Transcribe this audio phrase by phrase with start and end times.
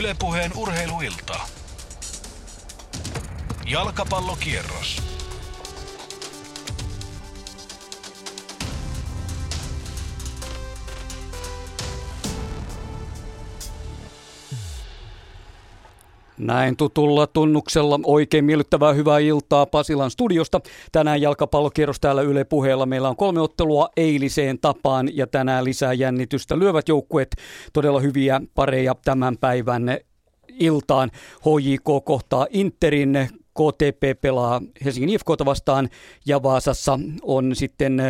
[0.00, 1.40] Ylepuheen urheiluilta.
[3.66, 5.09] Jalkapallokierros.
[16.40, 20.60] Näin tutulla tunnuksella oikein miellyttävää hyvää iltaa Pasilan studiosta.
[20.92, 22.86] Tänään jalkapallokierros täällä Yle puheella.
[22.86, 26.58] Meillä on kolme ottelua eiliseen tapaan ja tänään lisää jännitystä.
[26.58, 27.36] Lyövät joukkueet
[27.72, 29.98] todella hyviä pareja tämän päivän
[30.48, 31.10] iltaan.
[31.38, 35.88] HJK kohtaa Interin, KTP pelaa Helsingin IFKta vastaan
[36.26, 38.02] ja Vaasassa on sitten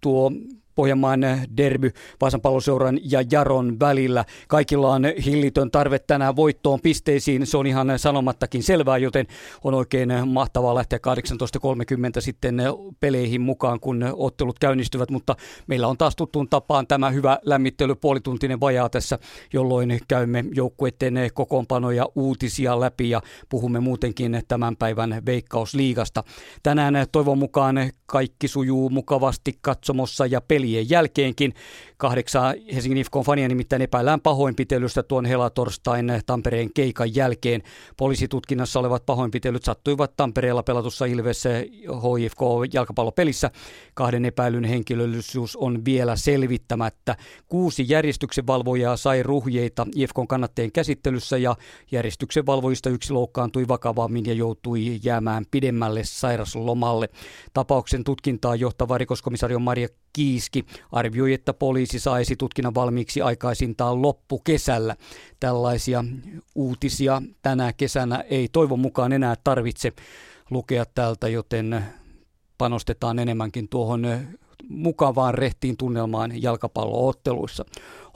[0.00, 0.32] tuo
[0.76, 1.20] Pohjanmaan
[1.56, 1.90] derby
[2.20, 4.24] Vaasan palloseuran ja Jaron välillä.
[4.48, 7.46] Kaikilla on hillitön tarve tänään voittoon pisteisiin.
[7.46, 9.26] Se on ihan sanomattakin selvää, joten
[9.64, 12.62] on oikein mahtavaa lähteä 18.30 sitten
[13.00, 15.10] peleihin mukaan, kun ottelut käynnistyvät.
[15.10, 15.36] Mutta
[15.66, 19.18] meillä on taas tuttuun tapaan tämä hyvä lämmittely puolituntinen vajaa tässä,
[19.52, 26.24] jolloin käymme joukkueiden kokoonpanoja uutisia läpi ja puhumme muutenkin tämän päivän Veikkausliigasta.
[26.62, 31.54] Tänään toivon mukaan kaikki sujuu mukavasti katsomossa ja peli pelien jälkeenkin.
[31.96, 37.62] Kahdeksan Helsingin IFKon fania nimittäin epäillään pahoinpitelystä tuon helatorstain Tampereen keikan jälkeen.
[37.96, 41.44] Poliisitutkinnassa olevat pahoinpitelyt sattuivat Tampereella pelatussa Ilves
[41.88, 42.40] HIFK
[42.72, 43.50] jalkapallopelissä.
[43.94, 47.16] Kahden epäilyn henkilöllisyys on vielä selvittämättä.
[47.48, 51.56] Kuusi järjestyksen valvojaa sai ruhjeita IFKon kannatteen käsittelyssä ja
[51.92, 57.08] järjestyksen valvojista yksi loukkaantui vakavammin ja joutui jäämään pidemmälle sairaslomalle.
[57.52, 64.96] Tapauksen tutkintaa johtava rikoskomisario Maria Kiiski arvioi, että poliisi saisi tutkinnan valmiiksi aikaisintaan loppukesällä.
[65.40, 66.04] Tällaisia
[66.54, 69.92] uutisia tänä kesänä ei toivon mukaan enää tarvitse
[70.50, 71.84] lukea täältä, joten
[72.58, 74.06] panostetaan enemmänkin tuohon
[74.68, 77.64] mukavaan rehtiin tunnelmaan jalkapallootteluissa.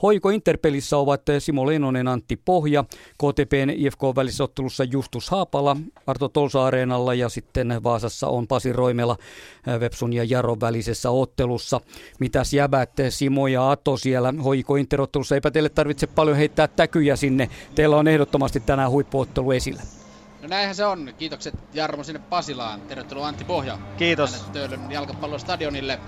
[0.01, 7.13] Hoiko Interpelissä ovat Simo Leinonen, Antti Pohja, KTPn IFK välisessä ottelussa Justus Haapala, Arto Tolsa-areenalla
[7.13, 9.17] ja sitten Vaasassa on Pasi Roimela
[9.79, 11.81] Vepsun ja Jaron välisessä ottelussa.
[12.19, 15.35] Mitäs jäbät Simo ja Ato siellä Hoiko Interottelussa?
[15.35, 17.49] Eipä teille tarvitse paljon heittää täkyjä sinne.
[17.75, 19.81] Teillä on ehdottomasti tänään huippuottelu esillä.
[20.41, 21.13] No näinhän se on.
[21.17, 22.81] Kiitokset Jarmo sinne Pasilaan.
[22.81, 23.77] Tervetuloa Antti Pohja.
[23.97, 24.41] Kiitos.
[24.53, 25.99] Töölön jalkapallostadionille.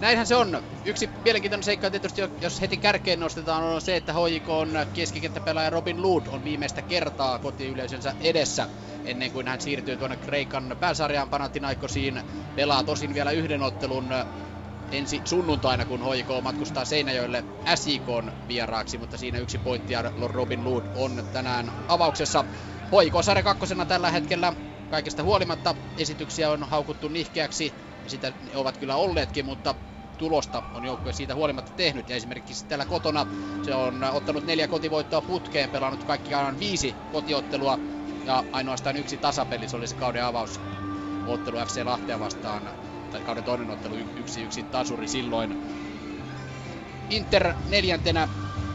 [0.00, 0.62] Näinhän se on.
[0.84, 6.02] Yksi mielenkiintoinen seikka tietysti, jos heti kärkeen nostetaan, on se, että HJK on keskikenttäpelaaja Robin
[6.02, 8.68] Lood on viimeistä kertaa kotiyleisönsä edessä
[9.04, 12.22] ennen kuin hän siirtyy tuonne Kreikan pääsarjaan Panathinaikosiin.
[12.54, 14.10] Pelaa tosin vielä yhden ottelun
[14.90, 18.06] ensi sunnuntaina, kun HJK matkustaa Seinäjoelle SIK
[18.48, 19.92] vieraaksi, mutta siinä yksi pointti
[20.26, 22.44] Robin Lood on tänään avauksessa.
[22.92, 24.52] HJK sarja kakkosena tällä hetkellä
[24.88, 27.74] kaikesta huolimatta esityksiä on haukuttu nihkeäksi
[28.08, 29.74] sitä ne ovat kyllä olleetkin, mutta
[30.18, 32.08] tulosta on joukkue siitä huolimatta tehnyt.
[32.08, 33.26] Ja esimerkiksi täällä kotona
[33.62, 37.78] se on ottanut neljä kotivoittoa putkeen, pelannut kaikkiaan viisi kotiottelua
[38.24, 39.68] ja ainoastaan yksi tasapeli.
[39.68, 40.60] Se oli se kauden avaus
[41.24, 42.74] ottelu FC Lahtea vastaan,
[43.10, 45.56] tai kauden toinen ottelu yksi yksi tasuri silloin.
[47.10, 48.28] Inter neljäntenä,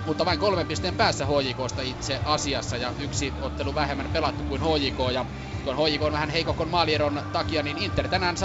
[0.03, 4.97] mutta vain kolmen pisteen päässä HJKsta itse asiassa ja yksi ottelu vähemmän pelattu kuin HJK
[5.13, 5.25] ja
[5.61, 8.35] tuon HJK on vähän heikokon maalieron takia, niin Inter tänään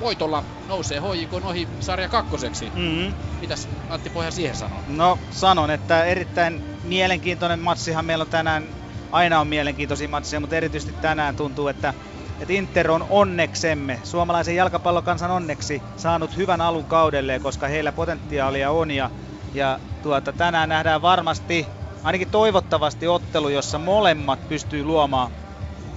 [0.00, 2.72] voitolla nousee HJK ohi sarja kakkoseksi.
[2.74, 3.14] Mm-hmm.
[3.40, 4.78] Mitäs Antti Pohja siihen sanoo?
[4.88, 8.68] No sanon, että erittäin mielenkiintoinen matsihan meillä on tänään.
[9.12, 11.94] Aina on mielenkiintoisia matseja, mutta erityisesti tänään tuntuu, että,
[12.40, 18.90] että Inter on onneksemme, suomalaisen jalkapallokansan onneksi, saanut hyvän alun kaudelle, koska heillä potentiaalia on.
[18.90, 19.10] Ja,
[19.54, 21.66] ja tuota, tänään nähdään varmasti,
[22.04, 25.30] ainakin toivottavasti ottelu, jossa molemmat pystyy luomaan,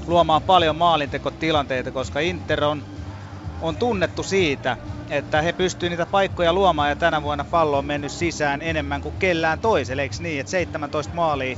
[0.07, 2.85] luomaan paljon maalintekotilanteita, koska Inter on
[3.61, 4.77] on tunnettu siitä,
[5.09, 9.15] että he pystyvät niitä paikkoja luomaan ja tänä vuonna pallo on mennyt sisään enemmän kuin
[9.19, 11.55] kellään toiselle, eikö niin, että 17 maalia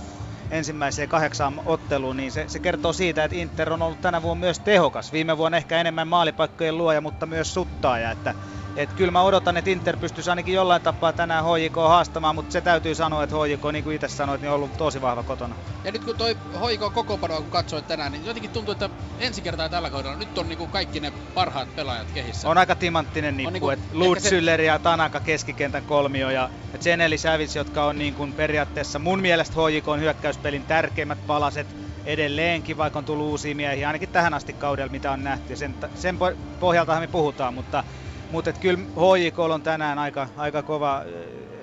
[0.52, 4.59] ensimmäiseen kahdeksaan otteluun, niin se, se kertoo siitä, että Inter on ollut tänä vuonna myös
[4.59, 5.12] tehokas.
[5.12, 8.36] Viime vuonna ehkä enemmän maalipaikkojen luoja, mutta myös suttaaja, että
[8.75, 12.61] et kyllä mä odotan, että Inter pystyisi ainakin jollain tapaa tänään HJK haastamaan, mutta se
[12.61, 15.55] täytyy sanoa, että HJK, niin kuin itse sanoit, niin on ollut tosi vahva kotona.
[15.84, 18.90] Ja nyt kun toi HJK kokoonpanoa kun katsoit tänään, niin jotenkin tuntuu, että
[19.20, 22.49] ensi kertaa tällä kaudella nyt on niin kuin kaikki ne parhaat pelaajat kehissä.
[22.49, 24.64] On aika timanttinen nippu, niin että se...
[24.66, 26.49] ja Tanaka keskikentän kolmio ja
[26.79, 31.67] Zeneli Savits, jotka on niin kuin periaatteessa mun mielestä HJK on hyökkäyspelin tärkeimmät palaset
[32.05, 35.55] edelleenkin, vaikka on tullut uusia miehiä, ainakin tähän asti kaudella, mitä on nähty.
[35.55, 36.17] Sen, sen
[36.59, 37.84] pohjaltahan me puhutaan, mutta
[38.31, 41.03] mutta kyllä HJK on tänään aika, aika kova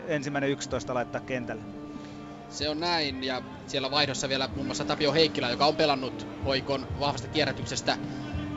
[0.06, 1.62] ensimmäinen 11 laittaa kentälle.
[2.48, 6.86] Se on näin, ja siellä vaihdossa vielä muun muassa Tapio Heikkilä, joka on pelannut Hoikon
[7.00, 7.98] vahvasta kierrätyksestä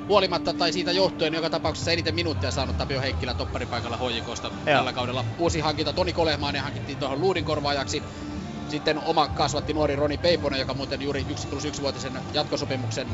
[0.07, 5.25] huolimatta tai siitä johtuen joka tapauksessa eniten minuuttia saanut Tapio Heikkilä topparipaikalla HJKsta tällä kaudella.
[5.39, 8.03] Uusi hankinta Toni Kolehmainen hankittiin tuohon luudin korvaajaksi.
[8.69, 13.07] Sitten oma kasvatti nuori Roni Peiponen, joka muuten juuri 1 plus 1 vuotisen jatkosopimuksen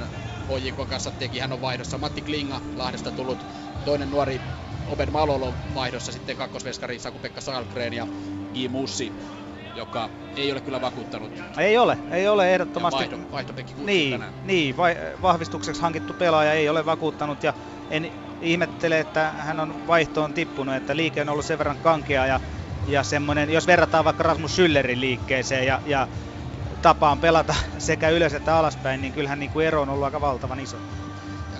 [0.48, 1.40] HJK kanssa teki.
[1.40, 1.98] Hän on vaihdossa.
[1.98, 3.46] Matti Klinga Lahdesta tullut
[3.86, 4.42] toinen nuori
[4.86, 8.08] Oben Malolo vaihdossa sitten kakkosveskari Saku-Pekka Salgren ja
[8.54, 8.68] I.
[8.68, 9.14] Mussi,
[9.74, 11.32] joka ei ole kyllä vakuuttanut.
[11.58, 13.04] Ei ole, ei ole ehdottomasti.
[13.04, 14.34] Ja vaihto, vaihtopekki niin, tänään.
[14.44, 17.54] niin vai, vahvistukseksi hankittu pelaaja ei ole vakuuttanut ja
[17.90, 18.12] en
[18.42, 22.40] ihmettele, että hän on vaihtoon tippunut, että liike on ollut sen verran kankea ja,
[22.88, 26.08] ja semmoinen, jos verrataan vaikka Rasmus Schüllerin liikkeeseen ja, ja
[26.82, 30.60] tapaan pelata sekä ylös että alaspäin, niin kyllähän niin kuin ero on ollut aika valtavan
[30.60, 30.78] iso.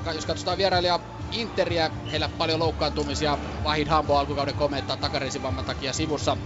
[0.06, 1.00] Ja jos katsotaan vierailija
[1.32, 3.38] Interiä, heillä paljon loukkaantumisia.
[3.64, 6.38] Vahid Hambo alkukauden komentaa takareisivamman takia sivussa.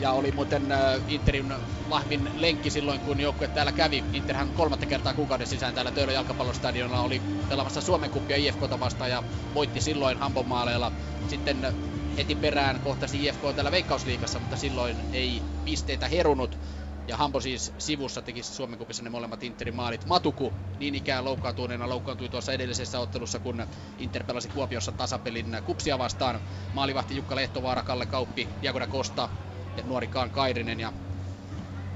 [0.00, 1.54] Ja oli muuten äh, Interin
[1.88, 4.04] vahvin lenkki silloin, kun joukkue täällä kävi.
[4.12, 9.22] Interhän kolmatta kertaa kuukauden sisään täällä Töölön jalkapallostadionilla oli pelaamassa Suomen kuppia IFKta vastaan ja
[9.54, 10.92] voitti silloin Hambon maaleilla.
[11.28, 11.74] Sitten äh,
[12.16, 16.58] heti perään kohtasi IFK täällä Veikkausliigassa, mutta silloin ei pisteitä herunut.
[17.06, 20.04] Ja Hampo siis sivussa teki Suomen kupissa ne molemmat Interin maalit.
[20.06, 23.66] Matuku niin ikään loukkaantuneena loukkaantui tuossa edellisessä ottelussa, kun
[23.98, 26.40] Inter pelasi Kuopiossa tasapelin kupsia vastaan.
[26.72, 29.28] Maalivahti Jukka Lehtovaara, Kalle Kauppi, Diagoda Kosta
[29.76, 30.92] ja nuori Kaan Kairinen ja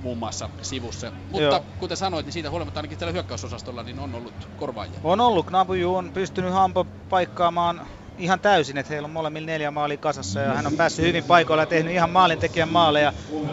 [0.01, 1.13] muun muassa sivussa.
[1.29, 1.65] Mutta Joo.
[1.79, 5.01] kuten sanoit, niin siitä huolimatta ainakin tällä hyökkäysosastolla niin on ollut korvaajia.
[5.03, 7.87] On ollut, Knabuju on pystynyt Hampo paikkaamaan
[8.19, 11.63] ihan täysin, että heillä on molemmilla neljä maalia kasassa ja hän on päässyt hyvin paikoilla
[11.63, 13.13] ja tehnyt ihan maalintekijän maaleja.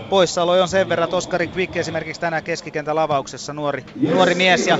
[0.09, 4.79] Poissaolo on sen verran, että Oskari Quick esimerkiksi tänään keskikentän lavauksessa nuori, nuori mies ja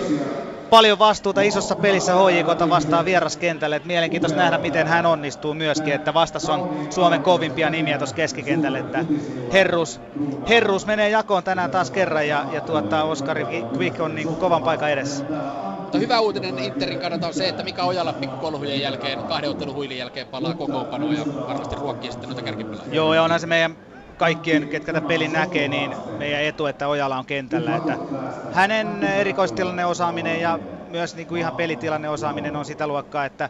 [0.73, 3.75] paljon vastuuta isossa pelissä HJKta vastaan vieraskentälle.
[3.75, 8.79] Et mielenkiintoista nähdä, miten hän onnistuu myöskin, että vastassa on Suomen kovimpia nimiä tuossa keskikentälle.
[8.79, 9.05] Että
[9.53, 10.01] Herrus,
[10.49, 13.45] Herrus menee jakoon tänään taas kerran ja, ja tuota, Oskari
[13.77, 15.25] Quick on niin kuin kovan paikan edessä.
[15.79, 19.97] Mutta hyvä uutinen Interin kannalta on se, että Mika Ojala pikkukolhujen jälkeen, kahden ottelun huilin
[19.97, 22.93] jälkeen palaa kokoonpanoon ja varmasti ruokkii sitten noita kärkipelaajia.
[22.93, 23.75] Joo, ja onhan se meidän
[24.17, 27.75] kaikkien, ketkä tätä pelin näkee, niin meidän etu, että Ojala on kentällä.
[27.75, 27.97] Että
[28.53, 33.49] hänen erikoistilanne osaaminen ja myös niin kuin ihan pelitilanne osaaminen on sitä luokkaa, että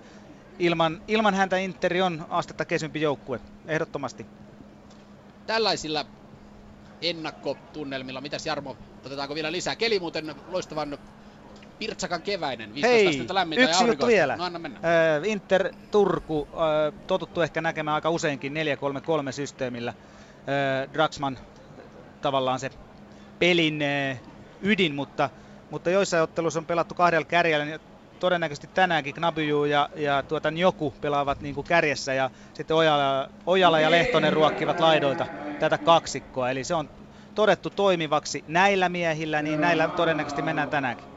[0.60, 4.26] ilman, ilman häntä Interi on astetta kesympi joukkue, ehdottomasti.
[5.48, 6.06] Tällaisilla
[7.02, 9.76] ennakkotunnelmilla, mitäs Jarmo, otetaanko vielä lisää?
[9.76, 10.98] Keli muuten loistavan
[11.80, 14.36] Pirtsakan keväinen, 15 Hei, astetta lämmintä ja yksi juttu vielä.
[14.36, 14.78] No anna mennä.
[14.78, 19.94] Äh, Inter Turku, äh, totuttu ehkä näkemään aika useinkin 4-3-3 systeemillä.
[20.94, 21.40] Draxman
[22.22, 22.70] tavallaan se
[23.40, 23.80] pelin
[24.62, 25.30] ydin, mutta,
[25.70, 27.80] mutta joissain otteluissa on pelattu kahdella kärjellä, niin
[28.20, 33.80] todennäköisesti tänäänkin Knabyju ja, ja tuota Njoku pelaavat niin kuin kärjessä ja sitten Ojala, Ojala
[33.80, 35.28] ja Lehtonen ruokkivat laidoilta
[35.60, 36.50] tätä kaksikkoa.
[36.50, 36.90] Eli se on
[37.36, 41.13] todettu toimivaksi näillä miehillä, niin näillä todennäköisesti mennään tänäänkin.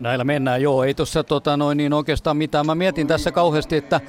[0.00, 0.84] Näillä mennään, joo.
[0.84, 2.66] Ei tuossa tota, noin, niin oikeastaan mitään.
[2.66, 4.00] Mä mietin tässä kauheasti, että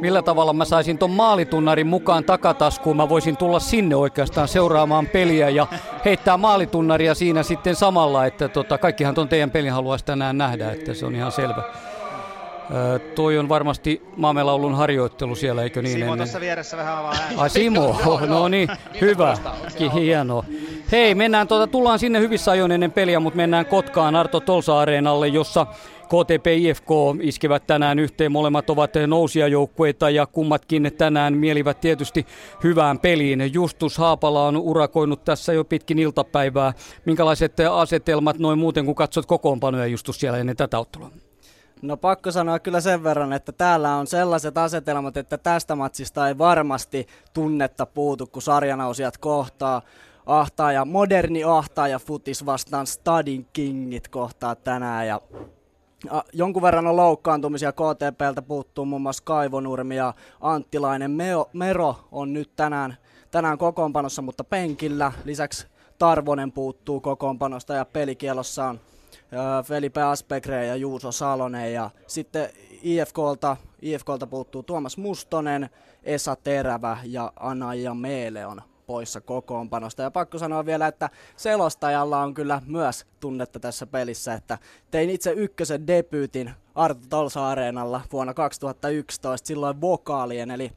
[0.00, 2.96] millä tavalla mä saisin ton maalitunnarin mukaan takataskuun.
[2.96, 5.66] Mä voisin tulla sinne oikeastaan seuraamaan peliä ja
[6.04, 8.26] heittää maalitunnaria siinä sitten samalla.
[8.26, 11.89] Että tota, kaikkihan ton teidän pelin haluaisi tänään nähdä, että se on ihan selvä.
[13.14, 15.98] Toi on varmasti Maamelaulun harjoittelu siellä, eikö niin?
[15.98, 17.40] Simo tuossa vieressä vähän avaa ääntä.
[17.42, 18.68] Ai Simo, no niin,
[19.00, 19.36] hyvä,
[19.78, 19.96] Ki- auto?
[19.96, 20.44] hienoa.
[20.92, 25.66] Hei, mennään tuota, tullaan sinne hyvissä ajoin ennen peliä, mutta mennään Kotkaan Arto Tolsa-areenalle, jossa
[26.06, 26.88] KTP IFK
[27.20, 28.32] iskevät tänään yhteen.
[28.32, 32.26] Molemmat ovat nousijajoukkueita ja kummatkin tänään mielivät tietysti
[32.64, 33.54] hyvään peliin.
[33.54, 36.72] Justus Haapala on urakoinut tässä jo pitkin iltapäivää.
[37.04, 41.10] Minkälaiset asetelmat noin muuten, kun katsot kokoonpanoja Justus siellä ennen tätä ottelua?
[41.82, 46.38] No pakko sanoa kyllä sen verran, että täällä on sellaiset asetelmat, että tästä matsista ei
[46.38, 49.82] varmasti tunnetta puutu, kun sarjanausijat kohtaa.
[50.26, 55.20] Ahtaaja, moderni ahtaaja futis vastaan Stadin Kingit kohtaa tänään ja
[56.10, 57.72] a, jonkun verran on loukkaantumisia.
[57.72, 61.10] KTPltä puuttuu muun muassa Kaivonurmi ja Anttilainen.
[61.10, 62.96] Meo, Mero on nyt tänään,
[63.30, 65.12] tänään kokoonpanossa, mutta penkillä.
[65.24, 65.66] Lisäksi
[65.98, 68.80] Tarvonen puuttuu kokoonpanosta ja pelikielossa on
[69.64, 72.50] Felipe Aspegre ja Juuso Salonen ja sitten
[72.82, 75.70] IFKlta, IFKlta puuttuu Tuomas Mustonen,
[76.02, 80.02] Esa Terävä ja Anaja Meele on poissa kokoonpanosta.
[80.02, 84.58] Ja pakko sanoa vielä, että selostajalla on kyllä myös tunnetta tässä pelissä, että
[84.90, 90.72] tein itse ykkösen debyytin Arto Tolsa Areenalla vuonna 2011, silloin vokaalien eli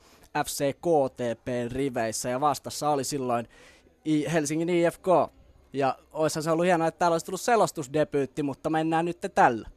[0.46, 3.48] FC KTP riveissä ja vastassa oli silloin
[4.34, 5.08] Helsingin IFK.
[5.74, 9.70] Ja oishan se ollut hienoa, että täällä olisi tullut selostusdebyytti, mutta mennään nyt tällä.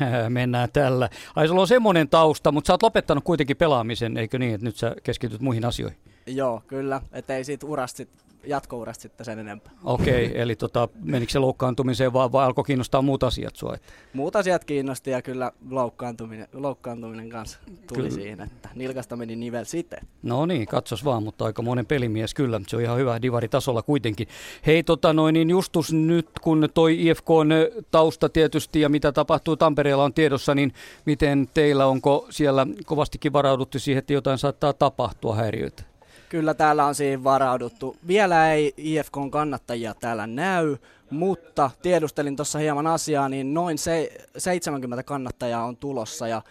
[0.28, 1.08] Mennään tällä.
[1.36, 4.76] Ai sulla on semmoinen tausta, mutta sä oot lopettanut kuitenkin pelaamisen, eikö niin, että nyt
[4.76, 5.98] sä keskityt muihin asioihin?
[6.26, 7.00] Joo, kyllä.
[7.12, 8.08] Että ei siitä urasta sit,
[8.46, 9.72] jatkourasta sitten sen enempää.
[9.84, 13.74] Okei, okay, eli tota, menikö se loukkaantumiseen vai, vai alkoi kiinnostaa muut asiat sua?
[13.74, 13.92] Että...
[14.12, 18.10] Muut asiat kiinnosti ja kyllä loukkaantuminen, loukkaantuminen kanssa tuli Kyllä.
[18.10, 19.98] siinä, että nilkasta meni nivel sitten.
[20.22, 22.60] No niin, katsos vaan, mutta aika monen pelimies kyllä.
[22.66, 24.28] Se on ihan hyvä divaritasolla kuitenkin.
[24.66, 27.48] Hei, tota noin, niin Justus nyt kun toi IFK on
[27.90, 30.72] tausta tietysti ja mitä tapahtuu Tampereella on tiedossa, niin
[31.06, 35.93] miten teillä, onko siellä kovastikin varauduttu siihen, että jotain saattaa tapahtua häiriöitä?
[36.34, 37.96] Kyllä täällä on siihen varauduttu.
[38.06, 40.76] Vielä ei IFKn kannattajia täällä näy,
[41.10, 46.42] mutta tiedustelin tuossa hieman asiaa, niin noin se, 70 kannattajaa on tulossa ja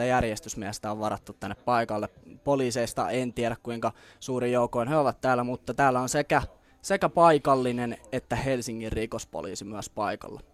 [0.00, 2.08] 30-40 järjestysmiestä on varattu tänne paikalle.
[2.44, 6.42] Poliiseista en tiedä kuinka suuri joukoin he ovat täällä, mutta täällä on sekä,
[6.82, 10.53] sekä paikallinen että Helsingin rikospoliisi myös paikalla.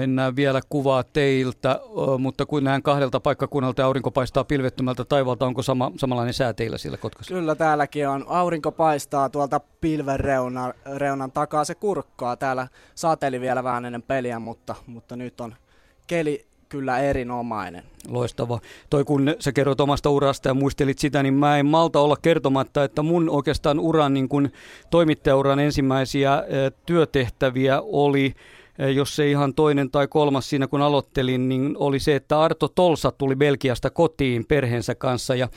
[0.00, 1.80] En näe vielä kuvaa teiltä,
[2.18, 6.96] mutta kun näen kahdelta paikkakunnalta aurinko paistaa pilvettömältä taivalta, onko sama, samanlainen sää teillä siellä
[6.96, 7.34] Kotkassa?
[7.34, 8.24] Kyllä täälläkin on.
[8.28, 11.64] Aurinko paistaa tuolta pilven reuna, reunan takaa.
[11.64, 12.36] Se kurkkaa.
[12.36, 15.54] Täällä saateli vielä vähän ennen peliä, mutta, mutta nyt on
[16.06, 17.82] keli kyllä erinomainen.
[18.08, 18.60] Loistava.
[18.90, 22.84] Toi kun sä kerroit omasta urasta ja muistelit sitä, niin mä en malta olla kertomatta,
[22.84, 24.50] että mun oikeastaan uran niin kun
[24.90, 26.44] toimittajauran ensimmäisiä
[26.86, 28.34] työtehtäviä oli
[28.78, 33.12] jos se ihan toinen tai kolmas siinä kun aloittelin, niin oli se, että Arto Tolsa
[33.12, 35.48] tuli Belgiasta kotiin perheensä kanssa ja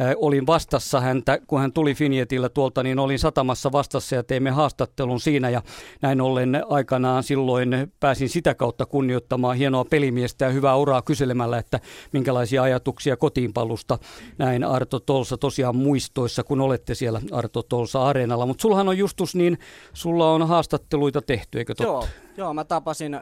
[0.00, 4.50] äh, olin vastassa häntä, kun hän tuli Finjetillä tuolta, niin olin satamassa vastassa ja teimme
[4.50, 5.62] haastattelun siinä ja
[6.02, 11.80] näin ollen aikanaan silloin pääsin sitä kautta kunnioittamaan hienoa pelimiestä ja hyvää uraa kyselemällä, että
[12.12, 13.98] minkälaisia ajatuksia kotiinpalusta
[14.38, 18.46] näin Arto Tolsa tosiaan muistoissa, kun olette siellä Arto Tolsa Areenalla.
[18.46, 19.58] Mutta sullahan on Justus niin,
[19.92, 21.92] sulla on haastatteluita tehty, eikö totta?
[21.92, 23.20] Joo, joo, mä tapasin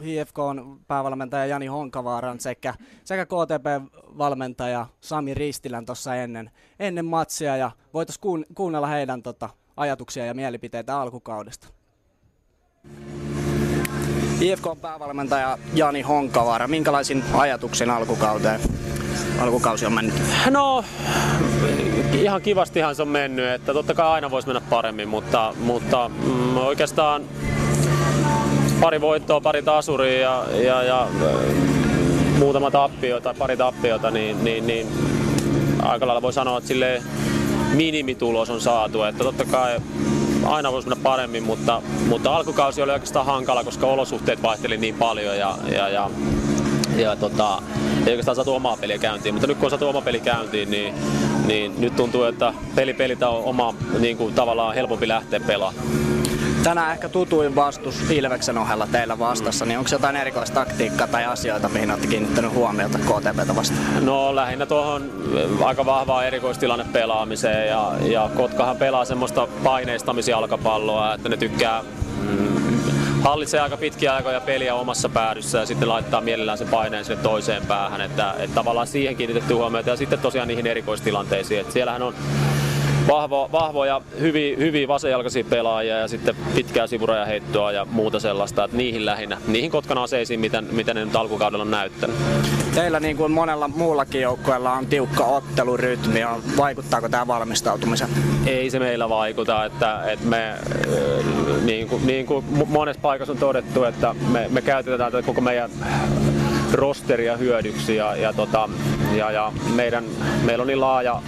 [0.00, 8.20] HFKn päävalmentaja Jani Honkavaaran sekä, sekä KTP-valmentaja Sami Ristilän tuossa ennen, ennen matsia ja voitaisiin
[8.20, 11.68] kuun, kuunnella heidän tota, ajatuksia ja mielipiteitä alkukaudesta.
[14.40, 18.60] IFKn päävalmentaja Jani Honkavaara, minkälaisin ajatuksin alkukauteen?
[19.40, 20.14] Alkukausi on mennyt.
[20.50, 20.84] No,
[22.12, 26.56] ihan kivastihan se on mennyt, että totta kai aina voisi mennä paremmin, mutta, mutta mm,
[26.56, 27.22] oikeastaan
[28.80, 31.08] pari voittoa, pari tasuria ja, ja, ja äh,
[32.38, 34.86] muutama tappio tai pari tappiota, niin, niin, niin
[35.82, 37.02] aika lailla voi sanoa, että sille
[37.74, 39.02] minimitulos on saatu.
[39.02, 39.80] Että totta kai
[40.44, 45.38] aina voisi mennä paremmin, mutta, mutta alkukausi oli oikeastaan hankala, koska olosuhteet vaihteli niin paljon
[45.38, 46.10] ja, ja, ja
[46.96, 47.62] ja tota,
[48.06, 50.94] ei oikeastaan saatu omaa peliä käyntiin, mutta nyt kun on saatu oma peli käyntiin, niin,
[51.46, 56.09] niin nyt tuntuu, että peli pelitä on oma niin kuin, tavallaan helpompi lähteä pelaamaan.
[56.62, 61.68] Tänään ehkä tutuin vastus Ilveksen ohella teillä vastassa, niin onko jotain erikoista taktiikkaa tai asioita,
[61.68, 64.06] mihin olette kiinnittänyt huomiota KTPtä vastaan?
[64.06, 65.10] No lähinnä tuohon
[65.64, 71.82] aika vahvaa erikoistilanne pelaamiseen ja, ja Kotkahan pelaa semmoista paineistamisjalkapalloa, että ne tykkää
[72.20, 72.80] mm,
[73.22, 77.66] hallitsee aika pitkiä aikoja peliä omassa päädyssä ja sitten laittaa mielellään sen paineen sinne toiseen
[77.66, 82.14] päähän, että, että tavallaan siihen kiinnitetty huomiota ja sitten tosiaan niihin erikoistilanteisiin, että siellähän on
[83.10, 89.06] vahvo, vahvoja, hyviä, hyviä vasenjalkaisia pelaajia ja sitten pitkää sivurajaheittoa ja muuta sellaista, että niihin
[89.06, 92.16] lähinnä, niihin Kotkan aseisiin, miten, miten ne nyt alkukaudella on näyttänyt.
[92.74, 96.20] Teillä niin kuin monella muullakin joukkueella on tiukka ottelurytmi.
[96.56, 98.10] Vaikuttaako tämä valmistautumiseen?
[98.46, 100.54] Ei se meillä vaikuta, että, että me
[101.64, 105.70] niin kuin, niin kuin monessa paikassa on todettu, että me, me käytetään tätä koko meidän
[106.72, 108.68] rosteria hyödyksi ja, ja, tota,
[109.14, 110.04] ja, ja meidän,
[110.44, 111.22] meillä on niin laaja,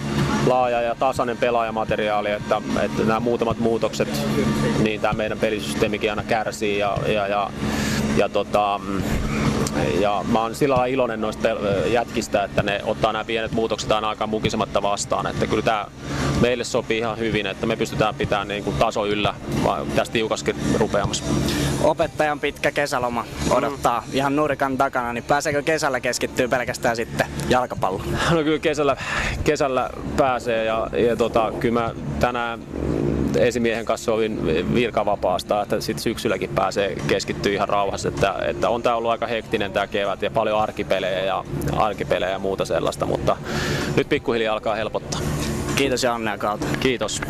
[0.47, 4.09] laaja ja tasainen pelaajamateriaali, että, että nämä muutamat muutokset,
[4.79, 7.49] niin tämä meidän pelisysteemikin aina kärsii ja, ja, ja,
[8.17, 8.79] ja tota,
[9.99, 11.47] ja mä oon sillä lailla iloinen noista
[11.87, 15.27] jätkistä, että ne ottaa nämä pienet muutokset aina aika mukisematta vastaan.
[15.27, 15.85] Että kyllä tämä
[16.41, 19.35] meille sopii ihan hyvin, että me pystytään pitämään niin kuin taso yllä
[19.95, 21.23] tästä tiukaskin rupeamassa.
[21.83, 24.13] Opettajan pitkä kesäloma odottaa mm.
[24.13, 28.17] ihan nurkan takana, niin pääseekö kesällä keskittyä pelkästään sitten jalkapalloon?
[28.31, 28.97] No kyllä kesällä,
[29.43, 32.59] kesällä pääsee ja, ja tota, kyllä mä tänään
[33.37, 38.09] esimiehen kanssa sovin virkavapaasta, että sitten syksylläkin pääsee keskittyä ihan rauhassa.
[38.09, 41.43] Että, että on tämä ollut aika hektinen tämä kevät ja paljon arkipelejä ja,
[41.77, 43.37] arkipelejä ja muuta sellaista, mutta
[43.97, 45.21] nyt pikkuhiljaa alkaa helpottaa.
[45.75, 46.67] Kiitos ja onnea kautta.
[46.79, 47.21] Kiitos.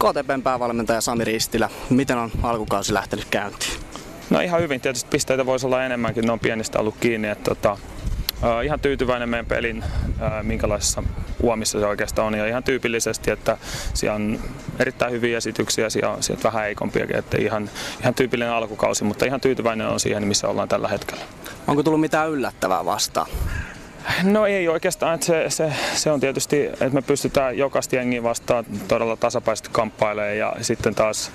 [0.00, 3.72] KTPn päävalmentaja Sami Ristilä, miten on alkukausi lähtenyt käyntiin?
[4.30, 7.28] No ihan hyvin, tietysti pisteitä voisi olla enemmänkin, ne on pienistä ollut kiinni.
[7.28, 7.76] Että, tota,
[8.42, 11.02] Uh, ihan tyytyväinen meidän pelin, uh, minkälaisessa
[11.42, 12.34] uomissa se oikeastaan on.
[12.34, 13.58] Ja ihan tyypillisesti, että
[13.94, 14.40] siellä on
[14.78, 17.16] erittäin hyviä esityksiä, siellä on sieltä vähän heikompiakin.
[17.16, 21.22] Että ihan, ihan tyypillinen alkukausi, mutta ihan tyytyväinen on siihen, missä ollaan tällä hetkellä.
[21.66, 23.26] Onko tullut mitään yllättävää vastaan?
[24.22, 28.64] No ei oikeastaan, että se, se, se, on tietysti, että me pystytään jokaista jengiä vastaan
[28.88, 31.32] todella tasapaisesti kamppailemaan ja sitten taas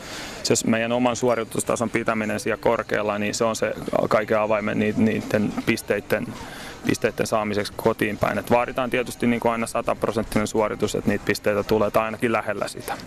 [0.50, 3.74] jos meidän oman suoritustason pitäminen siellä korkealla, niin se on se
[4.10, 6.28] kaiken avaimen niiden pisteiden
[6.86, 8.38] pisteiden saamiseksi kotiin päin.
[8.38, 12.32] Et vaaditaan tietysti niin kuin aina 100 prosenttinen suoritus, että niitä pisteitä tulee tai ainakin
[12.32, 12.98] lähellä sitä.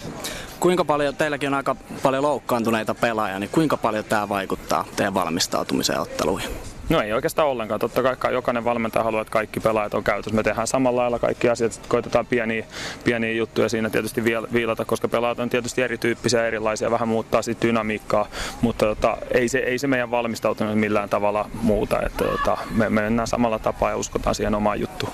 [0.60, 6.00] Kuinka paljon, teilläkin on aika paljon loukkaantuneita pelaajia, niin kuinka paljon tämä vaikuttaa teidän valmistautumiseen
[6.00, 6.50] otteluihin?
[6.88, 7.80] No ei oikeastaan ollenkaan.
[7.80, 10.36] Totta kai jokainen valmentaja haluaa, että kaikki pelaajat on käytössä.
[10.36, 12.64] Me tehdään samalla lailla kaikki asiat, sitten koitetaan pieniä,
[13.04, 18.28] pieniä juttuja siinä tietysti viilata, koska pelaajat on tietysti erityyppisiä, erilaisia, vähän muuttaa sit dynamiikkaa,
[18.60, 22.02] mutta tota, ei, se, ei se meidän valmistautuminen millään tavalla muuta.
[22.06, 25.12] Että, tota, me, me mennään samalla tapaa ja uskotaan siihen omaan juttuun.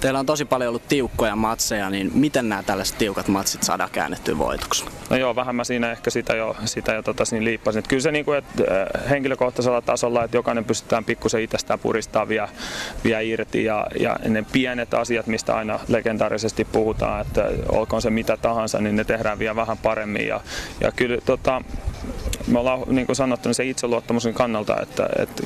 [0.00, 4.38] Teillä on tosi paljon ollut tiukkoja matseja, niin miten nämä tällaiset tiukat matsit saadaan käännettyä
[4.38, 4.84] voitoksi?
[5.10, 7.78] No joo, vähän mä siinä ehkä sitä jo, sitä jo tota, siinä liippasin.
[7.78, 12.28] Että kyllä se niin kuin, että äh, henkilökohtaisella tasolla, että jokainen pystytään pikkusen itsestään puristaa
[12.28, 12.48] vielä,
[13.04, 18.36] vielä irti ja, ja ne pienet asiat, mistä aina legendaarisesti puhutaan, että olkoon se mitä
[18.36, 20.40] tahansa, niin ne tehdään vielä vähän paremmin ja,
[20.80, 21.62] ja kyllä tota,
[22.46, 25.42] me ollaan niin kuin sanottu niin se itseluottamuksen kannalta, että, että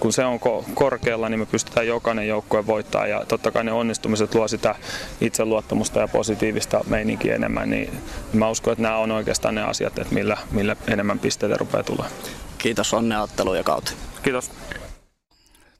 [0.00, 0.40] kun se on
[0.74, 4.74] korkealla, niin me pystytään jokainen joukkue voittaa ja totta kai ne onnistumiset luo sitä
[5.20, 7.90] itseluottamusta ja positiivista meininkiä enemmän, niin
[8.32, 12.10] mä uskon, että nämä on oikeastaan ne asiat, että millä, millä enemmän pisteitä rupeaa tulemaan.
[12.58, 13.92] Kiitos, onnea ja kautta.
[14.22, 14.50] Kiitos.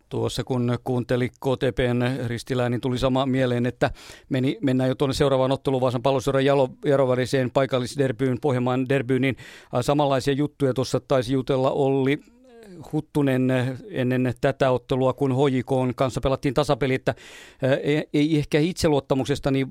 [0.08, 3.90] Tuossa kun kuunteli KTPn ristilää, niin tuli sama mieleen, että
[4.28, 6.44] meni, mennään jo tuonne seuraavaan otteluun Vaasan pallosuoran
[6.84, 9.36] Jarovariseen paikallisderbyyn, Pohjanmaan derbyyn, niin
[9.80, 12.20] samanlaisia juttuja tuossa taisi jutella Olli
[12.92, 13.52] Huttunen
[13.90, 17.14] ennen tätä ottelua, kun HJK kanssa pelattiin tasapeli, että
[18.12, 19.66] ei ehkä itseluottamuksesta niin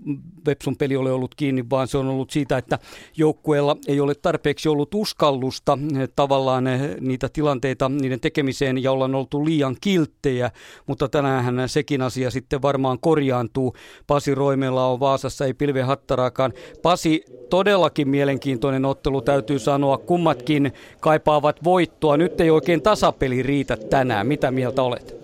[0.46, 2.80] Vepsun peli ole ollut kiinni, vaan se on ollut siitä, että
[3.18, 5.80] joukkueella ei ole tarpeeksi ollut uskallusta
[6.16, 6.64] tavallaan
[7.00, 10.52] niitä tilanteita niiden tekemiseen ja ollaan oltu liian kilttejä,
[10.88, 13.76] mutta tänään sekin asia sitten varmaan korjaantuu.
[14.08, 16.54] Pasi Roimella on Vaasassa, ei pilve hattaraakaan.
[16.82, 22.18] Pasi, todellakin mielenkiintoinen ottelu täytyy sanoa, kummatkin kaipaavat voittoa.
[22.18, 24.28] Nyt ei oikein tasapeli riitä tänään.
[24.28, 25.16] Mitä mieltä olet?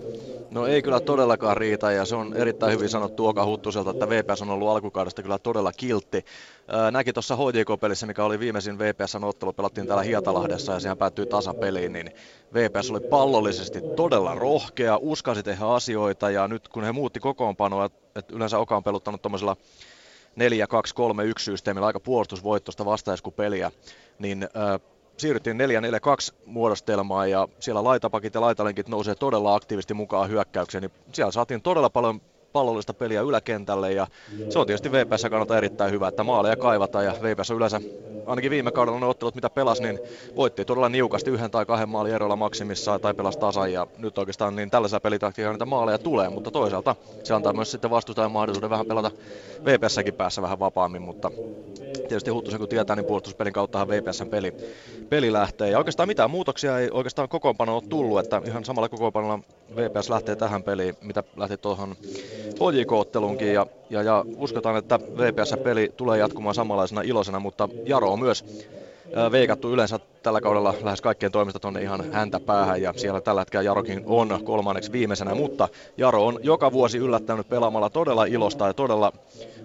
[0.52, 4.42] No ei kyllä todellakaan riitä ja se on erittäin hyvin sanottu Oka Huttuselta, että VPS
[4.42, 6.26] on ollut alkukaudesta kyllä todella kiltti.
[6.92, 11.94] Näki tuossa HJK-pelissä, mikä oli viimeisin VPSn ottelu, pelattiin täällä Hietalahdessa ja sehän päättyi tasapeliin,
[11.94, 12.12] niin
[12.54, 18.36] VPS oli pallollisesti todella rohkea, uskasi tehdä asioita ja nyt kun he muutti kokoonpanoa, että
[18.36, 19.58] yleensä Oka on peluttanut tuommoisella
[20.40, 20.44] 4-2-3-1
[21.40, 23.72] systeemillä aika puolustusvoittoista vastaiskupeliä,
[24.20, 24.50] niin
[25.18, 25.58] siirryttiin
[26.32, 31.62] 4-4-2 muodostelmaan ja siellä laitapakit ja laitalenkit nousee todella aktiivisesti mukaan hyökkäykseen, niin siellä saatiin
[31.62, 32.22] todella paljon
[32.54, 34.08] pallollista peliä yläkentälle ja
[34.50, 37.82] se on tietysti VPS kannalta erittäin hyvä, että maaleja kaivataan ja VPS on yleensä
[38.26, 40.00] ainakin viime kaudella ne ottelut, mitä pelas, niin
[40.36, 44.56] voitti todella niukasti yhden tai kahden maalin erolla maksimissaan tai pelasi tasan ja nyt oikeastaan
[44.56, 48.86] niin tällaisella pelitaktiikalla niitä maaleja tulee, mutta toisaalta se antaa myös sitten vastustajan mahdollisuuden vähän
[48.86, 49.12] pelata
[49.66, 51.32] VPSsäkin päässä vähän vapaammin, mutta
[51.94, 54.54] tietysti Huttusen kun tietää, niin puolustuspelin kauttahan VPSn peli,
[55.10, 55.70] peli lähtee.
[55.70, 59.40] Ja oikeastaan mitään muutoksia ei oikeastaan kokoonpano ole tullut, että ihan samalla kokoonpanolla
[59.76, 61.96] VPS lähtee tähän peliin, mitä lähti tuohon
[62.60, 63.54] HJK-otteluunkin.
[63.54, 68.46] Ja, ja, ja uskotaan, että VPS-peli tulee jatkumaan samanlaisena iloisena, mutta Jaro myös
[69.32, 73.64] veikattu yleensä tällä kaudella lähes kaikkien toimesta tuonne ihan häntä päähän ja siellä tällä hetkellä
[73.64, 79.12] Jarokin on kolmanneksi viimeisenä, mutta Jaro on joka vuosi yllättänyt pelaamalla todella ilosta ja todella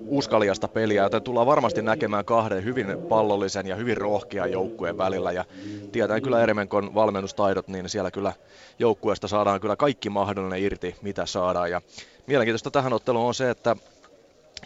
[0.07, 5.45] uskaliasta peliä, joten tullaan varmasti näkemään kahden hyvin pallollisen ja hyvin rohkean joukkueen välillä ja
[5.93, 8.33] tietää kyllä Eremenkon valmennustaidot, niin siellä kyllä
[8.79, 11.71] joukkueesta saadaan kyllä kaikki mahdollinen irti, mitä saadaan.
[11.71, 11.81] Ja
[12.27, 13.77] mielenkiintoista tähän otteluun on se, että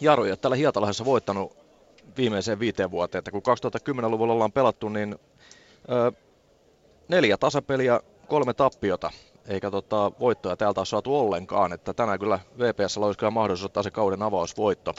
[0.01, 1.62] Jaro ei ole tällä Hietalahdessa voittanut
[2.17, 3.41] viimeiseen viiteen vuoteen, että kun
[4.01, 5.15] 2010-luvulla ollaan pelattu, niin
[5.91, 6.11] ö,
[7.07, 9.11] neljä tasapeliä, kolme tappiota,
[9.47, 13.83] eikä tota, voittoja täältä ole saatu ollenkaan, että tänään kyllä VPS olisi kyllä mahdollisuus ottaa
[13.83, 14.93] se kauden avausvoitto,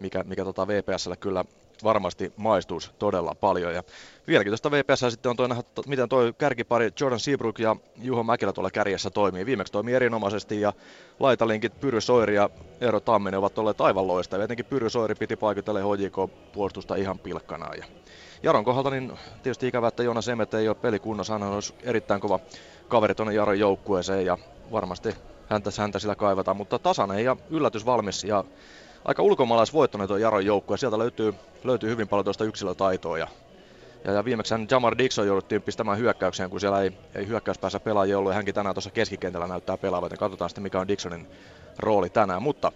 [0.00, 1.44] mikä, mikä tota VPSllä kyllä
[1.84, 3.74] varmasti maistuisi todella paljon.
[3.74, 3.82] Ja
[4.26, 8.52] vieläkin tuosta VPS sitten on toi nähdä, miten toi kärkipari Jordan Seabrook ja Juho Mäkelä
[8.52, 9.46] tuolla kärjessä toimii.
[9.46, 10.72] Viimeksi toimii erinomaisesti ja
[11.20, 14.44] laitalinkit Pyry Soiri ja Eero Tamminen ovat olleet aivan loistavia.
[14.44, 17.78] Etenkin Pyry Soiri piti paikotelle HJK-puolustusta ihan pilkkanaan.
[17.78, 17.84] Ja
[18.42, 19.12] Jaron kohdalta niin
[19.42, 21.32] tietysti ikävä, että Jonas Emmet ei ole pelikunnossa.
[21.32, 22.40] Hän olisi erittäin kova
[22.88, 24.38] kaveri tuonne Jaron joukkueeseen ja
[24.72, 25.14] varmasti
[25.48, 28.44] häntä, häntä sillä kaivataan, mutta tasainen ja yllätys valmis ja
[29.04, 30.76] aika ulkomaalaisvoittoinen tuo Jaron joukkue.
[30.76, 31.34] Sieltä löytyy,
[31.64, 33.28] löytyy hyvin paljon tuosta yksilötaitoa ja
[34.04, 38.34] ja, ja viimeksi Jamar Dixon jouduttiin pistämään hyökkäykseen, kun siellä ei, ei hyökkäyspäässä pelaajia ollut.
[38.34, 40.10] Hänkin tänään tuossa keskikentällä näyttää pelaavan.
[40.10, 41.26] Katsotaan sitten, mikä on Dixonin
[41.78, 42.42] rooli tänään.
[42.42, 42.72] Mutta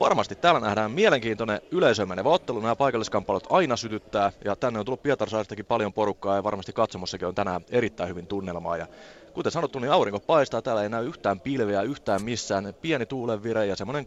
[0.00, 2.60] varmasti täällä nähdään mielenkiintoinen yleisömenevä ottelu.
[2.60, 4.32] Nämä paikalliskamppailut aina sytyttää.
[4.44, 8.76] Ja tänne on tullut Pietarsaaristakin paljon porukkaa ja varmasti katsomossakin on tänään erittäin hyvin tunnelmaa.
[8.76, 8.86] Ja
[9.36, 13.76] kuten sanottu, niin aurinko paistaa, täällä ei näy yhtään pilveä yhtään missään, pieni tuulenvire ja
[13.76, 14.04] semmoinen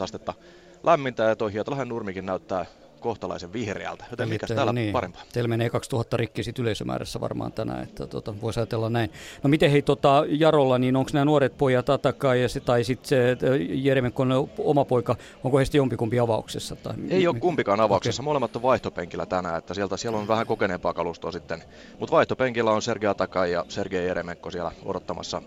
[0.00, 0.34] 13-14 astetta
[0.82, 2.66] lämmintä ja tuo Hietalahen nurmikin näyttää
[3.04, 4.92] kohtalaisen vihreältä, joten mikä täällä niin.
[4.92, 5.22] parempaa?
[5.32, 9.10] Teillä menee 2000 rikki sit yleisömäärässä varmaan tänään, että tota, voisi ajatella näin.
[9.42, 13.08] No miten hei tota, Jarolla, niin onko nämä nuoret pojat Ataka ja se, tai sitten
[13.08, 13.36] se
[13.70, 16.76] Jeremenkon oma poika, onko heistä jompikumpi avauksessa?
[16.76, 18.24] Tai Ei ole kumpikaan avauksessa, okay.
[18.24, 21.62] molemmat on vaihtopenkillä tänään, että sieltä siellä on vähän kokeneempaa kalustoa sitten.
[21.98, 25.42] Mutta vaihtopenkillä on Sergei Ataka ja Sergei Jeremenko siellä odottamassa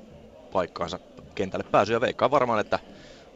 [0.51, 0.99] paikkaansa
[1.35, 2.01] kentälle pääsyä.
[2.01, 2.79] Veikkaan varmaan, että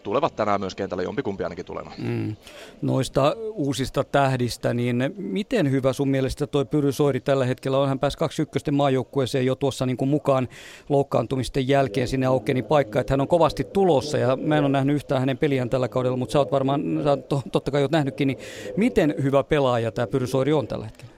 [0.04, 1.96] tulevat tänään myös kentälle jompikumpi ainakin tulemaan.
[1.98, 2.36] Mm.
[2.82, 7.88] Noista uusista tähdistä, niin miten hyvä sun mielestä toi Pyry Soiri tällä hetkellä on?
[7.88, 10.48] Hän pääsi kaksi ykkösten maajoukkueeseen jo tuossa niin kuin mukaan
[10.90, 14.96] loukkaantumisten jälkeen sinne aukeni paikka, että hän on kovasti tulossa ja mä en ole nähnyt
[14.96, 18.28] yhtään hänen peliään tällä kaudella, mutta sä oot varmaan, sä oot totta kai oot nähnytkin,
[18.28, 18.38] niin
[18.78, 21.12] miten hyvä pelaaja tämä Pyry Soiri on tällä hetkellä?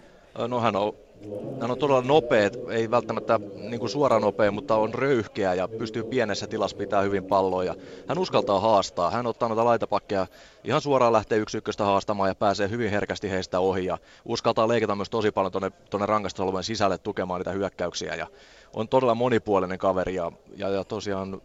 [0.48, 0.94] No hän on
[1.62, 6.04] hän on todella nopea, ei välttämättä niin kuin suora nopea, mutta on röyhkeä ja pystyy
[6.04, 7.76] pienessä tilassa pitää hyvin palloa.
[8.08, 9.12] hän uskaltaa haastaa.
[9.12, 10.28] Hän ottaa noita laitapakkeja
[10.64, 13.86] ihan suoraan lähtee yksi ykköstä haastamaan ja pääsee hyvin herkästi heistä ohi.
[13.86, 18.16] Ja uskaltaa leikata myös tosi paljon tuonne, tuonne rangastusalueen sisälle tukemaan niitä hyökkäyksiä.
[18.16, 18.28] Ja
[18.74, 21.42] on todella monipuolinen kaveri ja, ja, ja tosiaan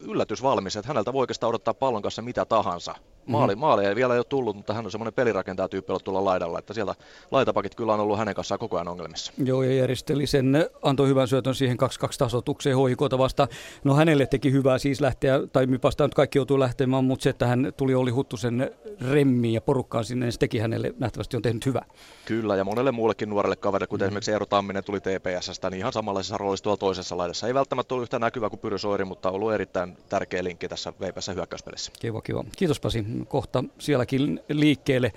[0.00, 2.94] yllätysvalmis, että häneltä voi oikeastaan odottaa pallon kanssa mitä tahansa.
[3.26, 3.60] Maali, mm-hmm.
[3.60, 6.74] maali ei vielä ole tullut, mutta hän on semmoinen pelirakentaja tyyppi ollut tulla laidalla, että
[6.74, 6.94] sieltä
[7.30, 9.32] laitapakit kyllä on ollut hänen kanssaan koko ajan ongelmissa.
[9.44, 11.86] Joo, ja järjesteli sen, antoi hyvän syötön siihen 2-2
[12.18, 13.48] tasotukseen hoikota vasta.
[13.84, 17.46] No hänelle teki hyvää siis lähteä, tai vastaan nyt kaikki joutuu lähtemään, mutta se, että
[17.46, 18.70] hän tuli oli Huttusen
[19.10, 21.84] remmiin ja porukkaan sinne, niin se teki hänelle nähtävästi on tehnyt hyvää.
[22.24, 24.08] Kyllä, ja monelle muullekin nuorelle kaverille, kuten mm.
[24.08, 27.46] esimerkiksi Eero Tamminen tuli TPSstä, niin ihan samanlaisessa roolissa tuolla toisessa laidassa.
[27.46, 30.92] Ei välttämättä ollut yhtä näkyvä kuin Pyry Soiri, mutta on ollut erittäin tärkeä linkki tässä
[31.00, 31.92] VPS hyökkäyspelissä.
[32.00, 32.44] Kiva, kiva.
[32.56, 33.04] Kiitos Pasi.
[33.28, 35.12] Kohta sielläkin liikkeelle.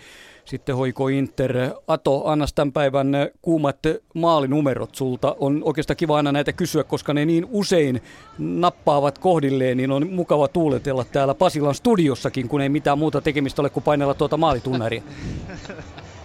[0.45, 1.55] Sitten hoiko Inter.
[1.87, 3.07] Ato, anna tämän päivän
[3.41, 3.77] kuumat
[4.15, 5.35] maalinumerot sulta.
[5.39, 8.01] On oikeastaan kiva aina näitä kysyä, koska ne niin usein
[8.37, 13.69] nappaavat kohdilleen, niin on mukava tuuletella täällä Pasilan studiossakin, kun ei mitään muuta tekemistä ole
[13.69, 15.03] kuin painella tuota maalitunnaria.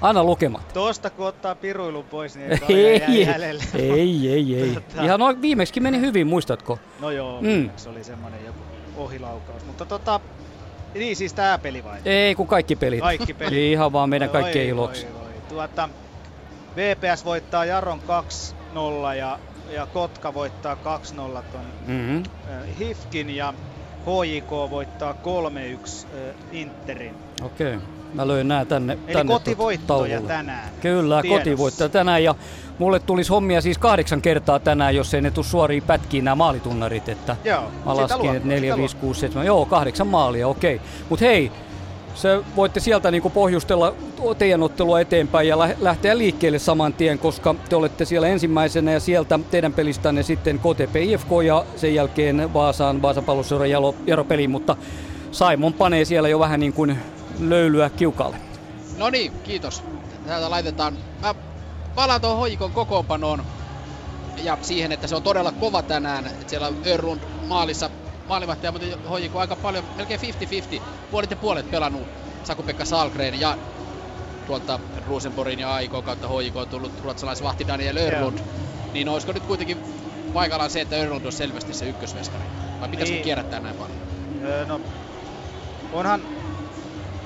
[0.00, 0.72] Anna lukemat.
[0.72, 3.28] Tuosta kun ottaa piruilun pois, niin ei, ei, ei,
[3.74, 4.74] ei, ei, ei.
[4.74, 5.04] Tota...
[5.04, 6.78] Ihan no, viimeksi meni hyvin, muistatko?
[7.00, 7.70] No joo, mm.
[7.76, 8.58] se oli semmoinen joku
[8.96, 9.64] ohilaukaus.
[9.66, 10.20] Mutta tota,
[10.94, 11.98] niin siis tää peli vai?
[12.04, 13.00] Ei, kun kaikki pelit.
[13.00, 13.58] Kaikki pelit.
[13.58, 15.06] Ihan vaan meidän kaikkien iloksi.
[15.48, 15.88] Tuota,
[16.76, 18.00] VPS voittaa Jaron
[19.14, 19.38] 2-0 ja,
[19.70, 20.78] ja Kotka voittaa 2-0
[21.52, 22.22] ton mm-hmm.
[22.78, 23.54] Hifkin ja
[24.00, 26.06] HJK voittaa 3-1
[26.52, 27.14] Interin.
[27.42, 27.76] Okei.
[27.76, 27.97] Okay.
[28.14, 30.68] Mä löin nää tänne, Eli tänne kotivoittoja tänään.
[30.80, 31.38] Kyllä, Tiedossa.
[31.38, 32.34] kotivoittoja tänään ja
[32.78, 37.08] mulle tulisi hommia siis kahdeksan kertaa tänään, jos ei ne tule suoriin pätkiin nämä maalitunnarit.
[37.08, 40.74] Että Joo, mä laskin, että 4, 5, 6, 7, joo kahdeksan maalia, okei.
[40.74, 40.86] Okay.
[41.08, 41.52] Mutta hei,
[42.14, 43.94] se voitte sieltä niin pohjustella
[44.38, 49.38] teidän ottelua eteenpäin ja lähteä liikkeelle saman tien, koska te olette siellä ensimmäisenä ja sieltä
[49.50, 54.76] teidän pelistänne sitten KTP IFK ja sen jälkeen Vaasaan, Vaasan palloseura Jaro, Jaro peli, mutta
[55.30, 56.98] Saimon panee siellä jo vähän niin kuin
[57.38, 58.36] löylyä kiukalle.
[58.96, 59.82] No niin, kiitos.
[60.26, 60.98] Täältä laitetaan.
[61.20, 61.34] Mä
[61.94, 63.42] palaan tuohon hoikon kokoonpanoon
[64.42, 66.26] ja siihen, että se on todella kova tänään.
[66.26, 67.90] Että siellä on Örlund maalissa
[68.28, 72.02] maalivahtaja, mutta hoiko aika paljon, melkein 50-50, puolet ja puolet pelannut
[72.44, 73.58] Saku-Pekka Salgren ja
[74.46, 78.38] tuolta Rosenborgin ja Aiko kautta HJK on tullut ruotsalaisvahti Daniel Örlund.
[78.92, 79.78] Niin olisiko nyt kuitenkin
[80.34, 82.44] paikallaan se, että Örlund on selvästi se ykkösmestari?
[82.80, 83.24] Vai pitäisikö niin.
[83.24, 83.98] kierrättää näin paljon?
[84.44, 84.80] Öö, no,
[85.92, 86.22] onhan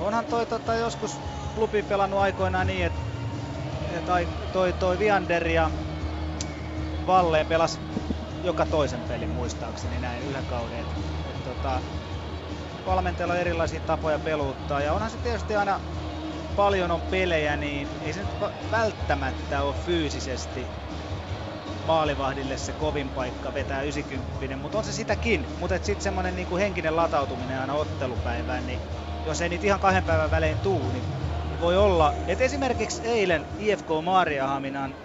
[0.03, 1.21] Onhan toi tota, joskus
[1.55, 5.69] klubi pelannut aikoinaan niin, että et, toi, toi Viander ja
[7.07, 7.79] Valleen pelas
[8.43, 10.85] joka toisen pelin muistaakseni näin yhden kauden.
[11.43, 11.81] Tota,
[12.85, 15.79] valmentajalla on erilaisia tapoja peluuttaa ja onhan se tietysti aina
[16.55, 18.29] paljon on pelejä, niin ei se nyt
[18.71, 20.67] välttämättä ole fyysisesti
[21.87, 25.45] maalivahdille se kovin paikka vetää 90, mutta on se sitäkin.
[25.59, 28.79] Mutta sitten semmoinen niinku henkinen latautuminen aina ottelupäivään, niin
[29.25, 31.05] jos ei niitä ihan kahden päivän välein tuu, niin
[31.59, 34.95] voi olla, että esimerkiksi eilen IFK Maariahaminan,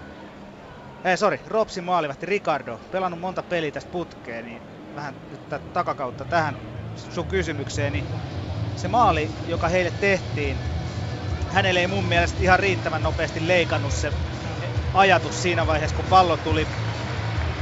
[1.04, 6.59] ei sorry, Ropsin maalivahti Ricardo, pelannut monta peliä tästä putkeen, niin vähän nyt takakautta tähän
[6.94, 8.11] sun kysymykseen, niin
[8.74, 10.64] se maali, joka heille tehtiin,
[11.48, 14.12] hänelle ei mun mielestä ihan riittävän nopeasti leikannut se
[14.92, 16.68] ajatus siinä vaiheessa, kun pallo tuli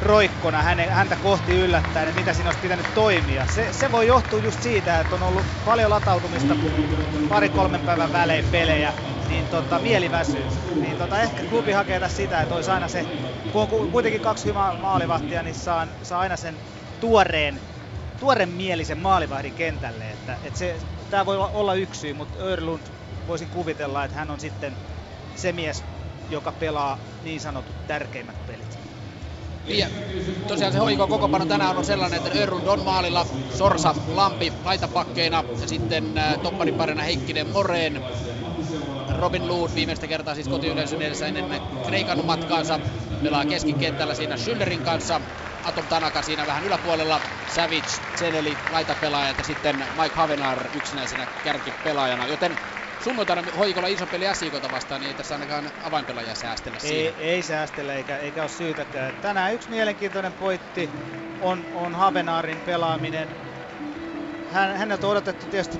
[0.03, 3.47] roikkona häntä kohti yllättäen, että mitä siinä olisi pitänyt toimia.
[3.47, 6.57] Se, se voi johtua just siitä, että on ollut paljon latautumista
[7.29, 8.93] pari-kolmen päivän välein pelejä,
[9.29, 10.47] niin tota, mieli väsyy.
[10.81, 13.07] Niin tota, ehkä klubi hakee tässä sitä, että olisi aina se,
[13.53, 16.55] kun on kuitenkin kaksi hyvää maalivahtia, niin saa, saa aina sen
[17.01, 17.61] tuoreen,
[18.21, 20.11] tuoren mielisen maalivahdin kentälle.
[20.11, 20.77] Että, että se,
[21.11, 22.83] tämä voi olla yksi syy, mutta Örlund
[23.29, 24.77] voisin kuvitella, että hän on sitten
[25.37, 25.85] se mies,
[26.31, 28.66] joka pelaa niin sanotut tärkeimmät pelit.
[29.69, 29.87] Ja
[30.49, 35.69] tosiaan se hoiko kokopano tänään on sellainen, että Örund on maalilla, Sorsa, Lampi laitapakkeina ja
[35.69, 38.03] sitten äh, toppariparina Heikkinen Moreen.
[39.19, 42.81] Robin Lood viimeistä kertaa siis kotiyleisön edessä ennen Kreikan matkaansa.
[43.23, 45.21] Pelaa keskikentällä siinä Schüllerin kanssa.
[45.65, 47.21] Atom Tanaka siinä vähän yläpuolella.
[47.55, 52.27] Savage, Zeneli, laitapelaajat ja sitten Mike Havenar yksinäisenä kärkipelaajana.
[52.27, 52.59] Joten
[53.07, 57.14] sunnuntaina hoikolla iso peli SJKta vastaan, niin ei tässä ainakaan avainpelaajia säästellä Ei, siihen.
[57.16, 59.14] ei säästellä eikä, eikä ole syytäkään.
[59.21, 60.90] Tänään yksi mielenkiintoinen pointti
[61.40, 63.29] on, on Havenaarin pelaaminen.
[64.51, 65.79] Hän, häneltä on odotettu tietysti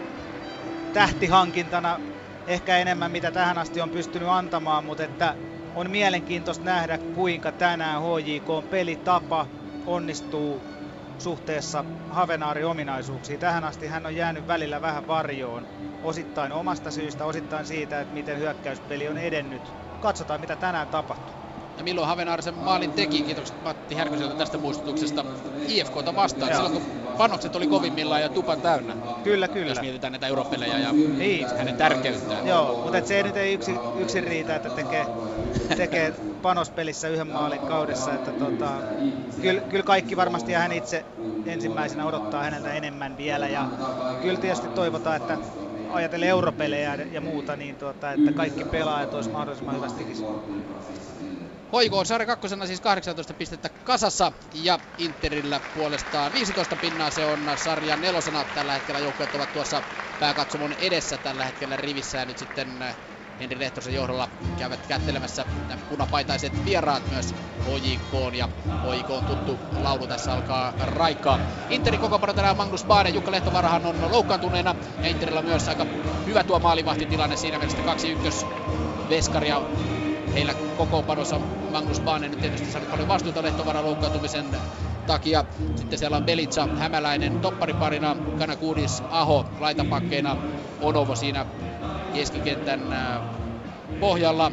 [0.93, 2.01] tähtihankintana
[2.47, 5.37] ehkä enemmän mitä tähän asti on pystynyt antamaan, mutta että
[5.75, 9.47] on mielenkiintoista nähdä kuinka tänään HJK pelitapa
[9.87, 10.76] onnistuu
[11.19, 13.39] suhteessa Havenaarin ominaisuuksiin.
[13.39, 15.69] Tähän asti hän on jäänyt välillä vähän varjoon,
[16.03, 19.77] osittain omasta syystä, osittain siitä, että miten hyökkäyspeli on edennyt.
[20.01, 21.46] Katsotaan mitä tänään tapahtuu.
[21.77, 25.25] Ja milloin Havenaar sen maalin teki, kiitokset Matti Härköseltä tästä muistutuksesta,
[25.67, 26.57] IFKta vastaan, Joo.
[26.57, 26.83] silloin kun
[27.17, 28.97] panokset oli kovimmillaan ja tupan täynnä.
[29.23, 29.71] Kyllä, kyllä.
[29.71, 31.49] Jos mietitään näitä europelejä ja Niin.
[31.57, 32.47] hänen tärkeyttään.
[32.47, 35.07] Joo, mutta et se ei nyt ei yksin, yksin riitä, että tekee,
[35.77, 38.15] tekee panospelissä yhden maalin kaudessa.
[38.15, 38.85] Että tota,
[39.41, 41.07] kyllä, kyllä kaikki varmasti ja hän itse
[41.45, 43.49] ensimmäisenä odottaa häneltä enemmän vielä.
[43.49, 43.69] Ja
[44.21, 45.39] kyllä tietysti toivotaan, että
[45.89, 50.27] ajatellen europelejä ja muuta, niin tuota, että kaikki pelaajat olisi mahdollisimman hyvässä tikissä.
[51.73, 54.33] Hoiko on sarja kakkosena siis 18 pistettä kasassa.
[54.55, 57.11] Ja Interillä puolestaan 15 pinnaa.
[57.11, 58.45] Se on sarjan nelosena.
[58.55, 59.01] Tällä hetkellä.
[59.01, 59.83] Joukkueet ovat tuossa
[60.21, 62.19] pääkatsomon edessä tällä hetkellä rivissä.
[62.19, 62.97] Ja nyt sitten äh,
[63.41, 65.45] Henri Lehtosen johdolla käyvät kättelemässä
[65.89, 70.07] punapaitaiset vieraat myös HJK ja HJK on tuttu laulu.
[70.07, 71.39] Tässä alkaa raikaa.
[71.71, 74.75] Interin koko tänään Magnus Baane, Jukka Lehtovarahan on loukkaantuneena.
[75.03, 75.87] Ja Interillä myös aika
[76.27, 77.37] hyvä tuo maalivahtitilanne.
[77.37, 78.47] Siinä mielessä kaksi ykkös
[79.09, 79.63] veskaria
[80.37, 84.45] heillä kokoonpanossa Magnus Baanen nyt tietysti saanut paljon vastuuta Lehtovaran loukkaantumisen
[85.07, 85.45] takia.
[85.77, 90.37] Sitten siellä on Belitsa, Hämäläinen, toppariparina, Kanakuudis, Aho, laitapakkeina,
[90.81, 91.47] Onovo siinä
[92.15, 93.23] keskikentän äh,
[94.01, 94.53] pohjalla.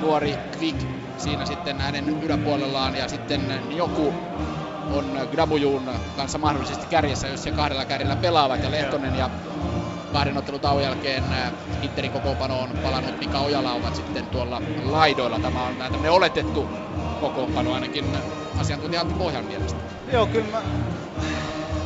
[0.00, 0.82] Nuori Quick
[1.18, 4.14] siinä sitten hänen yläpuolellaan ja sitten joku
[4.92, 9.30] on Grabujuun kanssa mahdollisesti kärjessä, jos se kahdella kärjellä pelaavat ja Lehtonen ja
[10.12, 11.24] kahden ottelutauon jälkeen
[11.82, 15.38] Interin kokoonpano on palannut Mika Ojala ovat sitten tuolla laidoilla.
[15.38, 16.68] Tämä on tämmöinen oletettu
[17.20, 18.16] kokoonpano ainakin
[18.56, 19.80] asiantuntija Antti Pohjan mielestä.
[20.12, 20.62] Joo, kyllä mä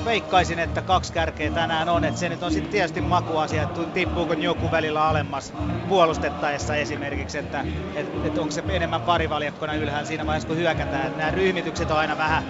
[0.05, 2.05] veikkaisin, että kaksi kärkeä tänään on.
[2.05, 5.53] Että se nyt on sitten tietysti makuasia, että tippuuko joku välillä alemmas
[5.89, 11.07] puolustettaessa esimerkiksi, että et, et onko se enemmän parivaljakkona ylhäällä siinä vaiheessa, kun hyökätään.
[11.07, 12.45] Et nämä ryhmitykset on aina vähän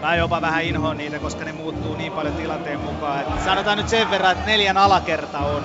[0.00, 3.20] Mä jopa vähän inhoon niitä, koska ne muuttuu niin paljon tilanteen mukaan.
[3.20, 5.62] Et sanotaan nyt sen verran, että neljän alakerta on,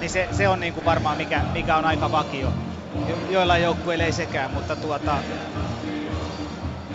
[0.00, 2.52] niin se, se on niinku varmaan mikä, mikä on aika vakio.
[3.08, 5.18] Jo, joillain joukkueilla ei sekään, mutta tuota,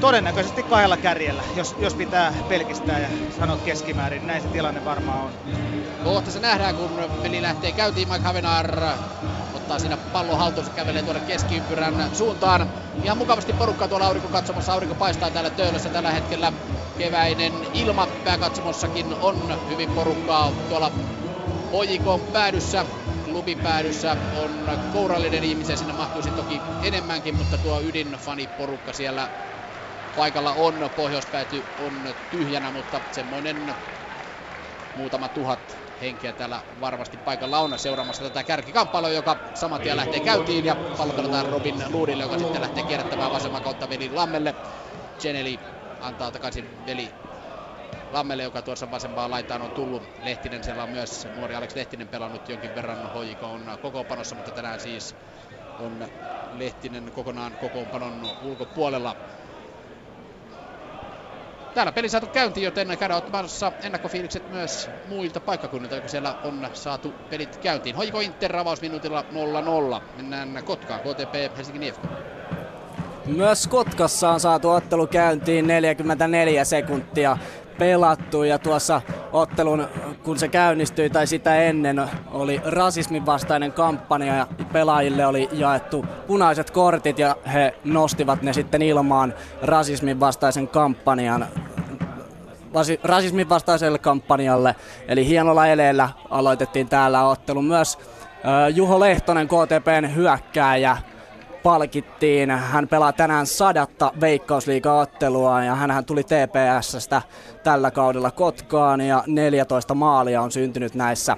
[0.02, 3.08] todennäköisesti kahdella kärjellä, jos, jos pitää pelkistää ja
[3.40, 5.32] sanot keskimäärin, niin näin se tilanne varmaan on.
[6.04, 6.90] Kohta se nähdään, kun
[7.22, 8.08] peli lähtee käyntiin.
[8.10, 8.82] Mike Havenar
[9.72, 12.70] ottaa siinä pallon haltuunsa, kävelee tuonne keskiympyrän suuntaan.
[13.04, 14.74] Ihan mukavasti porukkaa tuolla aurinko katsomassa.
[14.74, 16.54] Aurinko paistaa täällä Töölössä tällä hetkellä.
[16.98, 20.92] Keväinen ilma pääkatsomossakin on hyvin porukkaa tuolla
[21.72, 22.86] Ojikon päädyssä.
[23.26, 24.52] Klubin päädyssä on
[24.94, 29.30] kourallinen ihmisiä, sinne mahtuisi toki enemmänkin, mutta tuo ydinfaniporukka siellä
[30.16, 30.90] paikalla on.
[30.96, 31.94] Pohjoispääty on
[32.32, 33.76] tyhjänä, mutta semmoinen
[34.96, 40.66] muutama tuhat henkeä täällä varmasti paikalla on seuraamassa tätä kärkikamppailua, joka saman tien lähtee käyntiin
[40.66, 44.56] ja pallo pelataan Robin Luudille, joka sitten lähtee kierrättämään vasemman kautta veli Lammelle.
[45.20, 45.62] Geneli
[46.00, 47.16] antaa takaisin veli
[48.10, 50.04] Lammelle, joka tuossa vasempaan laitaan on tullut.
[50.18, 54.80] Lehtinen, siellä on myös nuori Alex Lehtinen pelannut jonkin verran HJK on kokoonpanossa, mutta tänään
[54.80, 55.16] siis
[55.78, 56.10] on
[56.50, 59.16] Lehtinen kokonaan kokoonpanon ulkopuolella.
[61.74, 67.14] Täällä peli saatu käyntiin, joten käydään ottamassa ennakkofiilikset myös muilta paikkakunnilta, joka siellä on saatu
[67.30, 67.96] pelit käyntiin.
[67.96, 69.26] Hoiko Inter avausminuutilla
[70.00, 70.02] 0-0.
[70.18, 72.02] Mennään Kotkaan, KTP Helsingin IFK.
[73.26, 77.38] Myös Kotkassa on saatu ottelu käyntiin 44 sekuntia
[77.82, 79.88] pelattu ja tuossa ottelun,
[80.24, 86.72] kun se käynnistyi tai sitä ennen, oli rasismin vastainen kampanja ja pelaajille oli jaettu punaiset
[86.72, 91.48] kortit ja he nostivat ne sitten ilmaan rasismin vastaisen kampanjan
[93.04, 94.76] rasismin vastaiselle kampanjalle.
[95.08, 97.62] Eli hienolla eleellä aloitettiin täällä ottelu.
[97.62, 98.00] Myös
[98.74, 100.98] Juho Lehtonen, KTPn hyökkääjä,
[101.64, 102.52] palkittiin.
[102.52, 107.22] Hän pelaa tänään sadatta veikkausliiga-ottelua ja hän tuli TPSstä
[107.64, 111.38] tällä kaudella Kotkaan ja 14 maalia on syntynyt näissä,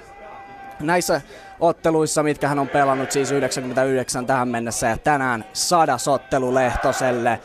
[0.80, 1.20] näissä
[1.60, 7.40] otteluissa, mitkä hän on pelannut siis 99 tähän mennessä ja tänään sadas ottelu Lehtoselle.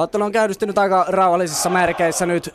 [0.00, 2.54] Ottelu on käynnistynyt aika rauhallisissa merkeissä nyt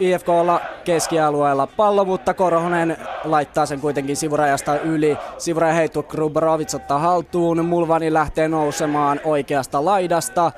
[0.00, 5.18] IFKlla keskialueella pallo, mutta Korhonen laittaa sen kuitenkin sivurajasta yli.
[5.38, 10.52] Sivuraja heittu Gruborovic ottaa haltuun, Mulvani lähtee nousemaan oikeasta laidasta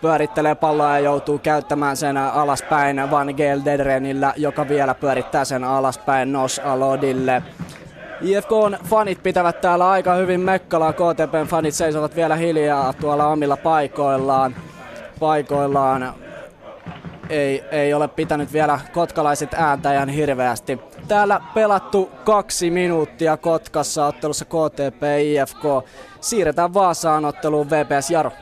[0.00, 6.58] pyörittelee palloa ja joutuu käyttämään sen alaspäin Van Gelderdrenillä, joka vielä pyörittää sen alaspäin Nos
[6.64, 7.42] Alodille.
[8.20, 10.92] IFKn fanit pitävät täällä aika hyvin mekkalaa.
[10.92, 14.54] KTPn fanit seisovat vielä hiljaa tuolla omilla paikoillaan.
[15.20, 16.14] Paikoillaan.
[17.28, 20.80] Ei, ei ole pitänyt vielä kotkalaiset ääntäjän hirveästi.
[21.08, 25.88] Täällä pelattu kaksi minuuttia Kotkassa ottelussa KTP IFK.
[26.20, 28.32] Siirretään Vaasaan otteluun VPS Jaro.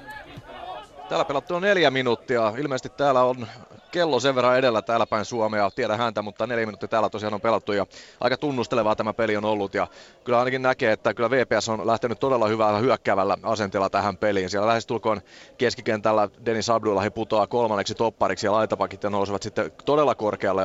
[1.08, 2.52] Täällä pelattu on neljä minuuttia.
[2.58, 3.46] Ilmeisesti täällä on
[3.94, 7.40] kello sen verran edellä täällä päin Suomea, tiedä häntä, mutta neljä minuuttia täällä tosiaan on
[7.40, 7.86] pelattu ja
[8.20, 9.86] aika tunnustelevaa tämä peli on ollut ja
[10.24, 14.50] kyllä ainakin näkee, että kyllä VPS on lähtenyt todella hyvällä hyökkäävällä asenteella tähän peliin.
[14.50, 15.20] Siellä lähestulkoon
[15.58, 20.62] keskikentällä Denis Abdullahi putoaa kolmanneksi toppariksi ja laitapakit ja nousevat sitten todella korkealle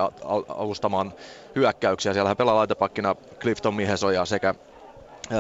[0.58, 1.14] avustamaan
[1.56, 2.14] hyökkäyksiä.
[2.14, 4.56] Siellä pelaa laitapakkina Clifton Mihesoja sekä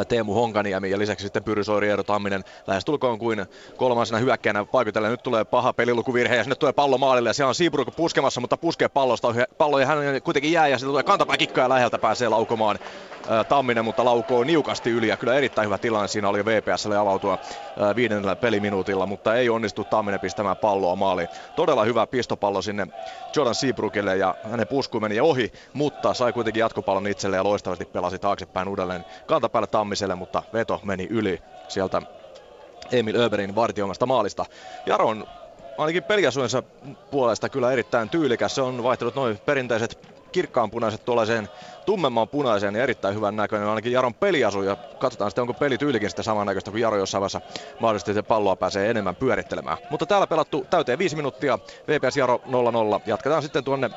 [0.08, 3.46] Teemu Honkaniemi ja lisäksi sitten Pyrysoiri Eero Tamminen lähestulkoon kuin
[3.78, 5.12] kolmansena hyökkäänä paikotellen.
[5.12, 8.58] Nyt tulee paha pelilukuvirhe ja sinne tulee pallo maalille ja siellä on Seabrook puskemassa, mutta
[8.58, 12.30] puskee pallosta pallo ja hän kuitenkin jää ja sitten tulee kantapää kikkaa ja läheltä pääsee
[12.30, 12.80] laukomaan
[13.50, 17.38] Tamminen, mutta laukoo niukasti yli ja kyllä erittäin hyvä tilanne siinä oli VPSlle avautua
[17.96, 21.30] viidennellä peliminuutilla, mutta ei onnistu Tamminen pistämään palloa maaliin.
[21.56, 22.88] Todella hyvä pistopallo sinne
[23.36, 28.20] Jordan Seabrookille ja hänen pusku meni ohi, mutta sai kuitenkin jatkopallon itselle ja loistavasti pelasi
[28.20, 32.02] taaksepäin uudelleen kantapäälle Tammiselle, mutta veto meni yli sieltä
[32.92, 34.46] Emil Öberin vartioimasta maalista.
[34.86, 35.28] Jaron
[35.78, 36.64] ainakin peliasuensa
[37.12, 38.56] puolesta kyllä erittäin tyylikäs.
[38.56, 40.00] Se on vaihtanut noin perinteiset
[40.32, 41.50] kirkkaanpunaiset tuollaiseen
[41.86, 46.10] tummemman punaiseen ja erittäin hyvän näköinen ainakin Jaron peliasu ja katsotaan sitten onko peli tyylikin
[46.10, 47.42] sitten samannäköistä kuin Jaro jossain vaiheessa
[47.80, 49.78] mahdollisesti se palloa pääsee enemmän pyörittelemään.
[49.90, 52.50] Mutta täällä pelattu täyteen viisi minuuttia, VPS Jaro 0-0.
[53.06, 53.90] Jatketaan sitten tuonne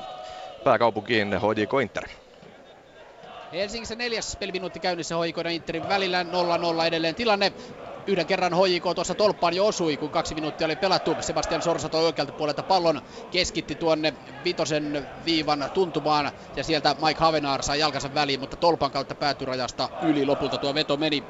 [0.65, 2.05] pääkaupunkiin HJK Inter.
[3.53, 6.23] Helsingissä neljäs peliminuutti käynnissä ja Interin välillä
[6.83, 7.53] 0-0 edelleen tilanne.
[8.07, 11.17] Yhden kerran HJK tuossa tolppaan jo osui, kun kaksi minuuttia oli pelattu.
[11.21, 17.63] Sebastian Sorsa toi oikealta puolelta pallon, keskitti tuonne vitosen viivan tuntumaan ja sieltä Mike Havenaar
[17.63, 21.25] sai jalkansa väliin, mutta tolpan kautta päätyrajasta yli lopulta tuo veto meni.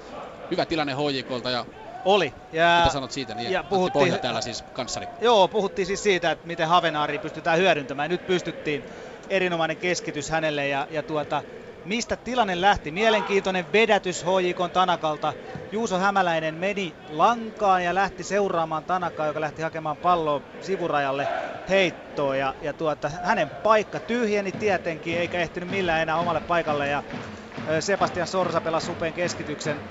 [0.51, 1.67] Hyvä tilanne HJKlta ja
[2.05, 2.35] oli.
[2.53, 3.35] Ja, Mitä sanot siitä?
[3.35, 5.07] Niin ja puhuttiin, täällä siis kanssari.
[5.21, 8.11] Joo, puhuttiin siis siitä, että miten Havenaari pystytään hyödyntämään.
[8.11, 8.85] Nyt pystyttiin
[9.31, 11.43] erinomainen keskitys hänelle ja, ja tuota,
[11.85, 12.91] mistä tilanne lähti.
[12.91, 15.35] Mielenkiintoinen vedätys HJK Tanakalta.
[15.71, 21.29] Juuso Hämäläinen meni lankaan ja lähti seuraamaan Tanakaa, joka lähti hakemaan palloa sivurajalle
[21.69, 22.39] heittoon.
[22.39, 26.89] Ja, ja tuota, hänen paikka tyhjeni tietenkin, eikä ehtinyt millään enää omalle paikalle.
[26.89, 27.03] Ja
[27.81, 29.85] Sebastian Sorsa pelasi supeen keskityksen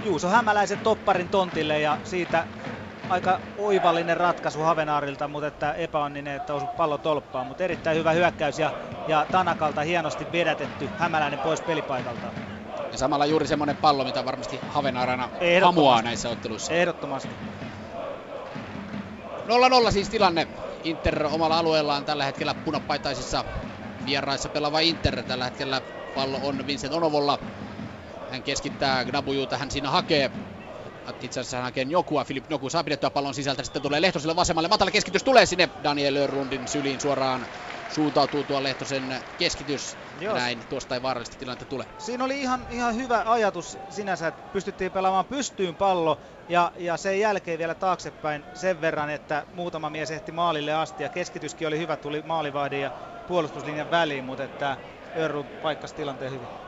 [0.00, 2.46] Juuso Hämäläisen topparin tontille ja siitä
[3.12, 7.46] aika oivallinen ratkaisu Havenaarilta, mutta että epäonninen, että osu pallo tolppaan.
[7.46, 8.72] Mutta erittäin hyvä hyökkäys ja,
[9.06, 12.32] ja Tanakalta hienosti vedätetty Hämäläinen pois pelipaikalta.
[12.92, 15.30] Ja samalla juuri semmoinen pallo, mitä varmasti Havenaarana
[15.64, 16.74] hamuaa näissä otteluissa.
[16.74, 17.34] Ehdottomasti.
[19.88, 20.46] 0-0 siis tilanne.
[20.84, 23.44] Inter omalla alueellaan tällä hetkellä punapaitaisissa
[24.04, 25.22] vieraissa pelaava Inter.
[25.22, 25.82] Tällä hetkellä
[26.14, 27.38] pallo on Vincent Onovolla.
[28.30, 30.30] Hän keskittää Gnabujuuta, hän siinä hakee
[31.20, 34.68] itse asiassa hän hakee Jokua, Filip Joku saa pidettyä pallon sisältä, sitten tulee Lehtoselle vasemmalle,
[34.68, 37.46] matala keskitys tulee sinne Daniel Örlundin syliin suoraan
[37.88, 39.98] suuntautuu tuo Lehtosen keskitys.
[40.20, 40.34] Joo.
[40.34, 41.86] Näin tuosta ei vaarallista tilannetta tule.
[41.98, 47.20] Siinä oli ihan, ihan hyvä ajatus sinänsä, että pystyttiin pelaamaan pystyyn pallo ja, ja sen
[47.20, 51.96] jälkeen vielä taaksepäin sen verran, että muutama mies ehti maalille asti ja keskityskin oli hyvä,
[51.96, 52.90] tuli maalivahdin ja
[53.26, 54.78] puolustuslinjan väliin, mutta että
[55.16, 56.61] Örlund paikkasi tilanteen hyvin.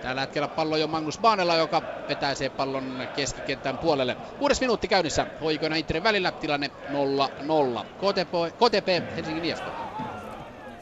[0.00, 4.16] Tällä hetkellä pallo jo Magnus Baanella, joka vetää sen pallon keskikentän puolelle.
[4.38, 5.26] Kuudes minuutti käynnissä.
[5.40, 7.84] Hoikoina Interin välillä tilanne 0-0.
[7.96, 9.68] KTP, KTP Helsingin IFK.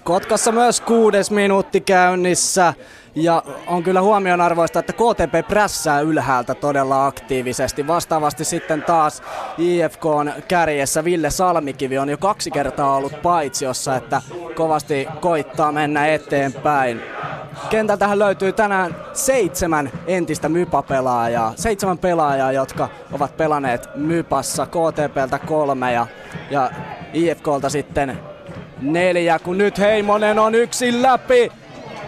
[0.07, 2.75] Kotkassa myös kuudes minuutti käynnissä.
[3.14, 7.87] Ja on kyllä huomionarvoista, että KTP prässää ylhäältä todella aktiivisesti.
[7.87, 9.23] Vastaavasti sitten taas
[9.59, 11.05] IFK on kärjessä.
[11.05, 14.23] Ville Salmikivi on jo kaksi kertaa ollut paitsiossa, että
[14.55, 17.03] kovasti koittaa mennä eteenpäin.
[17.71, 21.53] Kentältähän löytyy tänään seitsemän entistä Mypa-pelaajaa.
[21.57, 26.07] Seitsemän pelaajaa, jotka ovat pelanneet Mypassa, KTPltä kolme ja,
[26.51, 26.71] ja
[27.12, 28.35] IFKlta sitten
[28.81, 31.52] neljä, kun nyt Heimonen on yksin läpi.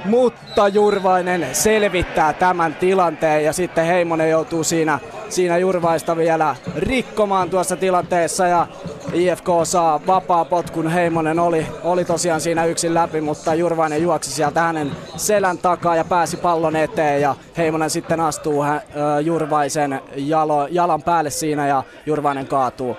[0.04, 4.98] Mutta Jurvainen selvittää tämän tilanteen ja sitten Heimonen joutuu siinä,
[5.28, 8.66] siinä Jurvaista vielä rikkomaan tuossa tilanteessa ja
[9.12, 10.90] IFK saa vapaa potkun.
[10.90, 16.04] Heimonen oli, oli tosiaan siinä yksin läpi, mutta Jurvainen juoksi sieltä hänen selän takaa ja
[16.04, 18.80] pääsi pallon eteen ja Heimonen sitten astuu hä,
[19.22, 22.96] Jurvaisen jalo, jalan päälle siinä ja Jurvainen kaatuu.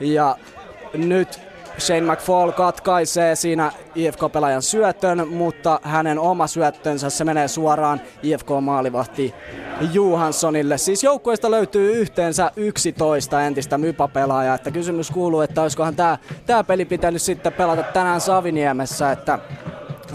[0.00, 0.36] Ja
[0.94, 1.47] nyt
[1.78, 9.34] Shane McFall katkaisee siinä IFK-pelaajan syötön, mutta hänen oma syöttönsä se menee suoraan IFK-maalivahti
[9.92, 10.78] Johanssonille.
[10.78, 16.84] Siis joukkueesta löytyy yhteensä 11 entistä mypapelaajaa, että kysymys kuuluu, että olisikohan tämä tää peli
[16.84, 19.38] pitänyt sitten pelata tänään Saviniemessä, että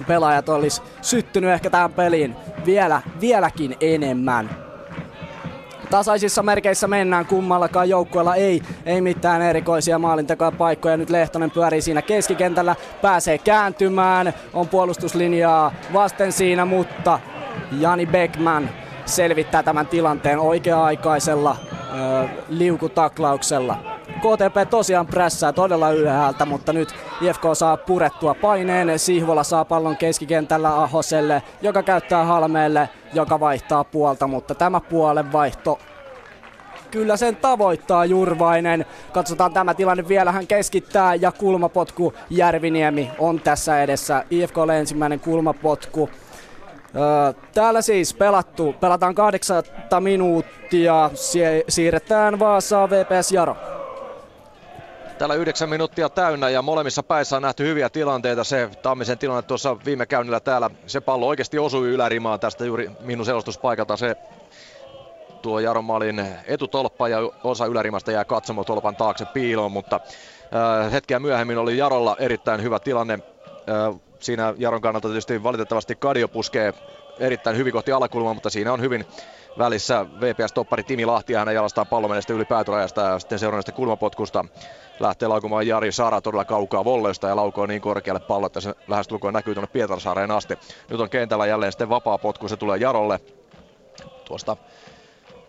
[0.08, 2.36] pelaajat olisi syttynyt ehkä tähän peliin
[2.66, 4.73] vielä, vieläkin enemmän
[5.94, 10.98] tasaisissa merkeissä mennään kummallakaan joukkueella ei, ei mitään erikoisia maalintekoja paikkoja.
[10.98, 17.20] Nyt Lehtonen pyörii siinä keskikentällä, pääsee kääntymään, on puolustuslinjaa vasten siinä, mutta
[17.80, 18.70] Jani Beckman
[19.06, 23.93] selvittää tämän tilanteen oikea-aikaisella ö, liukutaklauksella.
[24.24, 29.00] KTP tosiaan prässää todella ylhäältä, mutta nyt IFK saa purettua paineen.
[29.00, 35.80] Sihvola saa pallon keskikentällä Ahoselle, joka käyttää Halmeelle, joka vaihtaa puolta, mutta tämä puolen vaihto
[36.92, 38.86] kyllä sen tavoittaa Jurvainen.
[39.14, 44.26] Katsotaan tämä tilanne vielä, hän keskittää ja kulmapotku Järviniemi on tässä edessä.
[44.30, 46.10] IFK ensimmäinen kulmapotku.
[47.54, 51.10] täällä siis pelattu, pelataan kahdeksatta minuuttia,
[51.68, 53.83] siirretään Vaasaa VPS Jaro.
[55.24, 58.44] Täällä yhdeksän minuuttia täynnä ja molemmissa päissä on nähty hyviä tilanteita.
[58.44, 63.26] Se Tammisen tilanne tuossa viime käynnillä täällä, se pallo oikeasti osui ylärimaan tästä juuri minun
[63.26, 63.98] selostuspaikalta.
[63.98, 64.16] Se
[65.42, 70.00] tuo Jaron Malin etutolppa ja osa ylärimasta jää katsomotolpan taakse piiloon, mutta
[70.86, 73.20] äh, hetkeä myöhemmin oli Jarolla erittäin hyvä tilanne.
[73.70, 76.74] Äh, siinä Jaron kannalta tietysti valitettavasti Kadio puskee
[77.20, 79.06] erittäin hyvin kohti alakulmaa, mutta siinä on hyvin
[79.58, 84.46] välissä VPS-toppari Timi Lahti ja hänen jalastaan pallo yli päätyrajasta ja sitten seuraavasta kulmapotkusta
[85.00, 89.34] lähtee laukumaan Jari Sara todella kaukaa volleista ja laukoo niin korkealle pallo, että se lähestulkoon
[89.34, 90.58] näkyy tuonne Pietarsaareen asti.
[90.90, 93.20] Nyt on kentällä jälleen sitten vapaa potku, se tulee Jarolle
[94.26, 94.58] tuosta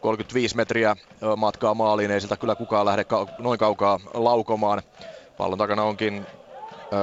[0.00, 0.96] 35 metriä
[1.36, 3.04] matkaa maaliin, ei siltä kyllä kukaan lähde
[3.38, 4.82] noin kaukaa laukomaan.
[5.36, 6.26] Pallon takana onkin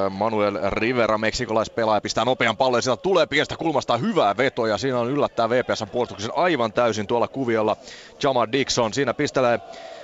[0.09, 5.09] Manuel Rivera, meksikolaispelaaja, pistää nopean pallon sieltä tulee pienestä kulmasta hyvää vetoa ja siinä on
[5.09, 7.77] yllättää VPSn puolustuksen aivan täysin tuolla kuviolla
[8.23, 8.93] Jamar Dixon.
[8.93, 9.59] Siinä pistelee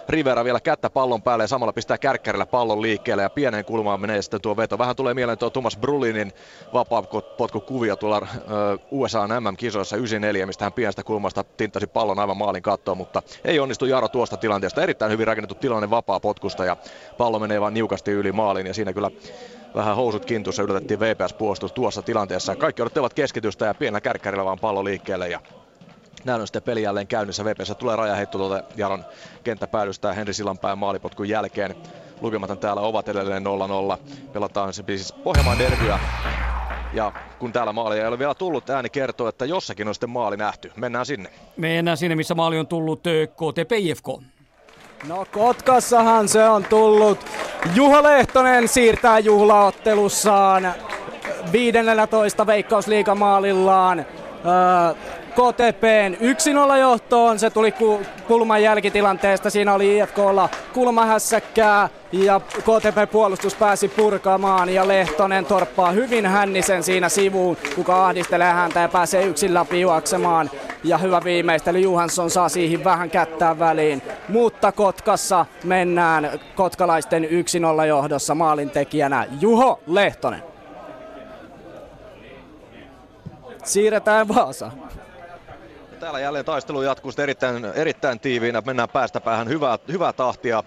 [0.10, 4.22] Rivera vielä kättä pallon päälle ja samalla pistää kärkkärillä pallon liikkeelle ja pienen kulmaan menee
[4.22, 4.78] sitten tuo veto.
[4.78, 6.34] Vähän tulee mieleen tuo Thomas Brulinin
[7.66, 8.28] kuvia tuolla
[8.92, 13.86] USA MM-kisoissa 94, mistä hän pienestä kulmasta tinttasi pallon aivan maalin kattoon, mutta ei onnistu
[13.86, 14.84] Jaro tuosta tilanteesta.
[14.84, 16.78] Erittäin hyvin rakennettu tilanne vapaa potkusta ja
[17.18, 19.12] pallo menee vain niukasti yli maalin ja siinä kyllä
[19.76, 22.56] vähän housut kintussa yllätettiin VPS-puolustus tuossa tilanteessa.
[22.56, 25.40] Kaikki odottavat keskitystä ja pienellä kärkkärillä vaan pallo liikkeelle ja
[26.26, 27.46] näin on sitten peli jälleen käynnissä.
[27.46, 29.06] VPS tulee rajaheitto tuolta Jaron
[29.44, 31.76] kenttäpäädystä Henri Sillanpään maalipotkun jälkeen.
[32.22, 33.44] Lukemathan täällä ovat edelleen
[33.96, 33.98] 0-0.
[34.34, 36.00] Pelataan se siis Pohjanmaan derbyä.
[36.94, 40.38] Ja kun täällä maali ei ole vielä tullut, ääni kertoo, että jossakin on sitten maali
[40.38, 40.72] nähty.
[40.76, 41.30] Mennään sinne.
[41.58, 44.37] Mennään sinne, missä maali on tullut KTPIFK.
[45.04, 47.20] No Kotkassahan se on tullut.
[47.76, 50.74] Juha Lehtonen siirtää juhlaottelussaan
[51.52, 54.00] 15 veikkausliikamaalillaan.
[54.00, 54.94] Öö,
[55.32, 56.16] KTPn
[56.74, 57.40] 1-0 johtoon.
[57.40, 57.74] Se tuli
[58.28, 59.50] kulman jälkitilanteesta.
[59.50, 67.58] Siinä oli IFKlla kulmahässäkkää ja KTP-puolustus pääsi purkamaan ja Lehtonen torppaa hyvin hännisen siinä sivuun,
[67.76, 70.52] kuka ahdistelee häntä ja pääsee yksin läpi juoksemaan.
[70.84, 74.02] Ja hyvä viimeistely, Johansson saa siihen vähän kättää väliin.
[74.30, 80.44] Mutta Kotkassa mennään kotkalaisten 1-0 johdossa maalintekijänä Juho Lehtonen.
[83.64, 84.72] Siirretään Vaasa.
[86.00, 88.62] Täällä jälleen taistelu jatkuu erittäin, erittäin tiiviinä.
[88.66, 90.64] Mennään päästä päähän hyvää, hyvää tahtia.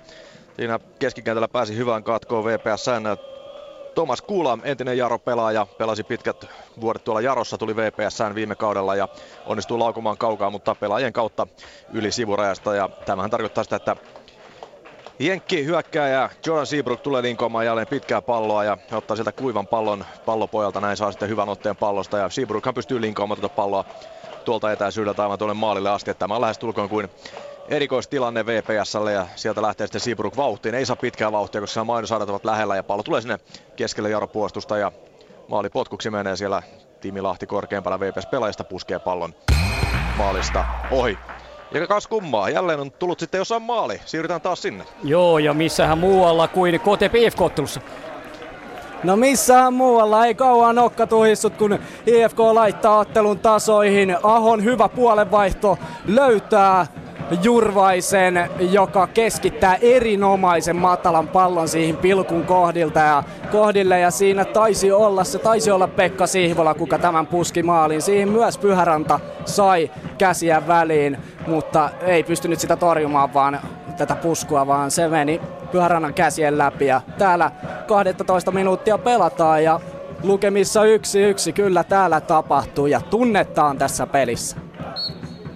[0.61, 3.17] Siinä keskikentällä pääsi hyvään katkoon VPSn
[3.95, 6.45] Thomas Kula, entinen Jaro-pelaaja, pelasi pitkät
[6.81, 9.09] vuodet tuolla Jarossa, tuli VPSään viime kaudella ja
[9.47, 11.47] onnistuu laukumaan kaukaa, mutta pelaajien kautta
[11.93, 12.75] yli sivurajasta.
[12.75, 13.97] Ja tämähän tarkoittaa sitä, että
[15.19, 20.81] Jenkki hyökkääjä Jordan Seabrook tulee linkoamaan jälleen pitkää palloa ja ottaa sieltä kuivan pallon pallopojalta.
[20.81, 23.85] Näin saa sitten hyvän otteen pallosta ja Seabrookhan pystyy linkoamaan tuota palloa
[24.45, 26.15] tuolta etäisyydeltä aivan tuonne maalille asti.
[26.15, 27.09] Tämä on lähestulkoon kuin
[27.71, 30.75] erikoistilanne VPSlle ja sieltä lähtee sitten Seabrook vauhtiin.
[30.75, 33.39] Ei saa pitkää vauhtia, koska mainosadat ovat lähellä ja pallo tulee sinne
[33.77, 34.93] keskelle jaropuostusta ja
[35.49, 36.62] maali potkuksi menee siellä
[37.01, 39.35] Timi Lahti korkeampana VPS-pelaajista puskee pallon
[40.18, 41.18] maalista ohi.
[41.73, 44.01] Ja kas kummaa, jälleen on tullut sitten jossain maali.
[44.05, 44.85] Siirrytään taas sinne.
[45.05, 47.81] Joo, ja missähän muualla kuin KTPF-kottelussa.
[49.05, 54.16] No missään muualla ei kauan nokka tuhissut, kun IFK laittaa ottelun tasoihin.
[54.23, 56.87] Ahon hyvä puolenvaihto löytää
[57.43, 63.22] Jurvaisen, joka keskittää erinomaisen matalan pallon siihen pilkun kohdilta ja
[63.53, 68.03] kohdille ja siinä taisi olla, se taisi olla Pekka Sihvola, kuka tämän puski maaliin.
[68.03, 71.16] Siihen myös Pyhäranta sai käsiä väliin,
[71.47, 73.61] mutta ei pystynyt sitä torjumaan vaan
[73.97, 75.41] tätä puskua, vaan se meni
[75.72, 77.51] Pyöränan käsien läpi ja täällä
[77.87, 79.81] 12 minuuttia pelataan ja
[80.22, 84.70] lukemissa yksi yksi kyllä täällä tapahtuu ja tunnetaan tässä pelissä.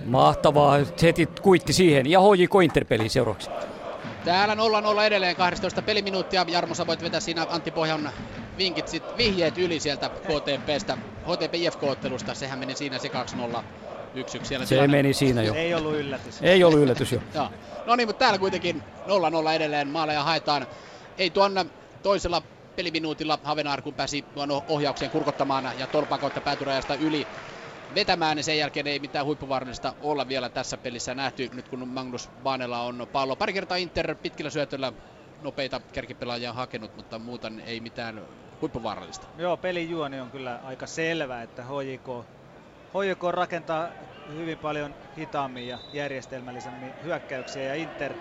[0.04, 2.10] Mahtavaa, heti kuitti siihen.
[2.10, 3.50] Ja HJK Interpeli seuraavaksi.
[4.24, 6.44] Täällä 0-0 edelleen 12 peliminuuttia.
[6.48, 8.10] Jarmo, sä voit vetää siinä Antti Pohjan
[8.58, 12.34] vinkit sit vihjeet yli sieltä KTPstä, HTP IFK-ottelusta.
[12.34, 13.10] Sehän meni siinä se
[13.54, 13.62] 2-0
[14.14, 14.96] 1 siellä Se tilanne.
[14.96, 15.54] meni siinä jo.
[15.54, 16.42] Ei ollut yllätys.
[16.42, 17.20] Ei ollut yllätys jo.
[17.34, 17.48] Joo.
[17.86, 18.82] No niin, mutta täällä kuitenkin
[19.48, 20.66] 0-0 edelleen maaleja haetaan.
[21.18, 21.70] Ei tuon
[22.02, 22.42] toisella
[22.76, 27.26] peliminuutilla Havenaar, kun pääsi tuon ohjaukseen kurkottamaan ja tolpan kautta päätyrajasta yli
[27.94, 32.30] vetämään, niin sen jälkeen ei mitään huippuvaarallista olla vielä tässä pelissä nähty, nyt kun Magnus
[32.42, 33.36] Baanella on pallo.
[33.36, 34.92] Pari kertaa Inter pitkillä syötöllä
[35.42, 38.22] nopeita kärkipelaajia hakenut, mutta muuten ei mitään
[38.60, 39.26] huippuvaarallista.
[39.38, 42.08] Joo, pelin juoni on kyllä aika selvä, että HJK,
[42.94, 43.88] HJK rakentaa
[44.28, 48.14] hyvin paljon hitaammin ja järjestelmällisemmin hyökkäyksiä ja Inter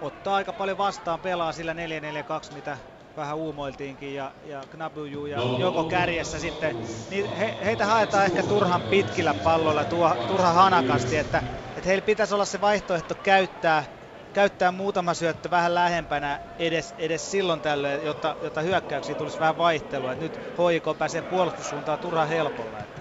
[0.00, 2.78] ottaa aika paljon vastaan, pelaa sillä 4-4-2, mitä
[3.16, 6.74] vähän uumoiltiinkin ja, ja Knabuju ja joko kärjessä sitten,
[7.08, 11.42] niin he, heitä haetaan ehkä turhan pitkillä palloilla, tuo, turhan hanakasti, että,
[11.76, 13.84] että heillä pitäisi olla se vaihtoehto käyttää,
[14.32, 20.12] käyttää muutama syöttö vähän lähempänä edes, edes silloin tällöin, jotta, jotta hyökkäyksiin tulisi vähän vaihtelua.
[20.12, 20.40] Et nyt
[20.72, 22.82] HIK pääsee puolustussuuntaan turhan helpolla.
[22.82, 22.97] Että,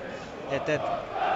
[0.49, 0.91] et, et,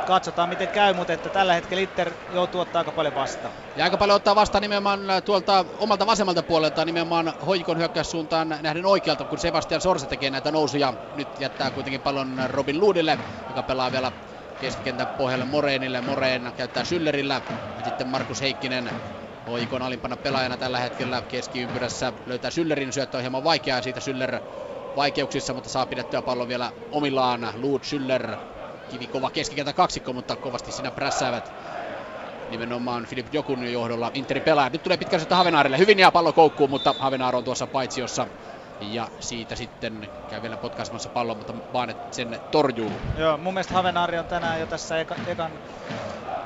[0.06, 3.54] katsotaan miten käy, mutta että tällä hetkellä Inter joutuu ottaa aika paljon vastaan.
[3.76, 9.26] Ja aika paljon ottaa vastaan nimenomaan tuolta omalta vasemmalta puolelta, nimenomaan Hoikon hyökkäyssuuntaan nähden oikealta,
[9.26, 10.94] kun Sebastian Sorsa tekee näitä nousuja.
[11.14, 14.12] Nyt jättää kuitenkin pallon Robin Luudille, joka pelaa vielä
[14.60, 16.02] keskikentän pohjalle Moreenille.
[16.02, 17.42] Moreen käyttää Syllerillä
[17.78, 18.96] ja sitten Markus Heikkinen
[19.46, 24.42] Hoikon alimpana pelaajana tällä hetkellä keskiympyrässä löytää Syllerin syöttö on hieman vaikeaa siitä Syller
[24.96, 27.54] vaikeuksissa, mutta saa pidettyä pallon vielä omillaan.
[27.56, 28.38] Luud Syller
[28.92, 31.54] kivikova keskikentän kaksikko, mutta kovasti siinä prässäävät
[32.50, 34.70] nimenomaan Filip Jokun johdolla Interi pelaa.
[34.70, 35.78] Nyt tulee pitkä syöttö Havenaarille.
[35.78, 38.28] Hyvin jää pallo koukkuun, mutta Havenaar on tuossa paitsiossa.
[38.80, 42.92] Ja siitä sitten käy vielä potkaisemassa pallon, mutta vaan että sen torjuu.
[43.18, 45.52] Joo, mun mielestä Havenaari on tänään jo tässä eka, ekan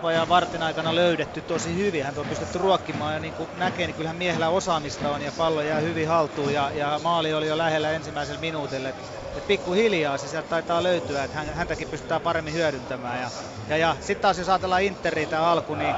[0.06, 2.04] vajaan vartin aikana löydetty tosi hyvin.
[2.04, 5.62] Hän on pystytty ruokkimaan ja niin kuin näkee, niin kyllähän miehellä osaamista on ja pallo
[5.62, 8.90] jää hyvin haltuun ja, ja maali oli jo lähellä ensimmäisellä minuutille.
[9.38, 13.22] Et pikkuhiljaa se sieltä taitaa löytyä, että häntäkin pystytään paremmin hyödyntämään.
[13.22, 13.30] Ja,
[13.70, 15.96] ja, ja sitten taas jos ajatellaan Interia alku, niin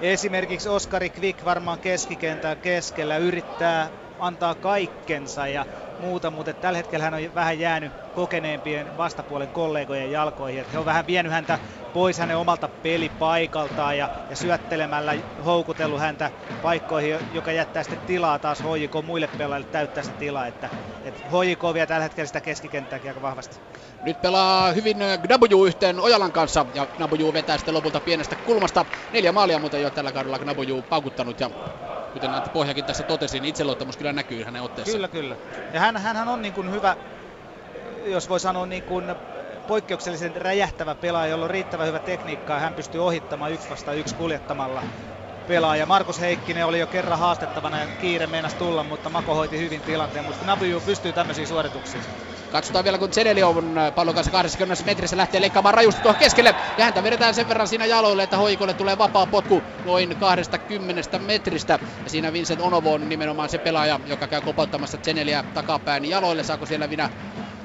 [0.00, 5.66] esimerkiksi Oskari Kvik varmaan keskikentän keskellä yrittää antaa kaikkensa ja
[6.00, 10.60] muuta, mutta tällä hetkellä hän on vähän jäänyt kokeneempien vastapuolen kollegojen jalkoihin.
[10.60, 11.58] Että he on vähän vienyt häntä
[11.92, 15.12] pois hänen omalta pelipaikaltaan ja, ja syöttelemällä
[15.44, 16.30] houkutellut häntä
[16.60, 20.46] paikkoihin, joka jättää sitten tilaa taas HJK muille pelaajille täyttää sitä tilaa.
[20.46, 20.70] Että,
[21.04, 23.60] että HJK vie tällä hetkellä sitä keskikenttääkin aika vahvasti.
[24.02, 28.86] Nyt pelaa hyvin Gnabuju yhteen Ojalan kanssa ja Gnabuju vetää sitten lopulta pienestä kulmasta.
[29.12, 31.50] Neljä maalia muuten jo tällä kaudella Gnabuju paukuttanut ja
[32.12, 34.92] kuten Antti Pohjakin tässä totesi, niin itseluottamus kyllä näkyy hänen otteessa.
[34.92, 35.36] Kyllä, kyllä.
[35.72, 36.96] Ja hän, hän on niin kuin hyvä,
[38.04, 39.04] jos voi sanoa niin kuin
[39.66, 44.14] poikkeuksellisen räjähtävä pelaaja, jolla on riittävän hyvä tekniikka ja hän pystyy ohittamaan yksi vasta yksi
[44.14, 44.82] kuljettamalla
[45.46, 45.86] pelaaja.
[45.86, 50.24] Markus Heikkinen oli jo kerran haastettavana ja kiire meinasi tulla, mutta Mako hoiti hyvin tilanteen,
[50.24, 52.04] mutta Nabuju pystyy tämmöisiin suorituksiin.
[52.50, 56.54] Katsotaan vielä, kun Zedeli on äh, pallon kanssa 20 metrissä lähtee leikkaamaan rajusti tuohon keskelle.
[56.76, 61.78] Ja häntä vedetään sen verran siinä jaloille, että hoikolle tulee vapaa potku noin 20 metristä.
[62.04, 66.42] Ja siinä Vincent Onovo on nimenomaan se pelaaja, joka käy kopauttamassa Zeneliä takapään jaloille.
[66.42, 67.10] Saako siellä vielä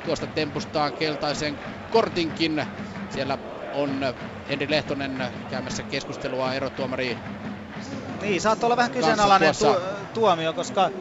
[0.06, 1.60] tuosta tempustaan keltaisen
[1.90, 2.66] kortinkin.
[3.10, 3.38] Siellä
[3.74, 4.16] on
[4.50, 7.18] Henri Lehtonen käymässä keskustelua erotuomari
[8.22, 9.76] niin, saattaa olla vähän kyseenalainen tu-
[10.14, 10.92] tuomio, koska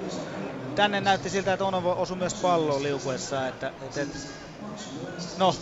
[0.74, 3.48] tänne näytti siltä, että Ono osui myös palloon liukuessa.
[3.48, 4.18] Että, että, että,
[5.38, 5.54] no,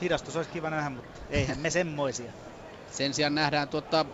[0.00, 2.32] hidastus olisi kiva nähdä, mutta eihän me semmoisia.
[2.86, 4.06] Sen sijaan nähdään tuota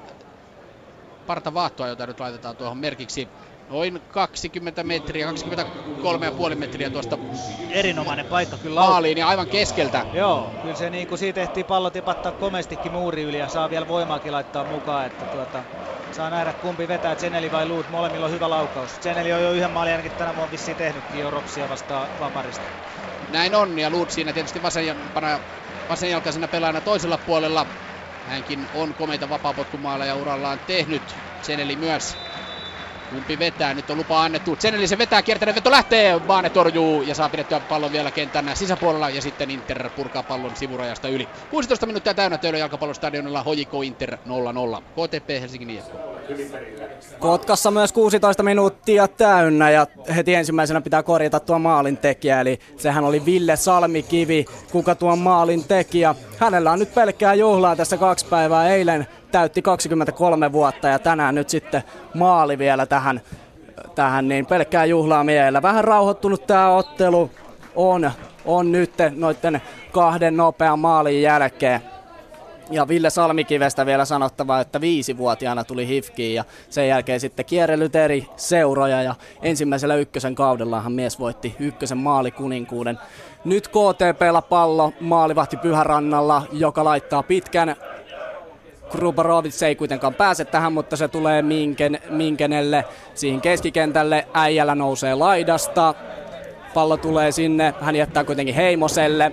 [1.27, 3.29] parta vaattoa, jota nyt laitetaan tuohon merkiksi
[3.69, 5.33] noin 20 metriä,
[6.51, 7.19] 23,5 metriä tuosta
[7.71, 10.07] erinomainen paikka kyllä maaliin ja aivan keskeltä.
[10.13, 13.89] Joo, kyllä se niin kuin siitä ehtii pallo tipattaa komestikin muuri yli ja saa vielä
[13.89, 15.65] voimaakin laittaa mukaan, että tuota,
[16.13, 19.01] saa nähdä kumpi vetää, Zeneli vai Luut, molemmilla on hyvä laukaus.
[19.01, 22.65] Zeneli on jo yhden maalin ainakin tänä vuonna vissiin tehnytkin jo Ropsia vastaan Vaparista.
[23.33, 24.97] Näin on ja Luut siinä tietysti vasen,
[25.89, 27.67] vasenjalkaisena pelaajana toisella puolella.
[28.29, 31.03] Hänkin on komeita vapaapotkumaaleja urallaan tehnyt.
[31.43, 32.28] Zeneli myös
[33.09, 34.57] Kumpi vetää, nyt on lupa annettu.
[34.57, 39.11] Zeneli se vetää, kiertäinen veto lähtee, Baane torjuu ja saa pidettyä pallon vielä kentän sisäpuolella
[39.11, 41.29] ja sitten Inter purkaa pallon sivurajasta yli.
[41.49, 44.19] 16 minuuttia täynnä Töölön jalkapallostadionilla Hojiko Inter 0-0.
[44.83, 46.18] KTP Helsingin IFK.
[47.19, 53.05] Kotkassa myös 16 minuuttia täynnä ja heti ensimmäisenä pitää korjata tuo maalin tekijä, eli sehän
[53.05, 56.15] oli Ville Salmikivi, kuka tuo maalin tekijä.
[56.39, 61.49] Hänellä on nyt pelkkää juhlaa tässä kaksi päivää eilen täytti 23 vuotta ja tänään nyt
[61.49, 61.83] sitten
[62.15, 63.21] maali vielä tähän
[63.95, 65.63] tähän, niin pelkkää juhlaa miellä.
[65.63, 67.31] Vähän rauhoittunut tämä ottelu
[67.77, 68.11] on,
[68.45, 69.63] on nyt noiden
[69.93, 71.81] kahden nopean maalin jälkeen.
[72.71, 78.27] Ja Ville Salmikivestä vielä sanottava, että viisivuotiaana tuli Hifkiin ja sen jälkeen sitten kierrelyt eri
[78.37, 82.99] seuroja ja ensimmäisellä ykkösen kaudellahan mies voitti ykkösen maalikuninkuuden.
[83.45, 87.77] Nyt KTPllä pallo maalivahti Pyhärannalla, joka laittaa pitkän
[88.91, 94.27] Grubarovic ei kuitenkaan pääse tähän, mutta se tulee Minken, Minkenelle siihen keskikentälle.
[94.35, 95.95] Äijällä nousee laidasta.
[96.75, 97.75] Pallo tulee sinne.
[97.81, 99.33] Hän jättää kuitenkin Heimoselle.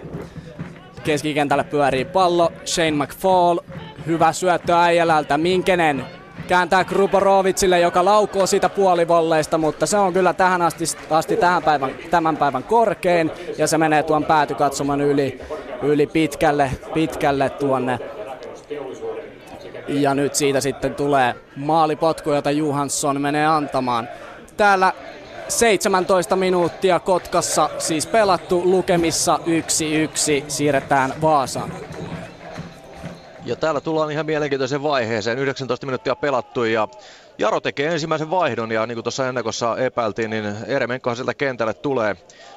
[1.05, 2.51] Keskikentälle pyörii pallo.
[2.65, 3.59] Shane McFall.
[4.05, 5.37] Hyvä syöttö äijälältä.
[5.37, 6.05] Minkenen
[6.47, 11.91] kääntää Gruborovicille, joka laukoo siitä puolivolleista, mutta se on kyllä tähän asti, asti tähän päivän,
[12.11, 15.39] tämän päivän korkein ja se menee tuon päätykatsoman yli,
[15.81, 17.99] yli pitkälle, pitkälle tuonne
[19.87, 24.09] ja nyt siitä sitten tulee maalipotku, jota Johansson menee antamaan.
[24.57, 24.93] Täällä
[25.47, 31.71] 17 minuuttia Kotkassa siis pelattu lukemissa 1-1 siirretään Vaasaan.
[33.45, 35.39] Ja täällä tullaan ihan mielenkiintoiseen vaiheeseen.
[35.39, 36.87] 19 minuuttia pelattu ja
[37.37, 42.15] Jaro tekee ensimmäisen vaihdon ja niin kuin tuossa ennakossa epäiltiin, niin Eremenkohan sieltä kentälle tulee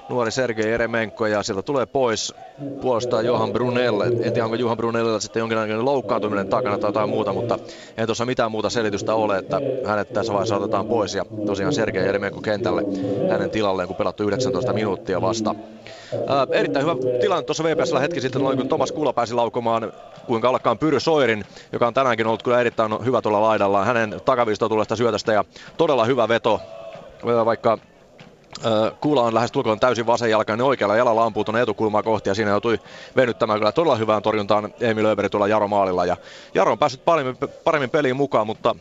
[0.09, 2.35] nuori Sergei Eremenko ja sieltä tulee pois
[2.81, 4.07] puolestaan Johan Brunelle.
[4.07, 7.59] En tiedä, onko Johan Brunellilla sitten jonkinlainen loukkaantuminen takana tai jotain muuta, mutta
[7.97, 12.07] ei tuossa mitään muuta selitystä ole, että hänet tässä vaiheessa otetaan pois ja tosiaan Sergei
[12.09, 12.83] Eremenko kentälle
[13.31, 15.55] hänen tilalleen, kun pelattu 19 minuuttia vasta.
[16.27, 19.93] Ää, erittäin hyvä tilanne tuossa VPSllä hetki sitten, noin kun Tomas Kula pääsi laukomaan
[20.27, 23.87] kuinka ollakaan Pyry Soirin, joka on tänäänkin ollut kyllä erittäin hyvä tuolla laidallaan.
[23.87, 25.45] Hänen takaviistoon tulesta syötöstä ja
[25.77, 26.61] todella hyvä veto,
[27.45, 27.79] vaikka
[29.01, 32.81] Kuula on lähes tulkoon täysin vasenjalkainen oikealla jalalla ampuu tuonne etukulmaa kohti ja siinä joutui
[33.17, 36.07] venyttämään kyllä todella hyvään torjuntaan Emil Öberi tuolla Jaro maalilla.
[36.07, 36.17] Ja
[36.55, 38.75] Jaro on päässyt paremmin, paremmin peliin mukaan, mutta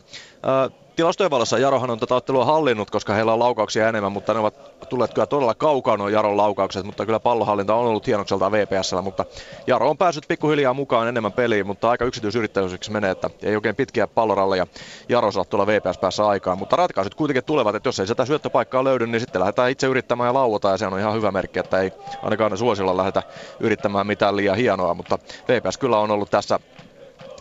[0.98, 4.88] tilastojen valossa Jarohan on tätä ottelua hallinnut, koska heillä on laukauksia enemmän, mutta ne ovat
[4.88, 9.24] tulleet kyllä todella kaukaa nuo Jaron laukaukset, mutta kyllä pallohallinta on ollut hienokselta VPSllä, mutta
[9.66, 14.06] Jaro on päässyt pikkuhiljaa mukaan enemmän peliin, mutta aika yksityisyrittäisyydeksi menee, että ei oikein pitkiä
[14.06, 14.66] palloralleja
[15.08, 18.84] Jaro saa tuolla VPS päässä aikaan, mutta ratkaisut kuitenkin tulevat, että jos ei sitä syöttöpaikkaa
[18.84, 21.80] löydy, niin sitten lähdetään itse yrittämään ja lauotaan ja se on ihan hyvä merkki, että
[21.80, 21.92] ei
[22.22, 23.22] ainakaan suosilla lähdetä
[23.60, 25.18] yrittämään mitään liian hienoa, mutta
[25.48, 26.60] VPS kyllä on ollut tässä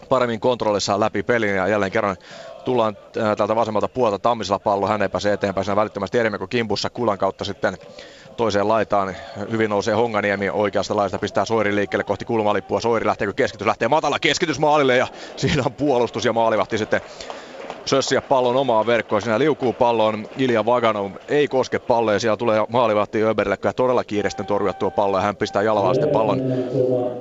[0.09, 2.17] paremmin kontrollissaan läpi pelin ja jälleen kerran
[2.67, 6.89] tullaan äh, täältä vasemmalta puolta Tammisella pallo, hän ei pääse eteenpäin siinä välittömästi Erimeko kimpussa
[6.89, 7.77] kulan kautta sitten
[8.37, 9.15] toiseen laitaan.
[9.51, 12.79] Hyvin nousee Honganiemi oikeasta laista, pistää Soiri liikkeelle kohti kulmalippua.
[12.79, 17.01] Soiri lähteekö keskitys, lähtee matala keskitys maalille ja siinä on puolustus ja maalivahti sitten
[17.85, 19.21] sössiä pallon omaan verkkoon.
[19.21, 24.03] Siinä liukuu pallon Ilja Vaganov, ei koske palloa ja siellä tulee maalivahti Öberille kyllä todella
[24.03, 26.41] kiireesti torjua tuo pallo ja hän pistää jalalla sitten pallon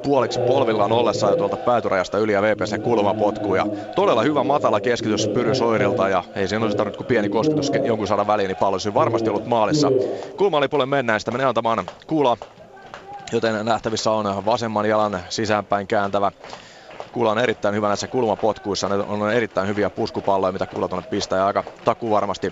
[0.03, 3.55] puoliksi polvillaan ollessa ja tuolta päätyrajasta yli ja VPC kulmapotku.
[3.55, 7.73] Ja todella hyvä matala keskitys Pyry Soirilta ja ei siinä olisi tarvinnut kuin pieni kosketus
[7.85, 9.93] jonkun saada väliin, niin pallo olisi varmasti ollut maalissa.
[10.37, 12.37] Kulmalipulle mennään, sitä menee antamaan kuula
[13.33, 16.33] joten nähtävissä on vasemman jalan sisäänpäin kääntävä
[17.17, 18.89] Kula on erittäin hyvä näissä kulmapotkuissa.
[18.89, 21.39] Ne on erittäin hyviä puskupalloja, mitä Kula tuonne pistää.
[21.39, 22.51] Ja aika taku varmasti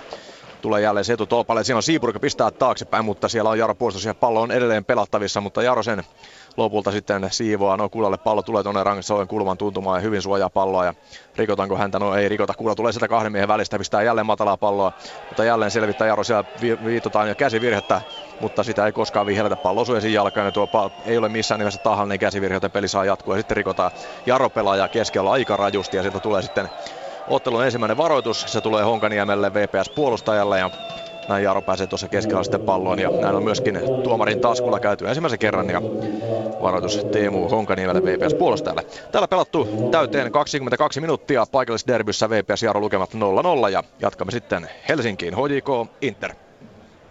[0.61, 1.65] tulee jälleen se tolpalle.
[1.65, 4.85] Siinä on Siipuri, joka pistää taaksepäin, mutta siellä on Jaro puolustus ja pallo on edelleen
[4.85, 6.05] pelattavissa, mutta Jaro sen
[6.57, 7.77] lopulta sitten siivoaa.
[7.77, 10.95] No Kulalle pallo tulee tuonne Rangisoen kulman tuntumaan ja hyvin suojaa palloa ja
[11.37, 11.99] rikotaanko häntä?
[11.99, 12.55] No ei rikota.
[12.55, 14.93] Kula tulee sitä kahden miehen välistä, pistää jälleen matalaa palloa,
[15.29, 18.03] mutta jälleen selvittää Jaro siellä vi- viitotaan jo käsivirhettä,
[18.45, 19.57] mutta sitä ei koskaan vihelletä.
[19.57, 22.89] Pallo osuu esiin jalkaan ja tuo pal- ei ole missään nimessä tahallinen käsivirhe, joten peli
[22.89, 23.91] saa jatkua ja sitten rikotaan
[24.27, 26.69] Jaro pelaaja keskellä aika rajusti ja sieltä tulee sitten
[27.29, 28.45] ottelun ensimmäinen varoitus.
[28.47, 30.71] Se tulee Honkaniemelle VPS puolustajalle ja
[31.29, 35.39] näin Jaro pääsee tuossa keskellä sitten palloon ja näin on myöskin tuomarin taskulla käyty ensimmäisen
[35.39, 35.83] kerran ja
[36.63, 38.87] varoitus Teemu Honkaniemelle VPS puolustajalle.
[39.13, 45.91] Täällä pelattu täyteen 22 minuuttia paikallisderbyssä VPS Jaro lukemat 0-0 ja jatkamme sitten Helsinkiin HJK
[46.01, 46.44] Inter.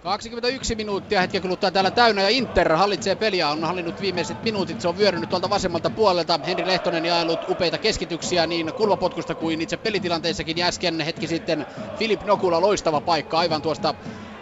[0.04, 4.88] 21 minuuttia hetken kuluttua täällä täynnä ja Inter hallitsee peliä, on hallinnut viimeiset minuutit, se
[4.88, 6.40] on vyörynyt tuolta vasemmalta puolelta.
[6.46, 11.66] Henri Lehtonen jaellut upeita keskityksiä niin kulmapotkusta kuin itse pelitilanteissakin äsken hetki sitten
[11.98, 13.96] Filip Nokula loistava paikka aivan tuosta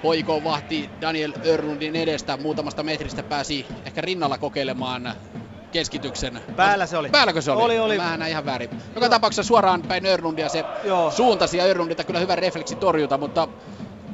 [0.03, 5.13] hoiko vahti Daniel Örlundin edestä muutamasta metristä pääsi ehkä rinnalla kokeilemaan
[5.71, 6.41] keskityksen.
[6.55, 7.09] Päällä se oli.
[7.09, 7.63] Päälläkö se oli?
[7.63, 7.97] Oli, oli.
[7.97, 8.69] Mä ihan väärin.
[8.95, 11.11] Joka tapauksessa suoraan päin Örlundia se Joo.
[11.11, 13.47] suuntasi ja Örlundilta kyllä hyvä refleksi torjuta, mutta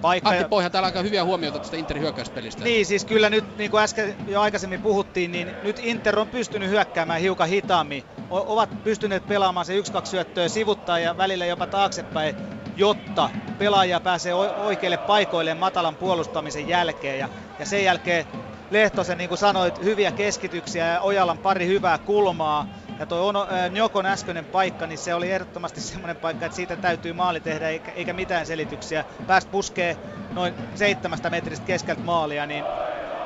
[0.01, 0.29] paikka.
[0.29, 2.63] Antti Pohja, täällä aika hyviä huomioita tästä Interin hyökkäyspelistä.
[2.63, 6.69] Niin, siis kyllä nyt, niin kuin äsken jo aikaisemmin puhuttiin, niin nyt Inter on pystynyt
[6.69, 8.03] hyökkäämään hiukan hitaammin.
[8.29, 12.35] O- ovat pystyneet pelaamaan se 1-2 syöttöä sivuttaa ja välillä jopa taaksepäin,
[12.77, 17.19] jotta pelaaja pääsee oikeille paikoille matalan puolustamisen jälkeen.
[17.19, 17.29] Ja,
[17.59, 18.25] ja sen jälkeen
[18.71, 22.67] Lehtosen, niin kuin sanoit, hyviä keskityksiä ja Ojalan pari hyvää kulmaa
[22.99, 26.75] Ja tuo ono, äh, Njokon äskeinen paikka, niin se oli ehdottomasti semmoinen paikka, että siitä
[26.75, 29.05] täytyy maali tehdä eikä, eikä mitään selityksiä.
[29.27, 29.97] Pääst puskee
[30.33, 32.63] noin seitsemästä metristä keskeltä maalia, niin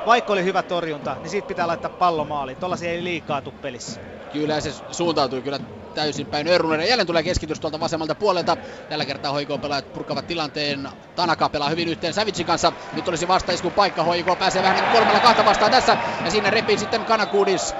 [0.06, 2.56] vaikka oli hyvä torjunta, niin siitä pitää laittaa pallo maaliin.
[2.58, 4.00] Tollasia ei liikaa tuu pelissä.
[4.32, 5.58] Kyllä se suuntautui kyllä
[5.94, 6.88] täysin päin Örnunen.
[6.88, 8.56] Jälleen tulee keskitys tuolta vasemmalta puolelta.
[8.88, 10.88] Tällä kertaa hoiko pelaajat purkavat tilanteen.
[11.16, 12.72] Tanaka pelaa hyvin yhteen Savicin kanssa.
[12.92, 14.02] Nyt olisi vastaiskun paikka.
[14.02, 15.96] Hoiko pääsee vähän niin kolmella kahta vastaan tässä.
[16.24, 17.74] Ja siinä repii sitten Kanakudis.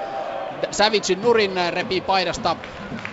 [0.71, 2.57] Savicin nurin repii paidasta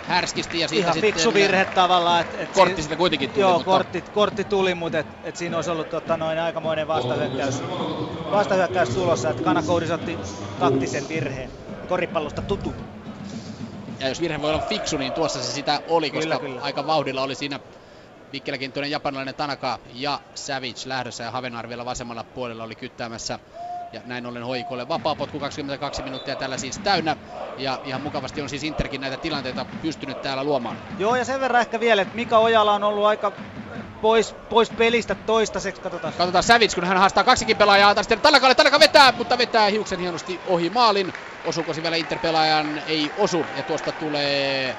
[0.05, 2.21] härskisti ja siitä Ihan sitten fiksu virhe tavallaan.
[2.21, 3.41] Et, et kortti si- sitten kuitenkin tuli.
[3.41, 7.61] Joo, mutta kortti, kortti tuli, mutta et, et siinä olisi ollut tota, noin aikamoinen vastahyökkäys,
[8.31, 9.29] vastahyökkäys tulossa.
[9.29, 10.17] Että Kanakoudis otti
[10.59, 11.51] taktisen virheen.
[11.87, 12.75] Koripallosta tutu.
[13.99, 16.61] Ja jos virhe voi olla fiksu, niin tuossa se sitä oli, koska Kyllä, kyllä.
[16.61, 17.59] aika vauhdilla oli siinä
[18.31, 23.39] vikkeläkin tuonne japanilainen Tanaka ja Savage lähdössä ja Havenar vielä vasemmalla puolella oli kyttäämässä.
[23.93, 27.17] Ja näin ollen hoikolle vapaa potku 22 minuuttia tällä siis täynnä.
[27.57, 30.77] Ja ihan mukavasti on siis Interkin näitä tilanteita pystynyt täällä luomaan.
[30.99, 33.31] Joo, ja sen verran ehkä vielä, että Mika Ojala on ollut aika
[34.01, 35.81] pois, pois pelistä toistaiseksi.
[35.81, 36.13] Katsotaan.
[36.17, 37.95] Katsotaan Savage, kun hän haastaa kaksikin pelaajaa.
[37.95, 41.13] Taas sitten Tanakalle, Tanaka vetää, mutta vetää hiuksen hienosti ohi maalin.
[41.45, 42.81] Osuuko se vielä Inter-pelaajan?
[42.87, 43.45] Ei osu.
[43.57, 44.75] Ja tuosta tulee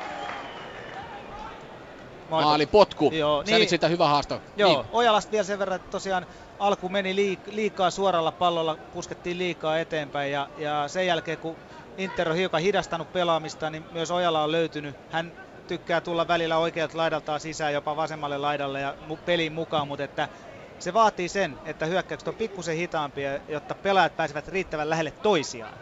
[2.30, 3.10] maalipotku.
[3.12, 4.42] Joo, niin- Savage siitä hyvä haasto.
[4.56, 4.86] Joo, Niin.
[4.92, 6.26] Ojalasta vielä sen verran, että tosiaan
[6.58, 11.58] alku meni liik- liikaa suoralla pallolla, puskettiin liikaa eteenpäin ja, ja sen jälkeen kun
[11.98, 14.96] Inter on hiukan hidastanut pelaamista, niin myös Ojala on löytynyt.
[15.08, 15.34] Hän
[15.66, 20.28] tykkää tulla välillä oikealta laidaltaan sisään, jopa vasemmalle laidalle ja mu- peliin mukaan, mutta että
[20.78, 25.78] se vaatii sen, että hyökkäykset on pikkusen hitaampia, jotta pelaajat pääsevät riittävän lähelle toisiaan.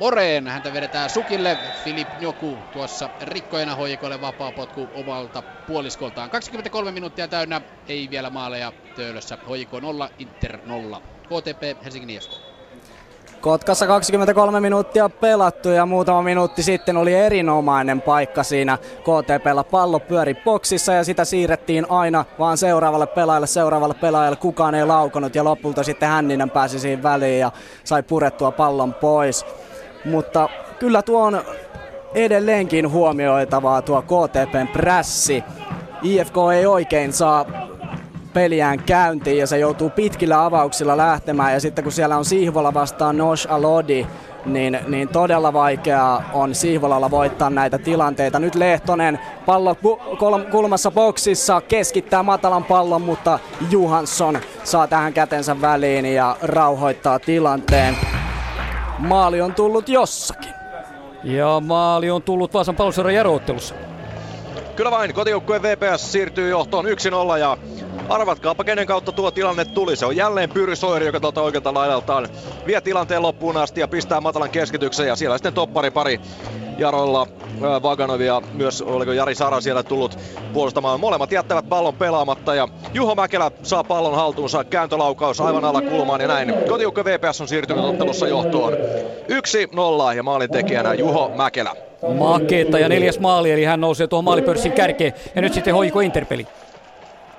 [0.00, 1.58] Moreen, häntä vedetään sukille.
[1.84, 6.30] Filip Njoku tuossa rikkojena hoikoille vapaa potku omalta puoliskoltaan.
[6.30, 9.38] 23 minuuttia täynnä, ei vielä maaleja Töölössä.
[9.48, 11.02] Hoiko 0, Inter 0.
[11.24, 12.30] KTP Helsingin IFK.
[13.40, 19.64] Kotkassa 23 minuuttia pelattu ja muutama minuutti sitten oli erinomainen paikka siinä KTPllä.
[19.64, 24.36] Pallo pyöri boksissa ja sitä siirrettiin aina vaan seuraavalle pelaajalle, seuraavalle pelaajalle.
[24.36, 27.52] Kukaan ei laukonut ja lopulta sitten Hänninen pääsi siihen väliin ja
[27.84, 29.44] sai purettua pallon pois.
[30.04, 30.48] Mutta
[30.78, 31.42] kyllä tuo on
[32.14, 35.44] edelleenkin huomioitavaa tuo KTPn prässi.
[36.02, 37.46] IFK ei oikein saa
[38.32, 43.18] peliään käyntiin ja se joutuu pitkillä avauksilla lähtemään ja sitten kun siellä on Sihvola vastaan
[43.18, 44.06] Nosh Alodi,
[44.44, 48.38] niin, niin todella vaikeaa on Sihvolalla voittaa näitä tilanteita.
[48.38, 49.76] Nyt Lehtonen pallo
[50.50, 53.38] kulmassa boksissa keskittää matalan pallon, mutta
[53.70, 57.96] Johansson saa tähän kätensä väliin ja rauhoittaa tilanteen.
[59.00, 60.54] Maali on tullut jossakin.
[61.24, 63.74] Ja maali on tullut Vaasan palloseura järoottelussa.
[64.76, 67.56] Kyllä vain, kotijoukkueen VPS siirtyy johtoon 1-0 ja
[68.08, 69.96] arvatkaapa kenen kautta tuo tilanne tuli.
[69.96, 72.28] Se on jälleen Pyry Soiri, joka tuolta oikealta laidaltaan
[72.66, 76.20] vie tilanteen loppuun asti ja pistää matalan keskityksen ja siellä sitten toppari pari
[76.80, 77.26] Jarolla
[77.62, 80.18] ää, Vaganov ja myös oliko Jari Sara siellä tullut
[80.52, 81.00] puolustamaan.
[81.00, 84.64] Molemmat jättävät pallon pelaamatta ja Juho Mäkelä saa pallon haltuunsa.
[84.64, 86.54] Kääntölaukaus aivan alakulmaan ja näin.
[86.68, 88.72] Kotijoukkue VPS on siirtynyt ottelussa johtoon.
[88.72, 91.74] 1-0 ja maalin tekijänä Juho Mäkelä.
[92.18, 95.12] Makeetta ja neljäs maali, eli hän nousee tuohon maalipörssin kärkeen.
[95.34, 96.46] Ja nyt sitten hoiko Interpeli.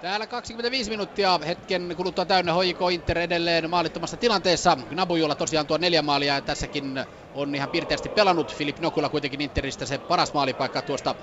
[0.02, 4.78] Täällä 25 minuuttia hetken kuluttua täynnä hoiko Inter edelleen maalittomassa tilanteessa.
[4.90, 8.56] Nabujolla tosiaan tuo neljä maalia ja tässäkin on ihan pirteästi pelannut.
[8.56, 11.16] Filip Nokula kuitenkin Interistä se paras maalipaikka tuosta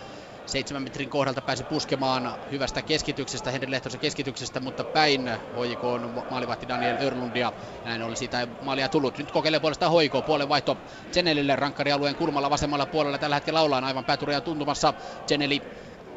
[0.46, 6.68] seitsemän metrin kohdalta pääsi puskemaan hyvästä keskityksestä, Henri Lehtosen keskityksestä, mutta päin Hoiko on maalivahti
[6.68, 7.52] Daniel Örlundia.
[7.84, 9.18] Näin oli siitä maalia tullut.
[9.18, 10.78] Nyt kokeilee puolestaan Hoiko, puolen vaihto
[11.12, 13.18] Zenelille rankkarialueen kulmalla vasemmalla puolella.
[13.18, 14.94] Tällä hetkellä ollaan aivan pääturia tuntumassa.
[15.28, 15.62] Zeneli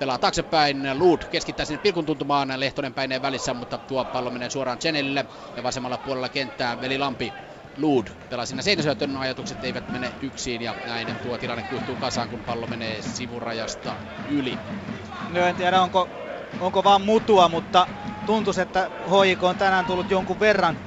[0.02, 4.80] pelaa taaksepäin, Lood keskittää sinne pilkun tuntumaan, Lehtonen päineen välissä, mutta tuo pallo menee suoraan
[4.80, 5.26] Chenelille
[5.56, 7.34] ja vasemmalla puolella kenttää Veli Lampi.
[7.78, 12.40] Lood pelaa siinä seinäsyötön, ajatukset eivät mene yksin ja näin tuo tilanne kuihtuu kasaan, kun
[12.40, 13.96] pallo menee sivurajasta
[14.28, 14.60] yli.
[15.30, 16.10] No en tiedä onko,
[16.60, 17.88] onko vaan mutua, mutta
[18.26, 20.78] tuntuisi, että HJK on tänään tullut jonkun verran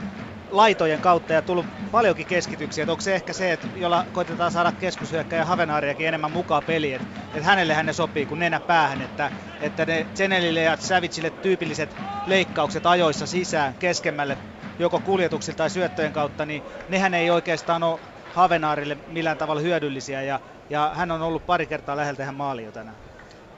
[0.56, 2.82] laitojen kautta ja tullut paljonkin keskityksiä.
[2.82, 7.08] Et onko se ehkä se, että jolla koitetaan saada keskushyökkäjä Havenaariakin enemmän mukaan peliin, että
[7.34, 11.96] et hänelle hän ne sopii kuin nenä päähän, että, että ne Zenelille ja Savicille tyypilliset
[12.26, 14.38] leikkaukset ajoissa sisään keskemmälle
[14.78, 18.00] joko kuljetuksilta tai syöttöjen kautta, niin nehän ei oikeastaan ole
[18.30, 20.40] Havenaarille millään tavalla hyödyllisiä ja,
[20.70, 23.13] ja hän on ollut pari kertaa läheltä tähän maaliin jo tänään.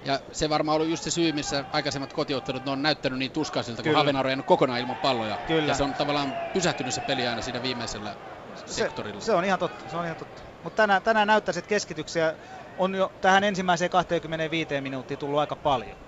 [0.07, 3.83] Ja se varmaan ollut just se syy, missä aikaisemmat kotiottelut ne on näyttänyt niin tuskaisilta,
[3.83, 3.99] kun Kyllä.
[3.99, 5.39] Havenaari on kokonaan ilman palloja.
[5.47, 5.73] Kyllä.
[5.73, 8.17] Ja se on tavallaan pysähtynyt se peli aina siinä viimeisellä
[8.55, 9.21] se, sektorilla.
[9.21, 10.43] se on ihan totta, se on ihan totta.
[10.63, 12.35] Mutta tänään, tänään näyttäisi, että keskityksiä
[12.79, 15.99] on jo tähän ensimmäiseen 25 minuuttiin tullut aika paljon.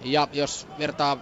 [0.00, 1.18] Ja jos vertaa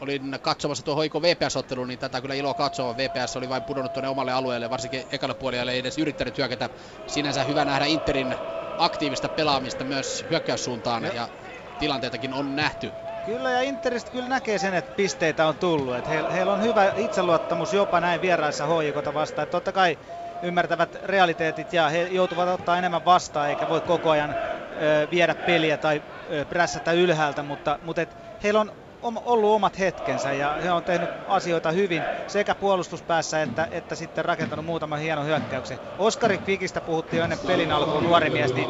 [0.00, 2.96] olin katsomassa tuo Hoiko VPS-ottelu, niin tätä kyllä iloa katsoa.
[2.96, 6.70] VPS oli vain pudonnut tuonne omalle alueelle, varsinkin ekalle puolelle ei edes yrittänyt hyökätä.
[7.06, 8.36] Sinänsä hyvä nähdä Interin
[8.78, 11.28] aktiivista pelaamista myös hyökkäyssuuntaan ja, ja
[11.78, 12.94] tilanteitakin on nähty.
[13.22, 15.96] Kyllä ja Interistä kyllä näkee sen, että pisteitä on tullut.
[15.96, 19.42] Että heillä, heillä on hyvä itseluottamus jopa näin vieraissa HJKta vastaan.
[19.42, 19.98] Että totta kai
[20.42, 25.78] ymmärtävät realiteetit ja he joutuvat ottaa enemmän vastaan eikä voi koko ajan ö, viedä peliä
[25.78, 28.72] tai ö, prässätä ylhäältä, mutta, mutta et heillä on
[29.24, 34.64] ollut omat hetkensä ja he on tehnyt asioita hyvin sekä puolustuspäässä että, että sitten rakentanut
[34.64, 35.78] muutaman hienon hyökkäyksen.
[35.98, 38.68] Oskari Kvikistä puhuttiin ennen pelin alkuun nuori mies, niin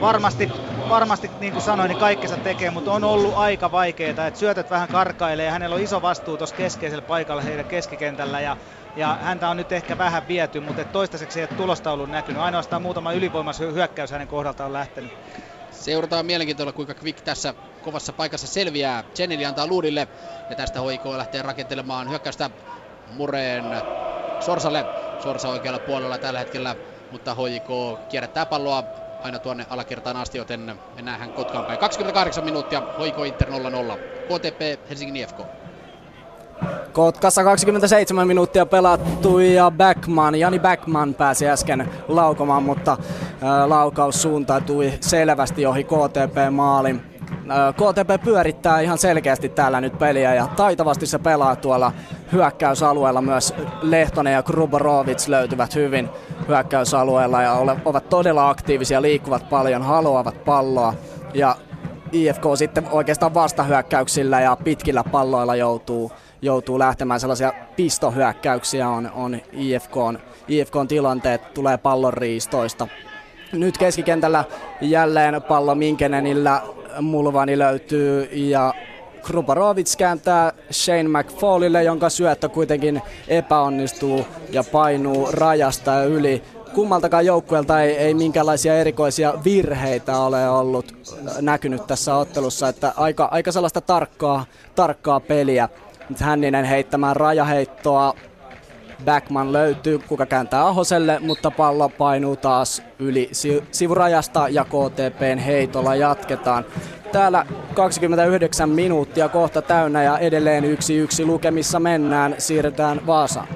[0.00, 0.50] varmasti,
[0.88, 4.88] varmasti niin kuin sanoin, niin kaikkensa tekee, mutta on ollut aika vaikeaa, että syötöt vähän
[4.88, 8.56] karkailee ja hänellä on iso vastuu tuossa keskeisellä paikalla heidän keskikentällä ja
[8.96, 12.42] ja häntä on nyt ehkä vähän viety, mutta toistaiseksi ei tulosta ollut näkynyt.
[12.42, 15.12] Ainoastaan muutama ylivoimas hyökkäys hänen kohdalta on lähtenyt.
[15.70, 17.54] Seurataan mielenkiintoilla, kuinka Quick tässä
[17.84, 19.04] kovassa paikassa selviää.
[19.14, 20.08] Chenili antaa luudille
[20.50, 22.50] ja tästä HIK lähtee rakentelemaan hyökkäystä
[23.12, 23.64] Mureen
[24.40, 24.84] Sorsalle.
[25.22, 26.76] Sorsa oikealla puolella tällä hetkellä,
[27.12, 28.84] mutta HIK kierrättää palloa
[29.22, 31.78] aina tuonne alakertaan asti, joten mennään Kotkaan päin.
[31.78, 33.52] 28 minuuttia, HIK Inter 0-0.
[34.28, 35.36] KTP Helsingin IFK.
[36.92, 42.96] Kotkassa 27 minuuttia pelattu ja Backman, Jani Backman pääsi äsken laukomaan, mutta
[43.42, 47.13] ää, laukaus suuntautui selvästi ohi KTP-maalin.
[47.72, 51.92] KTP pyörittää ihan selkeästi täällä nyt peliä ja taitavasti se pelaa tuolla
[52.32, 53.22] hyökkäysalueella.
[53.22, 56.08] Myös Lehtonen ja Gruborovic löytyvät hyvin
[56.48, 57.52] hyökkäysalueella ja
[57.84, 60.94] ovat todella aktiivisia, liikkuvat paljon, haluavat palloa.
[61.34, 61.56] Ja
[62.12, 67.20] IFK sitten oikeastaan vastahyökkäyksillä ja pitkillä palloilla joutuu joutuu lähtemään.
[67.20, 70.18] Sellaisia pistohyökkäyksiä on, on IFKn,
[70.48, 72.88] IFKn tilanteet, tulee pallon riistoista.
[73.52, 74.44] Nyt keskikentällä
[74.80, 76.62] jälleen pallo Minkenenillä
[77.00, 78.74] Mulvani löytyy ja
[79.22, 86.42] Kruparovic kääntää Shane McFallille, jonka syöttö kuitenkin epäonnistuu ja painuu rajasta yli.
[86.74, 90.94] Kummaltakaan joukkueelta ei, ei minkäänlaisia erikoisia virheitä ole ollut
[91.40, 95.68] näkynyt tässä ottelussa, että aika, aika sellaista tarkkaa, tarkkaa peliä.
[96.18, 98.14] Hänninen heittämään rajaheittoa.
[99.04, 103.30] Backman löytyy, kuka kääntää Ahoselle, mutta pallo painuu taas yli
[103.72, 106.64] sivurajasta ja KTPn heitolla jatketaan.
[107.12, 112.34] Täällä 29 minuuttia kohta täynnä ja edelleen 1-1 lukemissa mennään.
[112.38, 113.48] Siirrytään Vaasaan.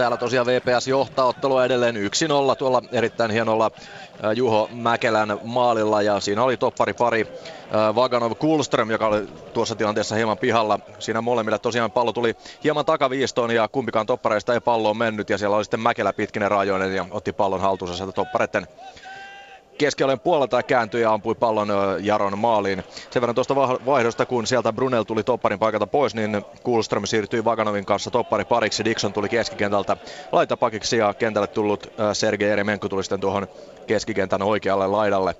[0.00, 3.70] Täällä tosiaan VPS johtaa ottelua edelleen 1-0 tuolla erittäin hienolla
[4.36, 7.26] Juho Mäkelän maalilla ja siinä oli toppari pari
[7.94, 10.78] Vaganov Kulström, joka oli tuossa tilanteessa hieman pihalla.
[10.98, 15.56] Siinä molemmille tosiaan pallo tuli hieman takaviistoon ja kumpikaan toppareista ei palloon mennyt ja siellä
[15.56, 18.66] oli sitten Mäkelä pitkinen rajoinen ja otti pallon haltuunsa sieltä toppareiden
[19.80, 21.68] keskialueen puolelta kääntyi ja ampui pallon
[22.00, 22.84] Jaron maaliin.
[23.10, 27.84] Sen verran tuosta vaihdosta, kun sieltä Brunel tuli topparin paikalta pois, niin Kulström siirtyi Vaganovin
[27.84, 28.84] kanssa toppari pariksi.
[28.84, 29.96] Dixon tuli keskikentältä
[30.32, 33.48] laitapakiksi ja kentälle tullut Sergei Eremenko tuli sitten tuohon
[33.86, 35.36] keskikentän oikealle laidalle.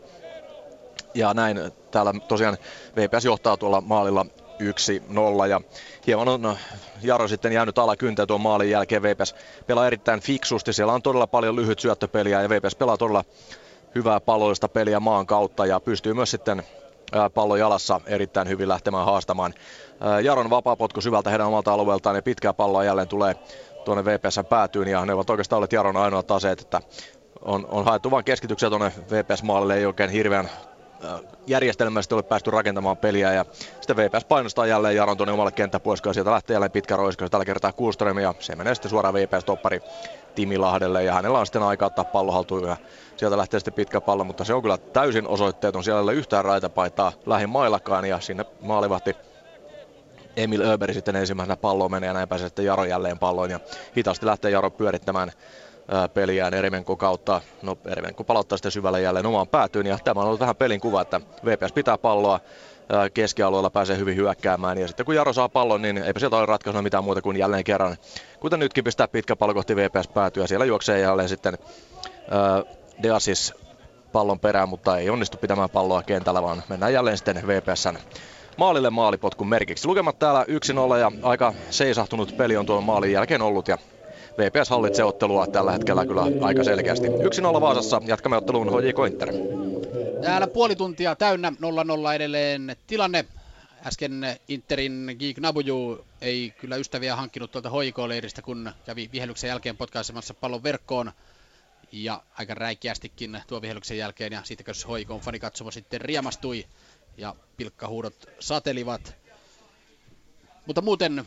[1.14, 1.60] Ja näin
[1.90, 2.56] täällä tosiaan
[2.96, 4.26] VPS johtaa tuolla maalilla
[5.44, 5.60] 1-0 ja
[6.06, 6.56] hieman on
[7.02, 9.02] Jaro sitten jäänyt alakynteen tuon maalin jälkeen.
[9.02, 9.34] VPS
[9.66, 13.24] pelaa erittäin fiksusti, siellä on todella paljon lyhyt syöttöpeliä ja VPS pelaa todella
[13.94, 16.62] hyvää pallollista peliä maan kautta ja pystyy myös sitten
[17.34, 19.54] pallo jalassa erittäin hyvin lähtemään haastamaan.
[20.22, 23.34] Jaron vapaapotku syvältä heidän omalta alueeltaan ja pitkää palloa jälleen tulee
[23.84, 26.80] tuonne VPSn päätyyn ja ne ovat oikeastaan olleet Jaron ainoa taseet, että
[27.40, 30.50] on, on haettu vain keskityksiä tuonne VPS-maalille, ei oikein hirveän
[31.46, 33.44] järjestelmällisesti ole päästy rakentamaan peliä ja
[33.80, 37.44] sitten VPS painostaa jälleen Jaron tuonne omalle kenttäpuoliskoon ja sieltä lähtee jälleen pitkä roisko, tällä
[37.44, 39.80] kertaa Kuuström ja se menee sitten suoraan VPS-toppari
[40.34, 42.76] Timi Lahdelle ja hänellä on sitten aika ottaa pallo haltuun
[43.20, 45.84] sieltä lähtee sitten pitkä pallo, mutta se on kyllä täysin osoitteeton.
[45.84, 49.16] Siellä ei ole yhtään raitapaitaa lähimaillakaan ja sinne maalivahti
[50.36, 53.60] Emil Öberi sitten ensimmäisenä palloon menee ja näin pääsee sitten Jaro jälleen palloon ja
[53.96, 55.32] hitaasti lähtee Jaro pyörittämään
[56.14, 57.40] peliään Erimenko kautta.
[57.62, 61.02] No Erimenko palauttaa sitten syvälle jälleen omaan päätyyn ja tämä on ollut vähän pelin kuva,
[61.02, 62.40] että VPS pitää palloa
[63.14, 64.78] keskialueella pääsee hyvin hyökkäämään.
[64.78, 67.64] Ja sitten kun Jaro saa pallon, niin eipä sieltä ole ratkaisuna mitään muuta kuin jälleen
[67.64, 67.96] kerran.
[68.40, 70.46] Kuten nytkin pistää pitkä pallo kohti VPS päätyä.
[70.46, 71.58] Siellä juoksee jälleen sitten
[73.02, 73.54] Deasis
[74.12, 77.98] pallon perään, mutta ei onnistu pitämään palloa kentällä, vaan mennään jälleen sitten VPSn
[78.56, 79.88] maalille maalipotkun merkiksi.
[79.88, 80.44] Lukemat täällä
[80.94, 83.78] 1-0 ja aika seisahtunut peli on tuon maalin jälkeen ollut ja
[84.38, 87.08] VPS hallitsee ottelua tällä hetkellä kyllä aika selkeästi.
[87.08, 89.28] 1-0 Vaasassa, jatkamme otteluun HJK Inter.
[90.22, 91.52] Täällä puoli tuntia täynnä
[92.10, 93.24] 0-0 edelleen tilanne.
[93.86, 100.34] Äsken Interin Geek Nabuju ei kyllä ystäviä hankkinut tuolta HJK-leiristä, kun kävi vihelyksen jälkeen potkaisemassa
[100.34, 101.12] pallon verkkoon.
[101.92, 106.66] Ja aika räikeästikin tuo vihelyksen jälkeen ja sitten kun HJK fanikatsomo sitten riemastui
[107.16, 109.14] ja pilkkahuudot satelivat.
[110.66, 111.24] Mutta muuten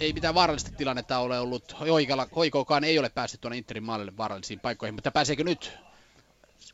[0.00, 1.76] ei mitään vaarallista tilannetta ole ollut.
[2.36, 5.72] Hoikokaan ei ole päässyt tuonne Interin maalille vaarallisiin paikkoihin, mutta pääseekö nyt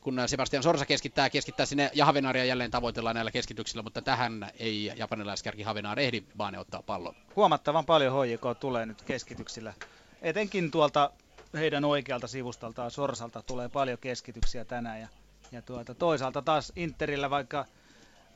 [0.00, 4.92] kun Sebastian Sorsa keskittää, keskittää sinne ja Havenaria jälleen tavoitellaan näillä keskityksillä, mutta tähän ei
[4.96, 7.14] japanilaiskärki Havenaar ehdi, vaan ne ottaa pallon.
[7.36, 9.74] Huomattavan paljon HJK tulee nyt keskityksillä.
[10.22, 11.10] Etenkin tuolta
[11.54, 15.00] heidän oikealta sivustaltaan Sorsalta tulee paljon keskityksiä tänään.
[15.00, 15.08] Ja,
[15.52, 17.66] ja tuota, toisaalta taas Interillä, vaikka,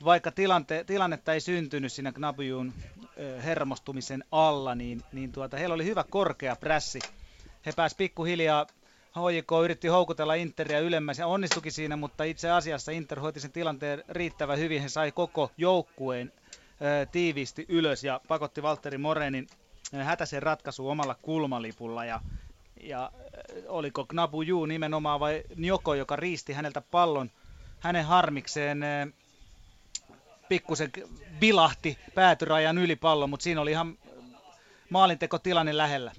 [0.04, 2.72] vaikka tilante, tilannetta ei syntynyt siinä Knabujun
[3.44, 7.04] hermostumisen alla, niin, niin tuota, heillä oli hyvä korkea prässi.
[7.66, 8.66] He pääsivät pikkuhiljaa
[9.16, 14.04] HJK yritti houkutella Interia ylemmäs ja onnistukin siinä, mutta itse asiassa Inter hoiti sen tilanteen
[14.08, 14.82] riittävän hyvin.
[14.82, 16.32] He sai koko joukkueen
[17.12, 19.48] tiiviisti ylös ja pakotti Valtteri Morenin
[19.92, 22.20] hätäisen ratkaisu omalla kulmalipulla ja,
[22.82, 23.10] ja
[23.68, 27.30] oliko Knabu Ju nimenomaan vai Njoko, joka riisti häneltä pallon
[27.80, 28.80] hänen harmikseen
[30.48, 30.90] pikkusen
[31.40, 33.98] vilahti päätyrajan yli pallon, mutta siinä oli ihan
[34.90, 36.12] maalintekotilanne lähellä.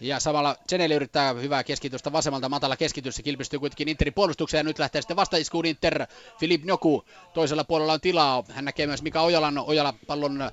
[0.00, 4.64] Ja samalla Zeneli yrittää hyvää keskitystä vasemmalta, matala keskitys, se kilpistyy kuitenkin Interin puolustukseen ja
[4.64, 6.06] nyt lähtee sitten vastaiskuun Inter.
[6.38, 7.04] Filip Njoku
[7.34, 10.50] toisella puolella on tilaa, hän näkee myös Mika Ojalan, Ojala pallon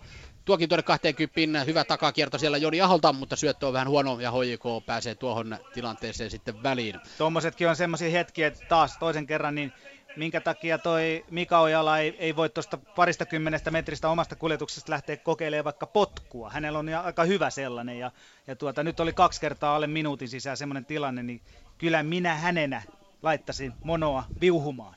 [0.48, 4.86] tuokin tuonne 20, hyvä takakierto siellä Joni Aholta, mutta syöttö on vähän huono ja HJK
[4.86, 6.96] pääsee tuohon tilanteeseen sitten väliin.
[7.18, 9.74] Tuommoisetkin on semmoisia hetkiä, että taas toisen kerran niin
[10.16, 15.18] minkä takia toi Mika Ojala ei, ei voi tuosta parista kymmenestä metristä omasta kuljetuksesta lähteä
[15.18, 16.50] kokeilemaan vaikka potkua.
[16.50, 18.12] Hänellä on aika hyvä sellainen ja,
[18.48, 21.42] ja tuota, nyt oli kaksi kertaa alle minuutin sisään semmoinen tilanne, niin
[21.78, 22.82] kyllä minä hänenä
[23.24, 24.96] laittaisin monoa viuhumaan.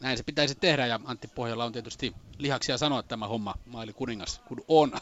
[0.00, 4.40] Näin se pitäisi tehdä ja Antti Pohjalla on tietysti lihaksia sanoa tämä homma maili kuningas
[4.48, 4.92] kun on.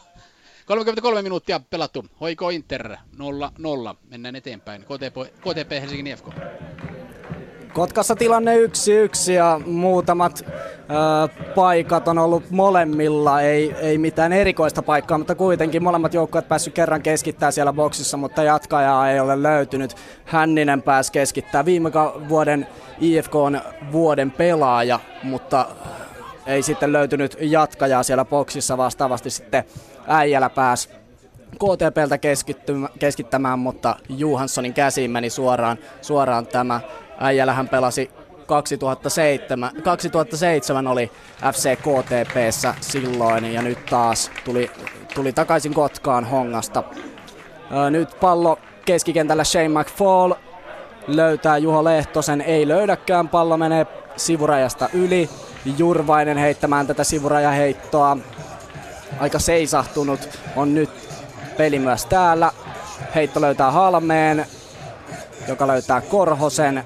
[0.65, 2.05] 33 minuuttia pelattu.
[2.21, 3.95] Hoiko Inter 0-0.
[4.09, 4.81] Mennään eteenpäin.
[4.81, 6.25] KTP, KTP Helsingin IFK.
[7.73, 14.81] Kotkassa tilanne yksi yksi ja muutamat ö, paikat on ollut molemmilla, ei, ei mitään erikoista
[14.81, 19.95] paikkaa, mutta kuitenkin molemmat joukkueet päässyt kerran keskittää siellä boksissa, mutta jatkajaa ei ole löytynyt.
[20.25, 21.91] Hänninen pääsi keskittää viime
[22.29, 22.67] vuoden
[22.99, 23.61] IFK on
[23.91, 25.67] vuoden pelaaja, mutta
[26.45, 29.63] ei sitten löytynyt jatkajaa siellä boksissa vastaavasti sitten
[30.07, 30.89] äijällä pääsi
[31.55, 32.17] KTPltä
[32.99, 36.81] keskittämään, mutta Johanssonin käsiin meni suoraan, suoraan tämä
[37.19, 38.11] Äijälähän pelasi
[38.45, 41.11] 2007, 2007 oli
[41.53, 44.71] FC KTPssä silloin ja nyt taas tuli,
[45.15, 46.83] tuli takaisin Kotkaan Hongasta.
[47.89, 50.33] Nyt pallo keskikentällä Shane McFall
[51.07, 53.87] löytää Juho Lehtosen, ei löydäkään, pallo menee
[54.17, 55.29] sivurajasta yli.
[55.77, 58.17] Jurvainen heittämään tätä sivurajaheittoa.
[59.19, 60.89] Aika seisahtunut on nyt
[61.57, 62.51] peli myös täällä.
[63.15, 64.45] Heitto löytää Halmeen,
[65.47, 66.83] joka löytää Korhosen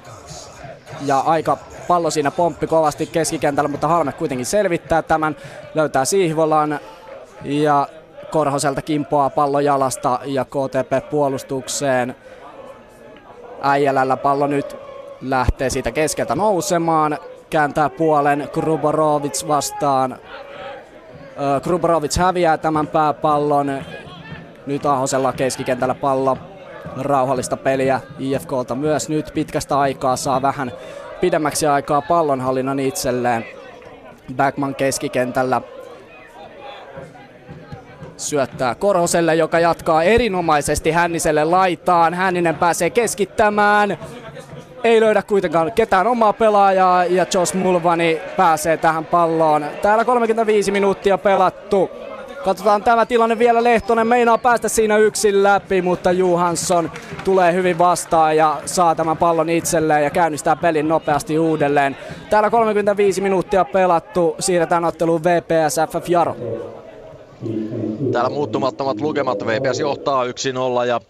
[1.06, 1.58] ja aika
[1.88, 5.36] pallo siinä pomppi kovasti keskikentällä, mutta Halme kuitenkin selvittää tämän,
[5.76, 6.80] löytää Sihvolan
[7.44, 7.88] ja
[8.32, 12.16] Korhoselta kimpoaa pallo jalasta ja KTP puolustukseen.
[13.62, 14.76] Äijälällä pallo nyt
[15.22, 17.18] lähtee siitä keskeltä nousemaan,
[17.50, 20.18] kääntää puolen Kruborovic vastaan.
[21.64, 23.84] Kruborovic häviää tämän pääpallon.
[24.66, 26.38] Nyt Ahosella keskikentällä pallo
[26.98, 30.72] rauhallista peliä IFKlta myös nyt pitkästä aikaa saa vähän
[31.22, 33.46] pidemmäksi aikaa pallonhallinnan itselleen.
[34.36, 35.62] Backman keskikentällä
[38.18, 42.14] syöttää Korhoselle, joka jatkaa erinomaisesti Hänniselle laitaan.
[42.14, 43.98] Hänninen pääsee keskittämään.
[44.84, 49.66] Ei löydä kuitenkaan ketään omaa pelaajaa ja Jos Mulvani pääsee tähän palloon.
[49.82, 51.90] Täällä 35 minuuttia pelattu.
[52.46, 53.64] Katsotaan tämä tilanne vielä.
[53.64, 56.92] Lehtonen meinaa päästä siinä yksin läpi, mutta Johansson
[57.24, 61.98] tulee hyvin vastaan ja saa tämän pallon itselleen ja käynnistää pelin nopeasti uudelleen.
[62.30, 64.36] Täällä 35 minuuttia pelattu.
[64.40, 66.36] Siirretään otteluun VPS FF Jaro.
[68.12, 69.46] Täällä muuttumattomat lukemat.
[69.46, 70.30] VPS johtaa 1-0
[70.88, 71.02] ja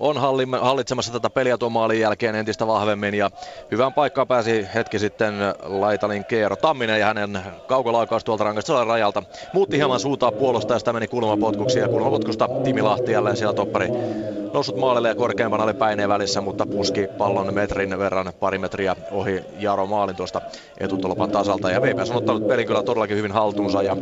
[0.00, 0.16] on
[0.60, 3.14] hallitsemassa tätä peliä tuon maalin jälkeen entistä vahvemmin.
[3.14, 3.30] Ja
[3.70, 9.22] hyvään paikkaan pääsi hetki sitten Laitalin Keero Tamminen ja hänen kaukolaukaus tuolta rangaistusella rajalta.
[9.52, 11.78] Muutti hieman suuntaa puolusta ja sitä meni kulmapotkuksi.
[11.78, 13.88] Ja kulmapotkusta Timi Lahti jälleen siellä toppari
[14.52, 19.44] noussut maalille ja korkeampana oli päineen välissä, mutta puski pallon metrin verran pari metriä ohi
[19.58, 20.40] Jaro maalin tuosta
[20.78, 21.70] etutolopan tasalta.
[21.70, 23.82] Ja VPS on ottanut pelin kyllä todellakin hyvin haltuunsa.
[23.82, 23.96] Ja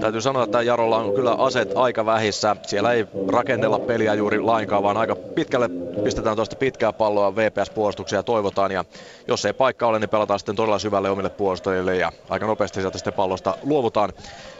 [0.00, 2.56] täytyy sanoa, että Jarolla on kyllä aset aika vähissä.
[2.66, 5.68] Siellä ei rakennella peliä juuri lainkaan, vaan aika pitkälle.
[6.04, 8.72] Pistetään tuosta pitkää palloa VPS-puolustuksia toivotaan.
[8.72, 8.84] Ja
[9.28, 11.96] jos ei paikka ole, niin pelataan sitten todella syvälle omille puolustajille.
[11.96, 14.12] Ja aika nopeasti sieltä sitten pallosta luovutaan.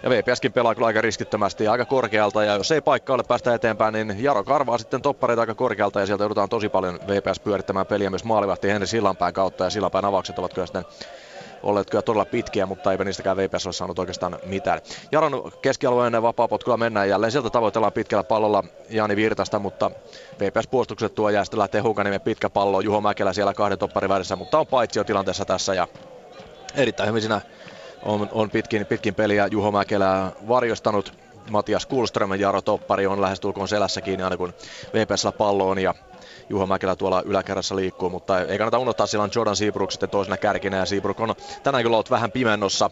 [0.03, 2.44] Ja VPSkin pelaa kyllä aika riskittömästi ja aika korkealta.
[2.44, 6.01] Ja jos ei paikka ole päästä eteenpäin, niin Jaro karvaa sitten toppareita aika korkealta.
[6.01, 9.64] Ja sieltä joudutaan tosi paljon VPS pyörittämään peliä myös maalivahti Henri Sillanpään kautta.
[9.64, 10.84] Ja Sillanpään avaukset ovat kyllä sitten
[11.62, 14.80] olleet kyllä todella pitkiä, mutta eipä niistäkään VPS ole saanut oikeastaan mitään.
[15.12, 17.32] Jaron keskialueen vapaapotkulla mennään jälleen.
[17.32, 19.90] Sieltä tavoitellaan pitkällä pallolla Jani Virtasta, mutta
[20.40, 22.80] VPS puolustukset tuo ja sitten lähtee Hukaniemen pitkä pallo.
[22.80, 25.88] Juho Mäkelä siellä kahden topparin välissä, mutta on paitsi jo tilanteessa tässä ja
[26.74, 27.40] erittäin hyvin siinä
[28.02, 31.26] on, on pitkin, pitkin peliä Juho Mäkelä varjostanut.
[31.50, 34.54] Matias Kulström ja Jaro Toppari on lähestulkoon selässä kiinni aina kun
[34.94, 35.94] VPSllä pallo on ja
[36.49, 40.36] Juho Mäkelä tuolla yläkerrassa liikkuu, mutta ei kannata unohtaa, sillä on Jordan Seabrook sitten toisena
[40.36, 42.90] kärkinä ja Seabrook on tänään kyllä ollut vähän pimennossa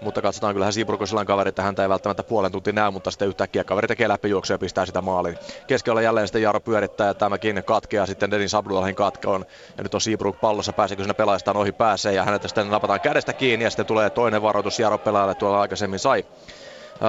[0.00, 3.28] mutta katsotaan kyllähän on sellainen kaveri, että häntä ei välttämättä puolen tunti näy, mutta sitten
[3.28, 5.38] yhtäkkiä kaveri tekee läpijuoksuja ja pistää sitä maaliin.
[5.66, 9.44] Keskellä jälleen sitten Jaro pyörittää ja tämäkin katkeaa sitten Denis Abdullahin katkoon.
[9.76, 13.32] Ja nyt on Seabrook pallossa, pääseekö sinne pelaajastaan ohi pääsee ja hänet sitten napataan kädestä
[13.32, 16.24] kiinni ja sitten tulee toinen varoitus Jaro pelaajalle tuolla aikaisemmin sai.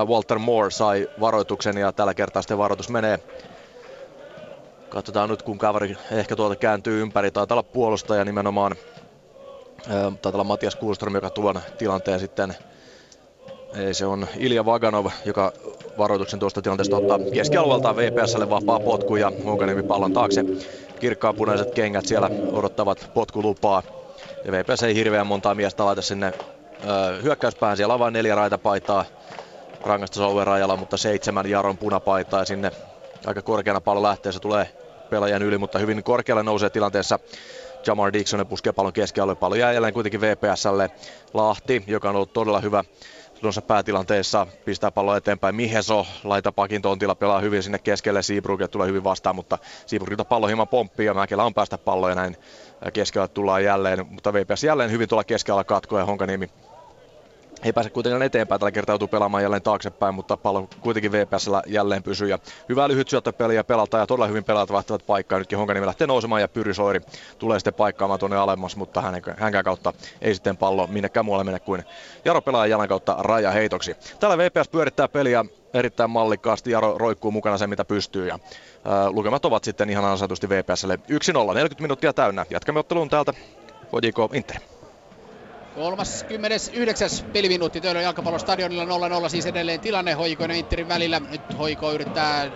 [0.06, 3.20] Walter Moore sai varoituksen ja tällä kertaa sitten varoitus menee
[4.92, 7.32] Katsotaan nyt, kun kaveri ehkä tuolta kääntyy ympäri.
[7.32, 8.76] Taitaa olla puolustaja nimenomaan.
[9.88, 12.56] Taitaa olla Matias Kuhlström, joka tuon tilanteen sitten
[13.76, 15.54] ei, se on Ilja Vaganov, joka
[15.98, 20.46] varoituksen tuosta tilanteesta ottaa keskialueelta VPSlle vapaa potku ja Honkanemi pallon taakse.
[21.00, 23.84] Kirkkaanpunaiset kengät siellä odottavat potkulupaa.
[24.46, 27.78] Ja VPS ei hirveän montaa miestä laita sinne ö, hyökkäyspäähän.
[27.78, 29.06] Siellä on vain neljä raitapaitaa
[29.86, 32.72] rangaistusalueen rajalla, mutta seitsemän Jaron punapaitaa sinne
[33.26, 34.32] aika korkeana pallo lähtee.
[34.32, 34.81] Se tulee
[35.12, 37.20] pelaajan yli, mutta hyvin korkealle nousee tilanteessa.
[37.88, 39.38] Jamar Dixon puskee pallon keskialueen.
[39.38, 40.90] Pallo jää jälleen kuitenkin VPSlle.
[41.34, 42.84] Lahti, joka on ollut todella hyvä
[43.42, 45.56] tuossa päätilanteessa, pistää pallo eteenpäin.
[45.56, 46.06] Miheso
[46.56, 48.22] pakin tontilla, pelaa hyvin sinne keskelle.
[48.22, 52.38] Seabrook tulee hyvin vastaan, mutta Seabrookilta pallo hieman pomppii ja Mäkelä on päästä palloja näin
[52.94, 56.50] keskellä tullaan jälleen, mutta VPS jälleen hyvin tuolla keskellä katkoa ja Honkaniemi
[57.64, 62.04] ei pääse kuitenkaan eteenpäin, tällä kertaa joutuu pelaamaan jälleen taaksepäin, mutta pallo kuitenkin VPSllä jälleen
[62.04, 62.28] pysyy.
[62.28, 62.40] Ja
[62.70, 65.40] hyvää lyhyt syöttöpeliä pelata ja todella hyvin pelaat vaihtavat paikkaa.
[65.40, 67.02] Nytkin Honkaniemi lähtee nousemaan ja Pyry Soiri
[67.40, 69.04] tulee sitten paikkaamaan tuonne alemmas, mutta
[69.38, 71.84] hänkään kautta ei sitten pallo minnekään muualle mene kuin
[72.26, 73.96] Jaro pelaa jalan kautta raja heitoksi.
[74.20, 76.72] Tällä VPS pyörittää peliä erittäin mallikkaasti.
[76.72, 78.28] Jaro roikkuu mukana se, mitä pystyy.
[78.28, 78.40] Ja,
[78.86, 82.46] ää, lukemat ovat sitten ihan ansaitusti VPSlle 1-0, 40 minuuttia täynnä.
[82.50, 83.34] Jatkamme otteluun täältä.
[83.84, 84.58] HJK Inter.
[85.76, 87.10] 39.
[87.34, 91.20] peliminuutti Töölön jalkapallostadionilla 0-0 siis edelleen tilanne Hoikoinen Interin välillä.
[91.20, 92.52] Nyt Hoiko yrittää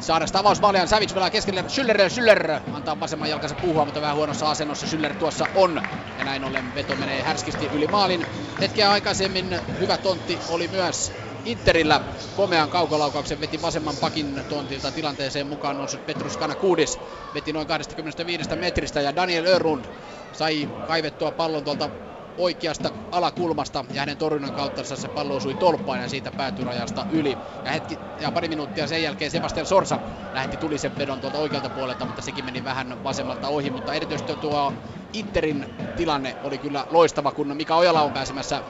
[0.00, 0.88] saada sitä avausmaaliaan.
[0.88, 1.62] Savic pelaa keskelle.
[1.62, 5.82] Schüller, Schüller antaa vasemman jalkansa puhua, mutta vähän huonossa asennossa Schüller tuossa on.
[6.18, 8.26] Ja näin ollen veto menee härskisti yli maalin.
[8.60, 11.12] Hetkeä aikaisemmin hyvä tontti oli myös
[11.44, 12.00] Interillä
[12.34, 17.00] komean kaukolaukauksen veti vasemman pakin tontilta tilanteeseen mukaan noussut Petrus Kanakuudis.
[17.34, 19.84] Veti noin 25 metristä ja Daniel Örund
[20.32, 21.90] sai kaivettua pallon tuolta
[22.36, 27.38] oikeasta alakulmasta ja hänen torjunnan kautta se pallo osui tolppaan ja siitä päätyrajasta yli.
[27.64, 30.00] Ja, hetki, ja pari minuuttia sen jälkeen Sebastian Sorsa
[30.32, 33.70] lähti tulisen pedon tuolta oikealta puolelta, mutta sekin meni vähän vasemmalta ohi.
[33.70, 34.74] Mutta erityisesti tuo
[35.12, 35.66] Interin
[35.96, 38.64] tilanne oli kyllä loistava, kun Mika Ojala on pääsemässä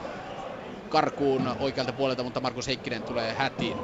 [0.91, 3.77] karkuun oikealta puolelta, mutta Markus Heikkinen tulee hätiin.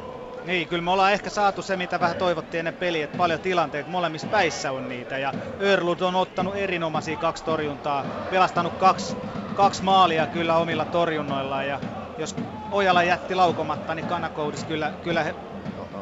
[0.45, 3.89] Niin, kyllä me ollaan ehkä saatu se, mitä vähän toivottiin ennen peliä, että paljon tilanteita
[3.89, 5.18] molemmissa päissä on niitä.
[5.18, 9.16] Ja Örlud on ottanut erinomaisia kaksi torjuntaa, pelastanut kaksi,
[9.55, 11.68] kaksi maalia kyllä omilla torjunnoillaan.
[11.68, 11.80] Ja
[12.18, 12.36] jos
[12.72, 15.36] Ojala jätti laukomatta, niin Kanakoudis kyllä, kyllä he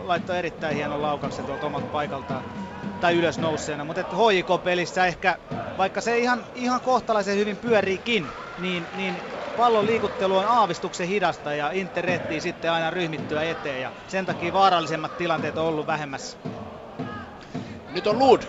[0.03, 2.43] laittoi erittäin hienon laukauksen tuolta omalta paikaltaan
[3.01, 3.85] tai ylös nousseena.
[3.85, 5.37] Mutta HJK-pelissä ehkä,
[5.77, 11.71] vaikka se ihan, ihan kohtalaisen hyvin pyöriikin, niin, niin pallon liikuttelu on aavistuksen hidasta ja
[11.71, 16.37] Inter rettii sitten aina ryhmittyä eteen ja sen takia vaarallisemmat tilanteet on ollut vähemmässä.
[17.89, 18.41] Nyt on Lud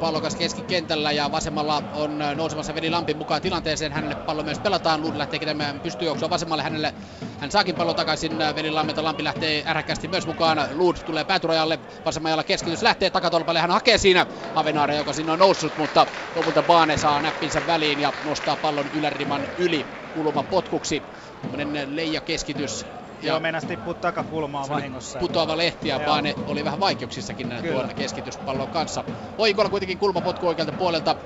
[0.00, 3.92] pallokas keskikentällä ja vasemmalla on nousemassa Veli Lampin mukaan tilanteeseen.
[3.92, 5.02] Hänelle pallo myös pelataan.
[5.02, 6.62] Lud lähtee tekemään pystyjuoksua vasemmalle.
[6.62, 6.94] Hänelle
[7.38, 9.04] hän saakin pallon takaisin Veli Lammilta.
[9.04, 10.58] Lampi lähtee ärhäkkästi myös mukaan.
[10.72, 11.78] Lud tulee pääturajalle.
[12.04, 13.60] Vasemmalla keskitys lähtee takatolpalle.
[13.60, 18.12] Hän hakee siinä Avenaare, joka sinne on noussut, mutta lopulta Baane saa näppinsä väliin ja
[18.22, 21.02] nostaa pallon yläriman yli kulma potkuksi.
[21.42, 22.86] Tämmöinen leija keskitys
[23.22, 25.18] Joo, meinas tippua takakulmaa vahingossa.
[25.18, 29.04] Putoava lehti ja Baane oli vähän vaikeuksissakin tuon keskityspallon kanssa.
[29.38, 31.16] Oikolla kuitenkin kulmapotku oikealta puolelta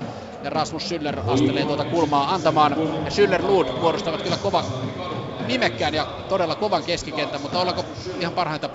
[0.43, 2.71] ja Rasmus Schüller astelee tuota kulmaa antamaan.
[3.05, 4.63] Ja Schüller Lud muodostavat kyllä kova
[5.47, 7.85] nimekkään ja todella kovan keskikentän, mutta ollaanko
[8.19, 8.69] ihan parhaita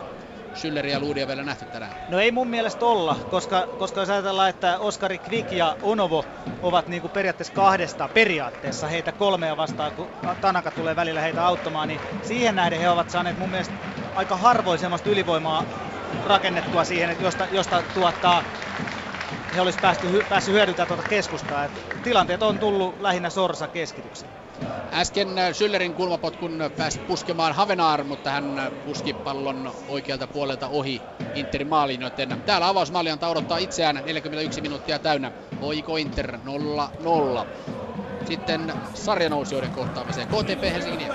[0.55, 1.93] Schüller ja Luudia vielä nähty tänään?
[2.09, 6.25] No ei mun mielestä olla, koska, koska jos ajatellaan, että Oskari Kvik ja Onovo
[6.63, 10.11] ovat niin kuin periaatteessa kahdesta periaatteessa heitä kolmea vastaan, kun
[10.41, 13.75] Tanaka tulee välillä heitä auttamaan, niin siihen nähden he ovat saaneet mun mielestä
[14.15, 15.65] aika harvoin semmoista ylivoimaa
[16.25, 18.45] rakennettua siihen, että josta, josta tuottaa
[19.55, 21.65] he olisi päästy, päässyt hyödyntämään tuota keskustaa.
[21.65, 21.73] Et
[22.03, 24.44] tilanteet on tullut lähinnä Sorsa keskitykseen.
[24.93, 31.03] Äsken äh, Schüllerin kulmapotkun pääsi puskemaan Havenaar, mutta hän äh, puski pallon oikealta puolelta ohi
[31.33, 35.33] Interin maaliin, joten täällä avausmaali antaa odottaa itseään 41 minuuttia täynnä.
[35.61, 37.47] Hoiko Inter 0-0.
[38.27, 40.29] Sitten sarjanousijoiden kohtaamiseen.
[40.29, 41.09] KTP Helsingin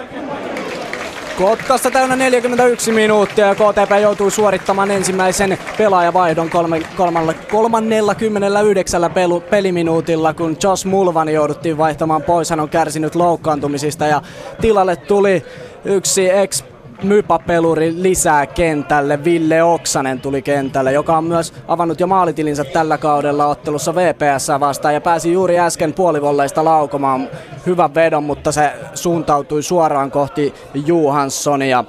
[1.39, 10.33] Kotkassa täynnä 41 minuuttia ja KTP joutuu suorittamaan ensimmäisen pelaajavaihdon kolme, kolmalle, 39 pelu, peliminuutilla,
[10.33, 12.49] kun Josh Mulvan jouduttiin vaihtamaan pois.
[12.49, 14.21] Hän on kärsinyt loukkaantumisista ja
[14.61, 15.45] tilalle tuli
[15.85, 16.63] yksi ex
[17.03, 19.23] mypapeluri lisää kentälle.
[19.23, 24.93] Ville Oksanen tuli kentälle, joka on myös avannut jo maalitilinsä tällä kaudella ottelussa VPS vastaan
[24.93, 27.29] ja pääsi juuri äsken puolivolleista laukomaan
[27.65, 30.53] hyvän vedon, mutta se suuntautui suoraan kohti
[30.85, 31.83] Johanssonia.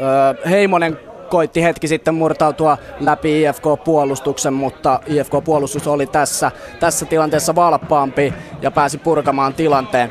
[0.00, 6.50] Öö, Heimonen koitti hetki sitten murtautua läpi IFK-puolustuksen, mutta IFK-puolustus oli tässä,
[6.80, 10.10] tässä tilanteessa valppaampi ja pääsi purkamaan tilanteen.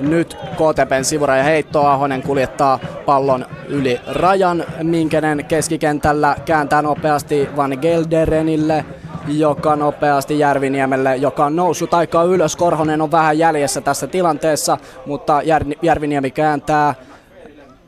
[0.00, 4.64] Nyt KTPn sivuraja heitto Ahonen kuljettaa pallon yli rajan.
[4.82, 8.84] Minkenen keskikentällä kääntää nopeasti Van Gelderenille
[9.28, 12.56] joka nopeasti Järviniemelle, joka on noussut aika ylös.
[12.56, 15.42] Korhonen on vähän jäljessä tässä tilanteessa, mutta
[15.82, 16.94] Järviniemi kääntää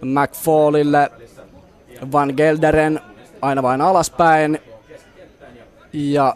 [0.02, 1.10] McFallille
[2.12, 3.00] Van Gelderen
[3.42, 4.60] aina vain alaspäin.
[5.92, 6.34] Ja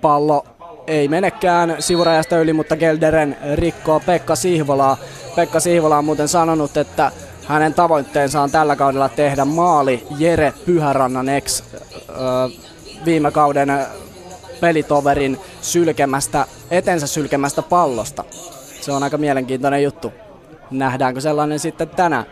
[0.00, 0.44] pallo
[0.86, 4.96] ei menekään sivurajasta yli, mutta Gelderen rikkoo Pekka Sihvolaa.
[5.36, 7.12] Pekka Sihvola on muuten sanonut, että
[7.46, 11.62] hänen tavoitteensa on tällä kaudella tehdä maali Jere Pyhärannan ex
[13.04, 13.86] viime kauden
[14.60, 18.24] pelitoverin sylkemästä, etensä sylkemästä pallosta.
[18.80, 20.12] Se on aika mielenkiintoinen juttu.
[20.70, 22.26] Nähdäänkö sellainen sitten tänään?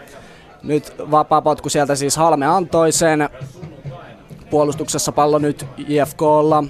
[0.63, 3.29] Nyt vapaa potku sieltä siis Halme antoi sen.
[4.51, 6.65] Puolustuksessa pallo nyt IFKlla.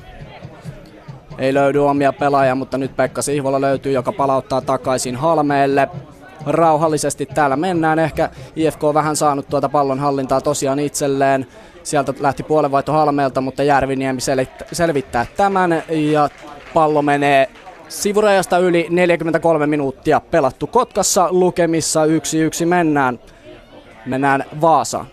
[1.39, 5.89] Ei löydy omia pelaajia, mutta nyt Pekka Sihvola löytyy, joka palauttaa takaisin Halmeelle.
[6.47, 7.99] Rauhallisesti täällä mennään.
[7.99, 11.47] Ehkä IFK on vähän saanut tuota pallon hallintaa tosiaan itselleen.
[11.83, 14.21] Sieltä lähti puolenvaihto Halmeelta, mutta Järviniemi
[14.73, 16.29] selvittää tämän ja
[16.75, 17.49] pallo menee
[17.89, 22.09] sivurajasta yli 43 minuuttia pelattu Kotkassa lukemissa 1-1
[22.67, 23.19] mennään.
[24.07, 25.07] Mennään Vaasaan.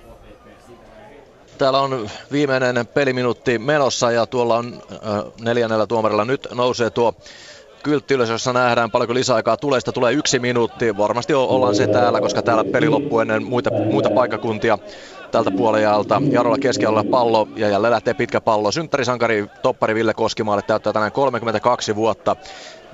[1.60, 4.99] Täällä on viimeinen peliminuutti menossa ja tuolla on äh,
[5.41, 7.14] neljännellä tuomarilla nyt nousee tuo
[7.84, 9.80] kyltti ylös, jossa nähdään paljonko lisäaikaa tulee.
[9.80, 10.98] Sitä tulee yksi minuutti.
[10.98, 14.77] Varmasti ollaan se täällä, koska täällä peli loppuu ennen muita, muita paikkakuntia
[15.31, 16.22] tältä puolijalta.
[16.31, 18.72] Jarolla keskialueella pallo ja jälleen lähtee pitkä pallo.
[18.72, 22.36] Synttärisankari toppari Ville Koskimaalle täyttää tänään 32 vuotta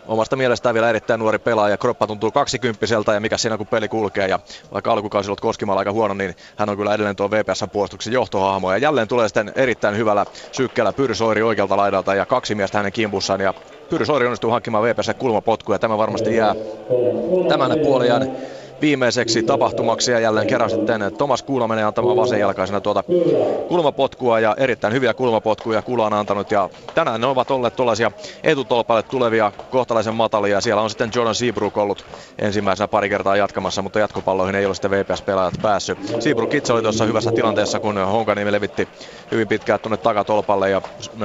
[0.08, 1.78] omasta mielestään vielä erittäin nuori pelaaja.
[1.78, 4.28] Kroppa tuntuu kaksikymppiseltä ja mikä siinä kun peli kulkee.
[4.28, 4.40] Ja
[4.74, 8.72] vaikka alkukausi ollut Koskimalla aika huono, niin hän on kyllä edelleen tuo VPSn puolustuksen johtohahmo.
[8.72, 13.42] Ja jälleen tulee sitten erittäin hyvällä sykkeellä Pyrsoiri oikealta laidalta ja kaksi miestä hänen kimpussaan.
[13.42, 13.54] Ja
[13.90, 16.56] Pyrsoiri onnistuu hankkimaan VPS kulmapotku ja tämä varmasti jää
[17.50, 18.32] tämän puolijan
[18.82, 23.04] viimeiseksi tapahtumaksi ja jälleen kerran sitten Tomas Kuula menee antamaan vasenjalkaisena tuota
[23.68, 28.12] kulmapotkua ja erittäin hyviä kulmapotkuja Kuula on antanut ja tänään ne ovat olleet tuollaisia
[28.44, 30.62] etutolpalle tulevia kohtalaisen matalia.
[30.62, 32.06] Siellä on sitten Jordan Seabrook ollut
[32.40, 36.00] ensimmäisenä pari kertaa jatkamassa, mutta jatkopalloihin ei ole sitten VPS-pelaajat päässyt.
[36.20, 38.90] Seabrook itse oli tuossa hyvässä tilanteessa, kun Honkaniemi levitti
[39.32, 40.82] hyvin pitkään tuonne takatolpalle ja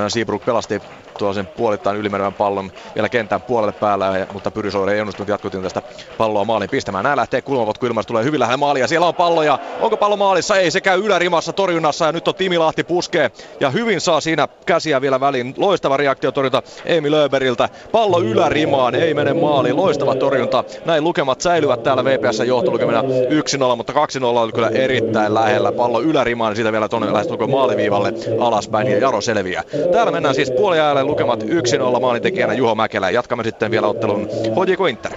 [0.09, 0.83] Seabrook pelasti
[1.21, 5.83] tuollaisen puolittain ylimenevän pallon vielä kentän puolelle päällä, mutta Pyrysoiri ei onnistunut jatkotilanteesta
[6.19, 7.05] palloa maaliin pistämään.
[7.05, 8.87] Nää lähtee kulmavot ilmasta tulee hyvin lähellä maalia.
[8.87, 10.57] Siellä on pallo ja onko pallo maalissa?
[10.57, 13.31] Ei, se käy ylärimassa torjunnassa ja nyt on Timi Lahti puskee
[13.61, 15.55] ja hyvin saa siinä käsiä vielä väliin.
[15.57, 17.69] Loistava reaktio torjunta Emi Löberiltä.
[17.93, 19.77] Pallo ylärimaan, ei mene maaliin.
[19.77, 20.65] Loistava torjunta.
[20.85, 25.73] Näin lukemat säilyvät täällä VPS johtolukemina 1-0, mutta 2-0 oli kyllä erittäin lähellä.
[25.73, 29.63] Pallo ylärimaan ja siitä vielä tuonne lähestulkoon maaliviivalle alaspäin ja Jaro selviää.
[29.93, 33.11] Täällä mennään siis puoliajalle lukemat 1-0 maalintekijänä Juho Mäkelä.
[33.11, 35.13] Jatkamme sitten vielä ottelun HJK Inter.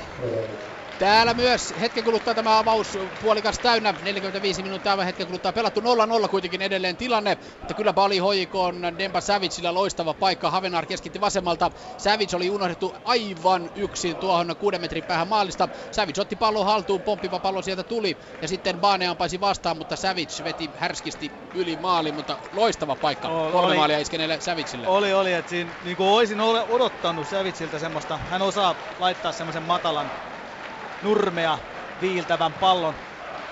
[0.98, 5.54] Täällä myös hetken kuluttua tämä avaus puolikas täynnä, 45 minuuttia aivan hetken kuluttua.
[5.54, 5.84] Pelattu 0-0
[6.30, 12.34] kuitenkin edelleen tilanne, mutta kyllä Bali hoikon Demba Savicella loistava paikka, Havenar keskitti vasemmalta, Savic
[12.34, 17.62] oli unohdettu aivan yksin tuohon kuuden metrin päähän maalista, Savic otti pallon haltuun, pomppiva pallo
[17.62, 22.96] sieltä tuli ja sitten Bane ampaisi vastaan, mutta Savic veti härskisti yli maali, mutta loistava
[22.96, 24.88] paikka, oli, kolme maalia iskeneelle Savicille.
[24.88, 30.12] Oli, oli, että siinä niin kuin olisin odottanut Savicilta semmoista, hän osaa laittaa semmoisen matalan
[31.04, 31.58] nurmea
[32.02, 32.94] viiltävän pallon.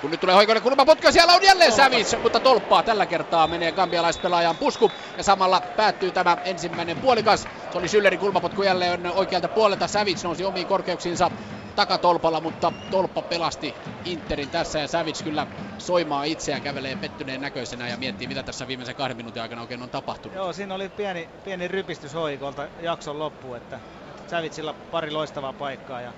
[0.02, 3.72] Kun nyt tulee Hoikonen kulmapotku ja siellä on jälleen Sävis, mutta tolppaa tällä kertaa menee
[3.72, 7.48] gambialaispelaajan pusku ja samalla päättyy tämä ensimmäinen puolikas.
[7.72, 9.88] Se oli Syllerin kulmapotku jälleen oikealta puolelta.
[9.88, 11.32] Sävits nousi omiin korkeuksiinsa
[11.76, 13.74] takatolpalla, mutta tolppa pelasti
[14.06, 15.48] Interin tässä ja Savage kyllä
[15.78, 19.90] soimaa itseään, kävelee pettyneen näköisenä ja miettii mitä tässä viimeisen kahden minuutin aikana oikein on
[19.90, 20.36] tapahtunut.
[20.36, 23.80] Joo, siinä oli pieni, pieni rypistys hoikolta jakson loppu, että
[24.28, 26.14] Savitsilla pari loistavaa paikkaa ja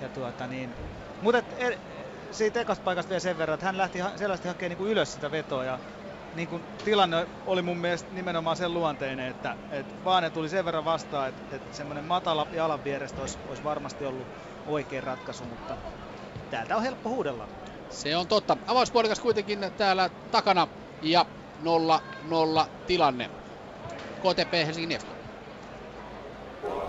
[0.00, 0.74] ja tuota niin,
[1.20, 1.74] mutta er,
[2.30, 5.64] siitä ekasta paikasta vielä sen verran, että hän lähti selvästi hakemaan niin ylös sitä vetoa
[5.64, 5.78] ja
[6.34, 10.84] niin kuin, tilanne oli mun mielestä nimenomaan sen luonteinen, että, että Vaane tuli sen verran
[10.84, 14.28] vastaan, että, että semmoinen matala jalan vierestä olisi, olisi varmasti ollut
[14.66, 15.78] oikein ratkaisu, mutta
[16.50, 17.48] täältä on helppo huudella.
[17.88, 18.56] Se on totta.
[18.66, 20.68] Avauspuolikas kuitenkin täällä takana
[21.02, 21.26] ja
[21.62, 23.30] 0-0 tilanne.
[24.20, 25.15] KTP Helsingin IFK.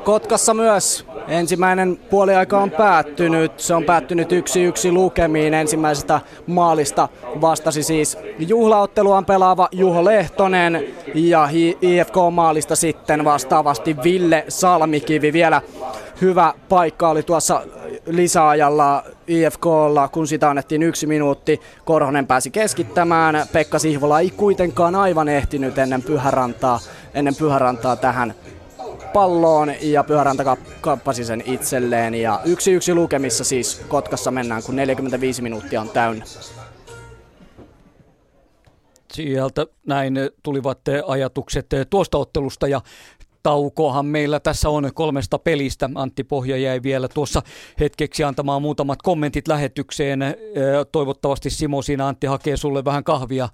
[0.04, 3.60] Kotkassa myös ensimmäinen puoliaika on päättynyt.
[3.60, 5.54] Se on päättynyt yksi yksi lukemiin.
[5.54, 7.10] Ensimmäisestä maalista
[7.42, 11.50] vastasi siis juhlaotteluaan pelaava Juho Lehtonen ja
[11.82, 15.34] IFK-maalista sitten vastaavasti Ville Salmikivi.
[15.34, 15.62] Vielä
[16.22, 17.62] hyvä paikka oli tuossa
[18.06, 21.62] lisäajalla IFKlla, kun sitä annettiin yksi minuutti.
[21.86, 23.46] Korhonen pääsi keskittämään.
[23.54, 26.80] Pekka Sihvola ei kuitenkaan aivan ehtinyt ennen Pyhärantaa,
[27.14, 28.34] ennen Pyhärantaa tähän
[29.14, 32.16] palloon ja Pyhäranta kappasi sen itselleen.
[32.16, 36.26] Ja yksi yksi lukemissa siis Kotkassa mennään, kun 45 minuuttia on täynnä.
[39.14, 42.82] Sieltä näin tulivat ajatukset tuosta ottelusta ja
[43.44, 45.90] taukohan meillä tässä on kolmesta pelistä.
[45.96, 47.42] Antti Pohja jäi vielä tuossa
[47.80, 50.20] hetkeksi antamaan muutamat kommentit lähetykseen.
[50.92, 53.50] Toivottavasti Simo siinä Antti hakee sulle vähän kahvia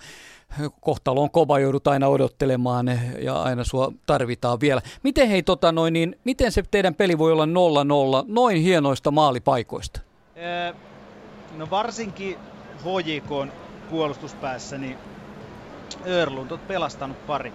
[0.82, 4.82] kohtalo on kova, joudut aina odottelemaan ja aina sua tarvitaan vielä.
[5.04, 10.02] Miten hei, tota noin, niin, miten se teidän peli voi olla 0-0 noin hienoista maalipaikoista?
[11.58, 12.38] No varsinkin
[12.80, 13.54] HJK
[13.90, 14.98] puolustuspäässä, niin
[16.08, 17.54] Örlund on pelastanut pari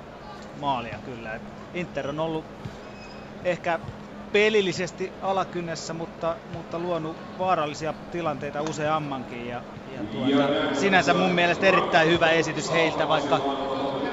[0.60, 1.40] maalia kyllä.
[1.74, 2.44] Inter on ollut
[3.44, 3.80] ehkä
[4.32, 9.48] pelillisesti alakynnessä, mutta, mutta luonut vaarallisia tilanteita useammankin.
[9.48, 9.62] Ja,
[9.98, 13.40] ja tuota, sinänsä mun mielestä erittäin hyvä esitys heiltä, vaikka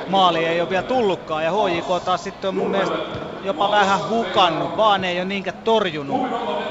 [0.08, 1.44] maali ei ole vielä tullutkaan.
[1.44, 2.98] Ja HJK taas sitten on mun mielestä
[3.44, 6.22] jopa vähän hukannut, vaan ei ole niinkään torjunut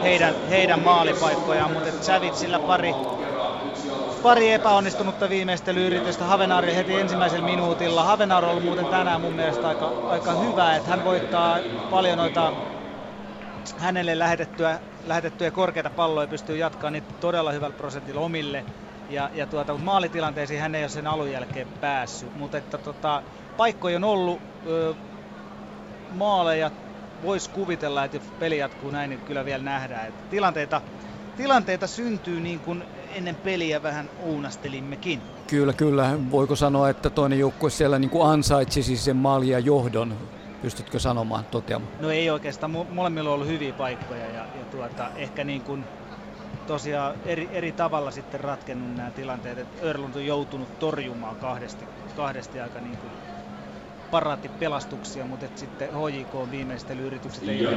[0.02, 2.94] heidän, heidän maalipaikkojaan, mutta Savitsillä pari,
[4.22, 6.24] pari epäonnistunutta viimeistelyyritystä.
[6.24, 8.04] Havenaari heti ensimmäisellä minuutilla.
[8.04, 11.58] Havenaari on ollut muuten tänään mun mielestä aika, aika hyvä, että hän voittaa
[11.90, 12.52] paljon noita
[13.76, 18.64] hänelle lähetettyä, lähetettyjä korkeita palloja pystyy jatkaa niin todella hyvällä prosentilla omille.
[19.10, 22.36] Ja, ja tuota, mutta maalitilanteisiin hän ei ole sen alun jälkeen päässyt.
[22.36, 23.22] Mutta että tota,
[23.56, 24.94] paikkoja on ollut, ö,
[26.14, 26.70] maaleja
[27.22, 30.08] voisi kuvitella, että jos peli jatkuu näin, niin kyllä vielä nähdään.
[30.08, 30.80] Että tilanteita,
[31.36, 35.22] tilanteita syntyy niin kuin ennen peliä vähän uunastelimmekin.
[35.46, 36.18] Kyllä, kyllä.
[36.30, 40.16] Voiko sanoa, että toinen joukkue siellä niin kuin ansaitsisi sen maalia ja johdon
[40.64, 41.92] Pystytkö sanomaan, toteamaan?
[42.00, 45.84] No ei oikeastaan, molemmilla on ollut hyviä paikkoja ja, ja tuota, ehkä niin kuin
[46.66, 52.60] tosiaan eri, eri tavalla sitten ratkennut nämä tilanteet, että Örlund on joutunut torjumaan kahdesti, kahdesti
[52.60, 53.14] aika niin kuin
[54.14, 57.68] paraattipelastuksia, mutta sitten HJK viimeistelyyritykset ei,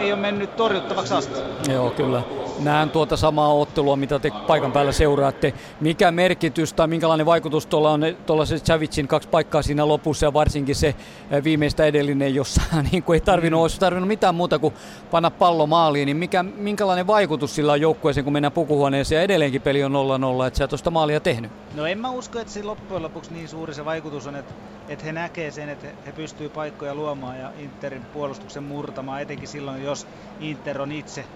[0.00, 1.34] ei ole mennyt torjuttavaksi asti.
[1.72, 2.22] Joo, kyllä.
[2.58, 5.54] Näen tuota samaa ottelua, mitä te paikan päällä seuraatte.
[5.80, 10.32] Mikä merkitys tai minkälainen vaikutus tuolla on tuolla se Chavicin kaksi paikkaa siinä lopussa ja
[10.32, 10.94] varsinkin se
[11.30, 12.62] eh, viimeistä edellinen, jossa
[12.92, 14.74] niin kuin ei tarvinnut, olisi tarvinnut mitään muuta kuin
[15.10, 19.62] panna pallo maaliin, niin mikä, minkälainen vaikutus sillä on joukkueeseen, kun mennään pukuhuoneeseen ja edelleenkin
[19.62, 21.50] peli on 0-0, että sä et tuosta maalia tehnyt?
[21.74, 24.54] No en mä usko, että se loppujen lopuksi niin suuri se vaikutus on, että,
[24.88, 29.82] että he näkee sen, että he pystyy paikkoja luomaan ja Interin puolustuksen murtamaan, etenkin silloin,
[29.82, 30.08] jos
[30.38, 31.26] Inter on itse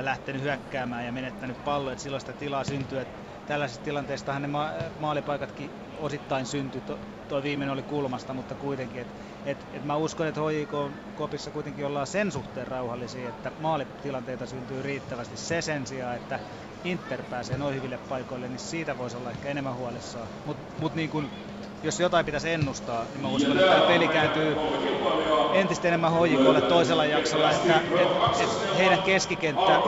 [0.00, 3.00] lähtenyt hyökkäämään ja menettänyt palloa, että silloin sitä tilaa syntyy.
[3.00, 6.82] Että tällaisista tilanteista ne ma- maalipaikatkin osittain syntyi.
[7.28, 9.00] Tuo viimeinen oli kulmasta, mutta kuitenkin.
[9.00, 9.14] Et,
[9.44, 10.72] et, et mä uskon, että HJK
[11.14, 15.36] Kopissa kuitenkin ollaan sen suhteen rauhallisia, että maalitilanteita syntyy riittävästi.
[15.36, 16.40] Se sen sijaan, että
[16.84, 20.28] Inter pääsee noin hyville paikoille, niin siitä voisi olla ehkä enemmän huolissaan.
[20.44, 21.30] Mutta mut niin kun
[21.82, 24.56] jos jotain pitäisi ennustaa, niin mä uskon, että tämä peli kääntyy
[25.52, 29.80] entistä enemmän hoijikolle toisella jaksolla, että, että, että heidän keskikenttä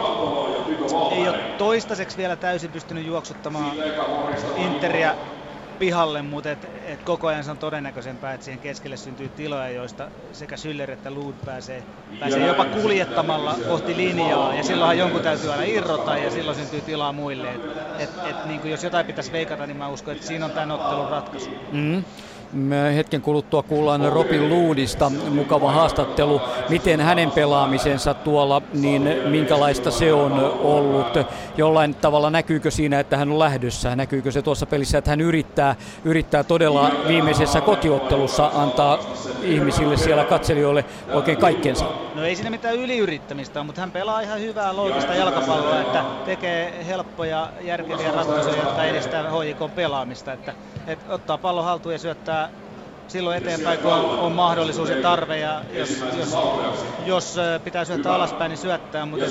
[1.11, 3.77] ei ole toistaiseksi vielä täysin pystynyt juoksuttamaan
[4.57, 5.17] Interia
[5.79, 10.11] pihalle, mutta et, et koko ajan se on todennäköisempää, että siihen keskelle syntyy tiloja, joista
[10.33, 11.85] sekä Schüller että Lund pääsee,
[12.21, 17.13] pääsee jopa kuljettamalla kohti linjaa, ja silloinhan jonkun täytyy aina irrota, ja silloin syntyy tilaa
[17.13, 17.55] muille.
[17.55, 17.61] Et,
[17.99, 21.09] et, et, niin jos jotain pitäisi veikata, niin mä uskon, että siinä on tämän ottelun
[21.09, 21.51] ratkaisu.
[21.51, 22.05] Mm-hmm.
[22.55, 26.41] Me hetken kuluttua kuullaan Robin Luudista mukava haastattelu.
[26.69, 30.33] Miten hänen pelaamisensa tuolla, niin minkälaista se on
[30.63, 31.19] ollut?
[31.57, 33.97] Jollain tavalla näkyykö siinä, että hän on lähdössä?
[33.97, 38.99] Näkyykö se tuossa pelissä, että hän yrittää, yrittää todella viimeisessä kotiottelussa antaa
[39.43, 41.85] ihmisille siellä katselijoille oikein kaikkensa?
[42.15, 47.49] No ei siinä mitään yliyrittämistä mutta hän pelaa ihan hyvää loogista jalkapalloa, että tekee helppoja,
[47.61, 50.33] järkeviä ratkaisuja, jotka edistää HJK pelaamista.
[50.33, 50.55] Että,
[50.87, 52.44] että ottaa pallon haltuun ja syöttää
[53.07, 55.39] silloin eteenpäin, kun on, on mahdollisuus ja tarve.
[55.39, 56.37] Ja jos, jos,
[57.05, 59.07] jos pitää syöttää alaspäin, niin syöttää.
[59.07, 59.27] Mutta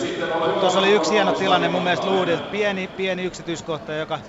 [0.59, 2.43] tuossa oli yksi hieno tilanne mun mielestä Luudilta.
[2.43, 4.19] Pieni, pieni yksityiskohta, joka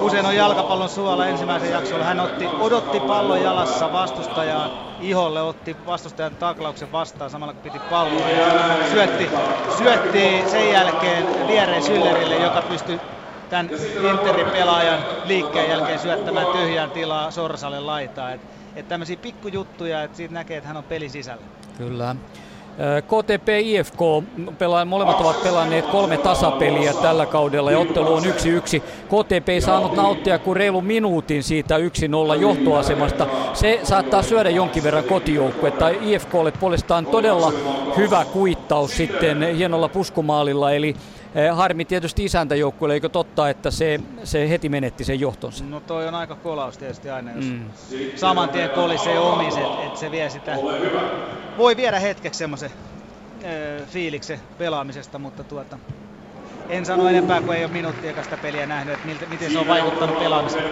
[0.00, 2.04] usein on jalkapallon suola ensimmäisen jaksolla.
[2.04, 8.26] Hän otti, odotti pallon jalassa vastustajaan iholle, otti vastustajan taklauksen vastaan samalla kun piti palloa.
[8.92, 9.30] Syötti,
[9.78, 13.00] syötti sen jälkeen Liereen Syllerille, joka pystyi
[13.50, 13.70] tämän
[14.10, 18.32] Interin pelaajan liikkeen jälkeen syöttämään tyhjään tilaa Sorsalle laitaa.
[18.32, 18.46] Että
[18.76, 21.42] et tämmöisiä pikkujuttuja, että siitä näkee, että hän on pelin sisällä.
[21.78, 22.16] Kyllä.
[23.06, 23.98] KTP IFK,
[24.58, 28.26] pelaa, molemmat ovat pelanneet kolme tasapeliä tällä kaudella ja ottelu on 1-1.
[29.06, 31.80] KTP ei saanut nauttia kuin reilu minuutin siitä 1-0
[32.40, 33.26] johtoasemasta.
[33.54, 35.88] Se saattaa syödä jonkin verran kotijoukkuetta.
[35.88, 37.52] IFKlle puolestaan todella
[37.96, 40.96] hyvä kuittaus sitten hienolla puskumaalilla, eli
[41.52, 45.64] Harmi tietysti isäntäjoukkueelle, eikö totta, että se, se heti menetti sen johtonsa?
[45.64, 47.64] No toi on aika kolaus tietysti aina, jos mm.
[48.16, 50.56] saman tien kolisee omis, että et se vie sitä,
[51.58, 52.70] voi viedä hetkeksi semmoisen
[53.86, 55.78] fiiliksen pelaamisesta, mutta tuota,
[56.70, 59.68] en sano enempää, kun ei ole minuuttia sitä peliä nähnyt, että miltä, miten se on
[59.68, 60.64] vaikuttanut pelaamiseen.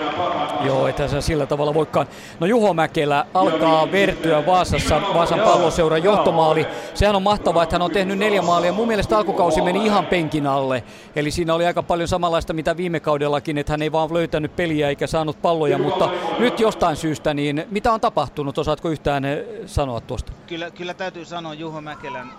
[0.64, 2.06] Joo, että se sillä tavalla voikaan.
[2.40, 6.66] No Juho Mäkelä alkaa vertyä Vaasassa, Vaasan palloseuran johtomaali.
[6.94, 8.72] Sehän on mahtavaa, että hän on tehnyt neljä maalia.
[8.72, 10.84] Mun mielestä alkukausi meni ihan penkin alle.
[11.16, 14.88] Eli siinä oli aika paljon samanlaista mitä viime kaudellakin, että hän ei vaan löytänyt peliä
[14.88, 15.78] eikä saanut palloja.
[15.78, 18.58] Mutta nyt jostain syystä, niin mitä on tapahtunut?
[18.58, 20.32] Osaatko yhtään eh, sanoa tuosta?
[20.46, 22.30] Kyllä, kyllä täytyy sanoa Juho Mäkelän,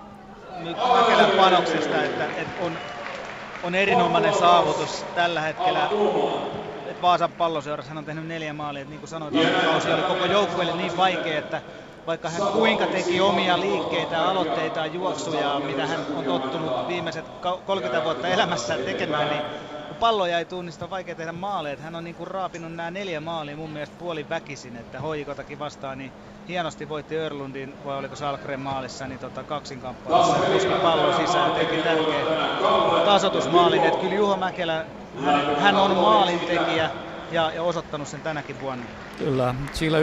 [0.94, 2.72] Mäkelän panoksesta, että, että on
[3.64, 5.90] on erinomainen saavutus tällä hetkellä.
[6.88, 8.82] Et Vaasan palloseurassa hän on tehnyt neljä maalia.
[8.82, 9.34] Et niin kuin sanoit,
[9.66, 11.62] kausi oli koko joukkueelle niin vaikea, että
[12.08, 17.26] vaikka hän kuinka teki omia liikkeitä, aloitteita, juoksuja, mitä hän on tottunut viimeiset
[17.66, 19.42] 30 vuotta elämässään tekemään, niin
[20.00, 21.78] palloja ei tunnista, on vaikea tehdä maaleja.
[21.78, 26.12] Hän on niinku raapinut nämä neljä maalia mun mielestä puoli väkisin, että hoikotakin vastaan, niin
[26.50, 32.26] hienosti voitti Örlundin, vai oliko Salkren maalissa, niin tota kaksinkamppailussa kuski pallon sisään, teki tärkeä
[33.06, 33.84] tasotusmaalin.
[33.84, 34.86] Että kyllä Juho Mäkelä,
[35.26, 36.90] hän, hän on maalintekijä,
[37.32, 38.86] ja, ja osoittanut sen tänäkin vuonna.
[39.20, 39.98] Kyllä, sillä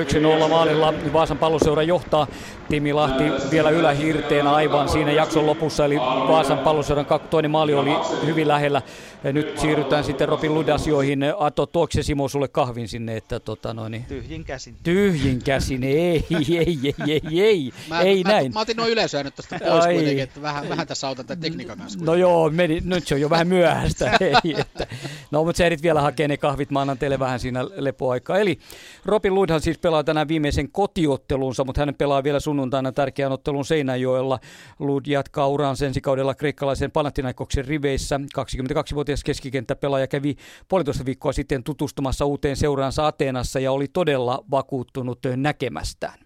[0.45, 2.27] 1-0 maalilla Vaasan palloseura johtaa.
[2.69, 5.97] Timi Lahti vielä ylähirteen aivan siinä jakson lopussa, eli
[6.29, 7.91] Vaasan palloseuran toinen maali oli
[8.27, 8.83] hyvin lähellä.
[9.25, 11.25] Ja nyt siirrytään sitten Robin Ludasioihin.
[11.39, 13.93] Ato, tuokse Simo sulle kahvin sinne, että tota noin.
[13.93, 14.05] Niin...
[14.05, 14.77] Tyhjin käsin.
[14.83, 18.53] Tyhjin käsin, ei, ei, ei, ei, ei, mä, ei mä, näin.
[18.55, 19.95] Mä otin noin yleisöä nyt tuosta pois Ai.
[19.95, 21.99] kuitenkin, että vähän, vähän tässä autan tämän tekniikan kanssa.
[22.03, 24.11] No joo, meni, nyt se on jo vähän myöhäistä.
[24.21, 24.87] ei, että.
[25.31, 28.39] No mutta sä erit vielä hakee ne kahvit, mä annan teille vähän siinä lepoaikaa.
[28.39, 28.59] Eli
[29.07, 34.39] Robin Ludhan siis pelaa tänään viimeisen kotiottelunsa, mutta hän pelaa vielä sunnuntaina tärkeän ottelun Seinäjoella.
[34.79, 38.21] Lud jatkaa uraansa ensi kaudella kreikkalaisen Panathinaikoksen riveissä.
[38.39, 40.37] 22-vuotias keskikenttäpelaaja kävi
[40.69, 46.19] puolitoista viikkoa sitten tutustumassa uuteen seuraansa Ateenassa ja oli todella vakuuttunut näkemästään.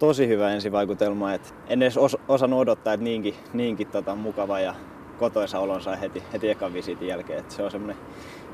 [0.00, 1.34] tosi hyvä ensivaikutelma.
[1.34, 4.74] Et en edes os, osannut odottaa, että niinkin, niinkin tota, mukava ja
[5.20, 7.38] kotoisa olon sai heti, heti ekan visiitin jälkeen.
[7.38, 7.96] Et se on semmoinen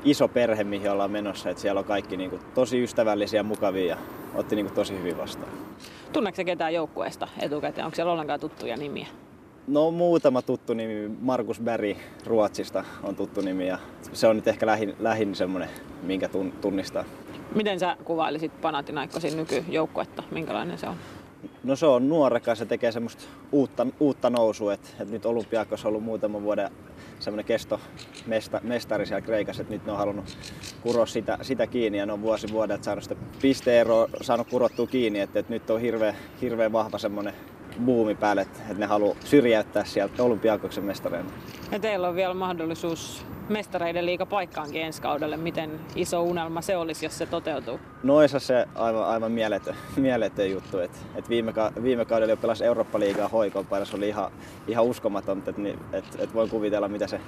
[0.03, 1.49] iso perhe, mihin ollaan menossa.
[1.49, 3.97] Et siellä on kaikki niinku, tosi ystävällisiä ja mukavia ja
[4.35, 5.51] otti niinku, tosi hyvin vastaan.
[6.13, 7.85] Tunneeko ketään joukkueesta etukäteen?
[7.85, 9.07] Onko siellä ollenkaan tuttuja nimiä?
[9.67, 11.11] No muutama tuttu nimi.
[11.21, 13.77] Markus Berg Ruotsista on tuttu nimi ja
[14.13, 15.69] se on nyt ehkä lähin, lähin semmoinen,
[16.03, 16.29] minkä
[16.61, 17.03] tunnistaa.
[17.55, 20.23] Miten sä kuvailisit Panathinaikkosin nykyjoukkuetta?
[20.31, 20.95] Minkälainen se on?
[21.67, 24.73] No se on nuorekas ja tekee semmoista uutta, uutta nousua.
[24.73, 26.69] Et, et nyt Olympiakos on ollut muutaman vuoden
[27.19, 27.79] semmoinen kesto
[28.27, 30.37] mesta, mestari siellä Kreikassa, että nyt ne on halunnut
[30.81, 35.19] kuroa sitä, sitä kiinni ja ne on vuosi vuodelta saanut sitä pisteeroa saanut kurottua kiinni,
[35.19, 37.33] että, että nyt on hirveän, hirveän vahva semmoinen
[37.85, 41.29] buumi päälle, että, ne haluaa syrjäyttää sieltä Olympiakoksen mestareina.
[41.71, 45.37] Ja teillä on vielä mahdollisuus mestareiden liiga paikkaankin ensi kaudelle.
[45.37, 47.79] Miten iso unelma se olisi, jos se toteutuu?
[48.03, 50.79] Noissa se aivan, aivan mieletön, mieletön juttu.
[50.79, 54.31] Et, et viime, viime kaudella jo pelasi Eurooppa-liigaa hoikon se oli ihan,
[54.67, 55.49] ihan uskomatonta.
[55.49, 55.61] Että
[55.97, 57.19] et, et voin kuvitella, mitä se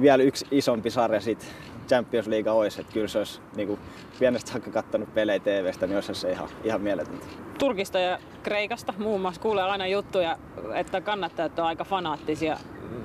[0.00, 1.52] vielä yksi isompi sarja sit
[1.88, 2.80] Champions League olisi.
[2.80, 3.80] Että kyllä se olisi niin kuin
[4.18, 7.26] pienestä saakka kattonut pelejä TVstä, niin olisi se ihan, ihan mieletöntä.
[7.58, 10.38] Turkista ja Kreikasta muun muassa kuulee aina juttuja,
[10.74, 12.56] että kannattajat on aika fanaattisia.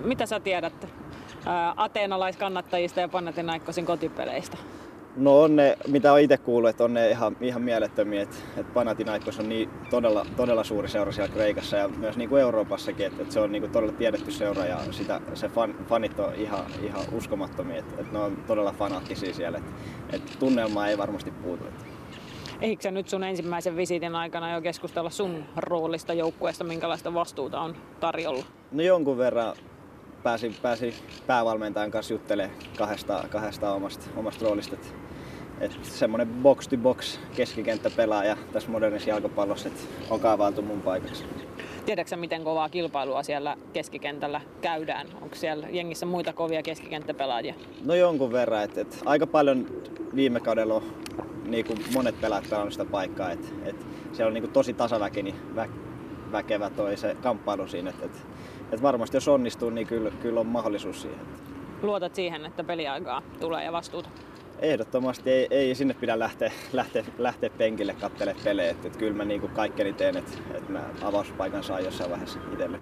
[0.04, 0.88] Mitä sä tiedät
[1.76, 4.58] ateenalaiskannattajista ja Panathinaikkosin kotipeleistä?
[5.16, 8.74] No on ne, mitä on itse kuullut, että on ne ihan, ihan mielettömiä, että, että
[8.74, 13.22] Panathinaikos on niin todella, todella suuri seura siellä Kreikassa ja myös niin kuin Euroopassakin, että,
[13.22, 16.66] että se on niin kuin todella tiedetty seura ja sitä, se fan, fanit on ihan,
[16.84, 19.72] ihan uskomattomia, että, että ne on todella fanaattisia siellä, että,
[20.14, 21.66] että tunnelmaa ei varmasti puutu.
[21.66, 21.95] Että.
[22.62, 28.46] Eikö nyt sun ensimmäisen visiitin aikana jo keskustella sun roolista joukkueesta, minkälaista vastuuta on tarjolla?
[28.72, 29.56] No jonkun verran
[30.24, 30.94] pääsin, pääsin
[31.28, 34.76] päävalmentajan kanssa juttelemaan kahdesta, kahdesta omasta, omasta roolista.
[35.82, 41.26] Semmoinen box to box keskikenttäpelaaja tässä modernissa jalkapallossa et on kaavailtu mun paikaksi.
[41.86, 45.08] Tiedätkö miten kovaa kilpailua siellä keskikentällä käydään?
[45.22, 47.54] Onko siellä jengissä muita kovia keskikenttäpelaajia?
[47.86, 48.64] No jonkun verran.
[48.64, 49.68] Et, et aika paljon
[50.16, 50.84] viime kaudella on
[51.44, 53.32] niin kuin monet pelaajat pelannut sitä paikkaa.
[53.32, 55.68] Et, et siellä on niin kuin tosi tasaväkeni vä,
[56.32, 57.90] väkevä toi se kamppailu siinä.
[57.90, 58.28] Et, et,
[58.72, 61.20] et varmasti jos onnistuu, niin kyllä, kyllä on mahdollisuus siihen.
[61.82, 64.10] Luotat siihen, että peliaikaa tulee ja vastuuta?
[64.66, 68.72] Ehdottomasti ei, ei sinne pidä lähteä, lähteä, lähteä penkille katselemaan pelejä.
[68.72, 72.40] Et, et kyllä mä niin kuin kaikkeni teen, että et mä avauspaikan saan jossain vaiheessa
[72.54, 72.80] itselle.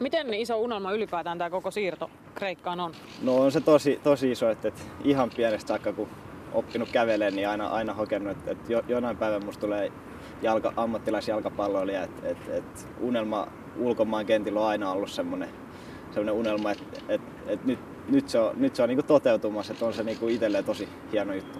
[0.00, 2.92] Miten iso unelma ylipäätään tämä koko siirto Kreikkaan on?
[3.22, 6.08] No on se tosi, tosi iso, että, että ihan pienestä saakka kun
[6.52, 9.92] oppinut kävelemään, niin aina, aina hokenut, että, että jo, jonain päivän musta tulee
[10.42, 12.02] jalka, ammattilaisjalkapalloilija.
[12.02, 13.48] Että, että, että unelma
[13.78, 15.48] ulkomaan kentillä on aina ollut semmoinen,
[16.10, 17.78] semmoinen unelma, että, että, että nyt,
[18.08, 21.34] nyt se on, nyt se on niin toteutumassa, että on se niin itselleen tosi hieno
[21.34, 21.58] juttu.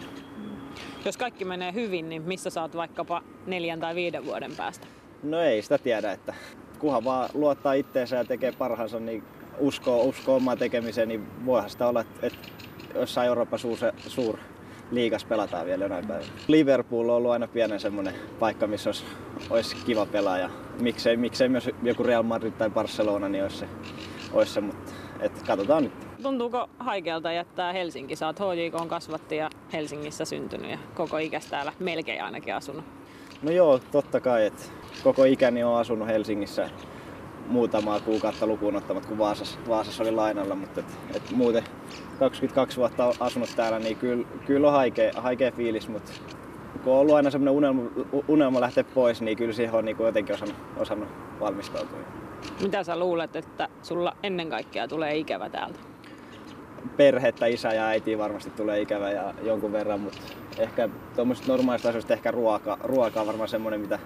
[1.05, 4.87] Jos kaikki menee hyvin, niin missä saat vaikkapa neljän tai viiden vuoden päästä?
[5.23, 6.35] No ei sitä tiedä, että
[6.79, 9.25] kunhan vaan luottaa itteensä ja tekee parhaansa, niin
[9.59, 12.49] uskoo, uskoo omaan tekemiseen, niin voihan sitä olla, että, että
[12.95, 14.39] jossain Euroopan suur, suur
[14.91, 16.31] liigas pelataan vielä jonain päivänä.
[16.49, 19.05] Liverpool on ollut aina pienen semmoinen paikka, missä olisi,
[19.51, 20.51] olisi kiva pelaaja.
[20.81, 23.69] Miksei, miksei myös joku Real Madrid tai Barcelona, niin olisi se,
[24.33, 26.06] olisi se mutta et katsotaan nyt.
[26.27, 28.17] Tuntuuko haikealta jättää Helsinki?
[28.17, 32.85] Sä oot HJK kasvatti ja Helsingissä syntynyt ja koko ikästä täällä melkein ainakin asunut.
[33.43, 34.47] No joo, totta kai.
[34.47, 34.63] että
[35.05, 36.71] koko ikäni on asunut Helsingissä
[37.47, 41.65] muutamaa kuukautta lukuun ottamat, kun Vaasassa, Vaasassa oli lainalla, mutta et, et muuten
[42.19, 46.13] 22 vuotta asunut täällä, niin kyllä, kyllä on haikea, haikea fiilis, mutta
[46.85, 47.83] kun on ollut aina semmoinen unelma,
[48.29, 51.09] unelma lähteä pois, niin kyllä siihen on niin kuin jotenkin osannut, osannut
[51.41, 51.99] valmistautua.
[52.63, 55.96] Mitä sä luulet, että sulla ennen kaikkea tulee ikävä täältä?
[56.97, 60.19] Perhettä, isä ja äiti varmasti tulee ikävä ja jonkun verran, mutta
[60.59, 63.99] ehkä tuommoisista normaalista asioista ehkä ruoka, ruoka on varmaan semmoinen, mitä,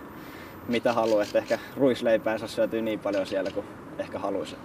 [0.69, 1.23] mitä haluaa.
[1.23, 3.67] Että ehkä ruisleipää saa syötyä niin paljon siellä kuin
[3.99, 4.59] ehkä haluaisit.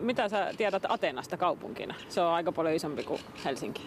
[0.00, 1.94] Mitä sä tiedät Atenasta kaupunkina?
[2.08, 3.82] Se on aika paljon isompi kuin Helsinki.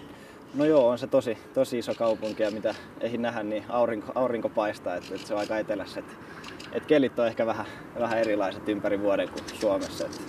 [0.53, 4.49] No joo, on se tosi, tosi iso kaupunki ja mitä ei nähdä, niin aurinko, aurinko
[4.49, 5.99] paistaa, että, että se on aika etelässä.
[5.99, 6.13] Että,
[6.71, 7.65] että kelit on ehkä vähän,
[7.99, 10.05] vähän erilaiset ympäri vuoden kuin Suomessa.
[10.05, 10.21] Että,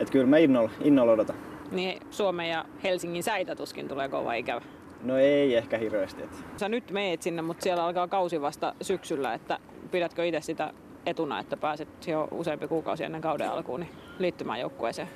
[0.00, 1.36] että kyllä mä innolla, innolla odotan.
[1.74, 4.60] Niin Suomen ja Helsingin säitä tuskin tulee kova ikävä.
[5.02, 6.22] No ei ehkä hirveästi.
[6.22, 6.36] Että.
[6.56, 9.58] Sä nyt meet sinne, mutta siellä alkaa kausi vasta syksyllä, että
[9.90, 10.72] pidätkö itse sitä
[11.06, 15.08] etuna, että pääset jo useampi kuukausi ennen kauden alkuun niin liittymään joukkueeseen?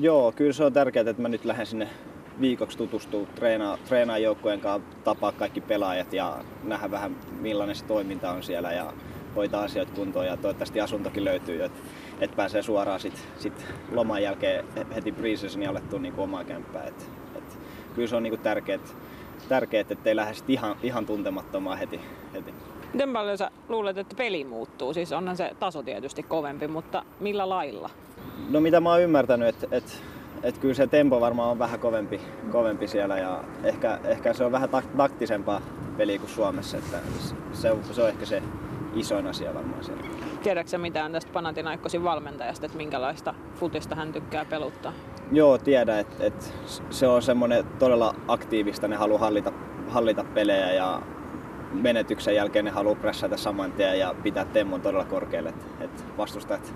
[0.00, 1.88] Joo, kyllä se on tärkeää, että mä nyt lähden sinne
[2.40, 8.30] viikoksi tutustua, treenaa, treenaa joukkueen kanssa, tapaa kaikki pelaajat ja nähdä vähän millainen se toiminta
[8.30, 8.92] on siellä ja
[9.36, 11.80] hoitaa asioita kuntoon ja toivottavasti asuntokin löytyy, että
[12.20, 14.64] et pääsee suoraan sit, sit loman jälkeen
[14.94, 16.84] heti preseasonin alettua niin omaa kämppää.
[16.84, 17.58] Et, et,
[17.94, 18.78] kyllä se on niin tärkeää,
[19.48, 22.00] tärkeää, ettei lähde ihan, ihan tuntemattomaan heti.
[22.34, 22.54] heti.
[22.92, 24.94] Miten paljon sä luulet, että peli muuttuu?
[24.94, 27.90] Siis onhan se taso tietysti kovempi, mutta millä lailla?
[28.50, 30.02] No mitä mä oon ymmärtänyt, että et,
[30.42, 32.20] et kyllä se tempo varmaan on vähän kovempi,
[32.52, 35.60] kovempi siellä ja ehkä, ehkä se on vähän taktisempaa
[35.96, 36.76] peliä kuin Suomessa.
[36.76, 36.96] Että
[37.52, 38.42] se, se on ehkä se
[38.96, 40.02] isoin asia varmaan siellä.
[40.42, 44.92] Tiedätkö mitään tästä Panathinaikkosin valmentajasta, että minkälaista futista hän tykkää peluttaa?
[45.32, 46.46] Joo, tiedän, että, että
[46.90, 49.52] se on semmoinen todella aktiivista, ne haluaa hallita,
[49.88, 51.02] hallita pelejä ja
[51.72, 55.48] menetyksen jälkeen ne haluaa pressata saman tien ja pitää temmon todella korkealle.
[55.48, 56.74] Että, että vastustajat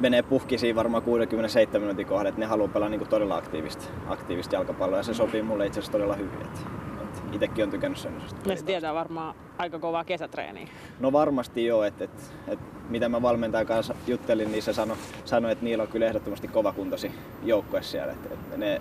[0.00, 4.98] menee puhkisiin varmaan 67 minuutin että ne haluaa pelaa niin kuin todella aktiivista, aktiivista jalkapalloa
[4.98, 6.40] ja se sopii mulle itse asiassa todella hyvin.
[6.40, 6.60] Että
[7.32, 8.50] itsekin on tykännyt semmoisesta.
[8.50, 10.68] Ja se tietää varmaan aika kovaa kesätreeniä.
[11.00, 15.48] No varmasti joo, että, että, että mitä mä valmentajan kanssa juttelin, niin se sanoi, sano,
[15.48, 17.12] että niillä on kyllä ehdottomasti kovakuntosi
[17.42, 18.12] joukkue siellä.
[18.12, 18.80] Että, että ne,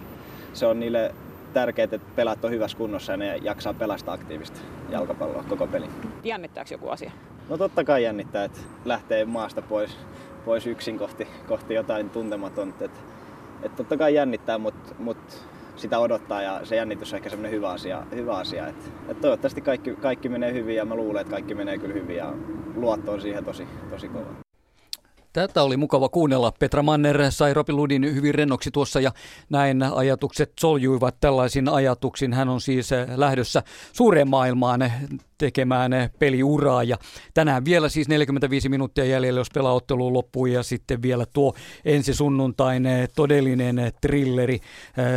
[0.53, 1.15] se on niille
[1.53, 4.59] tärkeää, että pelaat on hyvässä kunnossa ja ne jaksaa pelastaa aktiivista
[4.89, 5.85] jalkapalloa koko peli.
[6.23, 7.11] Jännittääkö joku asia?
[7.49, 9.97] No totta kai jännittää, että lähtee maasta pois,
[10.45, 12.85] pois yksin kohti, kohti jotain tuntematonta.
[12.85, 12.99] Että,
[13.63, 15.35] että totta kai jännittää, mutta, mutta
[15.79, 18.03] sitä odottaa ja se jännitys on ehkä semmoinen hyvä asia.
[18.15, 18.67] Hyvä asia.
[18.67, 22.15] Että, että toivottavasti kaikki, kaikki menee hyvin ja mä luulen, että kaikki menee kyllä hyvin
[22.15, 22.33] ja
[22.75, 24.48] luotto on siihen tosi, tosi kova.
[25.33, 26.53] Tätä oli mukava kuunnella.
[26.59, 29.11] Petra Manner sai Robin Ludin hyvin rennoksi tuossa ja
[29.49, 32.33] näin ajatukset soljuivat tällaisin ajatuksin.
[32.33, 34.91] Hän on siis lähdössä suureen maailmaan
[35.37, 36.83] tekemään peliuraa.
[36.83, 36.97] Ja
[37.33, 41.53] tänään vielä siis 45 minuuttia jäljellä, jos pelaottelu loppuu ja sitten vielä tuo
[41.85, 44.59] ensi sunnuntain todellinen trilleri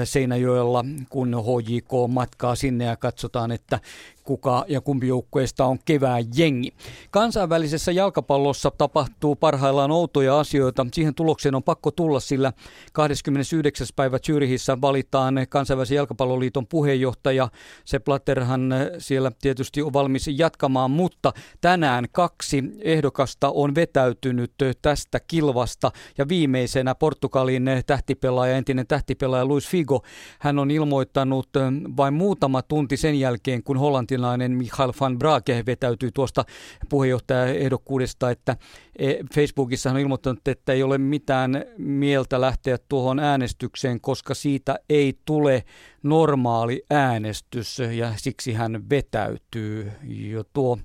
[0.05, 3.81] Seinäjoella, kun HJK matkaa sinne ja katsotaan, että
[4.25, 6.75] kuka ja kumpi joukkueesta on kevään jengi.
[7.11, 10.87] Kansainvälisessä jalkapallossa tapahtuu parhaillaan outoja asioita.
[10.93, 12.53] Siihen tulokseen on pakko tulla, sillä
[12.93, 13.87] 29.
[13.97, 17.49] päivä Zyrihissä valitaan kansainvälisen jalkapalloliiton puheenjohtaja.
[17.85, 25.91] Se Platterhan siellä tietysti on valmis jatkamaan, mutta tänään kaksi ehdokasta on vetäytynyt tästä kilvasta
[26.19, 30.03] ja viimeisenä Portugalin tähtipelaaja, entinen tähtipelaaja Luis Figo,
[30.39, 31.49] hän on ilmoittanut
[31.97, 33.79] vain muutama tunti sen jälkeen, kun
[34.13, 36.45] hollantilainen Michael van Brake vetäytyi tuosta
[36.89, 38.57] puheenjohtajaehdokkuudesta, että
[38.99, 45.19] e, Facebookissa on ilmoittanut, että ei ole mitään mieltä lähteä tuohon äänestykseen, koska siitä ei
[45.25, 45.65] tule
[46.03, 49.93] normaali äänestys ja siksi hän vetäytyy.
[50.05, 50.79] Jo tuo,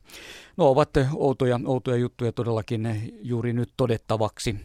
[0.58, 4.56] no ovat outoja, outoja juttuja todellakin juuri nyt todettavaksi.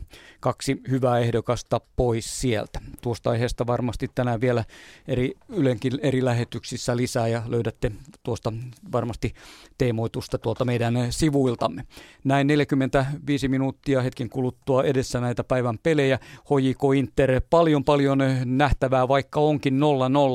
[0.41, 2.81] Kaksi hyvää ehdokasta pois sieltä.
[3.01, 4.65] Tuosta aiheesta varmasti tänään vielä
[5.09, 7.93] eri Ylenkin eri lähetyksissä lisää ja löydätte
[8.23, 8.53] tuosta
[8.93, 9.35] varmasti
[9.79, 11.85] teemoitusta tuolta meidän sivuiltamme.
[12.25, 16.19] Näin 45 minuuttia hetken kuluttua edessä näitä päivän pelejä.
[16.51, 19.81] Hojiko Inter paljon paljon nähtävää, vaikka onkin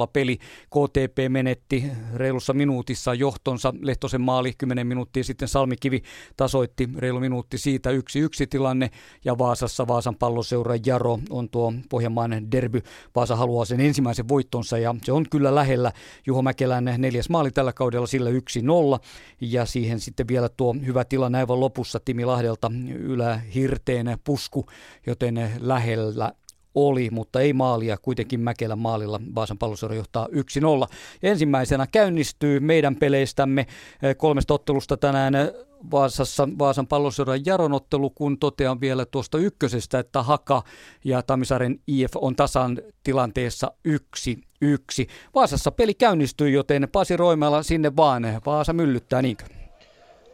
[0.06, 0.38] 0-0 peli.
[0.66, 3.74] KTP menetti reilussa minuutissa johtonsa.
[3.82, 6.02] Lehtosen maali 10 minuuttia sitten Salmikivi
[6.38, 8.92] tasoitti reilu minuutti siitä yksi yksi tilanne.
[9.26, 12.82] Ja Vaasassa Vaasan palloseura Jaro on tuo Pohjanmaan derby.
[13.16, 15.92] Vaasa haluaa sen ensimmäisen voittonsa ja se on kyllä lähellä.
[16.28, 18.34] Juho Mäkelän neljäs maali tällä kaudella sillä 1-0
[19.42, 24.66] ja siihen sitten vielä tuo hyvä tilanne aivan lopussa Timi Lahdelta ylähirteen pusku,
[25.06, 26.34] joten lähellä
[26.78, 27.98] oli, mutta ei maalia.
[27.98, 30.32] Kuitenkin Mäkelän maalilla Vaasan palloseura johtaa 1-0.
[31.24, 33.68] Ensimmäisenä käynnistyy meidän peleistämme
[34.04, 35.54] eh, kolmesta ottelusta tänään eh,
[35.92, 40.64] Vaasassa Vaasan palloseuran jaronottelu, kun totean vielä tuosta ykkösestä, että Haka
[41.04, 45.08] ja Tamisaaren IF on tasan tilanteessa yksi yksi.
[45.36, 48.24] Vaasassa peli käynnistyy, joten Pasi Roimela sinne vaan.
[48.46, 49.57] Vaasa myllyttää, niinkö?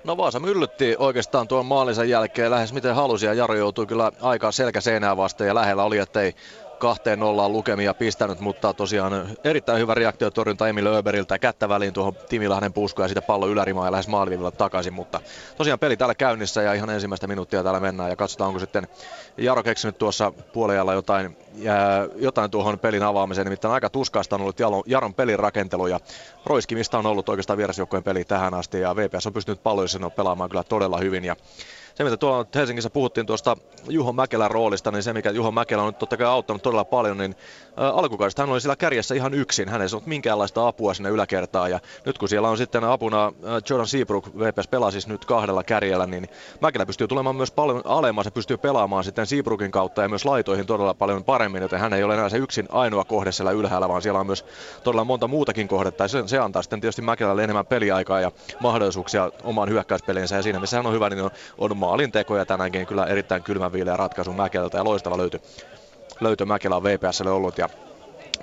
[0.04, 4.52] No Vaasa myllytti oikeastaan tuon maalinsa jälkeen lähes miten halusi ja Jaro joutui kyllä aikaa
[4.52, 6.36] selkä seinää vasten ja lähellä oli, ettei
[6.84, 11.40] kahteen nollaan lukemia pistänyt, mutta tosiaan erittäin hyvä reaktiotorjunta Emil Öberiltä.
[11.40, 15.22] Kättä väliin tuohon Timilahden pusku ja sitä pallo ylärimaa ja lähes maaliviivalla takaisin, mutta
[15.58, 18.88] tosiaan peli täällä käynnissä ja ihan ensimmäistä minuuttia täällä mennään ja katsotaan onko sitten
[19.38, 21.38] Jaro keksinyt tuossa puolella jotain,
[22.16, 26.00] jotain tuohon pelin avaamiseen, nimittäin aika tuskaista on ollut Jaron pelin rakentelu ja
[26.46, 30.64] roiskimista on ollut oikeastaan vierasjoukkojen peli tähän asti ja VPS on pystynyt palloissa pelaamaan kyllä
[30.64, 31.36] todella hyvin ja
[31.96, 33.58] se, mitä tuolla Helsingissä puhuttiin tuosta
[33.90, 37.36] Juho Mäkelän roolista, niin se, mikä Juho Mäkelä on totta kai auttanut todella paljon, niin
[37.78, 39.70] alkukaudesta hän oli siellä kärjessä ihan yksin.
[39.70, 41.72] Hän ei saanut minkäänlaista apua sinne yläkertaan.
[41.72, 43.34] Ja nyt kun siellä on sitten apuna
[43.70, 46.30] Jordan Seabrook, VPS pelaa siis nyt kahdella kärjellä, niin
[46.62, 50.66] Mäkelä pystyy tulemaan myös paljon alemmas ja pystyy pelaamaan sitten Seabrookin kautta ja myös laitoihin
[50.66, 54.02] todella paljon paremmin, joten hän ei ole enää se yksin ainoa kohde siellä ylhäällä, vaan
[54.02, 54.46] siellä on myös
[54.84, 56.04] todella monta muutakin kohdetta.
[56.04, 60.36] Ja se, se antaa sitten tietysti Mäkelälle enemmän peliaikaa ja mahdollisuuksia omaan hyökkäyspeliinsä.
[60.36, 64.34] Ja siinä missä hän on hyvä, niin on, on maalintekoja tänäänkin kyllä erittäin kylmäviileä ratkaisu
[64.34, 65.42] Mäkelältä ja loistava löyty,
[66.24, 67.70] löytö Mäkelä VPSlle ollut ja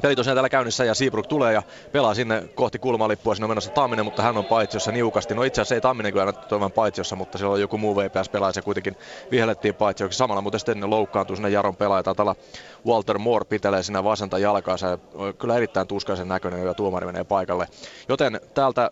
[0.02, 1.62] Peli tosiaan täällä käynnissä ja Seabrook tulee ja
[1.92, 3.34] pelaa sinne kohti kulmalippua.
[3.34, 5.34] Siinä on menossa Tamminen, mutta hän on paitsiossa niukasti.
[5.34, 8.52] No itse asiassa ei Tamminen kyllä toivan paitsiossa, mutta siellä on joku muu VPS-pelaaja.
[8.52, 8.96] Se kuitenkin
[9.30, 10.18] vihellettiin paitsioksi.
[10.18, 12.02] Samalla mutta sitten loukkaantuu sinne Jaron pelaaja.
[12.02, 12.34] Taitaa
[12.86, 14.98] Walter Moore pitelee siinä vasenta jalkaansa.
[15.38, 17.66] Kyllä erittäin tuskaisen näköinen ja tuomari menee paikalle.
[18.08, 18.90] Joten täältä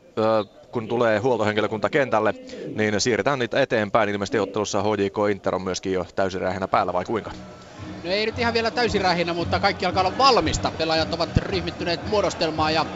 [0.73, 2.35] kun tulee huoltohenkilökunta kentälle,
[2.74, 4.09] niin siirretään niitä eteenpäin.
[4.09, 6.40] Ilmeisesti ottelussa HJK Inter on myöskin jo täysin
[6.70, 7.31] päällä vai kuinka?
[8.04, 10.72] No ei nyt ihan vielä täysin rähinä, mutta kaikki alkaa olla valmista.
[10.78, 12.86] Pelaajat ovat ryhmittyneet muodostelmaan ja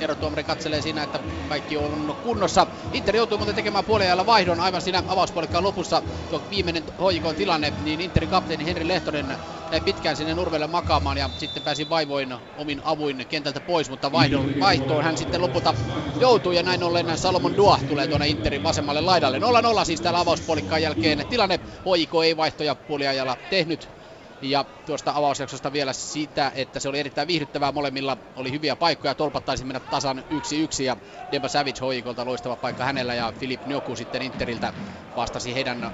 [0.00, 2.66] erotuomari katselee siinä, että kaikki on kunnossa.
[2.92, 6.02] Inter joutuu muuten tekemään puolella vaihdon aivan siinä avauspuolikkaan lopussa.
[6.30, 9.36] Tuo viimeinen HJK tilanne, niin Interin kapteeni Henri Lehtonen
[9.70, 14.60] jäi pitkään sinne nurvelle makaamaan ja sitten pääsi vaivoin omin avuin kentältä pois, mutta vaihdon,
[14.60, 15.74] vaihtoon hän sitten lopulta
[16.20, 19.38] joutuu ja näin ollen Salomon Dua tulee tuonne Interin vasemmalle laidalle.
[19.38, 21.58] 0-0 siis täällä avauspuolikkaan jälkeen tilanne.
[21.58, 24.03] HJK ei vaihtoja puoliajalla tehnyt
[24.50, 27.72] ja tuosta avausjaksosta vielä sitä, että se oli erittäin viihdyttävää.
[27.72, 29.14] Molemmilla oli hyviä paikkoja.
[29.14, 30.96] Tolpat taisi mennä tasan yksi yksi ja
[31.30, 34.72] Demba Savage hoikolta loistava paikka hänellä ja Filip Njoku sitten Interiltä
[35.16, 35.92] vastasi heidän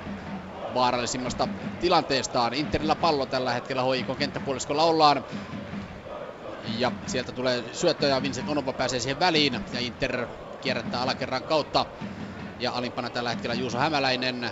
[0.75, 1.49] vaarallisimmasta
[1.81, 2.55] tilanteestaan.
[2.55, 5.25] Interillä pallo tällä hetkellä hoikon kenttäpuoliskolla ollaan.
[6.63, 10.29] Ja sieltä tulee syöttöjä, Vincent Onopa pääsee siihen väliin ja Inter
[10.61, 11.87] kierrättää alakerran kautta.
[12.59, 14.51] Ja alimpana tällä hetkellä Juuso Hämäläinen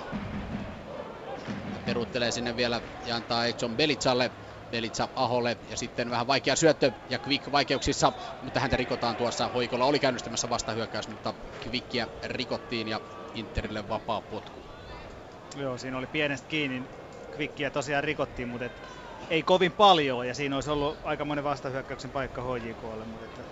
[1.89, 4.31] peruuttelee sinne vielä ja antaa Edson Belitsalle.
[4.71, 8.13] Belitsa Aholle ja sitten vähän vaikea syöttö ja Quick vaikeuksissa,
[8.43, 9.49] mutta häntä rikotaan tuossa.
[9.49, 11.35] Hoikolla oli käynnistämässä vastahyökkäys, mutta
[11.67, 13.01] Quickia rikottiin ja
[13.35, 14.61] Interille vapaa potku.
[15.57, 16.83] Joo, siinä oli pienestä kiinni.
[17.39, 18.73] Quickia tosiaan rikottiin, mutta et
[19.31, 23.47] ei kovin paljon ja siinä olisi ollut aikamoinen vastahyökkäyksen paikka HJKlle, mutta et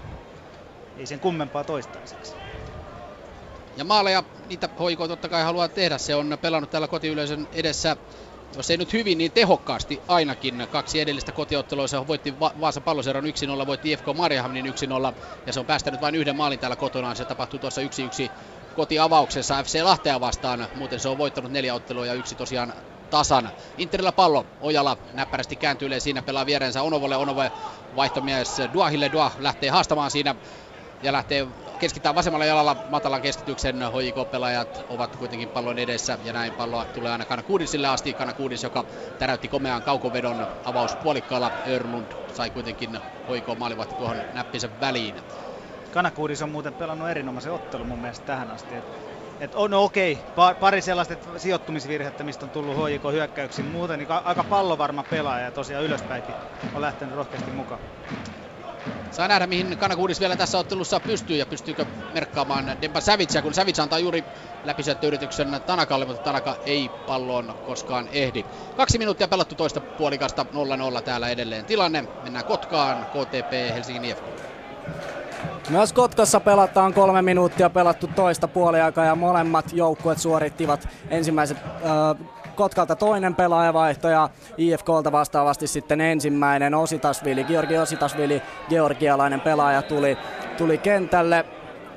[0.98, 2.34] ei sen kummempaa toistaiseksi.
[3.76, 5.98] Ja maaleja, niitä hoiko totta kai haluaa tehdä.
[5.98, 7.96] Se on pelannut täällä kotiyleisön edessä
[8.54, 10.66] jos ei nyt hyvin, niin tehokkaasti ainakin.
[10.70, 15.14] Kaksi edellistä kotiottelua, se voitti Va- Vaasa palloseron 1-0, voitti IFK Marjahamnin 1-0
[15.46, 17.16] ja se on päästänyt vain yhden maalin täällä kotonaan.
[17.16, 18.30] Se tapahtui tuossa 1-1
[18.76, 20.68] kotiavauksessa FC Lahtea vastaan.
[20.74, 22.72] Muuten se on voittanut neljä ottelua ja yksi tosiaan
[23.10, 23.50] tasan.
[23.78, 27.52] Interillä pallo, Ojala näppärästi kääntyy siinä, pelaa vierensä Onovolle, Onove
[27.96, 30.34] vaihtomies Duahille, Duah lähtee haastamaan siinä
[31.02, 31.46] ja lähtee
[31.78, 33.76] keskittää vasemmalla jalalla matalan keskityksen.
[33.76, 38.14] HJK-pelaajat ovat kuitenkin pallon edessä ja näin palloa tulee aina Kanakuudisille asti.
[38.14, 38.84] Kanakuudis, joka
[39.18, 41.52] täräytti komean kaukovedon avauspuolikkaalla.
[41.66, 45.22] Örlund sai kuitenkin HJK maalivahti tuohon näppinsä väliin.
[45.90, 48.74] Kanakuudis on muuten pelannut erinomaisen ottelun mun mielestä tähän asti.
[48.74, 48.84] Et,
[49.40, 50.20] et on no okei,
[50.60, 53.66] pari sellaista sijoittumisvirhettä, mistä on tullut HJK hyökkäyksiin.
[53.66, 56.34] Muuten niin aika pallovarma pelaaja ja tosiaan ylöspäinkin
[56.74, 57.80] on lähtenyt rohkeasti mukaan.
[59.10, 61.84] Saa nähdä, mihin Kanakuudis vielä tässä ottelussa pystyy ja pystyykö
[62.14, 64.24] merkkaamaan Demba Savitsia, kun Savic antaa juuri
[64.64, 68.44] läpisyöttöyrityksen Tanakalle, mutta Tanaka ei palloon koskaan ehdi.
[68.76, 70.46] Kaksi minuuttia pelattu toista puolikasta
[70.98, 72.04] 0-0 täällä edelleen tilanne.
[72.22, 74.24] Mennään Kotkaan, KTP Helsingin IFK.
[75.70, 82.26] Myös Kotkassa pelataan kolme minuuttia pelattu toista puoliaikaa ja molemmat joukkueet suorittivat ensimmäiset äh,
[82.56, 90.18] Kotkalta toinen pelaajavaihto ja IFKlta vastaavasti sitten ensimmäinen Ositasvili, Georgi Ositasvili, georgialainen pelaaja tuli,
[90.58, 91.44] tuli kentälle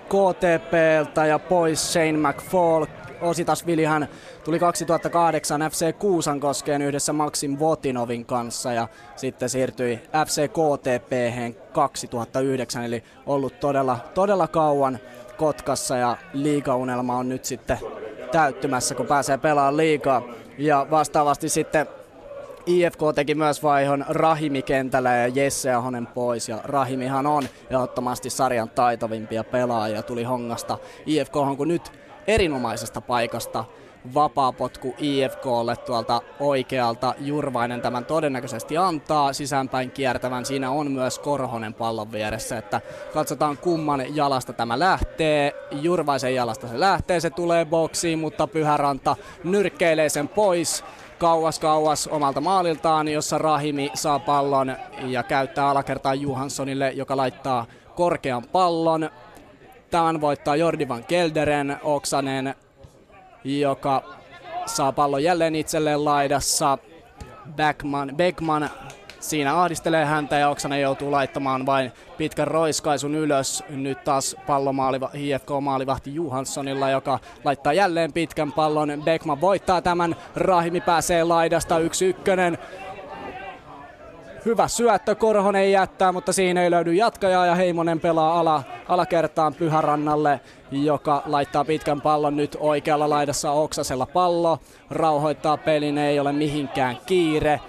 [0.06, 2.86] KTPltä ja pois Shane McFall.
[3.22, 4.08] Ositasvilihan
[4.44, 11.12] tuli 2008 FC Kuusankoskeen yhdessä Maxim Votinovin kanssa ja sitten siirtyi FC KTP
[11.72, 15.00] 2009, eli ollut todella, todella kauan
[15.38, 17.80] Kotkassa ja liigaunelma on nyt sitten
[18.32, 20.22] täyttymässä, kun pääsee pelaamaan liikaa.
[20.60, 21.88] Ja vastaavasti sitten
[22.66, 26.50] IFK teki myös vaihon Rahimi kentällä ja Jesse Ahonen pois.
[26.50, 30.04] Ja Rahimihan on ehdottomasti sarjan taitovimpia pelaajia.
[30.04, 31.92] Tuli Hongasta IFK on kun nyt
[32.28, 33.66] erinomaisesta paikasta
[34.14, 37.14] vapaapotku IFKlle tuolta oikealta.
[37.18, 40.46] Jurvainen tämän todennäköisesti antaa sisäänpäin kiertävän.
[40.46, 42.82] Siinä on myös Korhonen pallon vieressä, että
[43.14, 45.54] katsotaan kumman jalasta tämä lähtee.
[45.72, 50.84] Jurvaisen jalasta se lähtee, se tulee boksiin, mutta Pyhäranta nyrkkeilee sen pois
[51.20, 57.66] kauas kauas omalta maaliltaan, jossa Rahimi saa pallon ja käyttää alakertaa Johanssonille, joka laittaa
[57.96, 59.10] korkean pallon.
[59.92, 62.56] Tämän voittaa Jordi van Kelderen, Oksanen
[63.44, 64.04] joka
[64.66, 66.78] saa pallon jälleen itselleen laidassa.
[67.56, 68.70] Beckman, Beckman
[69.20, 73.64] siinä ahdistelee häntä ja Oksanen joutuu laittamaan vain pitkän roiskaisun ylös.
[73.70, 79.02] Nyt taas pallomaaliva, IFK-maalivahti Johanssonilla, joka laittaa jälleen pitkän pallon.
[79.06, 82.58] Beckman voittaa tämän, Rahimi pääsee laidasta yksi ykkönen.
[84.46, 90.40] Hyvä syöttö, Korhonen jättää, mutta siinä ei löydy jatkajaa ja Heimonen pelaa ala, alakertaan Pyhärannalle,
[90.72, 94.60] joka laittaa pitkän pallon nyt oikealla laidassa Oksasella pallo.
[94.90, 97.62] Rauhoittaa pelin, ei ole mihinkään kiire.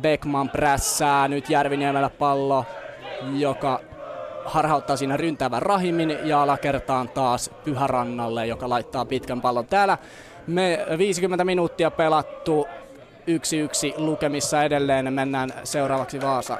[0.00, 2.64] Beckman prässää nyt Järviniemellä pallo,
[3.36, 3.80] joka
[4.44, 9.66] harhauttaa siinä ryntäävän Rahimin ja alakertaan taas Pyhärannalle, joka laittaa pitkän pallon.
[9.66, 9.98] Täällä
[10.46, 12.66] me 50 minuuttia pelattu,
[13.26, 15.12] yksi yksi lukemissa edelleen.
[15.12, 16.58] Mennään seuraavaksi Vaasa.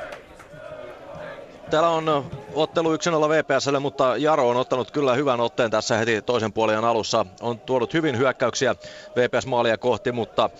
[1.71, 2.25] Täällä on
[2.55, 2.99] ottelu 1-0
[3.29, 7.27] VPSlle, mutta Jaro on ottanut kyllä hyvän otteen tässä heti toisen puolen alussa.
[7.41, 8.75] On tuonut hyvin hyökkäyksiä
[9.17, 10.51] VPS-maalia kohti, mutta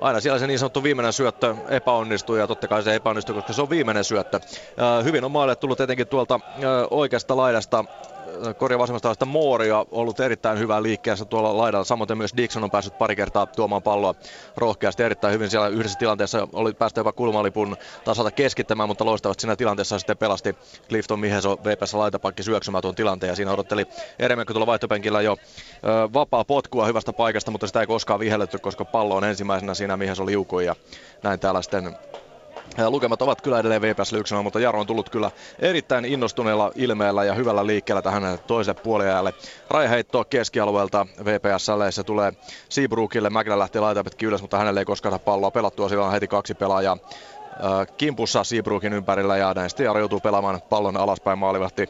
[0.00, 3.62] aina siellä se niin sanottu viimeinen syöttö epäonnistuu ja totta kai se epäonnistuu, koska se
[3.62, 4.40] on viimeinen syöttö.
[5.04, 6.40] Hyvin on maalle tullut etenkin tuolta
[6.90, 7.84] oikeasta laidasta
[8.58, 11.84] korja vasemmasta Mooria ollut erittäin hyvää liikkeessä tuolla laidalla.
[11.84, 14.14] Samoin myös Dixon on päässyt pari kertaa tuomaan palloa
[14.56, 15.50] rohkeasti erittäin hyvin.
[15.50, 20.56] Siellä yhdessä tilanteessa oli päästä jopa kulmalipun tasolta keskittämään, mutta loistavasti siinä tilanteessa sitten pelasti
[20.88, 23.28] Clifton Miheso VPS laitapakki syöksymään tuon tilanteen.
[23.28, 23.86] Ja siinä odotteli
[24.18, 28.84] Eremenko tuolla vaihtopenkillä jo ö, vapaa potkua hyvästä paikasta, mutta sitä ei koskaan vihelletty, koska
[28.84, 30.74] pallo on ensimmäisenä siinä Miheso liukui ja
[31.22, 31.96] näin täällä sitten
[32.88, 37.34] Lukemat ovat kyllä edelleen VPS 1 mutta Jaro on tullut kyllä erittäin innostuneella ilmeellä ja
[37.34, 39.34] hyvällä liikkeellä tähän toiselle puoliajalle.
[39.70, 42.32] Raiheittoa keskialueelta VPSlle, se tulee
[42.68, 46.54] Seabrookille, Mäkelä lähtee laitapetkin ylös, mutta hänelle ei koskaan palloa pelattua, sillä on heti kaksi
[46.54, 46.98] pelaajaa
[47.96, 51.88] kimpussa Seabrookin ympärillä ja näin sitten Jaro joutuu pelaamaan pallon alaspäin maalivahti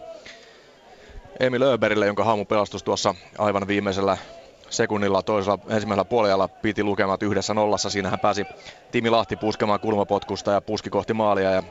[1.41, 4.17] Emil Öberille, jonka haamupelastus tuossa aivan viimeisellä
[4.71, 7.91] sekunnilla toisella ensimmäisellä puolella piti lukemat yhdessä nollassa.
[7.91, 8.47] Siinä hän pääsi
[8.91, 11.63] Timi Lahti puskemaan kulmapotkusta ja puski kohti maalia ja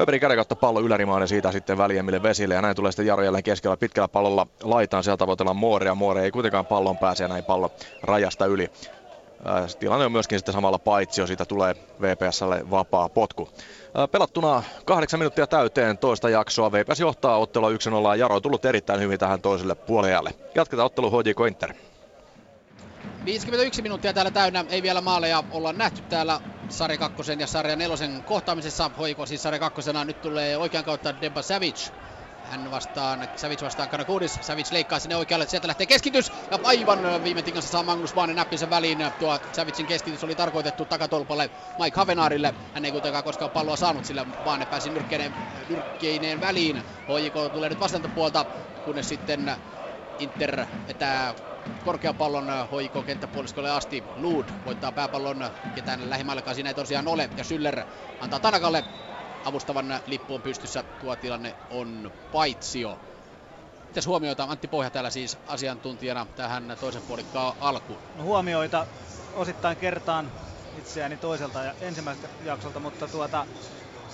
[0.00, 2.54] Öberin käden kautta pallo ylärimaan ja siitä sitten väljemmille vesille.
[2.54, 5.04] Ja näin tulee sitten Jaro jälleen keskellä pitkällä pallolla laitaan.
[5.04, 5.94] Sieltä tavoitellaan Moorea.
[5.94, 7.70] Moore ei kuitenkaan pallon pääse ja näin pallo
[8.02, 8.70] rajasta yli.
[9.78, 13.48] Tilanne on myöskin sitten samalla paitsi, jo siitä tulee VPSlle vapaa potku.
[14.10, 16.72] Pelattuna kahdeksan minuuttia täyteen toista jaksoa.
[16.72, 20.34] VPS johtaa ottelua 1-0 Jaro on tullut erittäin hyvin tähän toiselle puoliajalle.
[20.54, 21.74] Jatketaan ottelu HJK Inter.
[23.24, 28.22] 51 minuuttia täällä täynnä, ei vielä maaleja olla nähty täällä sarja kakkosen ja sarja nelosen
[28.22, 28.90] kohtaamisessa.
[28.98, 31.92] Hoiko siis sarja kakkosena, nyt tulee oikean kautta Deba Savage.
[32.44, 34.38] Hän vastaan, Savage vastaan Kanakoudis.
[34.40, 36.32] Savage leikkaa sinne oikealle, sieltä lähtee keskitys.
[36.50, 38.98] Ja aivan viime tingassa saa Magnus Baanen näppinsä väliin.
[39.18, 42.54] Tuo Savagein keskitys oli tarkoitettu takatolpalle Mike Havenaarille.
[42.74, 45.34] Hän ei kuitenkaan koskaan palloa saanut, sillä Baane pääsi nyrkkeineen,
[45.68, 46.76] nyrkkeineen väliin.
[46.76, 48.46] HJK tulee nyt vastantapuolta,
[48.84, 49.56] kunnes sitten
[50.18, 51.34] Inter vetää
[51.84, 54.04] korkeapallon HIK kenttäpuoliskolle asti.
[54.16, 57.30] Lud voittaa pääpallon, ketään lähimmäilläkaan siinä ei tosiaan ole.
[57.36, 57.84] Ja Schüller
[58.20, 58.84] antaa Tanakalle
[59.44, 60.84] avustavan lippuun pystyssä.
[60.98, 63.00] Tuo tilanne on paitsio.
[63.88, 68.02] Mitäs huomioita Antti Pohja täällä siis asiantuntijana tähän toisen puolikkaan alkuun?
[68.14, 68.86] No huomioita
[69.32, 70.32] osittain kertaan
[70.72, 73.46] itseäni toiselta ja ensimmäiseltä jaksolta, mutta tuota,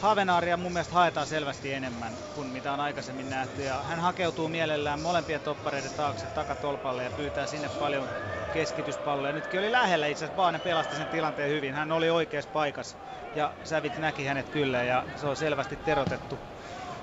[0.01, 3.63] Havenaaria mun mielestä haetaan selvästi enemmän kuin mitä on aikaisemmin nähty.
[3.63, 8.11] Ja hän hakeutuu mielellään molempien toppareiden taakse takatolpalle ja pyytää sinne paljon
[8.51, 9.33] keskityspalloja.
[9.33, 11.75] Nytkin oli lähellä itse asiassa, Baane pelasti sen tilanteen hyvin.
[11.75, 12.99] Hän oli oikeassa paikassa
[13.35, 16.41] ja Sävit näki hänet kyllä ja se on selvästi terotettu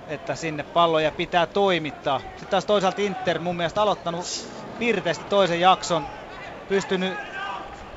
[0.07, 2.19] että sinne palloja pitää toimittaa.
[2.19, 4.25] Sitten taas toisaalta Inter mun mielestä aloittanut
[4.77, 6.07] pirteästi toisen jakson,
[6.67, 7.19] pystynyt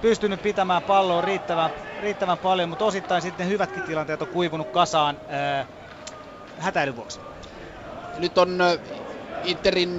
[0.01, 1.71] pystynyt pitämään palloa riittävän,
[2.01, 5.67] riittävän paljon, mutta osittain sitten hyvätkin tilanteet on kuivunut kasaan ää,
[6.59, 7.21] hätäilyn vuoksi.
[8.19, 8.59] Nyt on
[9.43, 9.97] Interin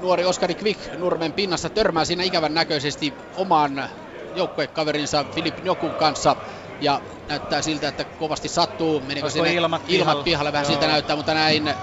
[0.00, 3.90] nuori Oskari Quick Nurmen pinnassa törmää siinä ikävän näköisesti omaan
[4.34, 6.36] joukkuekaverinsa Filip Njokun kanssa
[6.80, 9.00] ja näyttää siltä, että kovasti sattuu.
[9.00, 10.52] Menikö sinne ilmat, ilmat pihalle?
[10.52, 10.72] Vähän Joo.
[10.72, 11.74] siltä näyttää, mutta näin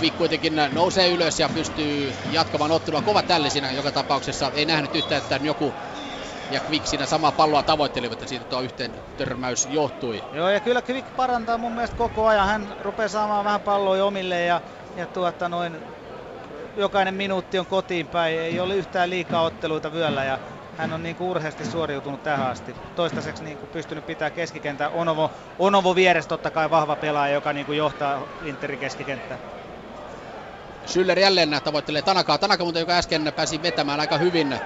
[0.00, 3.02] Quick kuitenkin nousee ylös ja pystyy jatkamaan ottelua.
[3.02, 4.50] Kova tälle siinä joka tapauksessa.
[4.54, 5.74] Ei nähnyt yhtään, että joku
[6.50, 10.24] ja Quick siinä samaa palloa tavoittelivat ja siitä tuo yhteen törmäys johtui.
[10.32, 12.46] Joo ja kyllä Quick parantaa mun mielestä koko ajan.
[12.46, 14.60] Hän rupeaa saamaan vähän palloa omille ja,
[14.96, 15.76] ja tuota noin,
[16.76, 18.40] jokainen minuutti on kotiin päin.
[18.40, 20.38] Ei ole yhtään liikaa otteluita vyöllä ja
[20.76, 22.74] hän on niin urheasti suoriutunut tähän asti.
[22.96, 24.88] Toistaiseksi niin kuin pystynyt pitää keskikentää.
[24.88, 29.38] Onovo, Onovo vieressä totta kai vahva pelaaja, joka niin kuin johtaa Interin keskikenttää.
[30.86, 32.38] Schüller jälleen tavoittelee Tanakaa.
[32.38, 34.60] Tanaka muuten, joka äsken pääsi vetämään aika hyvin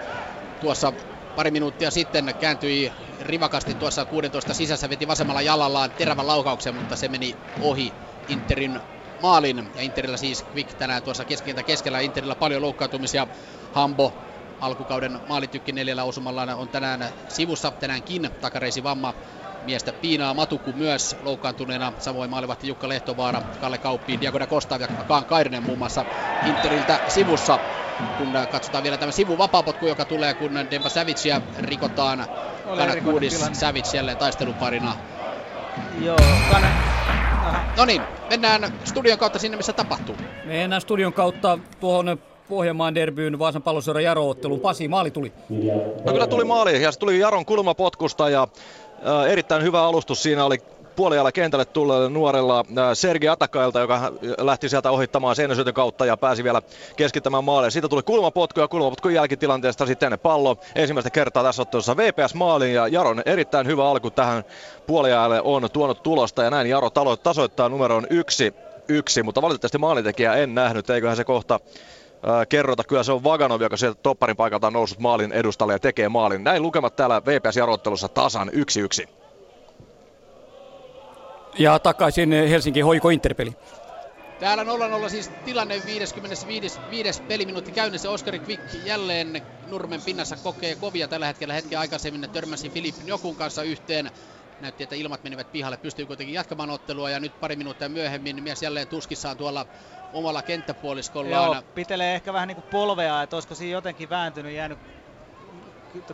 [0.61, 0.93] tuossa
[1.39, 7.09] pari minuuttia sitten kääntyi rivakasti tuossa 16 sisässä, veti vasemmalla jalallaan terävän laukauksen, mutta se
[7.09, 7.95] meni ohi
[8.29, 8.81] Interin
[9.19, 9.71] maalin.
[9.75, 12.01] Ja Interillä siis Quick tänään tuossa keskeltä keskellä.
[12.01, 13.27] Interillä paljon loukkaantumisia.
[13.73, 14.19] Hambo
[14.61, 17.73] alkukauden maalitykki neljällä osumalla on tänään sivussa.
[17.79, 19.15] Tänäänkin takareisi vamma
[19.65, 25.25] miestä piinaa Matuku myös loukkaantuneena, samoin maalivahti Jukka Lehtovaara, Kalle Kauppi, Diagoda Kosta ja Kaan
[25.25, 26.05] Kairinen muun muassa
[26.47, 27.59] Interiltä sivussa.
[28.19, 32.27] Kun katsotaan vielä tämä sivu vapaapotku, joka tulee, kun Demba Savicea rikotaan.
[32.77, 34.97] Kana Kuudis Savic jälleen taisteluparina.
[36.01, 36.17] Joo,
[36.51, 36.67] Kana...
[37.77, 40.17] No niin, mennään studion kautta sinne, missä tapahtuu.
[40.45, 42.19] Mennään studion kautta tuohon
[42.49, 44.61] Pohjanmaan derbyyn Vaasan palloseuran Jaro-otteluun.
[44.61, 45.33] Pasi, maali tuli.
[46.05, 48.49] No kyllä tuli maali ja se tuli Jaron kulmapotkusta ja
[49.29, 50.23] erittäin hyvä alustus.
[50.23, 50.63] Siinä oli
[50.97, 52.65] puoliajalla kentälle tulleelle nuorella
[52.95, 56.63] Sergi Atakailta, joka lähti sieltä ohittamaan seinäsyötön kautta ja pääsi vielä
[56.97, 57.71] keskittämään maalle.
[57.71, 60.57] Siitä tuli kulmapotku ja kulmapotkun jälkitilanteesta sitten pallo.
[60.75, 64.45] Ensimmäistä kertaa tässä ottelussa VPS maaliin ja Jaron erittäin hyvä alku tähän
[64.87, 66.91] puoliajalle on tuonut tulosta ja näin Jaro
[67.23, 68.55] tasoittaa numeroon yksi,
[68.89, 71.61] yksi, mutta valitettavasti maalintekijä en nähnyt, eiköhän se kohta
[72.49, 72.85] kerrota.
[72.85, 76.45] Kyllä se on Vaganov, joka sieltä topparin paikalta on noussut maalin edustalle ja tekee maalin.
[76.45, 78.51] Näin lukemat täällä VPS-jarottelussa tasan
[79.05, 79.09] 1-1.
[81.59, 83.53] Ja takaisin Helsinki Hoiko Interpeli.
[84.41, 84.65] Täällä
[85.07, 87.23] 0-0 siis tilanne 55.
[87.23, 88.11] peliminuutti käynnissä.
[88.11, 91.55] Oskari Quick jälleen Nurmen pinnassa kokee kovia tällä hetkellä.
[91.55, 94.11] Hetken aikaisemmin törmäsi Filip Jokun kanssa yhteen.
[94.61, 95.77] Näytti, että ilmat menivät pihalle.
[95.77, 99.67] Pystyy kuitenkin jatkamaan ottelua ja nyt pari minuuttia myöhemmin mies jälleen tuskissaan tuolla
[100.13, 101.53] omalla kenttäpuoliskollaan.
[101.53, 104.79] Joo, pitelee ehkä vähän niin kuin polvea, että olisiko siinä jotenkin vääntynyt, jäänyt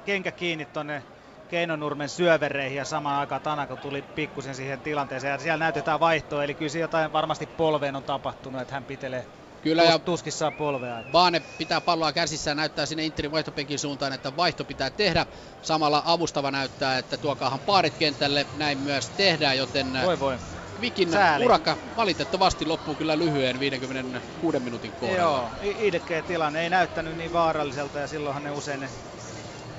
[0.05, 1.05] kenkä kiinni tonne
[1.49, 6.55] Keinonurmen syövereihin ja samaan aikaan Tanaka tuli pikkusen siihen tilanteeseen ja siellä näytetään vaihtoa, eli
[6.55, 9.27] kyllä jotain varmasti polveen on tapahtunut, että hän pitelee
[9.63, 11.05] Kyllä ja tuskissaan polvea.
[11.13, 15.27] Baane pitää palloa käsissään, näyttää sinne Interin vaihtopenkin suuntaan, että vaihto pitää tehdä.
[15.63, 20.39] Samalla avustava näyttää, että tuokaahan paarit kentälle, näin myös tehdään, joten voi voi.
[20.81, 21.45] Vikin Sääli.
[21.45, 25.21] urakka valitettavasti loppuu kyllä lyhyen 56 minuutin kohdalla.
[25.21, 28.93] Joo, ilkeä tilanne ei näyttänyt niin vaaralliselta ja silloinhan ne usein ne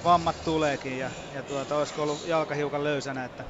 [0.03, 3.45] vammat tuleekin ja, ja tuota, olisiko ollut jalka hiukan löysänä, että,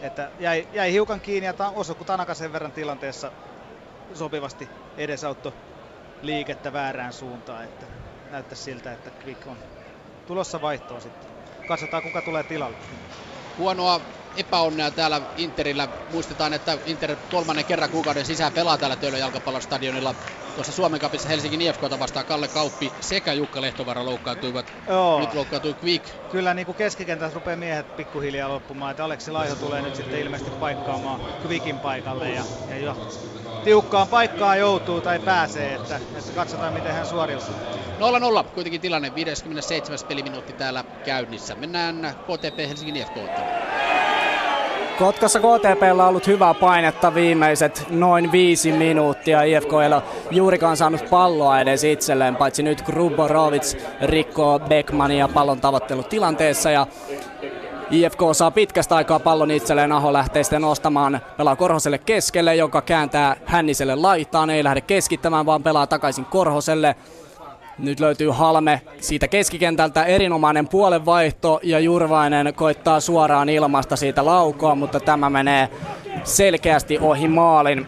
[0.00, 3.32] että jäi, jäi hiukan kiinni ja ta, osui Tanaka sen verran tilanteessa
[4.14, 5.54] sopivasti edesautto
[6.22, 7.86] liikettä väärään suuntaan, että
[8.30, 9.58] näyttää siltä, että Quick on
[10.26, 11.30] tulossa vaihtoon sitten.
[11.66, 12.76] katsotaan kuka tulee tilalle.
[13.58, 14.00] Huonoa
[14.34, 15.88] epäonnea täällä Interillä.
[16.08, 20.14] Muistetaan, että Inter kolmannen kerran kuukauden sisään pelaa täällä Töölön jalkapallostadionilla.
[20.54, 24.66] Tuossa Suomen kapissa Helsingin IFKta vastaan Kalle Kauppi sekä Jukka Lehtovara loukkaantuivat.
[24.88, 25.20] Joo.
[25.20, 26.04] Nyt loukkaantui Quick.
[26.30, 30.50] Kyllä niin kuin keskikentässä rupeaa miehet pikkuhiljaa loppumaan, että Aleksi Laiho tulee nyt sitten ilmeisesti
[30.60, 32.96] paikkaamaan Quickin paikalle ja, ja jo
[33.64, 37.54] tiukkaan paikkaan joutuu tai pääsee, että, että katsotaan miten hän suoriutuu.
[38.44, 39.98] 0-0 kuitenkin tilanne, 57.
[40.08, 41.54] peliminuutti täällä käynnissä.
[41.54, 43.14] Mennään KTP Helsingin IFK
[45.00, 49.42] Kotkassa KTP on ollut hyvää painetta viimeiset noin viisi minuuttia.
[49.42, 56.70] IFK ei ole juurikaan saanut palloa edes itselleen, paitsi nyt Gruborovic rikkoo Beckmania pallon tavoittelutilanteessa
[56.70, 56.86] ja
[57.90, 63.36] IFK saa pitkästä aikaa pallon itselleen, Aho lähtee sitten nostamaan, pelaa Korhoselle keskelle, joka kääntää
[63.44, 66.96] Hänniselle laitaan, ei lähde keskittämään, vaan pelaa takaisin Korhoselle.
[67.82, 70.04] Nyt löytyy Halme siitä keskikentältä.
[70.04, 75.68] Erinomainen puolenvaihto ja Jurvainen koittaa suoraan ilmasta siitä laukoa, mutta tämä menee
[76.24, 77.86] selkeästi ohi maalin.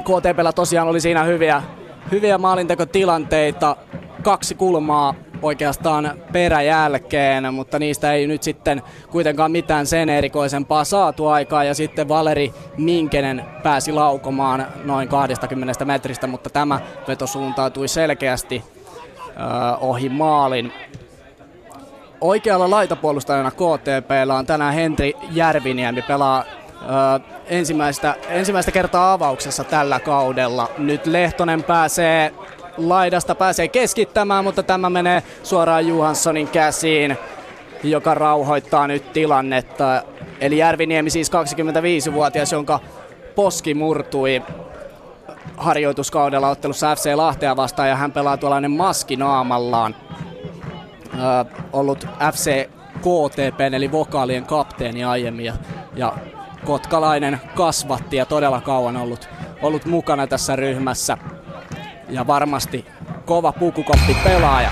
[0.00, 1.62] KTPllä tosiaan oli siinä hyviä,
[2.10, 3.76] hyviä maalintekotilanteita,
[4.22, 11.64] kaksi kulmaa oikeastaan peräjälkeen, mutta niistä ei nyt sitten kuitenkaan mitään sen erikoisempaa saatu aikaa.
[11.64, 18.77] Ja sitten Valeri Minkenen pääsi laukomaan noin 20 metristä, mutta tämä veto suuntautui selkeästi
[19.80, 20.72] ohi maalin.
[22.20, 30.68] Oikealla laitapuolustajana KTPllä on tänään Henri Järviniemi, pelaa ö, ensimmäistä, ensimmäistä kertaa avauksessa tällä kaudella.
[30.78, 32.34] Nyt Lehtonen pääsee
[32.76, 37.18] laidasta, pääsee keskittämään, mutta tämä menee suoraan Johanssonin käsiin,
[37.82, 40.02] joka rauhoittaa nyt tilannetta.
[40.40, 42.80] Eli Järviniemi siis 25-vuotias, jonka
[43.34, 44.42] poski murtui
[45.56, 49.94] harjoituskaudella ottelussa FC Lahtea vastaan ja hän pelaa tuollainen maski naamallaan.
[51.14, 52.68] Öö, ollut FC
[52.98, 55.54] KTP eli vokaalien kapteeni aiemmin ja,
[55.96, 56.12] ja
[56.64, 59.28] kotkalainen kasvatti ja todella kauan ollut,
[59.62, 61.18] ollut mukana tässä ryhmässä.
[62.08, 62.86] Ja varmasti
[63.24, 64.70] kova pukukoppi pelaaja.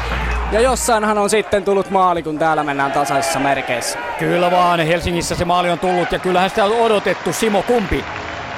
[0.52, 3.98] Ja jossainhan on sitten tullut maali, kun täällä mennään tasaisissa merkeissä.
[4.18, 7.32] Kyllä vaan, Helsingissä se maali on tullut ja kyllähän sitä on odotettu.
[7.32, 8.04] Simo, kumpi?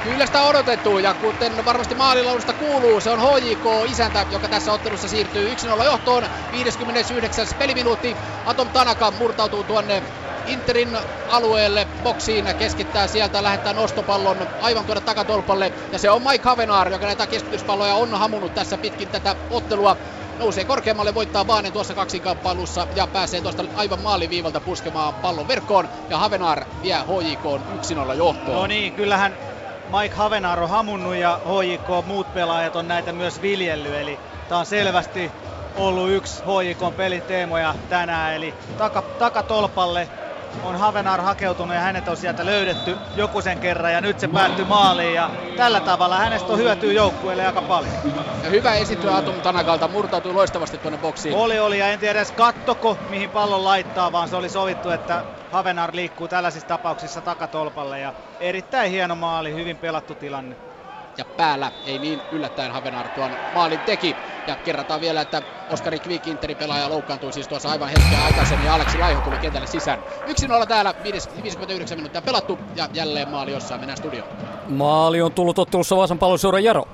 [0.03, 5.07] Kyllä sitä odotettu ja kuten varmasti maalilaulusta kuuluu, se on HJK isäntä, joka tässä ottelussa
[5.07, 6.23] siirtyy 1-0 johtoon.
[6.51, 7.47] 59.
[7.57, 8.17] peliminuutti.
[8.45, 10.03] Atom Tanaka murtautuu tuonne
[10.45, 10.97] Interin
[11.29, 15.73] alueelle, boksiin, keskittää sieltä, lähettää nostopallon aivan tuonne takatolpalle.
[15.91, 19.97] Ja se on Mike Havenaar, joka näitä keskityspalloja on hamunut tässä pitkin tätä ottelua
[20.39, 25.89] nousee korkeammalle, voittaa Baanen tuossa kaksinkamppailussa ja pääsee tuosta aivan maaliviivalta puskemaan pallon verkkoon.
[26.09, 27.43] Ja Havenaar vie HJK
[28.11, 28.55] 1-0 johtoon.
[28.57, 29.37] No niin, kyllähän
[29.89, 33.93] Mike Havenaar on hamunnut ja HJK muut pelaajat on näitä myös viljellyt.
[33.93, 35.33] Eli tämä on selvästi
[35.73, 38.35] ollut yksi HJK peliteemoja tänään.
[38.35, 40.09] Eli taka, takatolpalle
[40.61, 44.65] on Havenar hakeutunut ja hänet on sieltä löydetty joku sen kerran ja nyt se päättyi
[44.65, 47.99] maaliin ja tällä tavalla hänestä on hyötyä joukkueelle aika paljon.
[48.41, 51.35] Ja hyvä esityö Atom Tanakalta, murtautui loistavasti tuonne boksiin.
[51.35, 55.25] Oli, oli ja en tiedä edes kattoko mihin pallon laittaa, vaan se oli sovittu, että
[55.47, 60.57] Havenar liikkuu tällaisissa tapauksissa takatolpalle ja erittäin hieno maali, hyvin pelattu tilanne
[61.17, 64.15] ja päällä ei niin yllättäen Havenar tuon maalin teki.
[64.47, 68.73] Ja kerrataan vielä, että Oskari Kvik Interin pelaaja loukkaantui siis tuossa aivan hetkeä aikaisemmin ja
[68.73, 69.99] Aleksi Laiho tuli kentälle sisään.
[70.63, 74.29] 1-0 täällä 59 minuuttia pelattu ja jälleen maali jossain mennään studioon.
[74.67, 76.87] Maali on tullut ottelussa Vaasan palloseuran Jaro.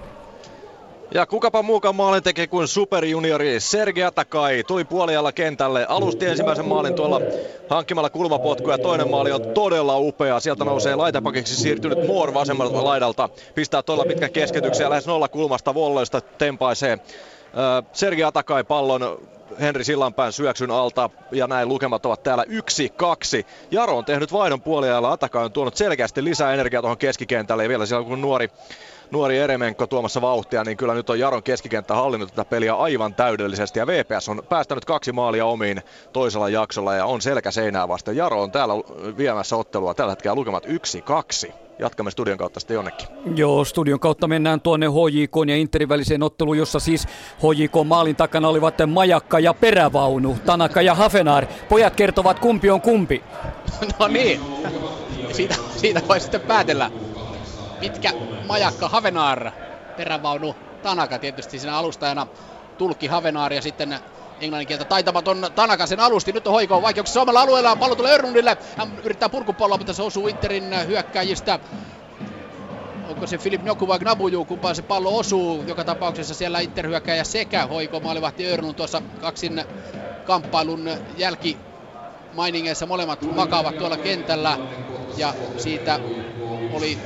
[1.14, 4.64] Ja kukapa muukaan maalin tekee kuin superjuniori Sergei Atakai.
[4.64, 7.22] Tuli puolialla kentälle, alusti ensimmäisen maalin tuolla
[7.69, 10.40] hankkimalla kulmapotku ja toinen maali on todella upea.
[10.40, 13.30] Sieltä nousee laitapakiksi siirtynyt Moore vasemmalta laidalta.
[13.56, 16.99] Pistää todella pitkän keskityksen ja lähes nolla kulmasta Volloista tempaisee
[17.94, 19.18] Sergei Atakai pallon
[19.60, 22.48] Henri Sillanpään syöksyn alta ja näin lukemat ovat täällä 1-2.
[23.72, 27.86] Jaro on tehnyt vaihdon puoliajalla, Atakai on tuonut selkeästi lisää energiaa tuohon keskikentälle ja vielä
[27.86, 28.49] siellä kun nuori
[29.11, 33.80] nuori Eremenko tuomassa vauhtia, niin kyllä nyt on Jaron keskikenttä hallinnut tätä peliä aivan täydellisesti.
[33.80, 35.82] Ja VPS on päästänyt kaksi maalia omiin
[36.14, 38.15] toisella jaksolla ja on selkä seinää vasten.
[38.15, 38.73] Jaro on täällä
[39.18, 43.07] viemässä ottelua tällä hetkellä lukemat 1-2 jatkamme studion kautta sitten jonnekin.
[43.36, 47.07] Joo, studion kautta mennään tuonne HJK ja Interin väliseen otteluun, jossa siis
[47.38, 51.45] HJK maalin takana olivat Majakka ja Perävaunu, Tanaka ja Hafenar.
[51.69, 53.23] Pojat kertovat kumpi on kumpi.
[53.99, 54.41] No niin,
[55.32, 56.91] siitä, siitä voi sitten päätellä
[57.86, 58.14] pitkä
[58.48, 59.52] majakka Havenaar,
[59.98, 62.28] perävaunu Tanaka tietysti siinä alustajana,
[62.78, 63.99] tulkki Havenaar ja sitten
[64.40, 66.32] englannin kieltä taitamaton Tanaka sen alusti.
[66.32, 67.76] Nyt on hoiko vaikeuksissa omalla alueella.
[67.76, 68.57] Pallo tulee Örnundille.
[68.78, 71.60] Hän yrittää purkupalloa, mutta se osuu Interin hyökkäjistä.
[73.10, 75.64] Onko se Filip Njoku vai Gnabuju, kumpaan se pallo osuu.
[75.68, 79.64] Joka tapauksessa siellä Inter hyökkäjä sekä hoiko maalivahti Örnun tuossa kaksin
[80.26, 81.57] kamppailun jälki
[82.34, 84.57] mainingeissa molemmat makaavat tuolla kentällä
[85.18, 85.99] ja siitä
[86.74, 86.98] oli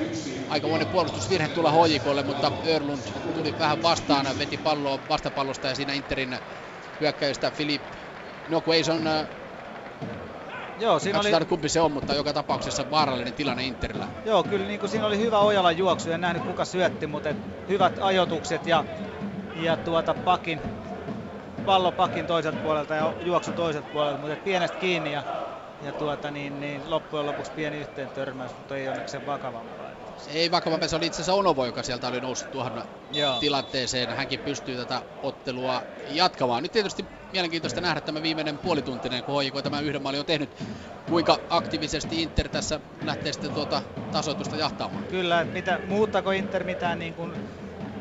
[0.50, 3.04] aikamoinen puolustusvirhe tulla HJKlle, mutta Örlund
[3.36, 6.40] tuli vähän vastaan, veti palloa vastapallosta ja siinä Interin
[7.00, 7.82] hyökkäystä Filip
[8.48, 9.02] Noquason
[10.80, 11.50] Joo, siinä Katsotaan oli...
[11.50, 14.08] kumpi se on, mutta joka tapauksessa vaarallinen tilanne Interillä.
[14.26, 17.38] Joo, kyllä niin kuin siinä oli hyvä Ojalan juoksu, en nähnyt kuka syötti, mutta et
[17.68, 18.86] hyvät ajotukset ja,
[19.56, 20.62] ja tuota pakin,
[21.66, 25.24] pallo pakin toiselta puolelta ja juoksu toiselta puolelta, mutta et pienestä kiinni ja,
[25.82, 29.99] ja tuota, niin, niin loppujen lopuksi pieni yhteen törmäys, mutta ei onneksi sen vakavampaa.
[30.28, 33.40] Ei vakavampi, se oli itse asiassa Onovo, joka sieltä oli noussut tuohon Joo.
[33.40, 34.10] tilanteeseen.
[34.16, 36.64] Hänkin pystyy tätä ottelua jatkamaan.
[36.64, 40.56] Nyt tietysti mielenkiintoista nähdä tämä viimeinen puolituntinen, kun HJK tämä yhden maalin on tehnyt.
[41.06, 43.82] Kuinka aktiivisesti Inter tässä lähtee sitten tuota
[44.12, 45.06] tasoitusta jahtaamaan?
[45.08, 47.38] Kyllä, mitä, muuttako Inter mitään niin kuin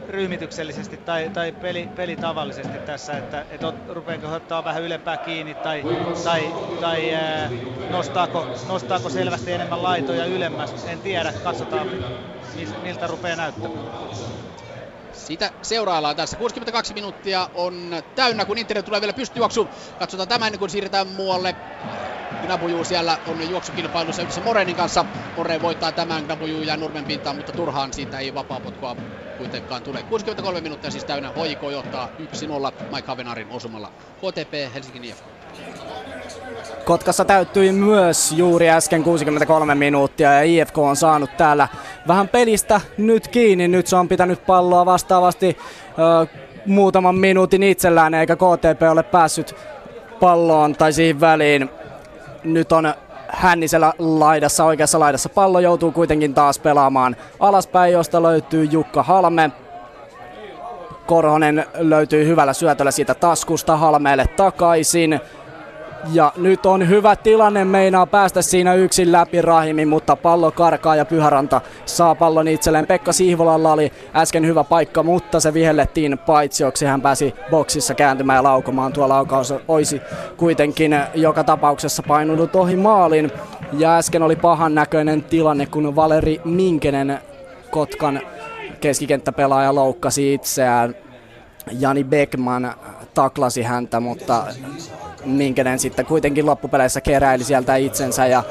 [0.09, 5.87] ryhmityksellisesti tai, tai peli, pelitavallisesti tässä, että et ot, rupeako ottaa vähän ylempää kiinni tai,
[6.25, 7.51] tai, tai ää,
[7.89, 11.89] nostaako, nostaako selvästi enemmän laitoja ylemmäs, en tiedä, katsotaan
[12.83, 13.85] miltä rupeaa näyttämään.
[15.19, 16.37] Sitä seuraillaan tässä.
[16.37, 19.69] 62 minuuttia on täynnä, kun Inter tulee vielä pystyjuoksu.
[19.99, 21.57] Katsotaan tämän kuin siirretään muualle.
[22.43, 25.05] Gnabuju siellä on juoksukilpailussa yhdessä Morenin kanssa.
[25.37, 28.97] More voittaa tämän, Gnabuju jää nurmen pintaan, mutta turhaan siitä ei vapaapotkua
[29.39, 30.03] kuitenkaan tule.
[30.03, 33.93] 63 minuuttia siis täynnä, HJK johtaa 1-0 Mike Havenarin osumalla.
[34.17, 35.25] KTP Helsingin IFK.
[36.85, 41.69] Kotkassa täyttyi myös juuri äsken 63 minuuttia ja IFK on saanut täällä
[42.09, 43.69] vähän pelistä nyt kiinni.
[43.69, 45.57] Nyt se on pitänyt palloa vastaavasti
[45.99, 46.27] ö,
[46.67, 49.55] muutaman minuutin itsellään eikä KTP ole päässyt
[50.21, 51.71] palloon tai siihen väliin.
[52.45, 52.95] Nyt on
[53.29, 59.51] Hännisellä laidassa, oikeassa laidassa pallo joutuu kuitenkin taas pelaamaan alaspäin, josta löytyy Jukka Halme.
[61.07, 65.21] Korhonen löytyy hyvällä syötöllä siitä taskusta Halmeelle takaisin.
[66.13, 71.05] Ja nyt on hyvä tilanne, meinaa päästä siinä yksin läpi Rahimi, mutta pallo karkaa ja
[71.05, 72.87] Pyhäranta saa pallon itselleen.
[72.87, 76.87] Pekka Sihvolalla oli äsken hyvä paikka, mutta se vihellettiin paitsioksi.
[76.87, 78.93] Hän pääsi boksissa kääntymään ja laukomaan.
[78.93, 80.01] Tuo laukaus olisi
[80.37, 83.33] kuitenkin joka tapauksessa painunut ohi maalin.
[83.73, 87.19] Ja äsken oli pahan näköinen tilanne, kun Valeri Minkenen
[87.71, 88.21] Kotkan
[88.81, 90.95] keskikenttäpelaaja loukkasi itseään.
[91.79, 92.75] Jani Beckman
[93.15, 94.45] taklasi häntä, mutta
[95.31, 98.27] Minkenen sitten kuitenkin loppupeleissä keräili sieltä itsensä.
[98.27, 98.43] Ja,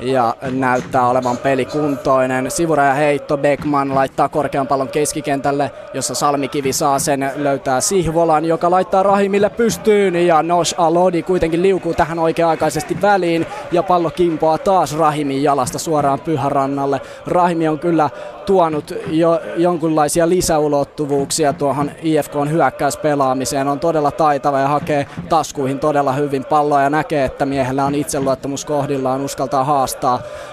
[0.00, 2.50] ja näyttää olevan pelikuntoinen.
[2.50, 9.02] Sivuraja heitto, Beckman laittaa korkean pallon keskikentälle, jossa Salmikivi saa sen, löytää Sihvolan, joka laittaa
[9.02, 15.42] Rahimille pystyyn ja Nosh Alodi kuitenkin liukuu tähän oikea-aikaisesti väliin ja pallo kimpoaa taas Rahimin
[15.42, 17.00] jalasta suoraan Pyhärannalle.
[17.26, 18.10] Rahimi on kyllä
[18.46, 23.68] tuonut jo jonkunlaisia lisäulottuvuuksia tuohon IFKn hyökkäyspelaamiseen.
[23.68, 28.64] On todella taitava ja hakee taskuihin todella hyvin palloa ja näkee, että miehellä on itseluottamus
[28.64, 29.89] kohdillaan, uskaltaa haastaa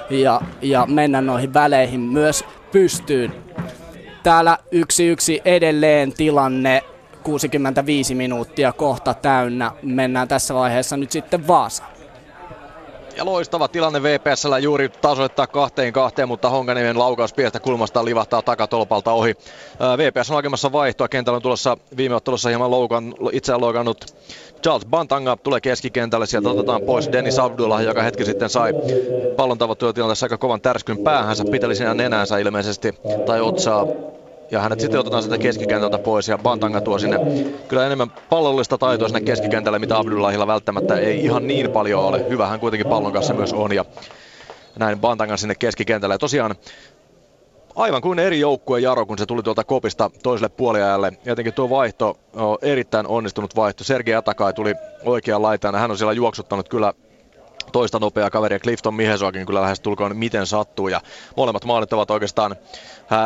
[0.10, 3.34] ja, ja mennä noihin väleihin myös pystyyn.
[4.24, 6.84] Täällä yksi yksi edelleen tilanne
[7.24, 9.72] 65 minuuttia kohta täynnä.
[9.82, 11.97] Mennään tässä vaiheessa nyt sitten Vaasaan.
[13.18, 19.12] Ja loistava tilanne VPSllä juuri tasoittaa kahteen kahteen, mutta Honkaniemen laukaus pienestä kulmasta livahtaa takatolpalta
[19.12, 19.34] ohi.
[19.98, 21.08] VPS on hakemassa vaihtoa.
[21.08, 24.06] Kentällä on tulossa viime ottelussa hieman loukan, itseään loukannut
[24.64, 28.74] Charles Bantanga tulee keskikentälle, sieltä otetaan pois Dennis Abdullah, joka hetki sitten sai
[29.36, 32.96] pallon tavoittua tilanteessa aika kovan tärskyn päähänsä, piteli siinä nenänsä ilmeisesti,
[33.26, 33.86] tai otsaa
[34.52, 37.20] ja hänet sitten otetaan sitä keskikentältä pois ja Bantanga tuo sinne
[37.68, 42.26] kyllä enemmän pallollista taitoa sinne keskikentälle, mitä Abdullahilla välttämättä ei ihan niin paljon ole.
[42.30, 43.86] Hyvä hän kuitenkin pallon kanssa myös on ja
[44.80, 46.16] näin Bantangan sinne keskikentälle.
[46.16, 46.56] Ja tosiaan
[47.76, 51.14] aivan kuin eri joukkue Jaro, kun se tuli tuolta kopista toiselle puoliajalle.
[51.26, 53.84] Jotenkin tuo vaihto on erittäin onnistunut vaihto.
[53.84, 56.94] Sergei Atakai tuli oikean laitaan hän on siellä juoksuttanut kyllä
[57.72, 58.60] toista nopeaa kaveria.
[58.60, 60.88] Clifton Mihesoakin kyllä lähes tulkoon miten sattuu.
[60.88, 61.02] Ja
[61.38, 62.56] molemmat maalit ovat oikeastaan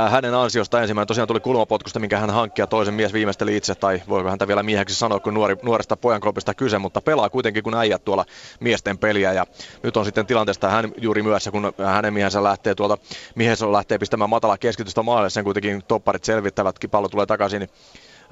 [0.09, 1.07] hänen ansiosta ensimmäinen.
[1.07, 4.63] Tosiaan tuli kulmapotkusta, minkä hän hankki ja toisen mies viimeisteli itse, tai voiko häntä vielä
[4.63, 8.25] mieheksi sanoa, kun nuori, nuoresta pojankropista kyse, mutta pelaa kuitenkin kun äijät tuolla
[8.59, 9.33] miesten peliä.
[9.33, 9.45] Ja
[9.83, 12.97] nyt on sitten tilanteesta hän juuri myössä, kun hänen miehensä lähtee tuolta,
[13.35, 17.69] Miheson lähtee pistämään matala keskitystä maalle, sen kuitenkin topparit selvittävät, pallo tulee takaisin, niin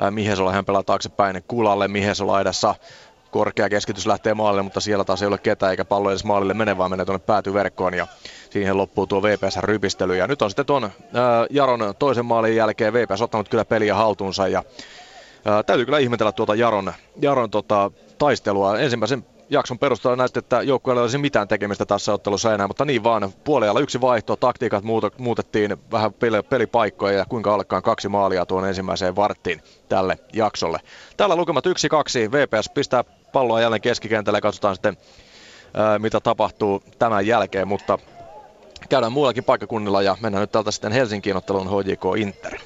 [0.10, 2.76] Mihesola hän pelaa taaksepäin kulalle, Mihesola edessä
[3.32, 6.78] korkea keskitys lähtee maalle, mutta siellä taas ei ole ketään eikä pallo edes maalille mene,
[6.78, 8.08] vaan menee tuonne päätyverkkoon ja
[8.50, 10.16] siihen loppuu tuo VPS-rypistely.
[10.18, 14.48] Ja nyt on sitten tuon ää, Jaron toisen maalin jälkeen VPS ottanut kyllä peliä haltuunsa
[14.48, 14.64] ja
[15.46, 18.80] ää, täytyy kyllä ihmetellä tuota Jaron, Jaron tota, taistelua.
[18.80, 23.04] Ensimmäisen jakson perusteella näytti, että joukkueella ei olisi mitään tekemistä tässä ottelussa enää, mutta niin
[23.04, 24.84] vaan puolella yksi vaihto, taktiikat
[25.18, 26.14] muutettiin vähän
[26.50, 30.80] pelipaikkoja ja kuinka alkaan kaksi maalia tuon ensimmäiseen varttiin tälle jaksolle.
[31.18, 31.70] Tällä lukemat 1-2,
[32.32, 33.04] VPS pistää
[33.34, 34.98] palloa jälleen keskikentälle ja katsotaan sitten
[36.00, 37.98] mitä tapahtuu tämän jälkeen, mutta
[38.90, 42.60] käydään muillakin paikkakunnilla ja mennään nyt täältä sitten Helsinkiin otteluun HJK Inter.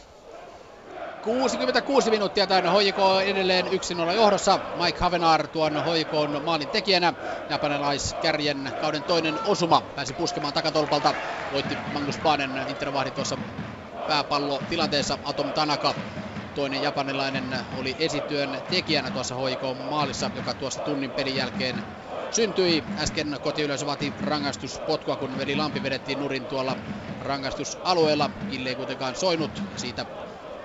[1.23, 3.69] 66 minuuttia täynnä HJK edelleen 1-0
[4.15, 4.59] johdossa.
[4.83, 7.13] Mike Havenar tuon HJK maalin tekijänä.
[7.49, 11.15] Japanilaiskärjen kauden toinen osuma pääsi puskemaan takatolpalta.
[11.51, 13.37] Voitti Magnus Banen Intervahdi tuossa
[14.07, 15.95] pääpallo tilanteessa Atom Tanaka
[16.55, 21.83] toinen japanilainen oli esityön tekijänä tuossa HJK maalissa, joka tuossa tunnin pelin jälkeen
[22.31, 22.83] syntyi.
[22.99, 26.77] Äsken kotiyleisö vaati rangaistuspotkua, kun veli Lampi vedettiin nurin tuolla
[27.21, 28.29] rangaistusalueella.
[28.51, 29.61] Kille ei kuitenkaan soinut.
[29.75, 30.05] Siitä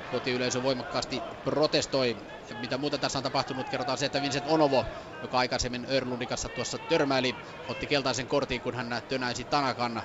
[0.08, 2.16] kotiyleisö voimakkaasti protestoi.
[2.54, 4.86] Mitä muuta tässä on tapahtunut, kerrotaan se, että Vincent Onovo,
[5.22, 7.36] joka aikaisemmin Örlundin kanssa tuossa törmäili,
[7.66, 10.02] otti keltaisen kortin, kun hän tönäisi Tanakan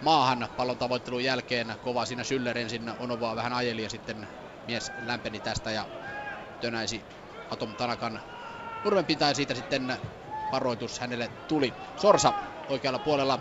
[0.00, 1.76] maahan pallon tavoittelun jälkeen.
[1.80, 4.28] Kova siinä Schüller ensin Onovoa vähän ajeli ja sitten
[4.64, 5.88] mies lämpeni tästä ja
[6.60, 7.06] tönäisi
[7.48, 8.20] Atom Tanakan
[8.84, 9.98] nurmenpintaan ja siitä sitten
[10.52, 11.74] varoitus hänelle tuli.
[11.96, 12.34] Sorsa
[12.68, 13.40] oikealla puolella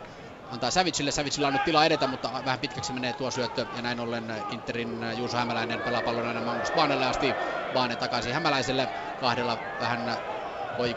[0.52, 1.12] antaa Savicille.
[1.12, 3.66] Savicilla on nyt tilaa edetä, mutta vähän pitkäksi menee tuo syöttö.
[3.72, 7.38] Ja näin ollen Interin Juuso Hämäläinen pelaa pallon aina Magnus Baanelle asti.
[7.74, 8.90] Baane takaisin Hämäläiselle.
[9.18, 10.18] Kahdella vähän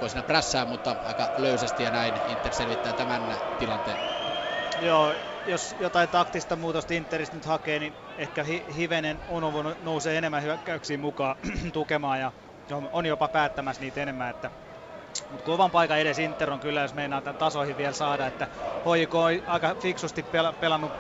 [0.08, 4.00] siinä prässää, mutta aika löysästi ja näin Inter selvittää tämän tilanteen.
[4.80, 5.14] Joo,
[5.44, 11.00] jos jotain taktista muutosta Interistä nyt hakee, niin ehkä hi- hivenen Onovo nousee enemmän hyökkäyksiin
[11.00, 11.36] mukaan
[11.72, 12.32] tukemaan ja
[12.92, 14.50] on jopa päättämässä niitä enemmän, että
[15.28, 18.48] mutta kovan paikan edes Inter on kyllä, jos meinaa tämän tasoihin vielä saada, että
[18.80, 20.92] HJK on aika fiksusti pel- pelannut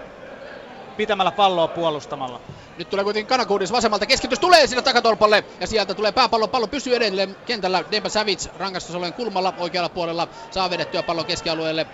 [0.96, 2.40] pitämällä palloa puolustamalla.
[2.76, 6.96] Nyt tulee kuitenkin Kanakuudis vasemmalta, keskitys tulee sinne takatolpalle ja sieltä tulee pääpallo, pallo pysyy
[6.96, 7.84] edelleen kentällä.
[7.90, 11.86] Deba Savic rangaistus kulmalla oikealla puolella, saa vedettyä pallon keskialueelle.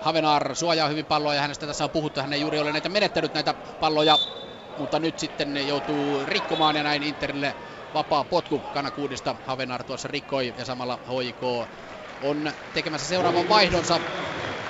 [0.00, 3.34] Havenar suojaa hyvin palloa ja hänestä tässä on puhuttu, hän ei juuri ole näitä menettänyt
[3.34, 4.18] näitä palloja,
[4.76, 7.56] mutta nyt sitten joutuu rikkomaan ja näin Interille
[7.96, 9.36] vapaa potku Kanakuudista.
[9.44, 11.42] Havenar tuossa rikkoi ja samalla HIK
[12.22, 14.00] on tekemässä seuraavan vaihdonsa.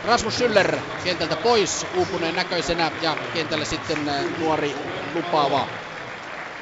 [0.04, 3.98] Rasmus Schüller kentältä pois uupuneen näköisenä ja kentälle sitten
[4.38, 4.74] nuori
[5.14, 5.66] lupaava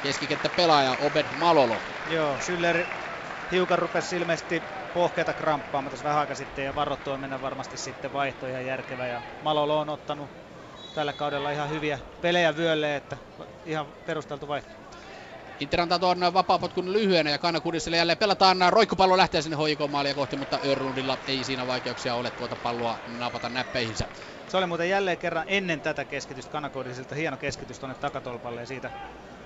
[0.03, 1.77] keskikenttä pelaaja Obed Malolo.
[2.11, 2.86] Joo, Schüller
[3.51, 4.62] hiukan rupesi ilmeisesti
[4.93, 9.23] pohkeita kramppaamaan tässä vähän aika sitten ja varoittua mennä varmasti sitten vaihto ihan järkevä ja
[9.41, 10.31] Malolo on ottanut
[10.95, 13.16] tällä kaudella ihan hyviä pelejä vyölle, että
[13.65, 14.84] ihan perusteltu vaihto.
[15.60, 18.56] Inter antaa tuon vapaapotkun lyhyenä ja Kanakudiselle jälleen pelataan.
[18.70, 23.48] Roikkupallo lähtee sinne hoikoon maalia kohti, mutta Örlundilla ei siinä vaikeuksia ole tuota palloa napata
[23.48, 24.09] näppeihinsä.
[24.48, 28.90] Se oli muuten jälleen kerran ennen tätä keskitystä Kanakudisilta hieno keskitys tuonne takatolpalle ja siitä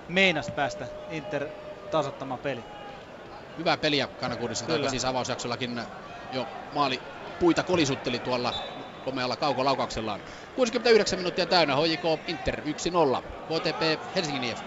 [0.09, 1.49] meinas päästä Inter
[1.91, 2.65] tasoittamaan peli.
[3.59, 5.81] Hyvää peliä Kanakudisilta, joka siis avausjaksollakin
[6.33, 7.03] jo maali
[7.39, 8.55] puita kolisutteli tuolla
[9.05, 10.21] komealla kaukolaukauksellaan.
[10.55, 12.65] 69 minuuttia täynnä, HJK Inter 1-0,
[13.23, 14.67] KTP Helsingin IFK.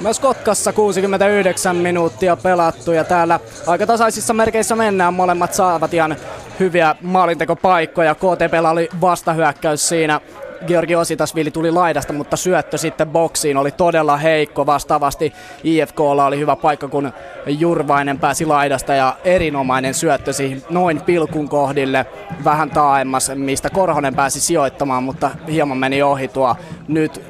[0.00, 5.14] Myös Kotkassa 69 minuuttia pelattu ja täällä aika tasaisissa merkeissä mennään.
[5.14, 6.16] Molemmat saavat ihan
[6.60, 8.14] hyviä maalintekopaikkoja.
[8.14, 10.20] KTP oli vastahyökkäys siinä.
[10.66, 14.66] Georgi Ositasvili tuli laidasta, mutta syöttö sitten boksiin oli todella heikko.
[14.66, 15.32] Vastaavasti
[15.64, 17.12] IFKlla oli hyvä paikka, kun
[17.46, 22.06] Jurvainen pääsi laidasta ja erinomainen syöttö siihen noin pilkun kohdille
[22.44, 26.56] vähän taaemmas, mistä Korhonen pääsi sijoittamaan, mutta hieman meni ohi tuo.
[26.88, 27.22] Nyt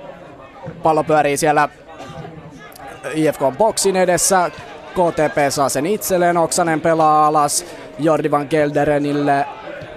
[0.82, 1.68] pallo pyörii siellä
[3.14, 4.50] IFK boksin edessä.
[4.92, 7.66] KTP saa sen itselleen, Oksanen pelaa alas
[7.98, 9.46] Jordi Van Gelderenille,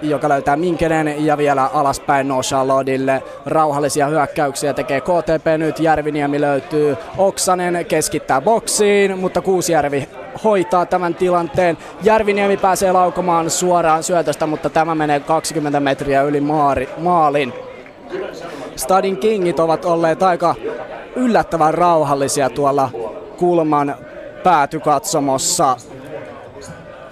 [0.02, 3.22] joka löytää Minkenen ja vielä alaspäin Noshalodille.
[3.46, 10.08] Rauhallisia hyökkäyksiä tekee KTP nyt, Järviniemi löytyy, Oksanen keskittää boksiin, mutta Kuusjärvi
[10.44, 11.78] hoitaa tämän tilanteen.
[12.02, 17.52] Järviniemi pääsee laukomaan suoraan syötöstä, mutta tämä menee 20 metriä yli maari, maalin.
[18.76, 20.54] Stadin Kingit ovat olleet aika
[21.16, 22.90] yllättävän rauhallisia tuolla
[23.38, 23.94] kulman
[24.42, 25.76] päätykatsomossa.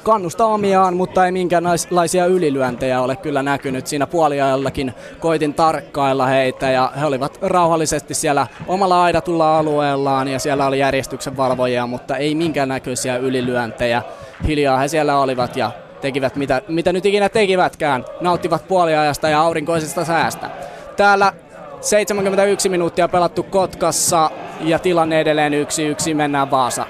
[0.02, 3.86] Kannusta omiaan, mutta ei minkäänlaisia ylilyöntejä ole kyllä näkynyt.
[3.86, 10.66] Siinä puoliajallakin koitin tarkkailla heitä ja he olivat rauhallisesti siellä omalla aidatulla alueellaan ja siellä
[10.66, 14.02] oli järjestyksen valvojia, mutta ei minkäännäköisiä ylilyöntejä.
[14.46, 15.70] Hiljaa he siellä olivat ja
[16.00, 18.04] tekivät mitä, mitä nyt ikinä tekivätkään.
[18.20, 20.50] Nauttivat puoliajasta ja aurinkoisesta säästä.
[20.96, 21.32] Täällä
[21.80, 24.30] 71 minuuttia pelattu Kotkassa
[24.60, 26.86] ja tilanne edelleen yksi yksi mennään Vaasa.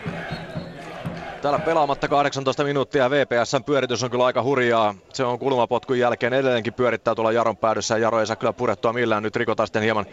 [1.43, 4.95] Täällä pelaamatta 18 minuuttia VPSn pyöritys on kyllä aika hurjaa.
[5.13, 8.93] Se on kulmapotkun jälkeen edelleenkin pyörittää tuolla Jaron päädyssä ja Jaro ei saa kyllä purettua
[8.93, 9.23] millään.
[9.23, 10.07] Nyt rikotaan sitten hieman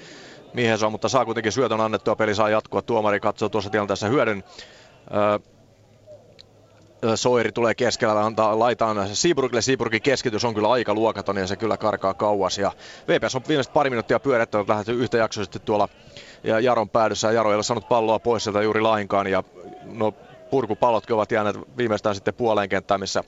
[0.55, 2.15] mihin se on, mutta saa kuitenkin syötön annettua.
[2.15, 2.81] Peli saa jatkua.
[2.81, 4.43] Tuomari katsoo tuossa tilanteessa hyödyn.
[7.15, 9.61] Soiri tulee keskellä, antaa laitaan Seaburgille.
[9.61, 12.57] Seaburgin keskitys on kyllä aika luokaton ja se kyllä karkaa kauas.
[12.57, 12.71] Ja
[13.07, 15.89] VPS on viimeiset pari minuuttia pyörittänyt, lähdetty yhtä jaksoisesti tuolla
[16.43, 17.31] ja Jaron päädyssä.
[17.31, 19.43] Jaro ei ole saanut palloa pois sieltä juuri lainkaan ja
[19.83, 20.13] no,
[20.49, 23.23] purkupallotkin ovat jääneet viimeistään sitten puoleen kenttään, missä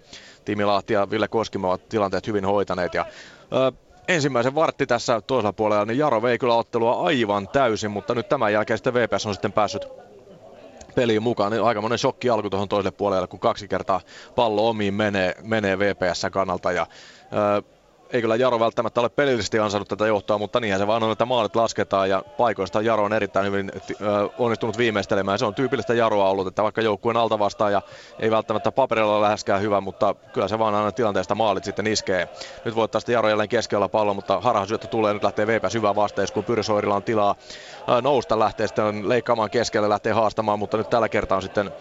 [0.46, 2.94] Timi Lahti ja Ville Koskimo ovat tilanteet hyvin hoitaneet.
[2.94, 3.06] Ja,
[3.54, 3.72] ö,
[4.08, 8.54] ensimmäisen vartti tässä toisella puolella, niin Jaro vei kyllä ottelua aivan täysin, mutta nyt tämän
[8.54, 9.88] jälkeen sitten VPS on sitten päässyt
[10.98, 11.52] peliin mukaan.
[11.52, 14.02] Niin aika monen shokki alku tuohon toiselle puolelle, kun kaksi kertaa
[14.36, 16.72] pallo omiin menee, menee VPS kannalta.
[16.72, 16.88] Ja,
[17.34, 17.64] ö,
[18.14, 21.26] ei kyllä Jaro välttämättä ole pelillisesti ansainnut tätä johtoa, mutta niinhän se vaan on, että
[21.26, 23.72] maalit lasketaan ja paikoista Jaro on erittäin hyvin
[24.38, 25.40] onnistunut viimeistelemään.
[25.40, 27.82] Se on tyypillistä Jaroa ollut, että vaikka joukkueen alta vastaan ja
[28.20, 32.30] ei välttämättä paperilla ole läheskään hyvä, mutta kyllä se vaan aina tilanteesta maalit sitten iskee.
[32.66, 36.34] Nyt voittaa sitten Jaro jälleen keskellä pallo, mutta harhasyöttö tulee, nyt lähtee VPS hyvä vasteessa,
[36.34, 37.36] kun Pyrsoirilla on tilaa
[38.02, 41.72] nousta, lähtee sitten leikkaamaan keskelle, lähtee haastamaan, mutta nyt tällä kertaa on sitten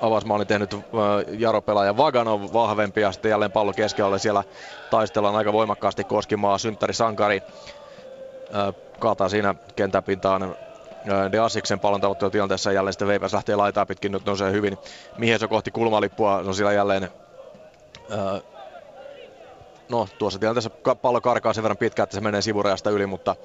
[0.00, 0.76] avausmaalin tehnyt
[1.28, 4.44] Jaro-pelaaja Vaganov vahvempi ja sitten jälleen pallo keskellä siellä
[4.90, 7.42] taistellaan aika voimakkaasti Koskimaa, synttäri Sankari.
[8.98, 10.56] Kaataa siinä kentäpintaan
[11.32, 12.72] De Assiksen pallon tavoittelutilanteessa.
[12.72, 14.78] Jälleen sitten Veipäs lähtee laitaa pitkin, nyt nousee hyvin
[15.18, 17.08] Miheso kohti kulmalippua, on siellä jälleen
[19.88, 20.70] no tuossa tilanteessa
[21.02, 23.36] pallo karkaa sen verran pitkään, että se menee sivurajasta yli, mutta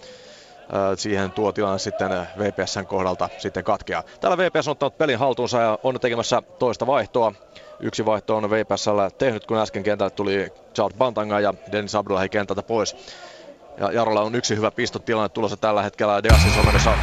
[0.95, 4.03] siihen tuo tilanne sitten VPSn kohdalta sitten katkeaa.
[4.21, 7.33] Täällä VPS on ottanut pelin haltuunsa ja on tikemässä toista vaihtoa.
[7.79, 12.63] Yksi vaihto on VPSllä tehnyt, kun äsken kentälle tuli Charles Bantanga ja Dennis Abdullahi kentältä
[12.63, 12.95] pois.
[13.77, 16.23] Ja Jarolla on yksi hyvä pistotilanne tulossa tällä hetkellä.
[16.23, 16.97] Deassis on menossa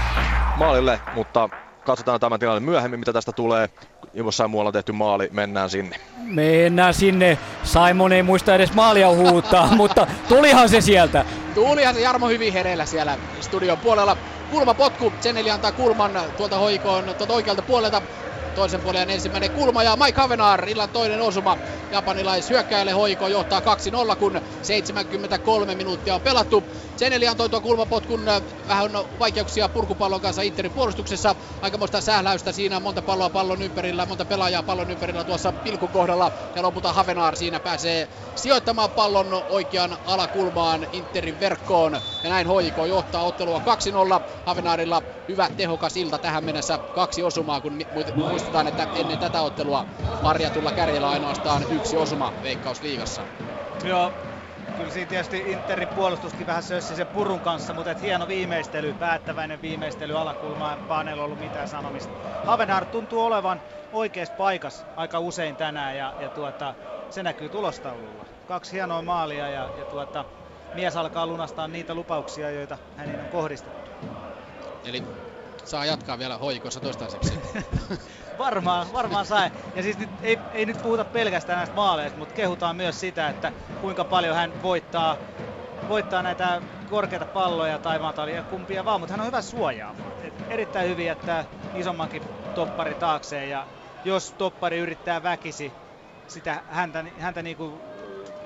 [0.57, 1.49] maalille, mutta
[1.85, 3.69] katsotaan tämä tilanne myöhemmin, mitä tästä tulee.
[4.15, 5.97] Jossain muualla on tehty maali, mennään sinne.
[6.17, 7.39] Mennään sinne.
[7.65, 11.25] Simon ei muista edes maalia huutaa, mutta tulihan se sieltä.
[11.55, 14.17] Tulihan se Jarmo hyvin hereillä siellä studion puolella.
[14.51, 18.03] Kulmapotku, Seneli antaa kulman tuolta hoikoon tuolta oikealta puolelta
[18.55, 21.59] toisen puolen ensimmäinen kulma ja Mike Havenar illan toinen osuma.
[21.93, 26.65] Japanilais hyökkäjälle hoiko johtaa 2-0 kun 73 minuuttia on pelattu.
[27.03, 31.35] Seneli antoi tuon kulmapotkun äh, vähän vaikeuksia purkupallon kanssa Interin puolustuksessa.
[31.63, 36.33] Aikamoista sähläystä siinä, monta palloa pallon ympärillä, monta pelaajaa pallon ympärillä tuossa pilkun kohdalla.
[36.55, 41.93] Ja lopulta Havenar siinä pääsee sijoittamaan pallon oikean alakulmaan Interin verkkoon.
[42.23, 43.63] Ja näin hoiko johtaa ottelua 2-0.
[44.47, 46.79] Havenarilla hyvä tehokas ilta tähän mennessä.
[46.95, 47.81] Kaksi osumaa, kun
[48.15, 49.87] muistetaan, että ennen tätä ottelua
[50.23, 53.23] Marjatulla kärjellä ainoastaan yksi osuma Veikkausliigassa.
[53.85, 54.13] Joo,
[54.75, 59.63] kyllä siinä tietysti Interin puolustuskin vähän sössi sen purun kanssa, mutta et hieno viimeistely, päättäväinen
[59.63, 62.15] viimeistely alakulmaan, Paanella ollut mitään sanomista.
[62.43, 63.63] Havenhart tuntuu olevan
[63.93, 66.75] oikeassa paikassa aika usein tänään ja, ja tuota,
[67.11, 68.27] se näkyy tulostaululla.
[68.45, 70.25] Kaksi hienoa maalia ja, ja tuota,
[70.73, 73.91] mies alkaa lunastaa niitä lupauksia, joita hänen on kohdistettu.
[74.85, 75.03] Eli
[75.65, 77.33] saa jatkaa vielä hoikossa toistaiseksi.
[78.39, 79.51] varmaan, varmaan sai.
[79.75, 83.53] Ja siis nyt, ei, ei nyt puhuta pelkästään näistä maaleista, mutta kehutaan myös sitä, että
[83.81, 85.17] kuinka paljon hän voittaa,
[85.89, 87.81] voittaa näitä korkeita palloja
[88.35, 89.95] ja kumpia vaan, mutta hän on hyvä suojaa.
[90.23, 91.45] Et erittäin hyvin jättää
[91.75, 92.23] isommankin
[92.55, 93.67] toppari taakseen ja
[94.05, 95.75] jos toppari yrittää väkisi
[96.29, 97.83] sitä häntä, häntä niinku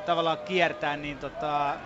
[0.04, 1.78] tavallaan kiertää, niin tota,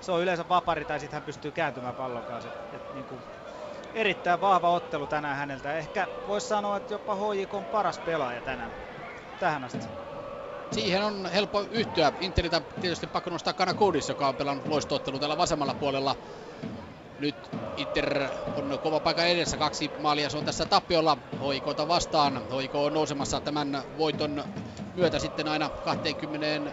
[0.00, 2.48] se on yleensä vapari tai sitten hän pystyy kääntymään pallon kanssa.
[2.48, 3.22] Et, et, niinku,
[3.94, 5.76] erittäin vahva ottelu tänään häneltä.
[5.78, 8.72] Ehkä voisi sanoa, että jopa HJK on paras pelaaja tänään.
[9.38, 9.78] Tähän asti.
[10.72, 12.12] Siihen on helppo yhtyä.
[12.20, 16.16] Interiltä tietysti pakko nostaa Kanakoudis, joka on pelannut loistoottelu tällä vasemmalla puolella.
[17.18, 17.36] Nyt
[17.76, 22.48] Inter on kova paikka edessä, kaksi maalia se on tässä tappiolla Hoikota vastaan.
[22.50, 24.44] Hoiko on nousemassa tämän voiton
[24.96, 26.72] myötä sitten aina 20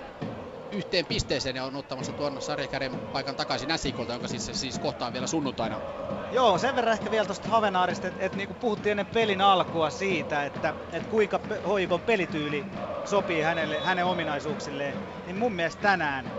[0.72, 5.28] yhteen pisteeseen ja on ottamassa tuon sarjakärjen paikan takaisin SIKolta, jonka siis, siis kohtaa vielä
[5.28, 5.82] sunnuntaina.
[6.36, 9.90] Joo, sen verran ehkä vielä tuosta Havenaarista, että, että niin kuin puhuttiin ennen pelin alkua
[9.90, 12.66] siitä, että, että kuinka Hoikon pelityyli
[13.04, 14.96] sopii hänelle, hänen ominaisuuksilleen,
[15.26, 16.32] niin mun mielestä tänään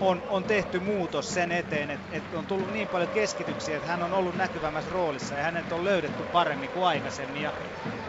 [0.00, 4.02] on, on tehty muutos sen eteen, että, että on tullut niin paljon keskityksiä, että hän
[4.02, 7.52] on ollut näkyvämmässä roolissa ja hänet on löydetty paremmin kuin aikaisemmin ja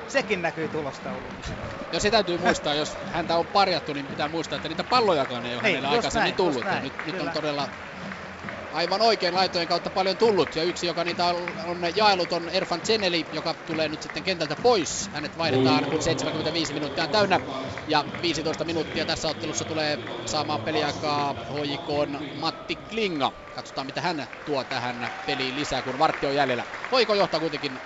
[0.08, 1.54] sekin näkyy tulostaulussa.
[1.92, 5.56] Ja se täytyy muistaa, jos häntä on parjattu, niin pitää muistaa, että niitä pallojakaan ei
[5.56, 6.66] ole hänellä aikaisemmin näin, tullut.
[6.66, 7.70] Ja nyt, nyt on todella
[8.76, 10.56] aivan oikein laitojen kautta paljon tullut.
[10.56, 15.10] Ja yksi, joka niitä on, jaellut, on Erfan Zeneli, joka tulee nyt sitten kentältä pois.
[15.14, 17.40] Hänet vaihdetaan, kun 75 minuuttia on täynnä.
[17.88, 21.88] Ja 15 minuuttia tässä ottelussa tulee saamaan peliaikaa HJK
[22.34, 23.32] Matti Klinga.
[23.56, 26.66] Katsotaan, mitä hän tuo tähän peliin lisää, kun vartti on jäljellä.
[26.92, 27.82] Hoiko johtaa kuitenkin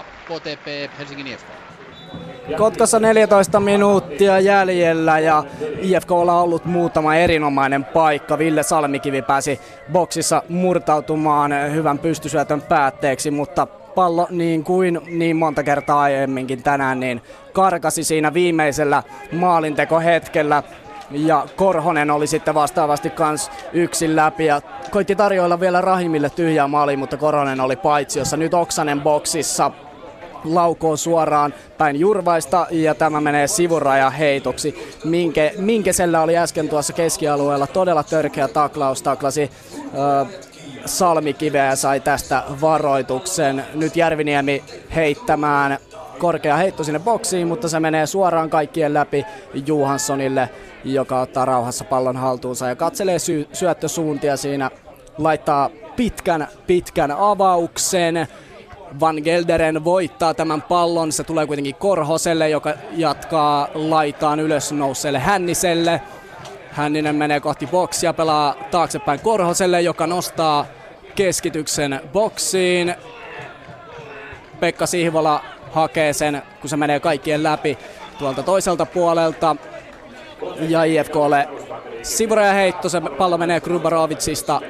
[0.00, 0.04] 2-0.
[0.24, 1.71] KTP Helsingin IFK.
[2.56, 5.44] Kotkassa 14 minuuttia jäljellä ja
[5.80, 8.38] IFKlla on ollut muutama erinomainen paikka.
[8.38, 9.60] Ville Salmikivi pääsi
[9.92, 17.22] boksissa murtautumaan hyvän pystysyötön päätteeksi, mutta pallo niin kuin niin monta kertaa aiemminkin tänään niin
[17.52, 19.02] karkasi siinä viimeisellä
[19.32, 20.62] maalintekohetkellä.
[21.10, 24.60] Ja Korhonen oli sitten vastaavasti kans yksin läpi ja
[24.90, 29.70] koitti tarjoilla vielä Rahimille tyhjää maaliin, mutta Korhonen oli paitsi, jossa nyt Oksanen boksissa
[30.44, 34.94] laukoo suoraan päin Jurvaista ja tämä menee sivuraja heitoksi.
[35.04, 39.50] Minke, Minkesellä oli äsken tuossa keskialueella todella törkeä taklaus, taklasi
[40.22, 40.28] äh,
[40.86, 43.64] Salmikiveä sai tästä varoituksen.
[43.74, 44.64] Nyt Järviniemi
[44.94, 45.78] heittämään
[46.18, 49.26] korkea heitto sinne boksiin, mutta se menee suoraan kaikkien läpi
[49.66, 50.50] Johanssonille,
[50.84, 54.70] joka ottaa rauhassa pallon haltuunsa ja katselee sy- syöttösuuntia siinä,
[55.18, 58.28] laittaa pitkän, pitkän avauksen.
[59.00, 61.12] Van Gelderen voittaa tämän pallon.
[61.12, 66.00] Se tulee kuitenkin Korhoselle, joka jatkaa laitaan ylös nousseelle Hänniselle.
[66.70, 70.66] Hänninen menee kohti boksia, pelaa taaksepäin Korhoselle, joka nostaa
[71.14, 72.94] keskityksen boksiin.
[74.60, 77.78] Pekka Sihvola hakee sen, kun se menee kaikkien läpi
[78.18, 79.56] tuolta toiselta puolelta.
[80.68, 81.48] Ja IFKlle
[82.02, 84.60] sivuraja heitto, se pallo menee Grubarovicista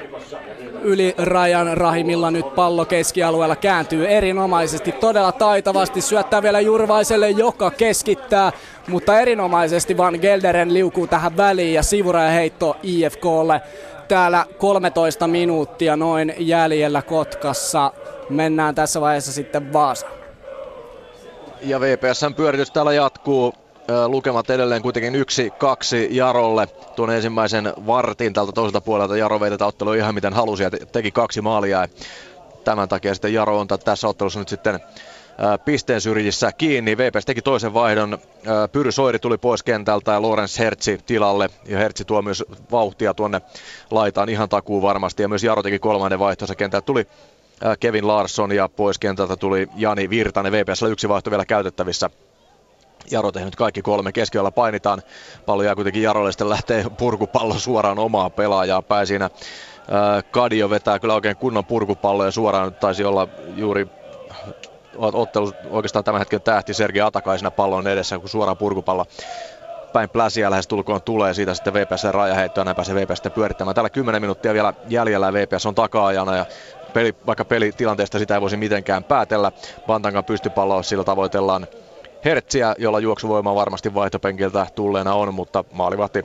[0.84, 8.52] yli rajan Rahimilla nyt pallo keskialueella kääntyy erinomaisesti, todella taitavasti, syöttää vielä Jurvaiselle, joka keskittää,
[8.88, 13.60] mutta erinomaisesti Van Gelderen liukuu tähän väliin ja sivuraja heitto IFKlle.
[14.08, 17.92] Täällä 13 minuuttia noin jäljellä Kotkassa.
[18.30, 20.06] Mennään tässä vaiheessa sitten Vaasa.
[21.62, 23.61] Ja VPSn pyöritys täällä jatkuu.
[24.06, 26.66] Lukemat edelleen kuitenkin yksi, kaksi Jarolle
[26.96, 29.16] tuon ensimmäisen vartin tältä toiselta puolelta.
[29.16, 31.80] Jaro vei tätä ottelua ihan miten halusi ja teki kaksi maalia.
[31.80, 31.88] Ja
[32.64, 34.80] tämän takia sitten Jaro on tässä ottelussa nyt sitten
[35.64, 36.98] pisteen syrjissä kiinni.
[36.98, 38.18] VPS teki toisen vaihdon.
[38.72, 41.50] Pyry Soiri tuli pois kentältä ja Lorenz Hertzi tilalle.
[41.64, 43.40] Ja Hertzi tuo myös vauhtia tuonne
[43.90, 45.22] laitaan ihan takuu varmasti.
[45.22, 46.86] Ja myös Jaro teki kolmannen vaihtonsa kentältä.
[46.86, 47.06] Tuli
[47.80, 50.52] Kevin Larsson ja pois kentältä tuli Jani Virtanen.
[50.52, 52.10] VPSllä yksi vaihto vielä käytettävissä.
[53.10, 54.12] Jaro tehnyt kaikki kolme.
[54.12, 55.02] Keskiöllä painitaan.
[55.46, 56.32] Pallo jää kuitenkin Jarolle.
[56.32, 59.30] Sitten lähtee purkupallo suoraan omaa pelaajaa päin siinä.
[60.30, 62.74] Kadio vetää kyllä oikein kunnon purkupalloja suoraan.
[62.74, 63.88] Taisi olla juuri
[64.96, 69.06] ottelu oikeastaan tämän hetken tähti Sergi Atakaisena pallon edessä, kun suoraan purkupallo
[69.92, 71.34] päin pläsiä lähes tulkoon tulee.
[71.34, 73.74] Siitä sitten VPS rajaheitto ja näin pääsee VPS sitten pyörittämään.
[73.74, 76.46] Täällä 10 minuuttia vielä jäljellä VPS on taka-ajana ja
[76.94, 79.52] peli, vaikka pelitilanteesta sitä ei voisi mitenkään päätellä.
[79.86, 81.66] Bantangan pystypalloa sillä tavoitellaan
[82.24, 86.24] Hertsiä, jolla juoksuvoima varmasti vaihtopenkiltä tulleena on, mutta maalivahti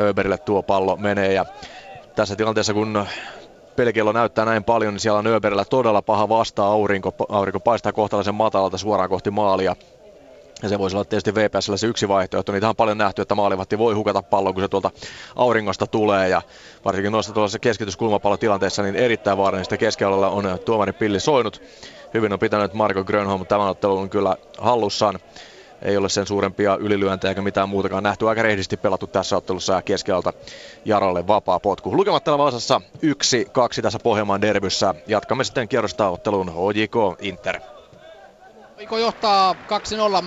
[0.00, 1.44] Öberille tuo pallo menee ja
[2.16, 3.06] tässä tilanteessa kun
[3.76, 7.14] pelikello näyttää näin paljon, niin siellä on Öberillä todella paha vasta aurinko.
[7.28, 9.76] Aurinko paistaa kohtalaisen matalalta suoraan kohti maalia.
[10.62, 12.52] Ja se voisi olla tietysti VPSllä se yksi vaihtoehto.
[12.52, 14.90] Niitä on paljon nähty, että maalivahti voi hukata pallon, kun se tuolta
[15.36, 16.28] auringosta tulee.
[16.28, 16.42] Ja
[16.84, 21.62] varsinkin noissa tuollaisessa keskityskulmapallotilanteessa, niin erittäin vaarallista keskialalla on tuomari Pilli soinut.
[22.14, 25.18] Hyvin on pitänyt Marko Grönholm tämän ottelun kyllä hallussaan.
[25.82, 28.28] Ei ole sen suurempia ylilyöntejä eikä mitään muutakaan nähty.
[28.28, 30.32] Aika rehdisti pelattu tässä ottelussa ja keskialta
[30.84, 31.96] Jarolle vapaa potku.
[31.96, 34.94] Lukemat täällä Vaasassa 1-2 tässä Pohjanmaan derbyssä.
[35.06, 37.60] Jatkamme sitten kierrosta otteluun HJK Inter.
[38.80, 39.56] HJK johtaa 2-0.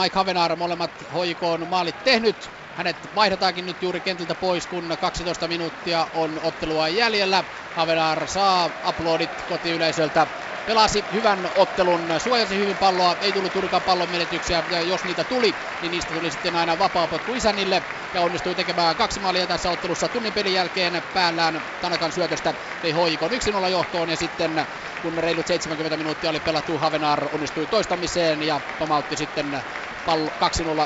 [0.01, 2.49] Mike Havenaar molemmat HJK on maalit tehnyt.
[2.75, 7.43] Hänet vaihdetaankin nyt juuri kentiltä pois, kun 12 minuuttia on ottelua jäljellä.
[7.75, 10.27] Havenaar saa aplodit kotiyleisöltä
[10.67, 15.57] pelasi hyvän ottelun, suojasi hyvin palloa, ei tullut juurikaan pallon menetyksiä ja jos niitä tuli,
[15.81, 17.83] niin niistä tuli sitten aina vapaa potku isänille
[18.13, 20.09] ja onnistui tekemään kaksi maalia tässä ottelussa.
[20.09, 23.31] Tunnin pelin jälkeen päällään Tanakan syötöstä vei Hoikon
[23.65, 24.67] 1-0 johtoon ja sitten
[25.01, 29.63] kun reilut 70 minuuttia oli pelattu, Havenar onnistui toistamiseen ja pamautti sitten
[30.05, 30.35] pallo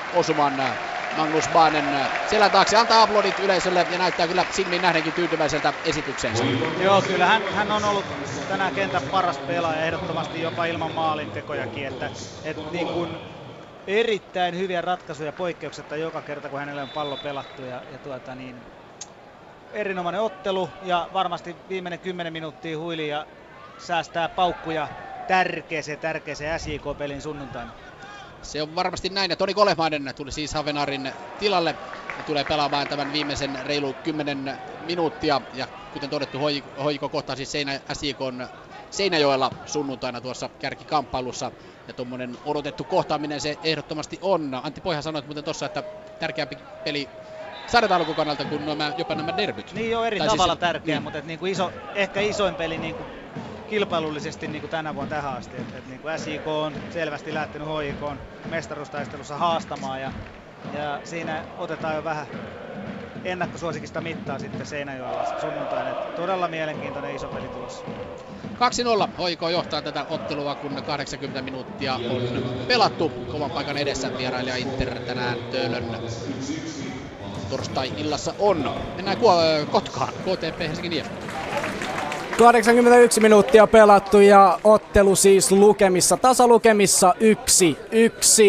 [0.02, 0.54] 2-0 osuman
[1.16, 1.86] Magnus Baanen
[2.26, 6.44] selän taakse, antaa aplodit yleisölle ja näyttää kyllä silmiin nähdenkin tyytyväiseltä esitykseensä.
[6.84, 8.06] Joo, kyllä hän, hän on ollut
[8.48, 12.12] tänään kentän paras pelaaja, ehdottomasti jopa ilman maalintekojakin, että,
[12.44, 13.18] että niin kuin
[13.88, 18.66] erittäin hyviä ratkaisuja poikkeuksetta joka kerta, kun hänelle on pallo pelattu ja, ja tuota niin,
[19.72, 23.28] erinomainen ottelu ja varmasti viimeinen 10 minuuttia huili ja
[23.78, 24.88] säästää paukkuja
[25.28, 27.74] tärkeäseen, tärkeäseen SJK-pelin sunnuntaina.
[28.42, 29.30] Se on varmasti näin.
[29.30, 31.76] Ja Toni Kolehmainen tuli siis Havenarin tilalle
[32.18, 35.42] ja tulee pelaamaan tämän viimeisen reilu 10 minuuttia.
[35.54, 36.40] Ja kuten todettu,
[36.84, 38.20] Hoiko kohtaa siis Seinä, SJK
[38.90, 41.52] Seinäjoella sunnuntaina tuossa kärkikamppailussa.
[41.88, 44.60] Ja tuommoinen odotettu kohtaaminen se ehdottomasti on.
[44.64, 45.84] Antti Poiha sanoi muuten tuossa, että
[46.20, 47.10] tärkeämpi peli
[47.66, 49.72] sarjataulukon kannalta kuin nämä, jopa nämä derbyt.
[49.74, 51.04] Niin jo eri tai tavalla siis, tärkeä, niin.
[51.04, 53.10] mutta niin kuin iso, ehkä isoin peli niin kuin
[53.72, 55.58] kilpailullisesti niin kuin tänä vuonna tähän asti.
[55.58, 58.20] Et, et niin kuin SIK on selvästi lähtenyt HIK on
[58.50, 60.12] mestaruustaistelussa haastamaan ja,
[60.74, 62.28] ja siinä otetaan jo vähän
[63.26, 65.90] ennakkosuosikista mittaa sitten Seinäjoella sunnuntaina.
[65.90, 67.84] Et todella mielenkiintoinen iso peli tulossa.
[69.20, 72.22] 2-0 HIK johtaa tätä ottelua, kun 80 minuuttia on
[72.68, 75.86] pelattu kovan paikan edessä vierailija Inter tänään Töölön
[77.50, 78.72] torstai-illassa on.
[78.96, 79.18] Mennään
[79.72, 81.31] Kotkaan, KTP Helsingin IFK.
[82.42, 87.16] 81 minuuttia pelattu ja ottelu siis lukemissa, tasalukemissa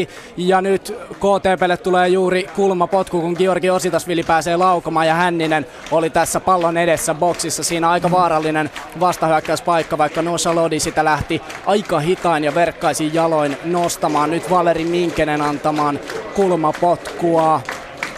[0.05, 0.09] 1-1.
[0.36, 6.40] Ja nyt KTPlle tulee juuri kulmapotku, kun Georgi Ositasvili pääsee laukomaan ja Hänninen oli tässä
[6.40, 7.64] pallon edessä boksissa.
[7.64, 8.70] Siinä aika vaarallinen
[9.01, 14.31] vastahyökkäyspaikka, vaikka Nosa Lodi sitä lähti aika hitain ja verkkaisin jaloin nostamaan.
[14.31, 16.01] Nyt Valeri Minkenen antamaan
[16.35, 17.60] kulmapotkua.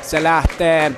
[0.02, 0.92] Se lähtee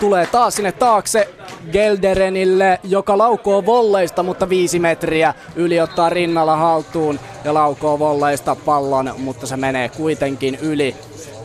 [0.00, 1.28] tulee taas sinne taakse
[1.72, 9.14] Gelderenille, joka laukoo volleista, mutta viisi metriä yli ottaa rinnalla haltuun ja laukoo volleista pallon,
[9.18, 10.96] mutta se menee kuitenkin yli.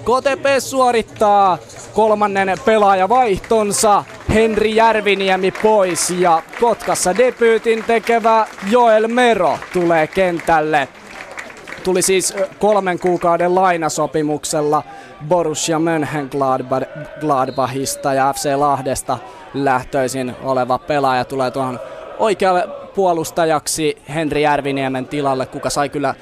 [0.02, 1.58] KTP suorittaa
[1.94, 4.04] kolmannen pelaajavaihtonsa.
[4.34, 10.88] Henri Järviniemi pois ja Kotkassa debyytin tekevä Joel Mero tulee kentälle.
[11.86, 14.84] Tuli siis kolmen kuukauden lainasopimuksella
[15.28, 19.18] Borussia Mönchengladbachista ja FC Lahdesta
[19.54, 21.80] lähtöisin oleva pelaaja tulee tuohon
[22.20, 26.16] oikealle puolustajaksi Henri Järviniemen tilalle, kuka sai kyllä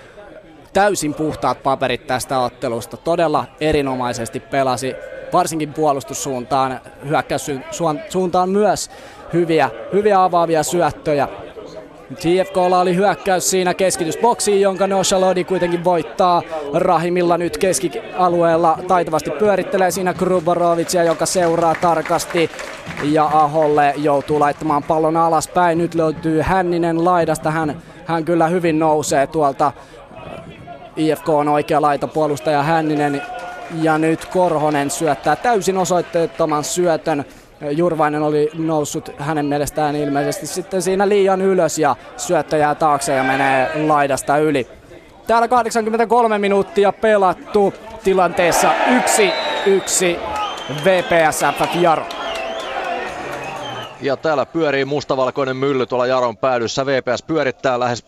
[0.74, 2.98] täysin puhtaat paperit tästä ottelusta.
[2.98, 4.96] Todella erinomaisesti pelasi,
[5.34, 6.80] varsinkin puolustussuuntaan,
[7.10, 8.92] hyökkäyssuuntaan myös
[9.34, 11.28] hyviä, hyviä avaavia syöttöjä.
[12.16, 16.42] TFKlla oli hyökkäys siinä keskitysboksiin, jonka Nosha Lodi kuitenkin voittaa.
[16.74, 22.50] Rahimilla nyt keskialueella taitavasti pyörittelee siinä Kruborovicia, joka seuraa tarkasti.
[23.04, 25.78] Ja Aholle joutuu laittamaan pallon alaspäin.
[25.78, 27.52] Nyt löytyy Hänninen laidasta.
[27.52, 29.72] Hän, hän kyllä hyvin nousee tuolta
[30.96, 33.22] IFK on oikea laita puolustaja Hänninen.
[33.82, 37.26] Ja nyt Korhonen syöttää täysin osoitteettoman syötön
[37.72, 43.24] Jurvainen oli noussut hänen mielestään ilmeisesti sitten siinä liian ylös ja syöttö jää taakse ja
[43.24, 44.68] menee laidasta yli.
[45.28, 47.74] Täällä 83 minuuttia pelattu
[48.04, 50.20] tilanteessa 1-1
[50.86, 52.06] VPS FF Jaro.
[54.02, 56.86] Ja täällä pyörii mustavalkoinen mylly tuolla Jaron päädyssä.
[56.86, 58.06] VPS pyörittää lähes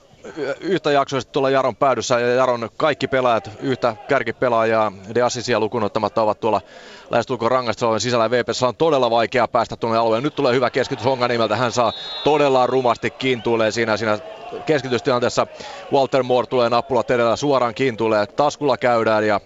[0.59, 6.39] yhtä jaksoisesti tuolla Jaron päädyssä ja Jaron kaikki pelaajat, yhtä kärkipelaajaa, De Assisia lukunottamatta ovat
[6.39, 6.61] tuolla
[7.09, 8.31] lähestulkoon rangaistusalueen sisällä.
[8.31, 10.23] VPS on todella vaikea päästä tuonne alueen.
[10.23, 11.55] Nyt tulee hyvä keskitys Hongan nimeltä.
[11.55, 11.93] Hän saa
[12.23, 14.19] todella rumasti kiintuilee siinä, siinä
[14.65, 15.47] keskitystilanteessa.
[15.93, 18.25] Walter Moore tulee nappula edellä suoraan kiintuilee.
[18.25, 19.41] Taskulla käydään ja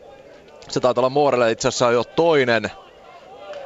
[0.69, 2.71] se taitaa olla Moorelle itse asiassa jo toinen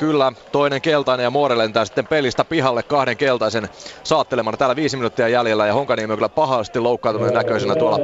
[0.03, 3.69] Kyllä, toinen keltainen ja Moore lentää sitten pelistä pihalle kahden keltaisen
[4.03, 4.57] saattelemana.
[4.57, 7.99] Täällä viisi minuuttia jäljellä ja Honkaniemi on kyllä pahasti loukkaantunut näköisenä tuolla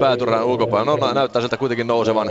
[0.00, 0.96] päätyrän ulkopuolella.
[0.96, 2.30] No, näyttää siltä kuitenkin nousevan,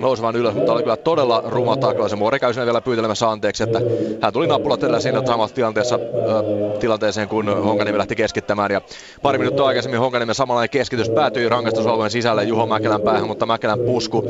[0.00, 2.10] nousevan ylös, mutta oli kyllä todella ruma taklaus.
[2.10, 3.80] Ja Moore käy vielä pyytelemässä anteeksi, että
[4.22, 8.70] hän tuli nappulat edellä siinä samassa tilanteessa, äh, tilanteeseen, kun Honkaniemi lähti keskittämään.
[8.70, 8.80] Ja
[9.22, 14.24] pari minuuttia aikaisemmin Honkaniemen samanlainen keskitys päätyi rangaistusalueen sisälle Juho Mäkelän päähän, mutta Mäkelän pusku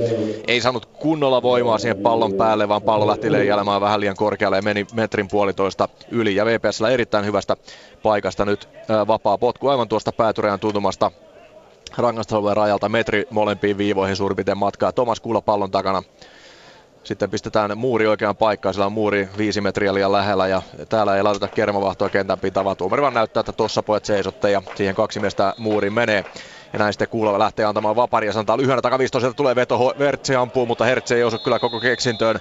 [0.48, 4.63] ei saanut kunnolla voimaa siihen pallon päälle, vaan pallo lähti leijailemaan vähän liian korkealle ja
[4.63, 6.35] meni metrin puolitoista yli.
[6.35, 7.57] Ja VPSllä erittäin hyvästä
[8.03, 8.69] paikasta nyt
[9.07, 11.11] vapaa potku aivan tuosta päätyreen tuntumasta
[11.99, 14.93] rangaistusalueen rajalta metri molempiin viivoihin suurin piirtein matkaa.
[14.93, 16.03] Tomas Kuula pallon takana.
[17.05, 21.23] Sitten pistetään muuri oikeaan paikkaan, sillä on muuri viisi metriä liian lähellä ja täällä ei
[21.23, 25.55] laiteta kermavahtoa kentän pitää, tuomari vaan näyttää, että tuossa pojat seisotte ja siihen kaksi miestä
[25.59, 26.25] muuriin menee.
[26.73, 30.85] Ja näin sitten Kuulava lähtee antamaan vaparia, sanotaan lyhyenä takavistoon, tulee veto, Vertsi ampuu, mutta
[30.85, 32.41] Hertsi ei osu kyllä koko keksintöön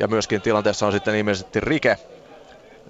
[0.00, 1.96] ja myöskin tilanteessa on sitten ilmeisesti Rike.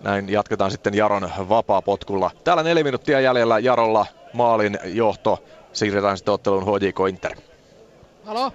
[0.03, 2.31] Näin jatketaan sitten Jaron vapaa-potkulla.
[2.45, 5.45] Täällä neljä minuuttia jäljellä Jarolla maalin johto.
[5.73, 7.37] Siirretään sitten otteluun HJK Inter.
[8.25, 8.53] Halo?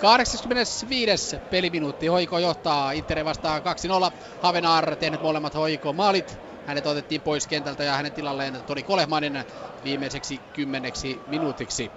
[0.00, 1.36] 85.
[1.50, 2.06] peliminuutti.
[2.06, 3.62] Hoiko johtaa Inter vastaan
[4.10, 4.12] 2-0.
[4.42, 6.38] Havenar tehnyt molemmat Hoiko maalit.
[6.66, 9.44] Hänet otettiin pois kentältä ja hänen tilalleen Toni Kolehmanin
[9.84, 11.90] viimeiseksi kymmeneksi minuutiksi.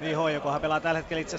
[0.00, 1.36] Niin HJK pelaa tällä hetkellä itse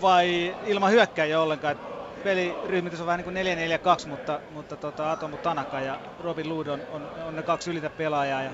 [0.00, 1.76] vai ilman hyökkäjä ollenkaan.
[2.22, 6.80] Peliryhmitys on vähän niin kuin 4-4-2, mutta, mutta tota, Atomu Tanaka ja Robin Lood on,
[6.92, 8.42] on, on ne kaksi ylitä pelaajaa.
[8.42, 8.50] Ja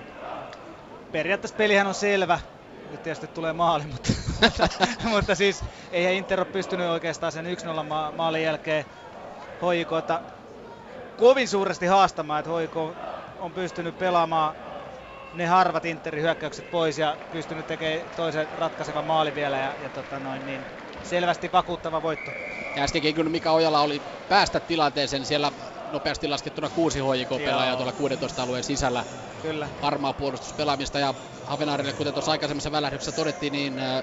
[1.13, 2.41] periaatteessa pelihän on selvä.
[2.91, 4.13] Nyt tietysti tulee maali, mutta,
[5.05, 8.85] mutta siis eihän Inter ole pystynyt oikeastaan sen 1-0 ma- maalin jälkeen
[9.61, 10.21] HJKta
[11.17, 12.77] kovin suuresti haastamaan, että HJK
[13.41, 14.55] on pystynyt pelaamaan
[15.33, 20.19] ne harvat Interin hyökkäykset pois ja pystynyt tekemään toisen ratkaisevan maali vielä ja, ja tota
[20.19, 20.67] noin, niin
[21.03, 22.33] selvästi vakuuttava voitto.
[22.77, 25.53] Ja äskenkin kun Mika Ojala oli päästä tilanteeseen, siellä
[25.93, 29.05] nopeasti laskettuna kuusi HJK-pelaajaa tuolla 16 alueen sisällä.
[29.43, 29.69] Kyllä.
[29.83, 31.15] Harmaa puolustuspelaamista ja
[31.45, 34.03] Havenaarille, kuten tuossa aikaisemmassa välähdyksessä todettiin, niin äh,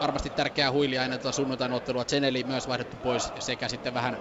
[0.00, 2.04] varmasti tärkeää huilia ennen tuota sunnuntain ottelua.
[2.04, 4.18] Zeneli myös vaihdettu pois sekä sitten vähän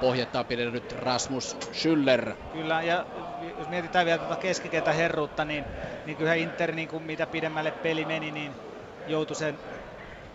[0.00, 2.32] pohjettaa pidenyt Rasmus Schüller.
[2.52, 3.06] Kyllä, ja
[3.58, 5.64] jos mietitään vielä tuota keskikentä herruutta, niin,
[6.06, 8.52] niin kyllä Inter, niin kuin mitä pidemmälle peli meni, niin
[9.06, 9.58] joutui sen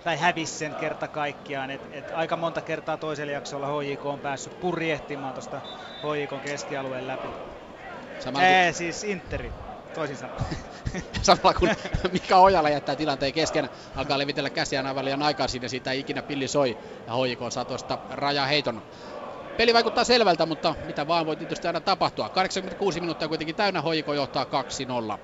[0.03, 1.71] tai hävisi sen kerta kaikkiaan.
[1.71, 5.61] Et, et aika monta kertaa toisella jaksolla HJK on päässyt purjehtimaan tuosta
[6.03, 7.27] HJK keskialueen läpi.
[8.19, 8.77] Samalla Ee, kun...
[8.77, 9.51] siis Interi,
[9.93, 10.43] toisin sanoen.
[11.21, 11.69] Samalla kun
[12.11, 16.21] Mika Ojala jättää tilanteen kesken, alkaa levitellä käsiään aivan liian aikaisin ja siitä ei ikinä
[16.21, 16.77] pilli soi.
[17.07, 18.81] Ja HJK saa tuosta rajaheiton.
[19.59, 22.29] Peli vaikuttaa selvältä, mutta mitä vaan voi tietysti aina tapahtua.
[22.29, 25.19] 86 minuuttia kuitenkin täynnä, HJK johtaa 2-0.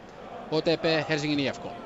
[0.45, 1.84] HTP Helsingin IFK.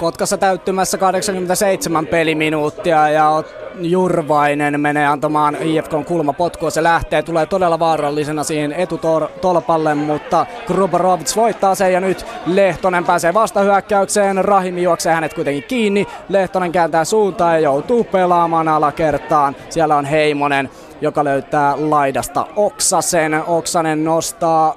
[0.00, 3.42] Kotkassa täyttymässä 87 peliminuuttia ja
[3.80, 6.70] Jurvainen menee antamaan IFKn kulmapotkua.
[6.70, 13.34] Se lähtee, tulee todella vaarallisena siihen etutolpalle, mutta Gruborovic voittaa sen ja nyt Lehtonen pääsee
[13.34, 14.44] vastahyökkäykseen.
[14.44, 16.06] Rahimi juoksee hänet kuitenkin kiinni.
[16.28, 19.56] Lehtonen kääntää suuntaan ja joutuu pelaamaan alakertaan.
[19.68, 20.70] Siellä on Heimonen,
[21.00, 23.42] joka löytää laidasta Oksasen.
[23.46, 24.76] Oksanen nostaa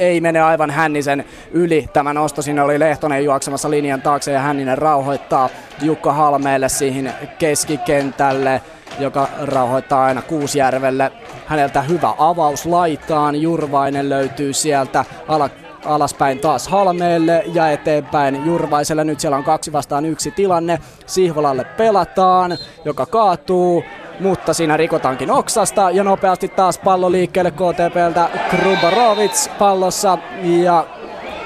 [0.00, 1.86] ei mene aivan Hännisen yli.
[1.92, 5.48] Tämä nosto sinne oli Lehtonen juoksemassa linjan taakse ja Hänninen rauhoittaa
[5.82, 8.60] Jukka Halmeelle siihen keskikentälle
[8.98, 11.12] joka rauhoittaa aina Kuusjärvelle.
[11.46, 13.42] Häneltä hyvä avaus laitaan.
[13.42, 15.50] Jurvainen löytyy sieltä ala,
[15.84, 19.04] alaspäin taas Halmeelle ja eteenpäin Jurvaiselle.
[19.04, 20.78] Nyt siellä on kaksi vastaan yksi tilanne.
[21.06, 23.84] Sihvolalle pelataan, joka kaatuu
[24.20, 30.86] mutta siinä rikotaankin oksasta ja nopeasti taas pallo liikkeelle KTPltä Krubarovic pallossa ja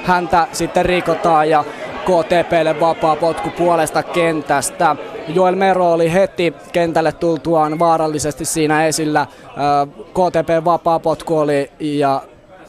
[0.04, 1.64] häntä sitten rikotaan ja
[2.04, 4.96] KTPlle vapaa potku puolesta kentästä.
[5.28, 9.26] Joel Mero oli heti kentälle tultuaan vaarallisesti siinä esillä.
[10.10, 12.22] KTP vapaa potku oli ja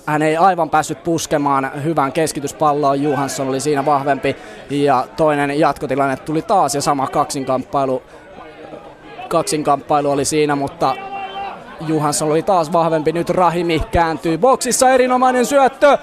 [0.06, 3.04] hän ei aivan päässyt puskemaan hyvän keskityspalloon.
[3.04, 4.36] Johansson oli siinä vahvempi
[4.70, 8.04] ja toinen jatkotilanne tuli taas ja sama kaksinkamppailu
[9.28, 10.96] kaksinkamppailu oli siinä, mutta
[11.88, 13.12] Juhansson oli taas vahvempi.
[13.12, 15.98] Nyt Rahimi kääntyy boksissa, erinomainen syöttö.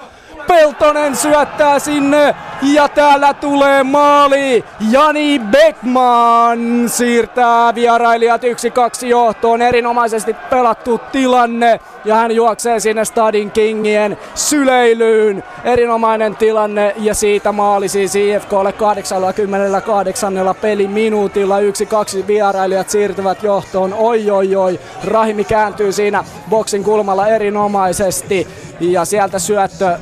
[0.47, 4.65] Peltonen syöttää sinne ja täällä tulee maali.
[4.91, 9.61] Jani Beckman siirtää vierailijat 1-2 johtoon.
[9.61, 15.43] Erinomaisesti pelattu tilanne ja hän juoksee sinne Stadin Kingien syleilyyn.
[15.63, 20.33] Erinomainen tilanne ja siitä maali siis IFKlle 88.
[20.61, 21.59] peliminuutilla.
[21.59, 23.93] 1-2 vierailijat siirtyvät johtoon.
[23.93, 24.79] Oi oi oi.
[25.03, 28.47] Rahimi kääntyy siinä boksin kulmalla erinomaisesti
[28.79, 29.97] ja sieltä syöttö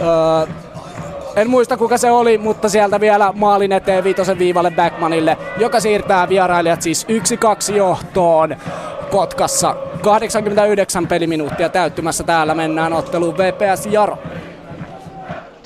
[0.00, 0.54] Öö,
[1.36, 6.28] en muista kuka se oli, mutta sieltä vielä maalin eteen viitosen viivalle Backmanille, joka siirtää
[6.28, 7.06] vierailijat siis
[7.72, 8.56] 1-2 johtoon.
[9.10, 12.24] Kotkassa 89 peliminuuttia täyttymässä.
[12.24, 14.18] Täällä mennään otteluun VPS Jaro.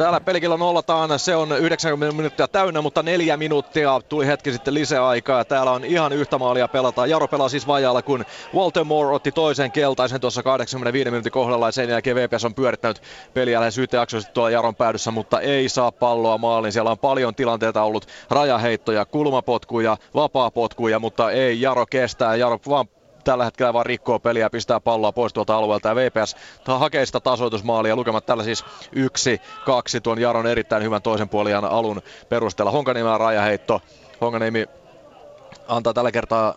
[0.00, 5.44] Täällä pelikillä nollataan, se on 90 minuuttia täynnä, mutta neljä minuuttia tuli hetki sitten lisäaikaa.
[5.44, 7.10] Täällä on ihan yhtä maalia pelataan.
[7.10, 8.24] Jaro pelaa siis vajalla, kun
[8.54, 13.02] Walter Moore otti toisen keltaisen tuossa 85 minuutin kohdalla ja sen jälkeen VPS on pyörittänyt
[13.34, 16.72] peliä lähes yhtäjaksoisesti tuolla Jaron päädyssä, mutta ei saa palloa maaliin.
[16.72, 22.36] Siellä on paljon tilanteita ollut, rajaheittoja, kulmapotkuja, vapaapotkuja, mutta ei Jaro kestää.
[22.36, 22.86] Jaro vaan
[23.24, 25.88] tällä hetkellä vaan rikkoo peliä ja pistää palloa pois tuolta alueelta.
[25.88, 26.36] Ja VPS
[26.66, 27.96] hakee sitä tasoitusmaalia.
[27.96, 32.70] Lukemat tällä siis yksi, kaksi tuon Jaron erittäin hyvän toisen puolijan alun perusteella.
[32.70, 33.82] Honkaniemen rajaheitto.
[34.20, 34.66] Honkaniemi
[35.68, 36.54] antaa tällä kertaa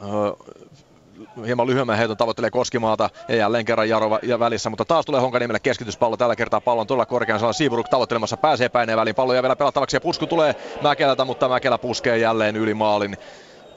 [1.46, 5.60] hieman lyhyemmän heiton tavoittelee Koskimaata ja jälleen kerran Jaro ja välissä, mutta taas tulee Honkaniemelle
[5.60, 6.18] keskityspallo.
[6.18, 9.16] Tällä kertaa pallon todella korkean saa Siiburuk tavoittelemassa, pääsee päineen väliin.
[9.16, 13.18] Pallo vielä pelattavaksi ja pusku tulee Mäkelältä, mutta Mäkelä puskee jälleen yli maalin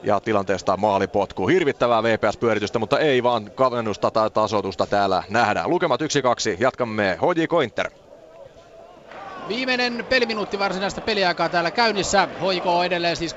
[0.07, 1.47] ja tilanteesta maalipotku.
[1.47, 5.69] Hirvittävää VPS-pyöritystä, mutta ei vaan kavennusta tai tasoitusta täällä nähdään.
[5.69, 6.05] Lukemat 1-2,
[6.59, 7.91] jatkamme HJK Inter.
[9.47, 12.27] Viimeinen peliminuutti varsinaista peliaikaa täällä käynnissä.
[12.33, 13.35] HJK on edelleen siis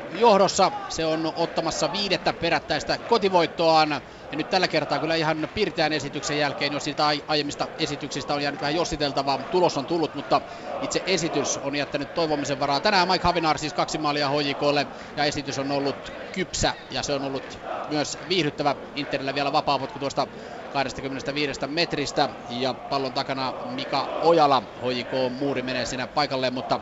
[0.00, 0.72] 2-0 johdossa.
[0.88, 3.90] Se on ottamassa viidettä perättäistä kotivoittoaan.
[4.30, 8.60] Ja nyt tällä kertaa kyllä ihan pirteän esityksen jälkeen, jos siitä aiemmista esityksistä on jäänyt
[8.60, 10.42] vähän jossiteltavaa, tulos on tullut, mutta
[10.80, 12.80] itse esitys on jättänyt toivomisen varaa.
[12.80, 17.24] Tänään Mike Havinaar siis kaksi maalia HJKlle ja esitys on ollut kypsä ja se on
[17.24, 18.76] ollut myös viihdyttävä.
[18.94, 20.28] Interillä vielä vapaapotku tuosta
[20.70, 24.62] 25 metristä ja pallon takana Mika Ojala.
[24.76, 26.80] HJK muuri menee siinä paikalleen, mutta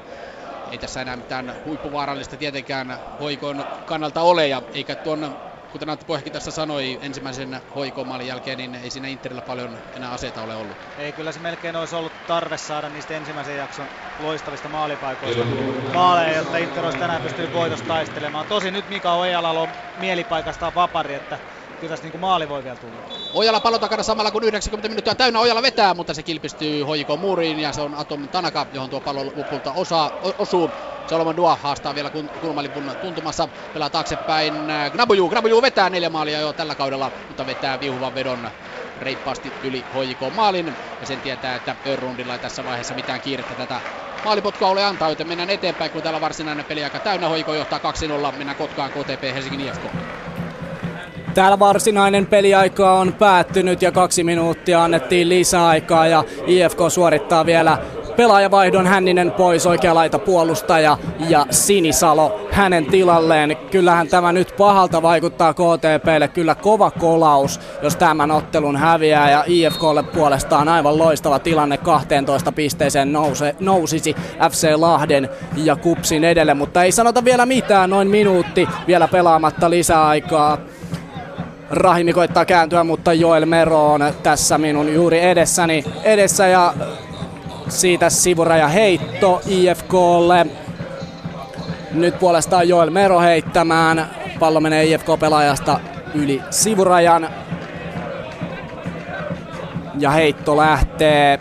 [0.71, 5.39] ei tässä enää mitään huippuvaarallista tietenkään hoikon kannalta ole ja eikä tuon
[5.75, 10.43] kuten Antti Pohjakin tässä sanoi ensimmäisen hoikomaalin jälkeen, niin ei siinä Interillä paljon enää aseita
[10.43, 10.79] ole ollut.
[10.97, 13.89] Ei, kyllä se melkein olisi ollut tarve saada niistä ensimmäisen jakson
[14.19, 15.45] loistavista maalipaikoista
[15.95, 18.47] maaleja, jotta Inter olisi tänään pystynyt voitosta taistelemaan.
[18.47, 21.39] Tosi nyt Mika Ojalalla on mielipaikasta vapari, että
[21.81, 23.03] tässä niin maali voi vielä tulla.
[23.35, 27.59] Ojala pallo takana samalla kun 90 minuuttia täynnä Ojala vetää, mutta se kilpistyy hoiko muuriin
[27.59, 30.71] ja se on Atom Tanaka, johon tuo pallo lopulta osaa, osuu.
[31.07, 34.55] Solomon Dua haastaa vielä kulmalipun tuntumassa, pelaa taaksepäin.
[34.93, 38.51] Gnabuju, Gnabuju vetää neljä maalia jo tällä kaudella, mutta vetää viuhuvan vedon
[38.99, 40.67] reippaasti yli HJK maalin.
[41.01, 43.81] Ja sen tietää, että Örrundilla ei tässä vaiheessa mitään kiirettä tätä
[44.25, 47.29] maalipotkua ole antaa, joten mennään eteenpäin, kun täällä varsinainen peliaika täynnä.
[47.29, 47.81] Hoiko johtaa
[48.33, 49.83] 2-0, mennään Kotkaan KTP Helsingin IFK.
[51.35, 57.79] Täällä varsinainen peliaika on päättynyt ja kaksi minuuttia annettiin lisäaikaa ja IFK suorittaa vielä
[58.17, 60.99] pelaajavaihdon Hänninen pois, oikea laita puolustaja
[61.29, 63.57] ja Sinisalo hänen tilalleen.
[63.71, 70.03] Kyllähän tämä nyt pahalta vaikuttaa KTPlle, kyllä kova kolaus, jos tämän ottelun häviää ja IFKlle
[70.03, 74.17] puolestaan aivan loistava tilanne 12 pisteeseen nouse, nousisi
[74.51, 80.59] FC Lahden ja Kupsin edelle, mutta ei sanota vielä mitään, noin minuutti vielä pelaamatta lisäaikaa.
[81.71, 86.75] Rahimi koittaa kääntyä, mutta Joel Mero on tässä minun juuri edessäni edessä ja
[87.69, 90.47] siitä sivuraja heitto IFKlle.
[91.93, 94.11] Nyt puolestaan Joel Mero heittämään.
[94.39, 95.81] Pallo menee IFK-pelaajasta
[96.15, 97.29] yli sivurajan.
[99.99, 101.39] Ja heitto lähtee.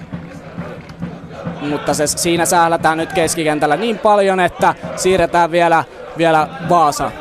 [1.62, 5.84] Mutta se, siinä sählätään nyt keskikentällä niin paljon, että siirretään vielä,
[6.18, 7.12] vielä Vaasa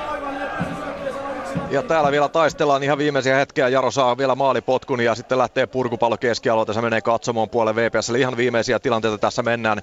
[1.73, 3.69] ja täällä vielä taistellaan ihan viimeisiä hetkiä.
[3.69, 6.73] Jaro saa vielä maalipotkun ja sitten lähtee purkupallo keskialueelta.
[6.73, 8.11] Se menee katsomoon puolen VPS.
[8.11, 9.83] Eli ihan viimeisiä tilanteita tässä mennään.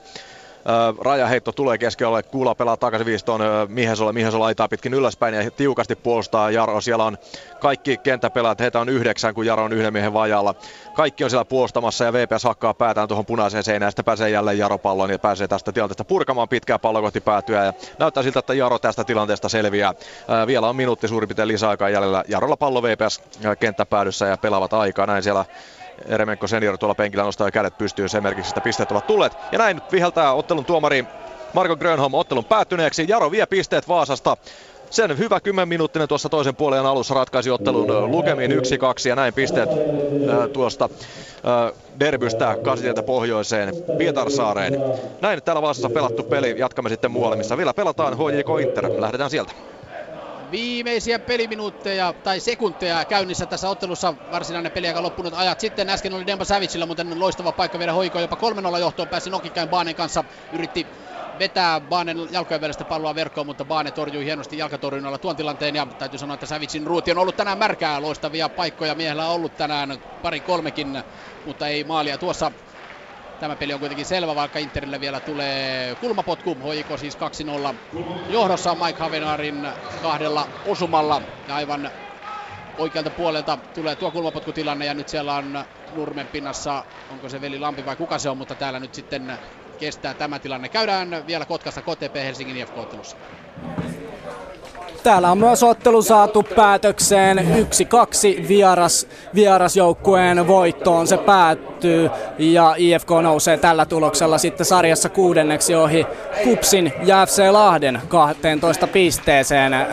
[1.02, 6.52] Rajaheitto tulee keskialueelle, Kuula pelaa takaisin viistoon Mihesolle, Mihesolla laitaa pitkin ylöspäin ja tiukasti puolustaa
[6.52, 6.82] Jaro.
[6.82, 7.18] Siellä on
[7.60, 10.56] kaikki kenttäpelaajat, heitä on yhdeksän, kun Jaro on yhden miehen vajalla.
[10.94, 14.78] Kaikki on siellä puolustamassa ja VPS hakkaa päätään tuohon punaiseen seinään sitten pääsee jälleen Jaro
[14.78, 18.80] palloon ja pääsee tästä tilanteesta purkamaan pitkää pallo kohti päätyä ja näyttää siltä, että Jaro
[18.80, 19.94] tästä tilanteesta selviää.
[20.48, 22.24] vielä on minuutti suurin piirtein lisäaikaa jäljellä.
[22.28, 23.22] Jarolla pallo VPS
[23.60, 25.06] kenttäpäädyssä ja pelaavat aikaa.
[25.06, 25.46] Näin siellä
[26.06, 29.38] Eremenko senior tuolla penkillä nostaa kädet pystyyn sen merkiksi, että pisteet ovat tulleet.
[29.52, 31.06] Ja näin nyt viheltää ottelun tuomari
[31.54, 33.06] Marko Grönholm ottelun päättyneeksi.
[33.08, 34.38] Jaro vie pisteet Vaasasta.
[34.90, 38.56] Sen hyvä 10 minuuttinen tuossa toisen puolen alussa ratkaisi ottelun lukemiin 1-2
[39.10, 44.78] ja näin pisteet äh, tuosta äh, derbystä Kasitieltä pohjoiseen Pietarsaareen.
[45.22, 46.56] Näin täällä Vaasassa pelattu peli.
[46.58, 49.02] Jatkamme sitten muualle, missä vielä pelataan HJK Inter.
[49.02, 49.52] Lähdetään sieltä
[50.52, 54.14] viimeisiä peliminuutteja tai sekunteja käynnissä tässä ottelussa.
[54.32, 55.90] Varsinainen peliaika loppunut ajat sitten.
[55.90, 58.22] Äsken oli Demba Savicilla, mutta loistava paikka viedä hoikoon.
[58.22, 58.38] Jopa
[58.76, 60.24] 3-0 johtoon pääsi Nokikäin Baanen kanssa.
[60.52, 60.88] Yritti
[61.40, 65.76] vetää Baanen jalkojen välistä palloa verkkoon, mutta Baane torjui hienosti jalkatorjunnalla tuon tilanteen.
[65.76, 68.02] Ja täytyy sanoa, että Savicin ruuti on ollut tänään märkää.
[68.02, 71.04] Loistavia paikkoja miehellä on ollut tänään pari kolmekin,
[71.46, 72.52] mutta ei maalia tuossa
[73.40, 76.56] Tämä peli on kuitenkin selvä, vaikka Interille vielä tulee kulmapotku.
[76.56, 77.76] Hoiko siis 2-0
[78.30, 79.68] johdossa Mike Havenarin
[80.02, 81.22] kahdella osumalla.
[81.48, 81.92] Ja aivan
[82.78, 87.86] oikealta puolelta tulee tuo kulmapotkutilanne ja nyt siellä on Nurmen pinnassa, onko se Veli Lampi
[87.86, 89.40] vai kuka se on, mutta täällä nyt sitten
[89.80, 90.70] kestää tämä tilanne.
[90.70, 93.18] Käydään vielä Kotkassa KTP Helsingin IFK-ottelussa.
[95.04, 103.58] Täällä on myös ottelu saatu päätökseen 1-2 vieras, vierasjoukkueen voittoon se päättyy ja IFK nousee
[103.58, 106.06] tällä tuloksella sitten sarjassa kuudenneksi ohi
[106.44, 109.88] Kupsin ja FC Lahden 12 pisteeseen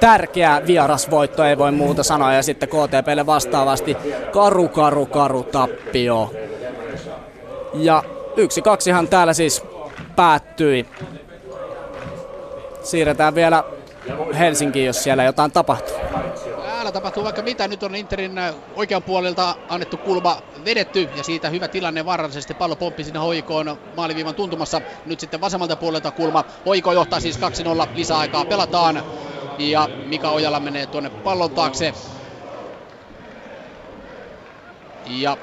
[0.00, 2.32] tärkeä vierasvoitto, ei voi muuta sanoa.
[2.32, 3.96] Ja sitten KTPlle vastaavasti
[4.32, 6.32] karu, karu, karu tappio.
[7.74, 8.02] Ja
[8.36, 9.62] yksi kaksihan täällä siis
[10.16, 10.86] päättyi.
[12.82, 13.64] Siirretään vielä
[14.38, 15.96] Helsinkiin, jos siellä jotain tapahtuu.
[16.64, 17.68] Täällä tapahtuu vaikka mitä.
[17.68, 18.32] Nyt on Interin
[18.76, 22.54] oikean puolelta annettu kulma vedetty ja siitä hyvä tilanne vaarallisesti.
[22.54, 24.80] Pallo pomppi sinne hoikoon maaliviivan tuntumassa.
[25.06, 26.44] Nyt sitten vasemmalta puolelta kulma.
[26.66, 27.40] Hoiko johtaa siis 2-0
[27.94, 28.44] lisäaikaa.
[28.44, 29.02] Pelataan
[29.58, 31.94] ja Mika Ojala menee tuonne pallon taakse.
[35.06, 35.36] Ja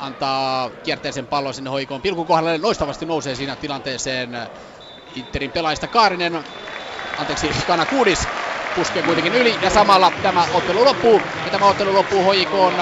[0.00, 2.02] antaa kierteisen pallon sinne hoikoon.
[2.02, 4.38] Pilkun kohdalle loistavasti nousee siinä tilanteeseen
[5.16, 6.44] Interin pelaajista Kaarinen
[7.18, 8.28] anteeksi, Kana Kuudis
[8.74, 11.20] puskee kuitenkin yli ja samalla tämä ottelu loppuu.
[11.44, 12.74] Ja tämä ottelu loppuu hoikoon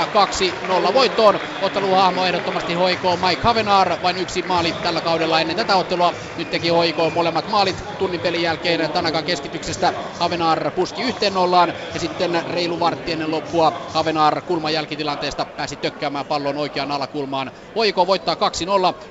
[0.90, 1.40] 2-0 voittoon.
[1.62, 6.14] Otteluhahmo ehdottomasti hoikoon Mike Havenar, vain yksi maali tällä kaudella ennen tätä ottelua.
[6.36, 9.92] Nyt teki hoikoon molemmat maalit tunnin pelin jälkeen Tanakan keskityksestä.
[10.20, 16.26] Havenar puski yhteen nollaan ja sitten reilu vartti ennen loppua Havenar kulman jälkitilanteesta pääsi tökkäämään
[16.26, 17.50] pallon oikeaan alakulmaan.
[17.76, 18.38] Hoiko voittaa 2-0,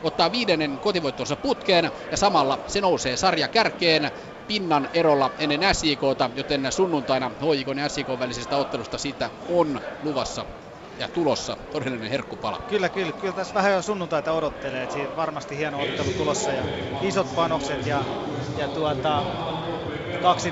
[0.04, 4.12] ottaa viidennen kotivoittonsa putkeen ja samalla se nousee sarja kärkeen
[4.48, 10.46] pinnan erolla ennen SJKta, joten sunnuntaina HJK ja SJK välisestä ottelusta siitä on luvassa
[10.98, 12.60] ja tulossa todellinen herkkupala.
[12.68, 13.14] Kyllä, kyllä.
[13.14, 14.84] Kyllä tässä vähän jo sunnuntaita odottelee.
[14.84, 16.64] Että siinä varmasti hieno ottelu tulossa ja
[17.02, 18.04] isot panokset ja,
[18.58, 19.24] ja tuota,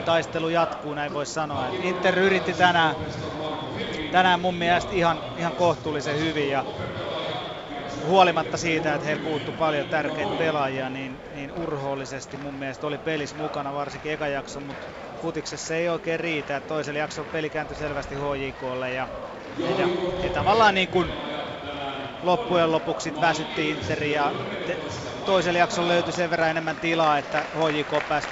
[0.05, 1.67] taistelu jatkuu, näin voisi sanoa.
[1.83, 2.95] Inter yritti tänään,
[4.11, 6.65] tänään mun mielestä ihan, ihan kohtuullisen hyvin ja
[8.05, 13.35] huolimatta siitä, että heillä puuttu paljon tärkeitä pelaajia, niin, niin urhoollisesti mun mielestä oli pelissä
[13.35, 14.87] mukana, varsinkin eka jakso, mutta
[15.21, 16.57] futiksessa ei oikein riitä.
[16.57, 19.07] Että toisella jaksolla peli kääntyi selvästi HJKlle ja,
[19.77, 19.89] ja,
[20.23, 21.13] ja tavallaan niin kuin
[22.21, 24.33] loppujen lopuksi väsytti Interi ja
[24.65, 24.77] te,
[25.25, 28.27] toisella jaksolla löytyi sen verran enemmän tilaa, että HJK pääsi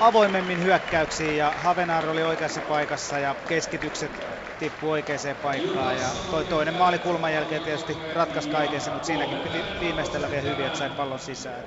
[0.00, 6.74] avoimemmin hyökkäyksiin ja Havenar oli oikeassa paikassa ja keskitykset tippui oikeaan paikkaan ja toi toinen
[6.74, 11.18] maali kulman jälkeen tietysti ratkaisi kaikessa, mutta siinäkin piti viimeistellä vielä hyvin, että sai pallon
[11.20, 11.64] sisään.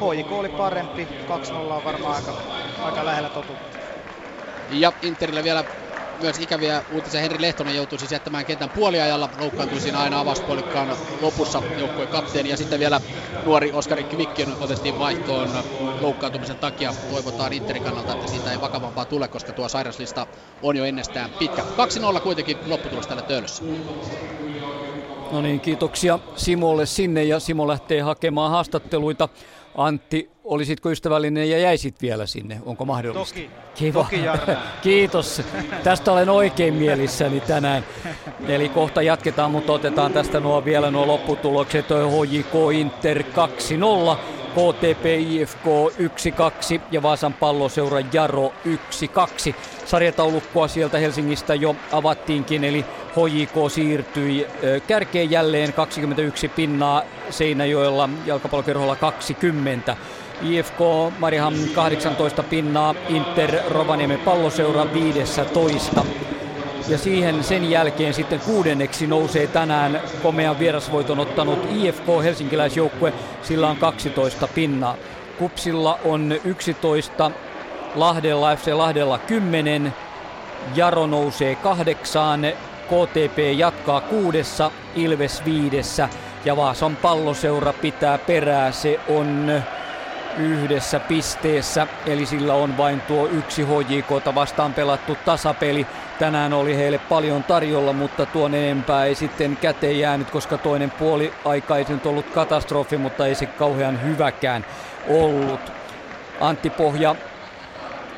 [0.00, 1.10] HJK oli parempi,
[1.52, 2.34] 2-0 on varmaan aika,
[2.80, 3.78] aika lähellä totuutta.
[4.68, 5.64] Ja Interille vielä
[6.20, 7.20] myös ikäviä uutisia.
[7.20, 9.28] Henri Lehtonen joutui siis jättämään kentän puoliajalla.
[9.40, 12.48] Loukkaantui siinä aina avauspuolikkaan lopussa joukkueen kapteeni.
[12.48, 13.00] Ja sitten vielä
[13.44, 15.48] nuori Oskari Kvikkiön otettiin vaihtoon
[16.00, 16.94] loukkaantumisen takia.
[17.10, 20.26] Toivotaan Interin kannalta, että siitä ei vakavampaa tule, koska tuo sairaslista
[20.62, 21.62] on jo ennestään pitkä.
[22.16, 23.64] 2-0 kuitenkin lopputulos tällä töölössä.
[25.30, 29.28] No niin, kiitoksia Simolle sinne ja Simo lähtee hakemaan haastatteluita.
[29.76, 32.60] Antti, olisitko ystävällinen ja jäisit vielä sinne?
[32.66, 33.34] Onko mahdollista?
[33.34, 33.50] Toki.
[33.74, 34.02] Kiva.
[34.02, 34.20] Toki,
[34.82, 35.42] Kiitos.
[35.82, 37.84] Tästä olen oikein mielissäni tänään.
[38.48, 41.86] Eli kohta jatketaan, mutta otetaan tästä nuo vielä nuo lopputulokset.
[41.88, 43.24] HJK Inter 2-0.
[44.56, 45.66] KTP IFK
[46.76, 48.52] 1-2 ja Vaasan palloseura Jaro
[49.50, 49.54] 1-2.
[49.86, 54.46] Sarjataulukkoa sieltä Helsingistä jo avattiinkin, eli HJK siirtyi
[54.86, 59.96] kärkeen jälleen 21 pinnaa Seinäjoella, jalkapallokerholla 20.
[60.42, 60.78] IFK
[61.18, 66.04] Mariham 18 pinnaa, Inter Rovaniemen palloseura 15.
[66.88, 73.76] Ja siihen sen jälkeen sitten kuudenneksi nousee tänään komean vierasvoiton ottanut IFK helsinkiläisjoukkue, sillä on
[73.76, 74.96] 12 pinnaa.
[75.38, 77.30] Kupsilla on 11,
[77.94, 79.94] Lahdella FC Lahdella 10,
[80.74, 82.40] Jaro nousee kahdeksaan,
[82.86, 86.08] KTP jatkaa kuudessa, Ilves viidessä
[86.44, 88.72] ja Vaasan palloseura pitää perää.
[88.72, 89.62] Se on
[90.38, 95.86] yhdessä pisteessä, eli sillä on vain tuo yksi HJK vastaan pelattu tasapeli.
[96.18, 101.32] Tänään oli heille paljon tarjolla, mutta tuon enempää ei sitten käteen jäänyt, koska toinen puoli
[101.44, 104.66] aika ei nyt ollut katastrofi, mutta ei se kauhean hyväkään
[105.08, 105.60] ollut.
[106.40, 107.16] Antti Pohja,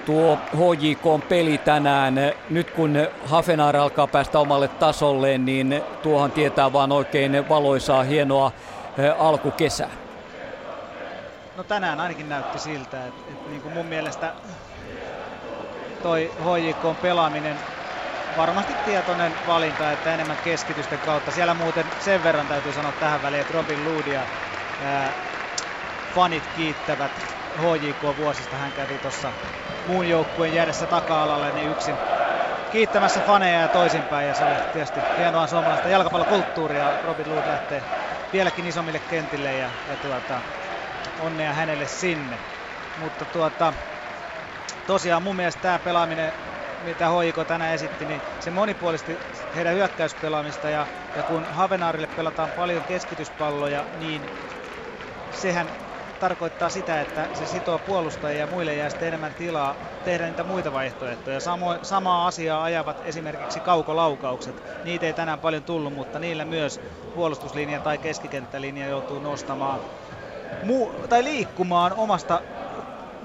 [0.07, 2.15] tuo HJK peli tänään,
[2.51, 8.53] nyt kun Hafenar alkaa päästä omalle tasolleen, niin tuohan tietää vaan oikein valoisaa, hienoa
[9.19, 9.91] alkukesää.
[11.57, 14.33] No tänään ainakin näytti siltä, että, että niin kuin mun mielestä
[16.03, 17.57] toi HJK pelaaminen
[18.37, 21.33] varmasti tietoinen valinta, että enemmän keskitysten kautta.
[21.33, 24.29] Siellä muuten sen verran täytyy sanoa tähän väliin, että Robin Loodia
[24.79, 25.15] ää,
[26.15, 27.27] fanit kiittävät
[27.57, 28.57] HJK vuosista.
[28.57, 29.35] Hän kävi tuossa
[29.85, 32.01] muun joukkueen jäädessä taka-alalle niin yksin
[32.71, 34.29] kiittämässä faneja ja toisinpäin.
[34.29, 36.99] Ja se oli tietysti hienoa suomalaista jalkapallokulttuuria.
[37.03, 37.85] Robin Lood lähtee
[38.33, 40.43] vieläkin isommille kentille ja, ja tuota,
[41.19, 42.41] onnea hänelle sinne.
[42.97, 43.75] Mutta tuota,
[44.87, 46.33] tosiaan mun mielestä tämä pelaaminen,
[46.79, 49.21] mitä Hoiko tänään esitti, niin se monipuolisti
[49.55, 54.33] heidän hyökkäyspelaamista ja, ja kun Havenaarille pelataan paljon keskityspalloja, niin
[55.31, 55.73] sehän
[56.19, 60.73] tarkoittaa sitä, että se sitoo puolustajia ja muille jää sitten enemmän tilaa tehdä niitä muita
[60.73, 61.41] vaihtoehtoja.
[61.41, 64.63] Samo, samaa asiaa ajavat esimerkiksi kaukolaukaukset.
[64.83, 66.81] Niitä ei tänään paljon tullut, mutta niillä myös
[67.13, 69.85] puolustuslinja tai keskikenttälinja joutuu nostamaan
[70.65, 72.43] mu- tai liikkumaan omasta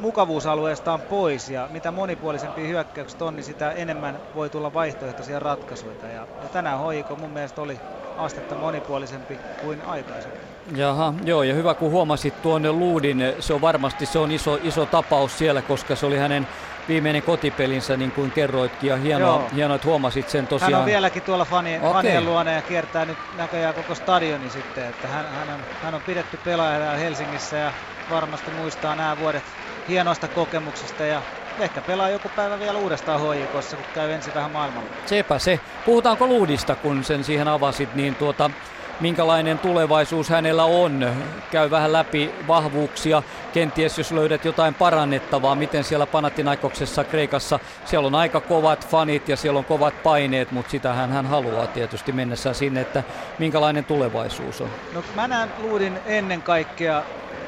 [0.03, 5.93] mukavuusalueestaan pois ja mitä monipuolisempi hyökkäykset on, niin sitä enemmän voi tulla vaihtoehtoisia ratkaisuja.
[6.03, 7.80] Ja, ja tänään hoiko mun mielestä oli
[8.17, 10.40] astetta monipuolisempi kuin aikaisemmin.
[10.75, 14.85] Jaha, joo, ja hyvä kun huomasit tuonne Luudin, se on varmasti se on iso, iso
[14.85, 16.48] tapaus siellä, koska se oli hänen
[16.88, 20.73] viimeinen kotipelinsä, niin kuin kerroitkin, ja hienoa, hienoa että huomasit sen tosiaan.
[20.73, 21.91] Hän on vieläkin tuolla okay.
[21.93, 26.01] fanien luona ja kiertää nyt näköjään koko stadioni sitten, että hän, hän, on, hän on
[26.01, 27.72] pidetty pelaajana Helsingissä ja
[28.09, 29.43] varmasti muistaa nämä vuodet
[29.90, 31.22] hienoista kokemuksista ja
[31.60, 34.90] ehkä pelaa joku päivä vielä uudestaan HJKssa, kun käy ensin vähän maailmalla.
[35.06, 35.60] Sepä se.
[35.86, 38.52] Puhutaanko Luudista, kun sen siihen avasit, niin tuota,
[39.00, 41.14] minkälainen tulevaisuus hänellä on.
[41.52, 48.16] Käy vähän läpi vahvuuksia, kenties jos löydät jotain parannettavaa, miten siellä Panathinaikoksessa Kreikassa, siellä on
[48.16, 52.82] aika kovat fanit ja siellä on kovat paineet, mutta sitähän hän haluaa tietysti mennessään sinne,
[52.82, 53.03] että
[53.40, 54.70] minkälainen tulevaisuus on.
[54.94, 57.03] No mä näen Luudin ennen kaikkea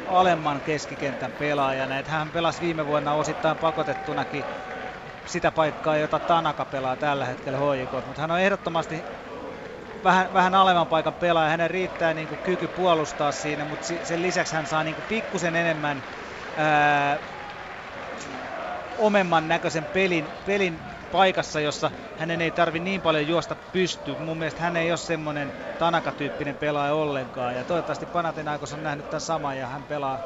[0.06, 4.46] alemman keskikentän pelaajana, että hän pelasi viime vuonna osittain pakotettunakin
[5.26, 9.06] sitä paikkaa, jota Tanaka pelaa tällä hetkellä HJK, mutta hän on ehdottomasti
[10.04, 11.50] vähän, vähän alemman paikan pelaaja.
[11.50, 15.56] Hänen riittää niin kuin kyky puolustaa siinä, mutta sen lisäksi hän saa niin kuin pikkusen
[15.56, 16.04] enemmän
[16.56, 17.20] ää,
[18.98, 24.22] omemman näköisen pelin, pelin paikassa, jossa hänen ei tarvi niin paljon juosta pystyyn.
[24.22, 27.56] Mun mielestä hän ei ole semmoinen Tanaka-tyyppinen pelaaja ollenkaan.
[27.56, 30.20] Ja toivottavasti Panathinaikos on nähnyt tämän saman ja hän pelaa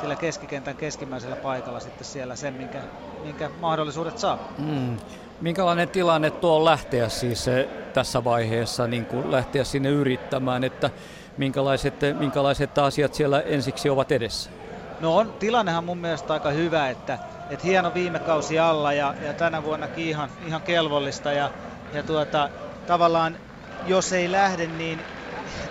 [0.00, 2.78] sillä keskikentän keskimmäisellä paikalla sitten siellä sen, minkä,
[3.24, 4.38] minkä mahdollisuudet saa.
[4.58, 4.96] Mm.
[5.40, 7.46] Minkälainen tilanne tuo on lähteä siis
[7.92, 10.90] tässä vaiheessa niin kuin lähteä sinne yrittämään, että
[11.36, 14.50] minkälaiset, minkälaiset asiat siellä ensiksi ovat edessä?
[15.00, 17.18] No on, tilannehan mun mielestä aika hyvä, että,
[17.50, 21.32] että hieno viime kausi alla ja, ja tänä vuonnakin ihan, ihan kelvollista.
[21.32, 21.50] Ja,
[21.92, 22.50] ja tuota,
[22.86, 23.38] tavallaan
[23.82, 25.06] jos ei lähde, niin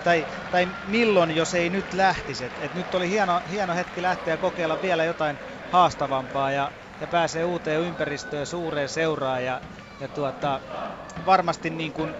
[0.02, 2.44] tai, tai milloin, jos ei nyt lähtisi.
[2.44, 5.38] Et, et nyt oli hieno, hieno hetki lähteä kokeilla vielä jotain
[5.68, 9.44] haastavampaa ja, ja pääsee uuteen ympäristöön, suureen seuraan.
[9.44, 9.60] Ja,
[10.00, 10.60] ja tuota,
[11.26, 12.16] varmasti niin kuin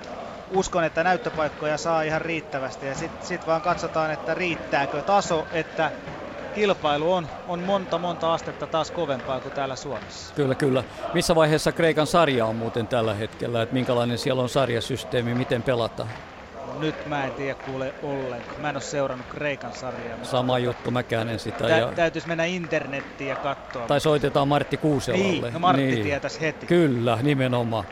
[0.50, 2.86] uskon, että näyttöpaikkoja saa ihan riittävästi.
[2.86, 5.92] Ja sitten sit vaan katsotaan, että riittääkö taso, että
[6.54, 10.34] kilpailu on, on monta monta astetta taas kovempaa kuin täällä Suomessa.
[10.34, 10.84] Kyllä, kyllä.
[11.14, 16.08] Missä vaiheessa Kreikan sarja on muuten tällä hetkellä, että minkälainen siellä on sarjasysteemi, miten pelataan?
[16.78, 18.60] Nyt mä en tiedä kuule ollenkaan.
[18.60, 20.18] Mä en ole seurannut Kreikan sarjaa.
[20.22, 21.58] Sama juttu, mä en sitä.
[21.58, 21.92] Tä, ja...
[21.96, 23.86] Täytyisi mennä internettiin ja katsoa.
[23.86, 25.24] Tai soitetaan Martti Kuuselalle.
[25.24, 26.02] Niin, no Martti niin.
[26.02, 26.66] tietäisi heti.
[26.66, 27.84] Kyllä, nimenomaan.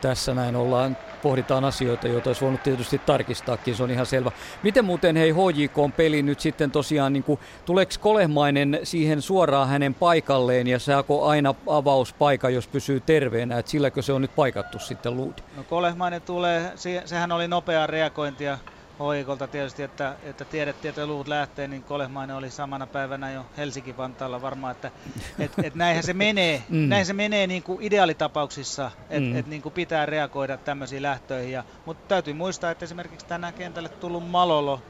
[0.00, 4.30] Tässä näin ollaan pohditaan asioita, joita olisi voinut tietysti tarkistaakin, se on ihan selvä.
[4.62, 9.94] Miten muuten hei HJK peli nyt sitten tosiaan, niin kuin, tuleeko Kolehmainen siihen suoraan hänen
[9.94, 15.16] paikalleen ja saako aina avauspaika, jos pysyy terveenä, että silläkö se on nyt paikattu sitten
[15.16, 15.42] Luudi?
[15.56, 16.72] No Kolehmainen tulee,
[17.04, 18.58] sehän oli nopeaa reagointia
[19.00, 24.42] hoikolta tietysti, että, että tiedettiin, että luut lähtee, niin Kolehmainen oli samana päivänä jo Helsinki-Vantaalla
[24.42, 24.90] varmaan, että
[25.38, 26.88] et, et näinhän se menee, mm.
[26.88, 29.36] näin se menee niin kuin ideaalitapauksissa, että mm.
[29.36, 31.52] et niin kuin pitää reagoida tämmöisiin lähtöihin.
[31.52, 34.82] Ja, mutta täytyy muistaa, että esimerkiksi tänään kentälle tullut Malolo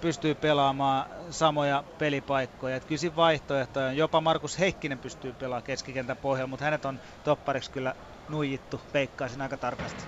[0.00, 2.76] pystyy pelaamaan samoja pelipaikkoja.
[2.76, 3.96] Et kyllä vaihtoehtoja on.
[3.96, 7.94] Jopa Markus Heikkinen pystyy pelaamaan keskikentän pohjalla, mutta hänet on toppariksi kyllä
[8.28, 10.04] nuijittu, peikkaisin aika tarkasti.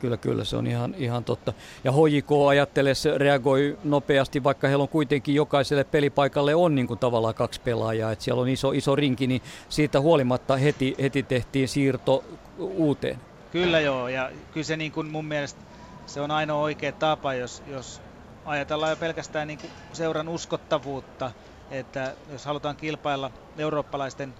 [0.00, 1.52] Kyllä, kyllä, se on ihan, ihan totta.
[1.84, 6.98] Ja HJK ajattelee, se reagoi nopeasti, vaikka heillä on kuitenkin jokaiselle pelipaikalle on niin kuin
[6.98, 11.68] tavallaan kaksi pelaajaa, että siellä on iso, iso rinki, niin siitä huolimatta heti, heti tehtiin
[11.68, 12.24] siirto
[12.58, 13.18] uuteen.
[13.52, 15.60] Kyllä joo, ja kyllä se niin kuin mun mielestä
[16.06, 18.00] se on ainoa oikea tapa, jos, jos
[18.44, 21.30] ajatellaan jo pelkästään niin kuin seuran uskottavuutta,
[21.70, 24.34] että jos halutaan kilpailla eurooppalaisten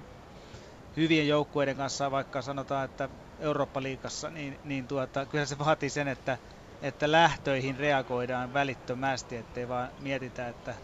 [0.97, 3.09] hyvien joukkueiden kanssa, vaikka sanotaan, että
[3.45, 6.39] Eurooppa-liigassa, niin, niin tuota, kyllä se vaatii sen, että,
[6.83, 10.75] että lähtöihin reagoidaan välittömästi, ettei vaan mietitä, että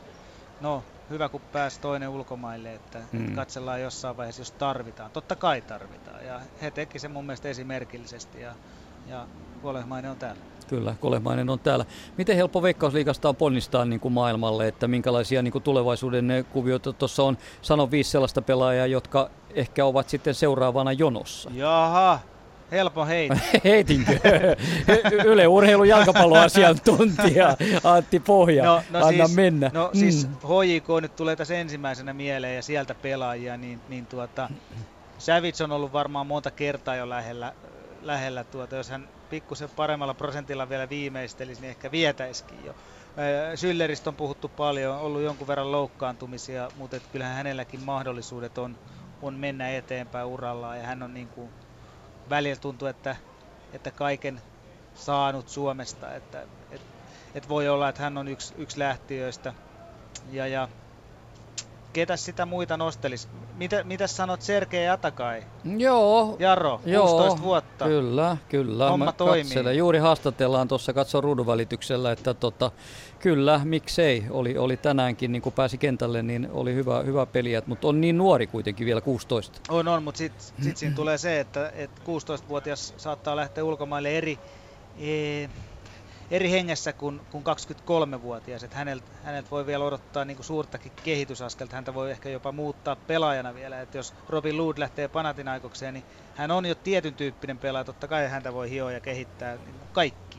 [0.60, 3.20] no hyvä kun pääsi toinen ulkomaille, että, hmm.
[3.20, 5.10] että katsellaan jossain vaiheessa, jos tarvitaan.
[5.10, 8.54] Totta kai tarvitaan ja he teki sen mun mielestä esimerkillisesti ja,
[9.06, 9.26] ja
[9.62, 10.42] Kolehmainen on täällä.
[10.68, 11.84] Kyllä, Kolehmainen on täällä.
[12.18, 17.22] Miten helppo Veikkausliikasta on ponnistaa niin kuin maailmalle, että minkälaisia niin kuin tulevaisuuden kuvioita tuossa
[17.22, 17.38] on?
[17.62, 21.50] Sano viisi sellaista pelaajaa, jotka ehkä ovat sitten seuraavana jonossa.
[21.54, 22.18] Jaha,
[22.70, 23.38] Helppo heitä.
[23.64, 24.18] Heitinkö?
[25.24, 29.70] Yle Urheilun jalkapalloasiantuntija Antti Pohja, no, no anna siis, mennä.
[29.74, 29.98] No mm.
[29.98, 34.48] siis HJK nyt tulee tässä ensimmäisenä mieleen ja sieltä pelaajia, niin, niin tuota,
[35.18, 37.52] Savits on ollut varmaan monta kertaa jo lähellä,
[38.02, 42.74] lähellä tuota, jos hän pikkusen paremmalla prosentilla vielä viimeistelisi, niin ehkä vietäisikin jo.
[43.54, 48.78] Sylleristä on puhuttu paljon, on ollut jonkun verran loukkaantumisia, mutta et kyllähän hänelläkin mahdollisuudet on,
[49.22, 51.50] on mennä eteenpäin urallaan ja hän on niin kuin
[52.30, 53.16] välillä tuntuu, että,
[53.72, 54.40] että kaiken
[54.94, 56.80] saanut Suomesta, että et,
[57.34, 59.54] et voi olla, että hän on yksi, yksi lähtiöistä.
[60.32, 60.68] Ja, ja
[61.92, 63.28] ketä sitä muita nostelisi?
[63.56, 65.42] Mitä, mitä sanot Sergei Atakai?
[65.78, 66.36] Joo.
[66.38, 67.84] Jaro, joo, 16 vuotta.
[67.84, 68.90] Kyllä, kyllä.
[68.90, 69.42] Homma Mä toimii.
[69.42, 69.76] Katselen.
[69.76, 72.70] Juuri haastatellaan tuossa, katso ruudun välityksellä, että tota,
[73.20, 74.24] kyllä, miksei.
[74.30, 78.18] Oli, oli tänäänkin, niin kun pääsi kentälle, niin oli hyvä, hyvä peli, mutta on niin
[78.18, 79.60] nuori kuitenkin vielä 16.
[79.68, 84.38] On, on, mutta sitten sit siinä tulee se, että, että 16-vuotias saattaa lähteä ulkomaille eri,
[84.98, 85.48] e,
[86.30, 88.64] eri hengessä kuin, kuin 23-vuotias.
[88.64, 91.76] Että häneltä, häneltä voi vielä odottaa niin kuin suurtakin kehitysaskelta.
[91.76, 93.80] Häntä voi ehkä jopa muuttaa pelaajana vielä.
[93.80, 97.84] Että jos Robin Lood lähtee Panathinaikokseen, niin hän on jo tietyn tyyppinen pelaaja.
[97.84, 99.88] Totta kai häntä voi hioa ja kehittää niin kuin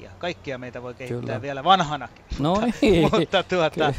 [0.01, 0.19] kaikkia.
[0.19, 1.41] Kaikkia meitä voi kehittää Kyllä.
[1.41, 2.25] vielä vanhanakin.
[2.39, 3.01] No niin.
[3.11, 3.93] mutta, tuota,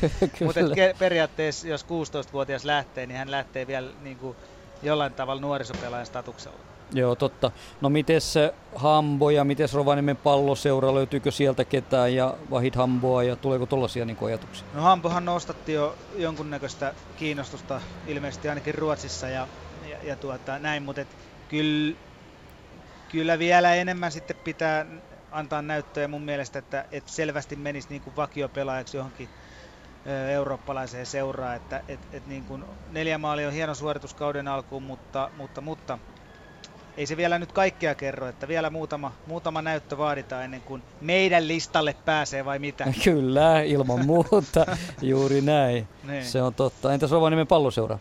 [0.44, 4.36] mutta et periaatteessa jos 16-vuotias lähtee, niin hän lähtee vielä niin kuin
[4.82, 6.58] jollain tavalla nuorisopelaajan statuksella.
[6.94, 7.50] Joo, totta.
[7.80, 8.34] No mites
[8.74, 14.16] Hambo ja mites Rovaniemen palloseura, löytyykö sieltä ketään ja Vahid Hamboa ja tuleeko tuollaisia niin
[14.26, 14.66] ajatuksia?
[14.74, 19.48] No Hambohan nostatti jo jonkunnäköistä kiinnostusta ilmeisesti ainakin Ruotsissa ja,
[19.90, 21.04] ja, ja tuota, näin, mutta
[21.48, 21.96] kyllä,
[23.08, 24.86] kyllä vielä enemmän sitten pitää
[25.32, 29.28] antaa näyttöjä mun mielestä, että, että selvästi menisi niin kuin vakiopelaajaksi johonkin
[30.32, 35.30] eurooppalaiseen seuraan, että et, et niin kuin neljä maalia on hieno suoritus kauden alkuun, mutta,
[35.36, 35.98] mutta, mutta
[36.96, 41.48] ei se vielä nyt kaikkea kerro, että vielä muutama, muutama näyttö vaaditaan ennen kuin meidän
[41.48, 42.84] listalle pääsee vai mitä?
[43.04, 44.66] Kyllä, ilman muuta,
[45.02, 45.88] juuri näin.
[46.04, 46.24] niin.
[46.24, 46.94] Se on totta.
[46.94, 47.98] Entäs Rovaniemen palloseura?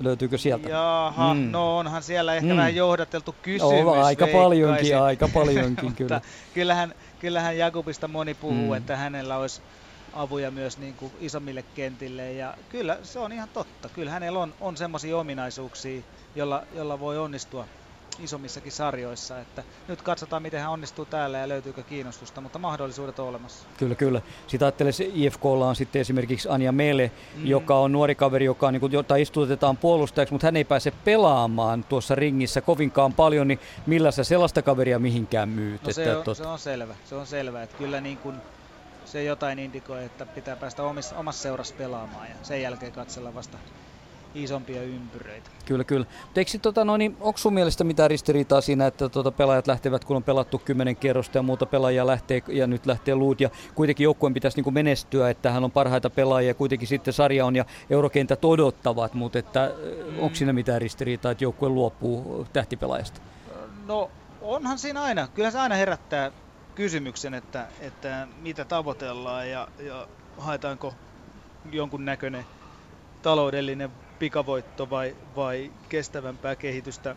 [0.00, 0.68] Löytyykö sieltä?
[0.68, 1.50] Jaha, mm.
[1.50, 2.56] no onhan siellä ehkä mm.
[2.56, 3.84] vähän johdateltu kysymys.
[3.84, 6.20] No, aika paljonkin, aika paljonkin kyllä.
[6.54, 8.74] kyllähän, kyllähän Jakubista moni puhuu, mm.
[8.74, 9.62] että hänellä olisi
[10.12, 13.88] avuja myös niin kuin isommille kentille ja kyllä se on ihan totta.
[13.88, 16.02] Kyllä hänellä on, on semmoisia ominaisuuksia,
[16.36, 17.66] jolla, jolla voi onnistua
[18.20, 19.40] isommissakin sarjoissa.
[19.40, 23.66] Että nyt katsotaan, miten hän onnistuu täällä ja löytyykö kiinnostusta, mutta mahdollisuudet on olemassa.
[23.78, 24.22] Kyllä, kyllä.
[24.46, 27.46] Sitä ajattelee, IFKlla on sitten esimerkiksi Anja Mele, mm.
[27.46, 30.90] joka on nuori kaveri, joka on, niin kuin, jota istutetaan puolustajaksi, mutta hän ei pääse
[31.04, 35.82] pelaamaan tuossa ringissä kovinkaan paljon, niin millä sä sellaista kaveria mihinkään myyt?
[35.82, 38.36] No se, että, on, se on selvä, se on selvä, että kyllä niin kuin
[39.04, 43.58] se jotain indikoi, että pitää päästä omissa, omassa seurassa pelaamaan ja sen jälkeen katsella vasta
[44.34, 45.50] isompia ympyröitä.
[45.66, 46.06] Kyllä, kyllä.
[46.22, 50.04] Mutta eikö tota, no, niin, onko sun mielestä mitään ristiriitaa siinä, että tota, pelaajat lähtevät,
[50.04, 54.04] kun on pelattu kymmenen kierrosta ja muuta pelaajia lähtee ja nyt lähtee luut ja kuitenkin
[54.04, 57.56] joukkueen pitäisi niin kuin menestyä, että hän on parhaita pelaajia ja kuitenkin sitten sarja on
[57.56, 59.72] ja eurokentät odottavat, mutta että
[60.10, 60.18] mm.
[60.18, 63.20] onko siinä mitään ristiriitaa, että joukkue luopuu tähtipelaajasta?
[63.86, 64.10] No
[64.42, 66.30] onhan siinä aina, kyllä se aina herättää
[66.74, 70.06] kysymyksen, että, että mitä tavoitellaan ja, ja
[70.38, 70.94] haetaanko
[71.72, 72.44] jonkun näköinen
[73.22, 73.90] taloudellinen
[74.22, 77.16] pikavoitto vai, vai kestävämpää kehitystä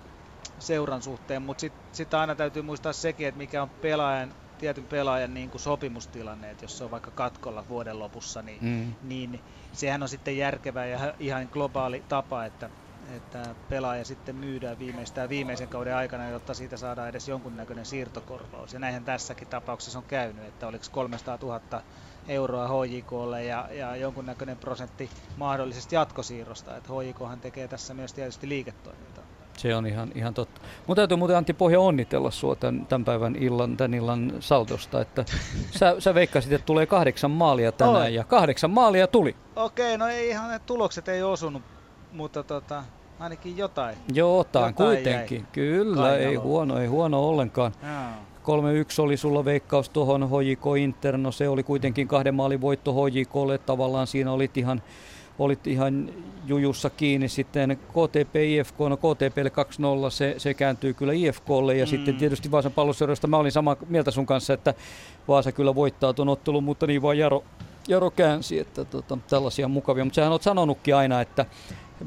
[0.60, 5.34] seuran suhteen, mutta sitten sit aina täytyy muistaa sekin, että mikä on pelaajan, tietyn pelaajan
[5.34, 8.94] niin kuin sopimustilanne, että jos se on vaikka katkolla vuoden lopussa, niin, mm.
[9.02, 9.42] niin
[9.74, 12.70] sehän on sitten järkevä ja ihan globaali tapa, että,
[13.16, 18.74] että pelaaja sitten myydään viimeistään viimeisen kauden aikana, jotta siitä saadaan edes jonkunnäköinen siirtokorvaus.
[18.74, 21.62] Ja näinhän tässäkin tapauksessa on käynyt, että oliko 300 000
[22.28, 26.78] euroa HJKlle ja, ja jonkunnäköinen prosentti mahdollisesti jatkosiirrosta.
[26.78, 29.24] Että HJKhan tekee tässä myös tietysti liiketoimintaa.
[29.58, 30.62] Se on ihan, ihan totta.
[30.88, 35.26] Mutta täytyy muuten Antti Pohja onnitella sinua tämän, tämän päivän illan, tämän illan saldosta, että
[35.80, 38.16] sä, sä veikkasit, että tulee kahdeksan maalia tänään Oi.
[38.16, 39.36] ja kahdeksan maalia tuli.
[39.56, 41.64] Okei, no ei ihan ne tulokset ei osunut,
[42.14, 42.84] mutta tota,
[43.20, 43.98] ainakin jotain.
[44.14, 45.38] Jotain, jotain kuitenkin.
[45.38, 45.48] Jäi.
[45.52, 46.30] Kyllä, Kainalo.
[46.30, 47.72] ei huono, ei huono ollenkaan.
[47.84, 48.35] Jaa.
[48.46, 53.58] 3-1 oli sulla veikkaus tuohon HJK Inter, no se oli kuitenkin kahden maalin voitto HJKlle,
[53.58, 54.82] tavallaan siinä olit ihan,
[55.40, 56.10] olit ihan
[56.46, 57.30] jujussa kiinni.
[57.30, 59.52] Sitten KTP IFK, no KTPlle
[60.08, 61.90] 2-0, se, se kääntyy kyllä IFKlle ja mm.
[61.90, 64.74] sitten tietysti Vaasan palloseurasta mä olin samaa mieltä sun kanssa, että
[65.28, 67.44] Vaasa kyllä voittaa tuon ottelun, mutta niin vaan Jaro,
[67.88, 71.46] Jaro käänsi, että tota, tällaisia mukavia, mutta sähän oot sanonutkin aina, että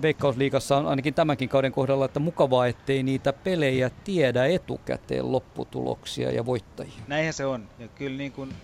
[0.02, 6.46] Veikkausliigassa on ainakin tämänkin kauden kohdalla, että mukavaa, ettei niitä pelejä tiedä etukäteen lopputuloksia ja
[6.46, 7.02] voittajia.
[7.06, 7.68] Näinhän se on.
[7.78, 8.54] Ja kyllä, niin kuin,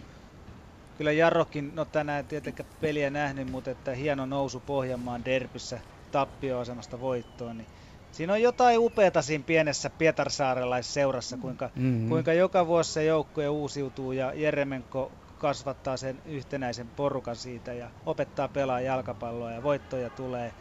[0.99, 5.81] kyllä Jarrokin, no tänään tietenkään peliä nähnyt, mutta että hieno nousu Pohjanmaan derbyssä
[6.13, 7.67] tappioasemasta voittoon, niin
[8.13, 12.09] siinä on jotain upeata siinä pienessä Pietarsaarelaisseurassa, kuinka, mm-hmm.
[12.09, 18.49] kuinka joka vuosi se joukkue uusiutuu ja Jeremenko kasvattaa sen yhtenäisen porukan siitä ja opettaa
[18.49, 20.53] pelaa jalkapalloa ja voittoja tulee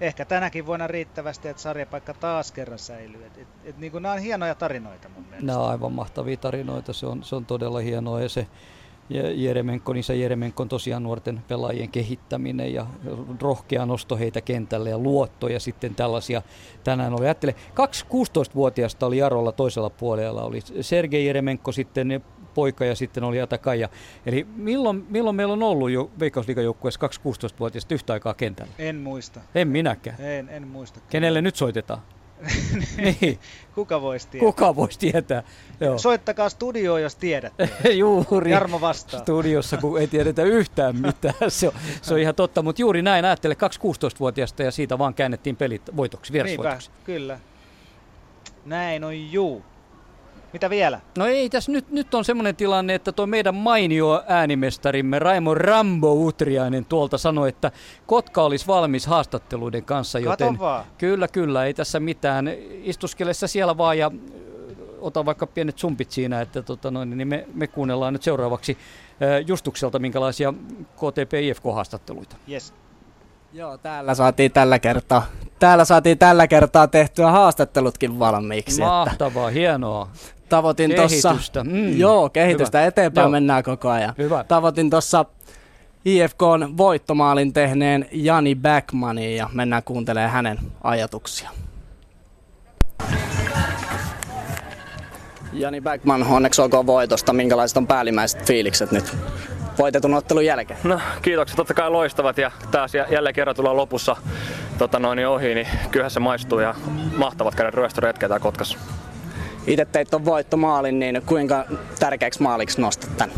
[0.00, 3.26] ehkä tänäkin vuonna riittävästi, että sarjapaikka taas kerran säilyy.
[3.26, 5.46] Et, et, et, niin nämä on hienoja tarinoita mun mielestä.
[5.46, 8.46] Nämä on aivan mahtavia tarinoita, se on, se on todella hienoa ja se
[9.34, 12.86] Jeremenko, niin se Jeremenkon tosiaan nuorten pelaajien kehittäminen ja
[13.40, 16.42] rohkea nosto heitä kentälle ja luotto ja sitten tällaisia
[16.84, 17.24] tänään oli.
[17.24, 22.22] Ajattele, kaksi 16-vuotiaasta oli Jarolla toisella puolella, oli Sergei Jeremenko sitten
[22.54, 23.88] poika ja sitten oli Atakaja.
[24.26, 28.72] Eli milloin, milloin meillä on ollut jo Veikkausliigajoukkueessa kaksi 16-vuotiaista yhtä aikaa kentällä?
[28.78, 29.40] En muista.
[29.54, 30.20] En minäkään.
[30.20, 31.00] En, en muista.
[31.10, 32.02] Kenelle nyt soitetaan?
[33.20, 33.38] niin.
[33.74, 34.46] Kuka voisi tietää?
[34.46, 35.42] Kuka voisi tietää?
[35.80, 35.98] Joo.
[35.98, 37.68] Soittakaa studioon, jos tiedätte.
[37.94, 38.50] juuri.
[38.50, 39.20] Jarmo vastaa.
[39.20, 41.34] Studiossa, kun ei tiedetä yhtään mitään.
[41.48, 45.14] se, on, se on ihan totta, mutta juuri näin ajattele kaksi 16-vuotiaasta ja siitä vaan
[45.14, 46.90] käännettiin pelit voitoksi, vierasvoitoksi.
[46.90, 47.40] Niinpä, kyllä.
[48.64, 49.64] Näin on juu.
[50.52, 51.00] Mitä vielä?
[51.18, 56.12] No ei tässä nyt, nyt on semmoinen tilanne, että tuo meidän mainio äänimestarimme Raimo Rambo
[56.12, 57.72] Utriainen tuolta sanoi, että
[58.06, 60.84] Kotka olisi valmis haastatteluiden kanssa, joten vaan.
[60.98, 62.50] kyllä, kyllä, ei tässä mitään.
[62.82, 64.10] Istuskelessa siellä vaan ja
[65.00, 68.78] ota vaikka pienet sumpit siinä, että tota noin, niin me, me kuunnellaan nyt seuraavaksi
[69.46, 70.54] Justukselta, minkälaisia
[70.96, 72.36] KTP-IFK-haastatteluita.
[72.50, 72.74] Yes.
[73.52, 75.26] Joo, täällä saatiin tällä kertaa,
[75.58, 78.80] täällä saatiin tällä kertaa tehtyä haastattelutkin valmiiksi.
[78.80, 80.08] Mahtavaa, että hienoa.
[80.48, 81.98] Tavoitin tuossa, mm.
[81.98, 82.88] joo, kehitystä Hyvä.
[82.88, 83.30] eteenpäin joo.
[83.30, 84.14] mennään koko ajan.
[84.18, 84.44] Hyvä.
[84.44, 85.24] Tavoitin tuossa
[86.04, 91.50] IFKn voittomaalin tehneen Jani Backmanin ja mennään kuuntelemaan hänen ajatuksia.
[95.52, 97.32] Jani Backman, onneksi olkoon voitosta.
[97.32, 99.16] Minkälaiset on päällimmäiset fiilikset nyt
[99.78, 100.80] voitetun ottelun jälkeen?
[100.84, 104.16] No kiitoksia, totta kai loistavat ja taas jälleen kerran tullaan lopussa
[104.78, 106.74] tota noin, ohi, niin kyllähän se maistuu ja
[107.16, 108.78] mahtavat käydä ryöstöretkeä täällä Kotkassa.
[109.66, 111.64] Itse teit ton voittomaalin, niin kuinka
[111.98, 113.36] tärkeäksi maaliksi nostat tämän?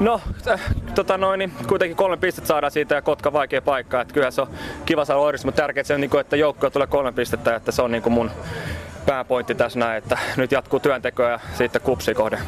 [0.00, 0.60] No, äh,
[0.94, 4.00] tota noin, niin kuitenkin kolme pistettä saadaan siitä ja Kotka vaikea paikka.
[4.00, 4.48] Että kyllä se on
[4.86, 7.72] kiva saada oirista, mutta tärkeää se on, niin kuin, että joukkue tulee kolme pistettä, että
[7.72, 8.30] se on niin kuin mun
[9.06, 12.38] pääpointti tässä näin, että nyt jatkuu työntekoa ja sitten kupsi kohde.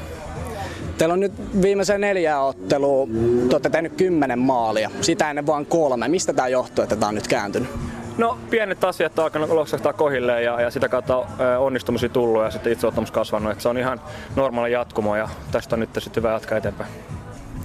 [0.99, 3.07] Teillä on nyt viimeisen neljä ottelua,
[3.49, 6.09] te olette tehnyt kymmenen maalia, sitä ennen vain kolme.
[6.09, 7.71] Mistä tämä johtuu, että tämä on nyt kääntynyt?
[8.19, 11.27] No pienet asiat on alkanut loksahtaa kohilleen ja, ja sitä kautta
[11.59, 13.53] onnistumisia tullut ja sitten itseottamus kasvanut.
[13.53, 14.01] että se on ihan
[14.37, 16.91] normaali jatkumo ja tästä on nyt sitten hyvä jatkaa eteenpäin.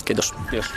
[0.06, 0.36] Kiitos.
[0.50, 0.72] Kiitos.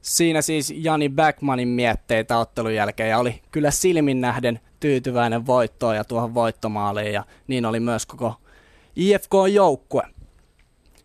[0.00, 6.04] Siinä siis Jani Backmanin mietteitä ottelun jälkeen ja oli kyllä silmin nähden tyytyväinen voittoon ja
[6.04, 8.34] tuohon voittomaaliin ja niin oli myös koko
[8.96, 10.02] IFK-joukkue.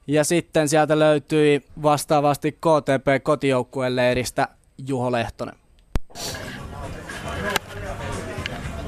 [0.07, 4.47] Ja sitten sieltä löytyi vastaavasti KTP kotijoukkueen leiristä
[4.87, 5.55] Juho Lehtonen.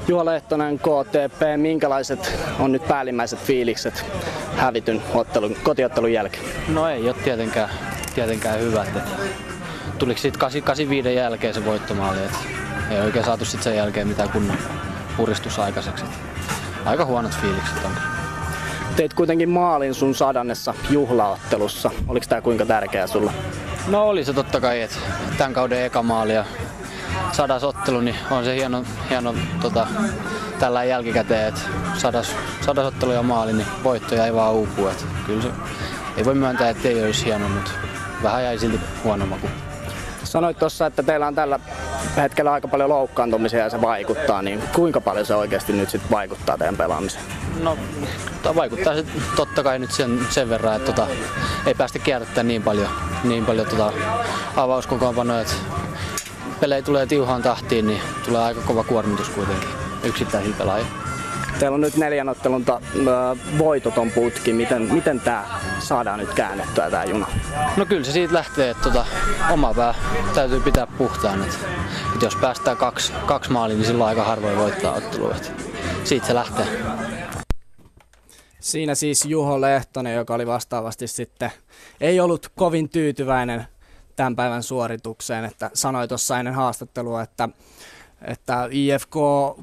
[0.08, 4.04] Juha Lehtonen, KTP, minkälaiset on nyt päällimmäiset fiilikset
[4.56, 6.44] hävityn ottelun, kotiottelun jälkeen?
[6.68, 7.70] No ei ole tietenkään,
[8.14, 8.88] tietenkään hyvät.
[8.96, 9.10] Että
[9.98, 12.38] tuliko sitten 85 jälkeen se voittomaali, että
[12.90, 14.58] ei oikein saatu sitten sen jälkeen mitään kunnon
[15.16, 16.04] puristus aikaiseksi.
[16.84, 18.17] Aika huonot fiilikset on.
[18.98, 21.90] Teit kuitenkin maalin sun sadannessa juhlaottelussa.
[22.08, 23.32] Oliko tämä kuinka tärkeää sulla?
[23.88, 24.96] No oli se totta kai, että
[25.38, 26.44] tämän kauden eka maali ja
[27.32, 29.86] sadas ottelu, niin on se hieno, hieno tota,
[30.58, 31.60] tällä jälkikäteen, että
[31.94, 34.88] sadas, sadas ottelu ja maali, niin voitto jäi vaan uupuu.
[34.88, 35.48] Että kyllä se,
[36.16, 37.70] ei voi myöntää, että ei olisi hieno, mutta
[38.22, 39.48] vähän jäi silti huono maku.
[40.28, 41.60] Sanoit tuossa, että teillä on tällä
[42.16, 46.58] hetkellä aika paljon loukkaantumisia ja se vaikuttaa, niin kuinka paljon se oikeasti nyt sitten vaikuttaa
[46.58, 47.24] teidän pelaamiseen?
[47.62, 47.78] No,
[48.54, 49.04] vaikuttaa se
[49.36, 51.08] totta kai nyt sen, sen verran, että tota,
[51.66, 52.88] ei päästä kierrättämään niin paljon,
[53.24, 53.92] niin paljon tota,
[54.56, 55.54] avauskokoonpanoja, että
[56.60, 59.68] pelejä tulee tiuhaan tahtiin, niin tulee aika kova kuormitus kuitenkin
[60.02, 61.07] yksittäisillä pelaajilla.
[61.58, 62.80] Teillä on nyt neljän ottelun ta,
[63.58, 64.52] voitoton putki.
[64.52, 65.44] Miten, miten tämä
[65.78, 67.26] saadaan nyt käännettyä tämä juna?
[67.76, 69.06] No kyllä se siitä lähtee, että tota,
[69.50, 69.94] oma pää
[70.34, 71.42] täytyy pitää puhtaan.
[71.42, 71.58] Et,
[72.14, 75.34] et jos päästään kaksi, kaksi maalia, niin silloin aika harvoin voittaa ottelua.
[76.04, 76.66] Siitä se lähtee.
[78.60, 81.50] Siinä siis Juho Lehtonen, joka oli vastaavasti sitten,
[82.00, 83.66] ei ollut kovin tyytyväinen
[84.16, 87.48] tämän päivän suoritukseen, että sanoi tuossa ennen haastattelua, että
[88.22, 89.14] että IFK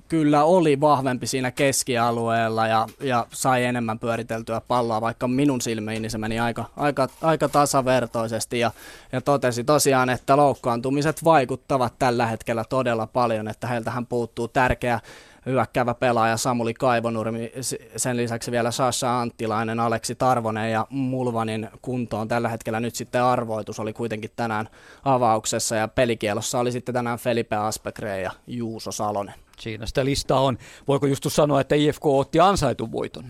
[0.07, 6.17] kyllä oli vahvempi siinä keskialueella ja, ja sai enemmän pyöriteltyä palloa, vaikka minun silmiini se
[6.17, 8.71] meni aika, aika, aika tasavertoisesti ja,
[9.11, 14.99] ja totesi tosiaan, että loukkaantumiset vaikuttavat tällä hetkellä todella paljon, että heiltähän puuttuu tärkeä
[15.45, 17.51] hyökkäävä pelaaja Samuli Kaivonurmi,
[17.95, 22.27] sen lisäksi vielä Sasha Anttilainen, Aleksi Tarvonen ja Mulvanin kuntoon.
[22.27, 24.69] Tällä hetkellä nyt sitten arvoitus oli kuitenkin tänään
[25.05, 29.35] avauksessa ja pelikielossa oli sitten tänään Felipe Aspegre ja Juuso Salonen.
[29.59, 30.57] Siinä sitä listaa on.
[30.87, 33.25] Voiko just sanoa, että IFK otti ansaitun voiton?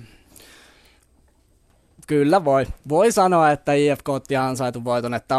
[2.07, 2.67] Kyllä voi.
[2.89, 5.35] Voi sanoa, että IFK otti ansaitun voiton, että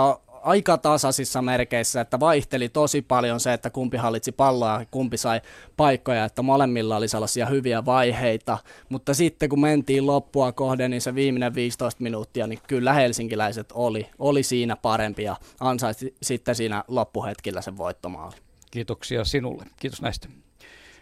[0.46, 5.40] aika tasaisissa merkeissä, että vaihteli tosi paljon se, että kumpi hallitsi palloa ja kumpi sai
[5.76, 8.58] paikkoja, että molemmilla oli sellaisia hyviä vaiheita,
[8.88, 14.06] mutta sitten kun mentiin loppua kohden, niin se viimeinen 15 minuuttia, niin kyllä helsinkiläiset oli,
[14.18, 18.36] oli siinä parempi ja ansaitsi sitten siinä loppuhetkillä sen voittomaali.
[18.70, 19.64] Kiitoksia sinulle.
[19.76, 20.28] Kiitos näistä.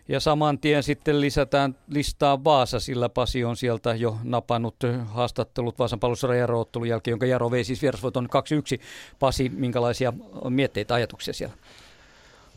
[0.09, 4.77] Ja saman tien sitten lisätään listaa Vaasa, sillä Pasi on sieltä jo napannut
[5.07, 8.29] haastattelut Vaasan pallossa jaro jälkeen, jonka Jaro vei siis vierasvoiton
[8.79, 8.81] 2-1.
[9.19, 10.13] Pasi, minkälaisia
[10.49, 11.55] mietteitä, ajatuksia siellä?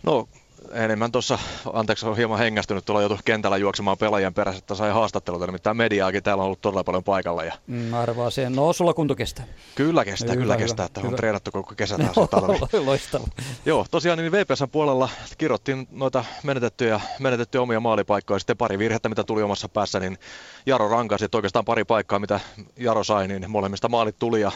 [0.03, 0.29] No
[0.71, 1.39] enemmän tuossa,
[1.73, 6.23] anteeksi on hieman hengästynyt, tuolla joutu kentällä juoksemaan pelaajien perässä, että sai haastatteluta, nimittäin mediaakin
[6.23, 7.43] täällä on ollut todella paljon paikalla.
[7.43, 7.53] Ja...
[7.67, 8.53] Mm, arvaa sen.
[8.53, 9.45] No sulla kunto kestää.
[9.75, 11.09] Kyllä kestää, hyvä, kyllä hyvä, kestää, että hyvä.
[11.09, 12.85] on treenattu koko kesä taas talvi.
[12.85, 13.27] Loistava.
[13.65, 19.23] Joo, tosiaan niin VPSn puolella kirottiin noita menetettyjä, menetettyjä omia maalipaikkoja, sitten pari virhettä, mitä
[19.23, 20.17] tuli omassa päässä, niin
[20.65, 22.39] Jaro rankasi, että oikeastaan pari paikkaa, mitä
[22.77, 24.51] Jaro sai, niin molemmista maalit tuli ja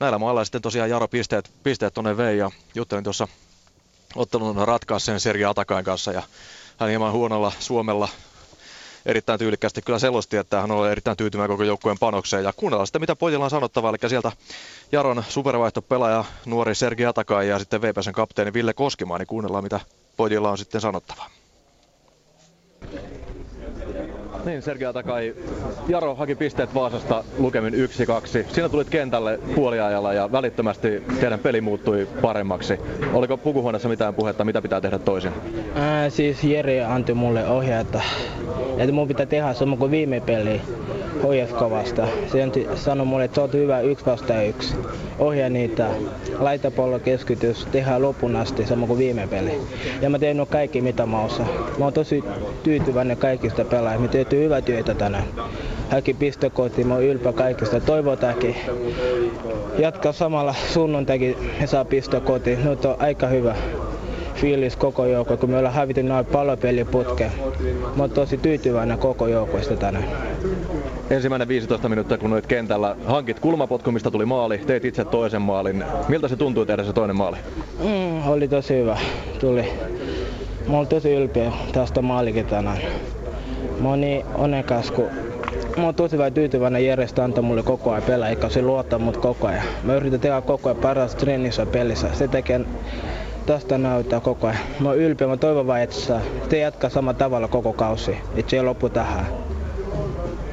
[0.00, 3.28] näillä mailla sitten tosiaan Jaro pisteet, pisteet tuonne vei ja juttelin tuossa
[4.16, 6.22] ottelun ratkaa sen Sergei Atakain kanssa ja
[6.78, 8.08] hän hieman huonolla Suomella
[9.06, 13.00] erittäin tyylikkästi kyllä selosti, että hän on erittäin tyytyväinen koko joukkueen panokseen ja kuunnellaan sitten
[13.00, 14.32] mitä pojilla on sanottavaa, eli sieltä
[14.92, 19.80] Jaron supervaihtopelaaja nuori Sergei Atakai ja sitten VPSn kapteeni Ville Koskimaa, niin kuunnellaan mitä
[20.16, 21.30] pojilla on sitten sanottavaa.
[24.44, 25.34] Niin, Sergei Takai.
[25.88, 27.76] Jaro haki pisteet Vaasasta lukemin 1-2.
[28.52, 32.78] Siinä tulit kentälle puoliajalla ja välittömästi teidän peli muuttui paremmaksi.
[33.12, 35.32] Oliko pukuhuoneessa mitään puhetta, mitä pitää tehdä toisin?
[35.74, 38.00] Ää, siis Jere antoi mulle ohjaa, että,
[38.92, 40.60] mun pitää tehdä sama kuin viime peli
[41.24, 42.08] HFK vasta.
[42.32, 42.38] Se
[42.74, 44.74] sanoi mulle, että oot hyvä yksi vasta yksi.
[45.18, 45.90] Ohjaa niitä,
[46.38, 49.60] laita pallo keskitys, tehdään lopun asti sama kuin viime peli.
[50.00, 51.48] Ja mä tein kaikki mitä mä osaan.
[51.78, 52.24] Mä oon tosi
[52.62, 55.24] tyytyväinen kaikista pelaajista tehty hyvää työtä tänään.
[55.90, 56.86] haki pistokotiin.
[56.86, 57.80] Mä oon ylpeä kaikista.
[57.80, 58.56] Toivotaankin
[59.78, 62.64] jatkaa samalla sunnuntakin me saa pistokotiin.
[62.64, 63.54] Nyt on aika hyvä
[64.34, 67.30] fiilis koko joukko, kun me ollaan hävitty noin palopeliputke.
[67.96, 70.04] Mä oon tosi tyytyväinen koko joukkoista tänään.
[71.10, 75.84] Ensimmäinen 15 minuuttia, kun olit kentällä, hankit kulmapotkumista, tuli maali, teit itse toisen maalin.
[76.08, 77.36] Miltä se tuntui tehdä se toinen maali?
[77.78, 78.98] Mm, oli tosi hyvä.
[79.40, 79.64] Tuli.
[80.68, 82.78] Mä olin tosi ylpeä tästä maalikin tänään.
[83.96, 85.10] Niin onnekas, kun
[85.76, 89.46] Mä oon tosi tyytyväinen järjestä antoi mulle koko ajan pelaa, eikä se luottaa mut koko
[89.46, 89.62] ajan.
[89.82, 92.08] Mä yritän tehdä koko ajan paras treenissä pelissä.
[92.12, 92.60] Se tekee
[93.46, 94.58] tästä näyttää koko ajan.
[94.80, 95.96] Mä oon ylpeä, mä toivon vaan, että
[96.50, 98.18] se jatkaa samalla tavalla koko kausi.
[98.36, 99.26] Että se ei loppu tähän.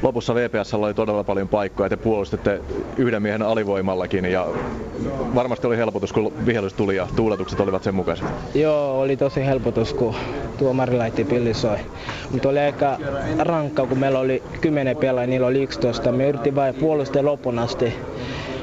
[0.02, 2.60] Lopussa VPS oli todella paljon paikkoja, te puolustitte
[2.96, 4.46] yhden miehen alivoimallakin ja
[5.34, 8.26] varmasti oli helpotus, kun vihellys tuli ja tuuletukset olivat sen mukaiset.
[8.54, 10.14] Joo, oli tosi helpotus, kun
[10.58, 11.78] tuomari laitti pillisoi.
[12.30, 12.98] Mutta oli aika
[13.38, 16.12] rankka, kun meillä oli 10 pelaajia, niillä oli 11.
[16.12, 17.94] Me yritin vain puolustaa lopun asti.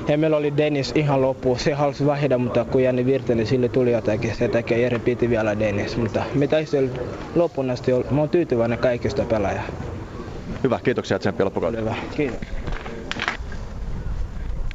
[0.08, 1.58] Ja meillä oli Dennis ihan loppu.
[1.58, 5.60] Se halusi vähidä, mutta kun Janni Virtanen sille tuli jotakin, se takia Jere piti vielä
[5.60, 5.98] Dennis.
[5.98, 6.92] Mutta me taistelin
[7.36, 7.92] loppuun asti.
[8.12, 9.62] Mä oon tyytyväinen kaikista pelaajia.
[10.64, 11.80] Hyvä, kiitoksia ja tsemppiä loppukauden.
[11.82, 12.40] Hyvä, kiitos.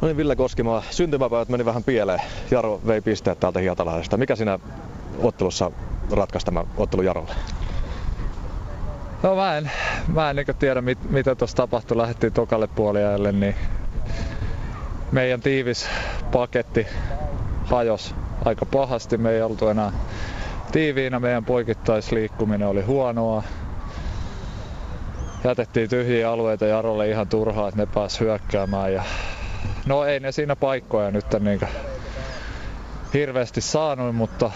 [0.00, 2.20] No niin, Ville Koskimaa, syntymäpäivät meni vähän pieleen.
[2.50, 4.16] Jaro vei pisteet täältä Hietalahdesta.
[4.16, 4.58] Mikä siinä
[5.22, 5.70] ottelussa
[6.10, 7.34] ratkaisi tämä ottelu Jarolle?
[9.22, 9.70] No mä en,
[10.14, 11.96] mä en niin tiedä mit, mitä tuossa tapahtui.
[11.96, 13.54] Lähdettiin tokalle puoliajalle, niin
[15.12, 15.88] meidän tiivis
[16.32, 16.86] paketti
[17.64, 18.14] hajos
[18.44, 19.18] aika pahasti.
[19.18, 19.92] Me ei oltu enää
[20.72, 21.20] tiiviinä.
[21.20, 23.42] Meidän poikittaisliikkuminen oli huonoa
[25.44, 28.92] jätettiin tyhjiä alueita Jarolle ihan turhaa, että ne pääs hyökkäämään.
[28.92, 29.02] Ja
[29.86, 31.60] no ei ne siinä paikkoja nyt niin
[33.14, 34.50] hirveästi saanut, mutta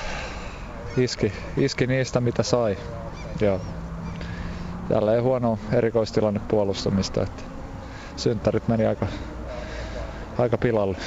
[0.97, 2.76] iski, iski niistä mitä sai.
[3.41, 3.60] Ja
[4.91, 7.42] jälleen huono erikoistilanne puolustamista, että
[8.17, 9.07] synttärit meni aika,
[10.39, 10.99] aika pilalle.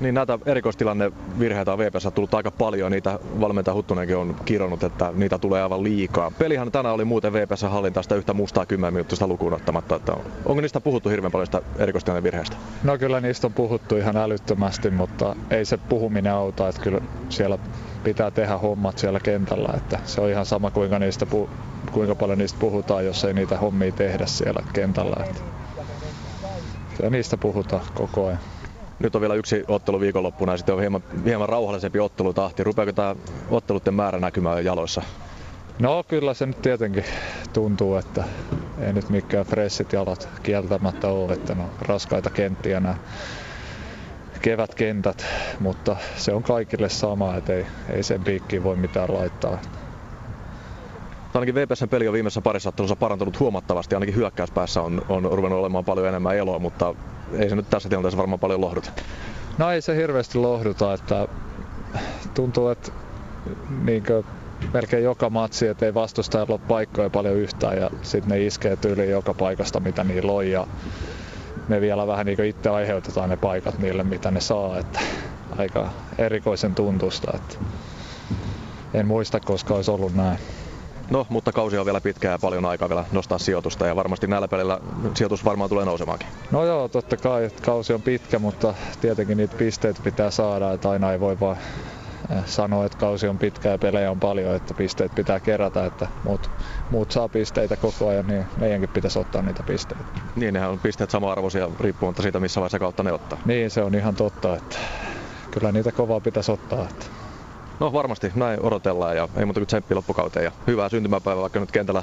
[0.00, 2.92] Niin näitä erikoistilanne virheitä on VPS tullut aika paljon.
[2.92, 6.32] Niitä valmentaja Huttunenkin on kironnut, että niitä tulee aivan liikaa.
[6.38, 9.96] Pelihan tänään oli muuten VPS hallintaista yhtä mustaa 10 minuuttista lukuun ottamatta.
[9.96, 10.12] Että
[10.46, 12.56] onko niistä puhuttu hirveän paljon sitä erikoistilanne virheistä?
[12.82, 16.68] No kyllä niistä on puhuttu ihan älyttömästi, mutta ei se puhuminen auta.
[16.68, 17.58] Että kyllä siellä
[18.04, 19.68] pitää tehdä hommat siellä kentällä.
[19.76, 21.48] Että se on ihan sama kuinka, niistä pu-
[21.92, 25.24] kuinka paljon niistä puhutaan, jos ei niitä hommia tehdä siellä kentällä.
[25.24, 25.40] Että
[26.96, 28.38] kyllä niistä puhutaan koko ajan.
[28.98, 32.64] Nyt on vielä yksi ottelu viikonloppuna ja sitten on hieman, hieman rauhallisempi ottelutahti.
[32.64, 33.16] Rupeako tämä
[33.48, 35.02] otteluiden määrä näkymään jaloissa?
[35.78, 37.04] No kyllä se nyt tietenkin
[37.52, 38.24] tuntuu, että
[38.78, 42.96] ei nyt mikään fressit jalat kieltämättä ole, että ne on raskaita kenttiä nämä
[44.42, 45.26] kevätkentät,
[45.60, 49.58] mutta se on kaikille sama, että ei, ei sen piikkiin voi mitään laittaa.
[51.34, 55.84] Ainakin VPSn peli on viimeisessä parissa ottelussa parantunut huomattavasti, ainakin hyökkäyspäässä on, on ruvennut olemaan
[55.84, 56.94] paljon enemmän eloa, mutta
[57.32, 58.90] ei se nyt tässä tilanteessa varmaan paljon lohduta.
[59.58, 61.28] No ei se hirveästi lohduta, että
[62.34, 62.92] tuntuu, että
[63.82, 64.22] niinkö
[64.72, 69.10] melkein joka matsi, että ei vastustajalla ole paikkoja paljon yhtään ja sitten ne iskee tyyliin
[69.10, 70.66] joka paikasta, mitä niillä on ja
[71.68, 75.00] me vielä vähän niin itse aiheutetaan ne paikat niille, mitä ne saa, että
[75.58, 77.56] aika erikoisen tuntusta, että
[78.94, 80.38] en muista, koska olisi ollut näin.
[81.10, 84.48] No, mutta kausi on vielä pitkä ja paljon aikaa vielä nostaa sijoitusta ja varmasti näillä
[84.48, 84.80] pelillä
[85.14, 86.28] sijoitus varmaan tulee nousemaankin.
[86.50, 90.90] No joo, totta kai, että kausi on pitkä, mutta tietenkin niitä pisteitä pitää saada, että
[90.90, 91.56] aina ei voi vaan
[92.30, 96.08] eh, sanoa, että kausi on pitkä ja pelejä on paljon, että pisteet pitää kerätä, että
[96.22, 96.50] muut,
[96.90, 100.04] muut saa pisteitä koko ajan, niin meidänkin pitäisi ottaa niitä pisteitä.
[100.34, 103.38] Niin, nehän on pisteet sama-arvoisia riippumatta siitä, missä vaiheessa kautta ne ottaa.
[103.44, 104.76] Niin, se on ihan totta, että
[105.50, 106.88] kyllä niitä kovaa pitäisi ottaa.
[106.88, 107.06] Että
[107.80, 111.72] No varmasti, näin odotellaan ja ei muuta kuin tsemppi loppukauteen ja hyvää syntymäpäivää, vaikka nyt
[111.72, 112.02] kentällä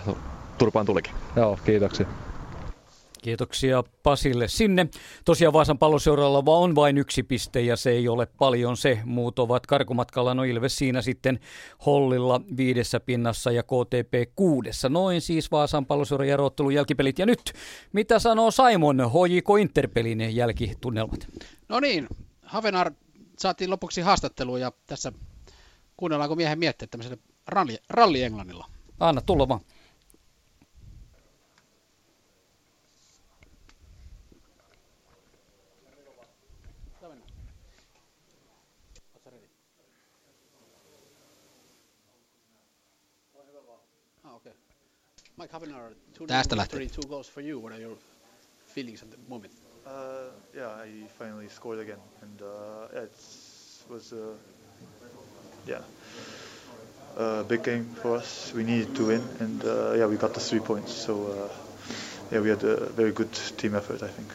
[0.57, 1.13] turpaan tulikin.
[1.35, 2.05] Joo, kiitoksia.
[3.21, 4.87] Kiitoksia Pasille sinne.
[5.25, 8.99] Tosiaan Vaasan palloseuralla vaan on vain yksi piste ja se ei ole paljon se.
[9.05, 11.39] Muut ovat karkumatkalla, no Ilves siinä sitten
[11.85, 14.89] Hollilla viidessä pinnassa ja KTP kuudessa.
[14.89, 17.19] Noin siis Vaasan palloseuran järottelun jälkipelit.
[17.19, 17.53] Ja nyt,
[17.93, 21.27] mitä sanoo Simon HJK Interpelin jälkitunnelmat?
[21.69, 22.07] No niin,
[22.45, 22.91] Havenar
[23.39, 25.11] saatiin lopuksi haastatteluun ja tässä
[25.97, 28.69] kuunnellaanko miehen miettiä tämmöiselle ralli, ralli Englannilla.
[28.99, 29.61] Anna tulla vaan.
[45.37, 46.89] Mike Havenar, two Tästä lähtee.
[46.89, 47.61] Two goals for you.
[47.61, 47.97] What are your
[48.75, 49.53] feelings at the moment?
[49.85, 53.11] Uh, yeah, I finally scored again, and uh, it
[53.89, 54.37] was uh,
[55.67, 55.81] yeah,
[57.17, 58.51] a big game for us.
[58.55, 60.93] We needed to win, and uh, yeah, we got the three points.
[60.93, 61.49] So uh,
[62.31, 64.33] yeah, we had a very good team effort, I think.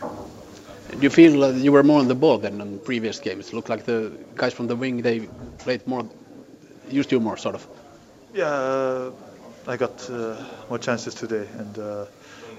[0.90, 3.48] Do you feel uh, you were more on the ball than in previous games?
[3.48, 6.08] It looked like the guys from the wing they played more,
[6.88, 7.66] used you more, sort of.
[8.32, 9.10] Yeah, uh,
[9.66, 10.36] I got uh,
[10.68, 12.06] more chances today, and uh,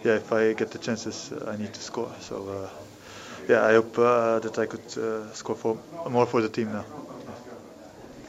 [0.04, 2.12] yeah, if I get the chances, uh, I need to score.
[2.20, 2.70] So uh,
[3.48, 5.78] yeah, I hope uh, that I could uh, score for
[6.10, 6.86] more for the team now.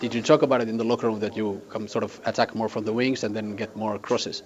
[0.00, 2.54] Did you talk about it in the locker room that you come sort of attack
[2.54, 4.42] more from the wings and then get more crosses?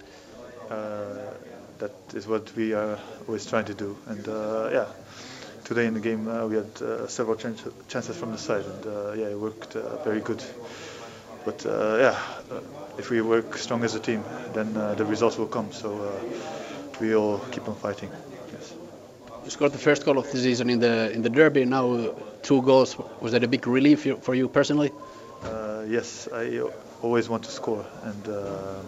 [0.69, 1.33] Uh,
[1.79, 4.85] that is what we are always trying to do, and uh, yeah,
[5.63, 7.55] today in the game uh, we had uh, several chan-
[7.87, 10.43] chances from the side, and uh, yeah, it worked uh, very good.
[11.45, 12.19] But uh, yeah,
[12.51, 12.59] uh,
[12.97, 15.71] if we work strong as a team, then uh, the results will come.
[15.71, 18.09] So uh, we all keep on fighting.
[18.51, 18.73] Yes.
[19.45, 21.63] You scored the first goal of the season in the in the derby.
[21.65, 22.97] Now two goals.
[23.21, 24.91] Was that a big relief for you personally?
[25.45, 26.61] Uh, yes, I
[27.01, 28.85] always want to score, and um,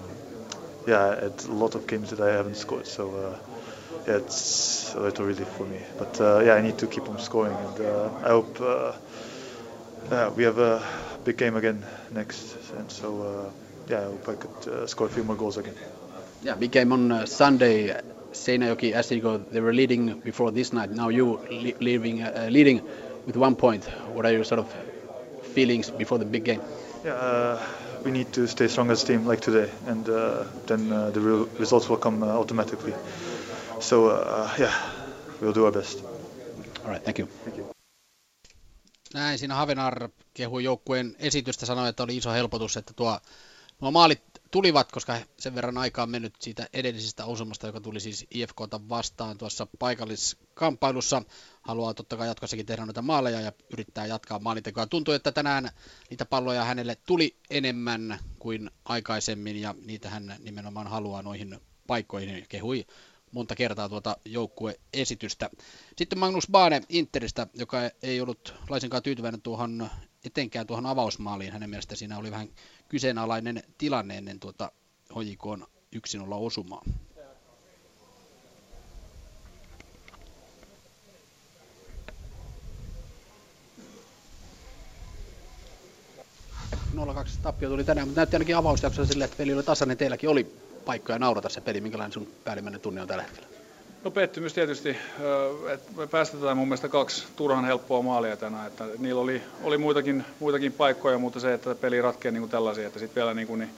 [0.88, 3.40] yeah, I had a lot of games that I haven't scored, so uh,
[4.08, 5.80] yeah, it's a little relief for me.
[5.98, 7.86] But uh, yeah, I need to keep on scoring, and
[8.24, 8.60] I hope
[10.36, 10.84] we have a
[11.24, 13.54] big game again next, and so
[13.90, 15.76] yeah, I hope I could score a few more goals again.
[16.44, 18.00] Yeah, big game on Sunday.
[18.34, 20.92] Seinäjoki, Asiko, they were leading before this night.
[20.92, 22.82] Now you le- leaving, uh, leading
[23.26, 23.86] with one point.
[24.14, 24.68] What are your sort of
[25.58, 26.62] feelings before the big game?
[27.06, 27.58] Yeah, uh,
[28.06, 31.20] we need to stay strong as a team like today, and uh, then uh, the
[31.20, 32.94] real results will come uh, automatically.
[33.80, 34.74] So uh, yeah,
[35.42, 36.04] we'll do our best.
[36.84, 37.28] All right, thank you.
[37.44, 37.68] Thank you.
[39.14, 43.20] Näin siinä Havenar kehui joukkueen esitystä, sanoi, että oli iso helpotus, että tuo,
[43.82, 44.22] nuo maalit
[44.52, 49.38] tulivat, koska sen verran aikaa on mennyt siitä edellisestä osumasta, joka tuli siis IFKta vastaan
[49.38, 51.22] tuossa paikalliskamppailussa.
[51.68, 54.88] Haluaa totta kai jatkossakin tehdä noita maaleja ja yrittää jatkaa maalintekoa.
[54.88, 55.70] Tuntuu, että tänään
[56.10, 62.46] niitä palloja hänelle tuli enemmän kuin aikaisemmin ja niitä hän nimenomaan haluaa noihin paikkoihin.
[62.50, 62.86] Kehui
[63.32, 65.50] monta kertaa tuota joukkueesitystä.
[65.98, 69.90] Sitten Magnus Baane Interistä, joka ei ollut laisinkaan tyytyväinen tuohon
[70.26, 71.54] etenkään tuohon avausmaaliin.
[71.54, 72.50] Hänen mielestä siinä oli vähän
[72.90, 74.72] kyseenalainen tilanne ennen tuota
[75.20, 75.66] HJKn
[75.96, 76.82] 1-0 osumaa.
[86.98, 89.98] Nolla kaksi tappio tuli tänään, mutta näytti ainakin avausjaksossa silleen, että peli oli tasainen.
[89.98, 90.52] Teilläkin oli
[90.86, 91.82] paikkoja naurata se peli.
[91.82, 93.48] Minkälainen sun päällimmäinen tunne on tällä hetkellä?
[94.04, 94.90] No pettymys tietysti,
[95.74, 100.26] että me päästetään mun mielestä kaksi turhan helppoa maalia tänään, että niillä oli, oli muitakin,
[100.40, 103.60] muitakin paikkoja, mutta se, että peli ratkee niin kuin tällaisia, että sitten vielä niin kuin,
[103.60, 103.70] niin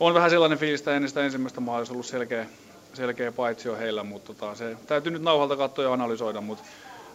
[0.00, 2.46] on vähän sellainen fiilis, että ennen sitä ensimmäistä maalia olisi ollut selkeä,
[2.94, 6.64] selkeä paitsio heillä, mutta tota, se täytyy nyt nauhalta katsoa ja analysoida, mutta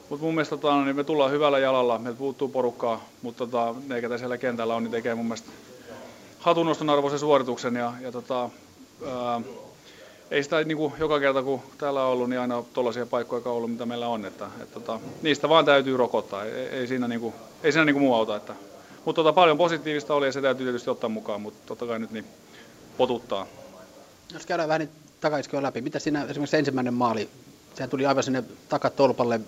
[0.09, 4.01] mutta mun mielestä tota, niin me tullaan hyvällä jalalla, meiltä puuttuu porukkaa, mutta tota, ne,
[4.01, 5.49] ketä siellä kentällä on, niin tekee mun mielestä
[6.39, 8.49] hatunnoston arvoisen suorituksen ja, ja tota,
[9.05, 9.41] ää,
[10.31, 13.71] ei sitä niin kuin joka kerta kun täällä on ollut, niin aina tuollaisia paikkoja ollut,
[13.71, 14.25] mitä meillä on.
[14.25, 17.93] Että, et, tota, niistä vaan täytyy rokottaa, ei, ei siinä, niin kuin, ei siinä niin
[17.93, 18.35] kuin muu auta.
[18.35, 18.53] Että,
[19.05, 22.11] mutta tota, paljon positiivista oli ja se täytyy tietysti ottaa mukaan, mutta totta kai nyt
[22.11, 22.25] niin
[22.97, 23.47] potuttaa.
[24.33, 24.89] Jos käydään vähän niin
[25.21, 27.29] takaisin läpi, mitä siinä esimerkiksi ensimmäinen maali,
[27.75, 29.39] sehän tuli aivan sinne takatolpalle,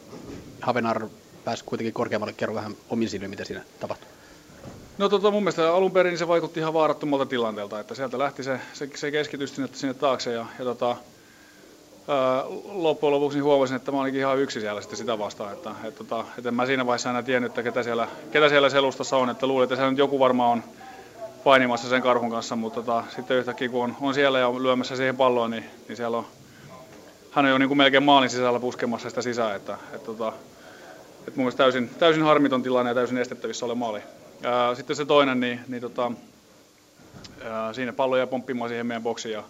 [0.62, 1.08] Havenar
[1.46, 4.08] pääsi kuitenkin korkeammalle, kerro vähän omin silmin, mitä siinä tapahtui.
[4.98, 8.60] No tota, mun mielestä alun perin se vaikutti ihan vaarattomalta tilanteelta, että sieltä lähti se,
[8.74, 10.88] se, se keskitys sinne, sinne taakse ja, ja tota,
[12.08, 15.72] ää, loppujen lopuksi niin huomasin, että mä olinkin ihan yksi siellä sitten sitä vastaan, että,
[15.84, 19.18] et, tota, et en mä siinä vaiheessa enää tiennyt, että ketä siellä, ketä siellä selustassa
[19.18, 20.64] on, että luulin, että siellä nyt joku varmaan on
[21.44, 25.18] painimassa sen karhun kanssa, mutta tota, sitten yhtäkkiä kun on, on siellä ja lyömässä siihen
[25.18, 26.26] palloon, niin, niin siellä on,
[27.38, 30.34] hän on jo niin kuin melkein maalin sisällä puskemassa sitä sisään, että, et, tota,
[31.28, 34.02] et mun mielestä täysin, täysin harmiton tilanne ja täysin estettävissä ole maali.
[34.44, 36.12] Ää, sitten se toinen, niin, niin tota,
[37.44, 39.44] ää, siinä pallo jäi pomppimaan siihen meidän boksiin ja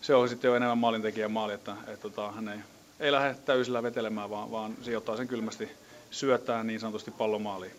[0.00, 2.58] se on sitten jo enemmän maalintekijän maali, että et, tota, hän ei,
[3.00, 5.68] ei lähde täysillä vetelemään, vaan, vaan sijoittaa sen kylmästi
[6.10, 7.72] syöttää niin sanotusti pallon maaliin.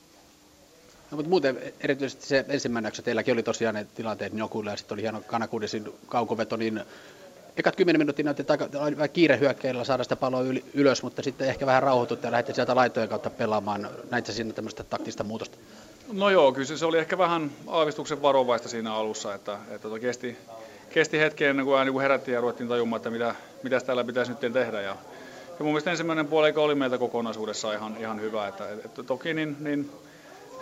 [1.11, 4.95] No, mutta muuten erityisesti se ensimmäinen jakso, teilläkin oli tosiaan ne tilanteet Njokuilla ja sitten
[4.95, 6.82] oli hieno Kanakudesin kaukoveto, niin
[7.58, 8.45] ekat 10 minuuttia näytti
[8.80, 12.53] aika kiire hyökkäillä saada sitä palloa yli, ylös, mutta sitten ehkä vähän rauhoitutte ja lähdette
[12.53, 13.90] sieltä laitojen kautta pelaamaan.
[14.11, 15.58] Näitkö siinä tämmöistä taktista muutosta?
[16.14, 20.38] No joo, kyllä se, oli ehkä vähän aavistuksen varovaista siinä alussa, että, että kesti,
[20.90, 24.53] kesti hetken ennen kuin, niin herättiin ja ruvettiin tajumaan, että mitä, mitä täällä pitäisi nyt
[24.53, 24.82] tehdä.
[24.82, 24.98] Ja,
[25.59, 28.48] ja mun mielestä ensimmäinen puoli oli meiltä kokonaisuudessaan ihan, ihan hyvä.
[28.48, 29.92] Että, että toki niin, niin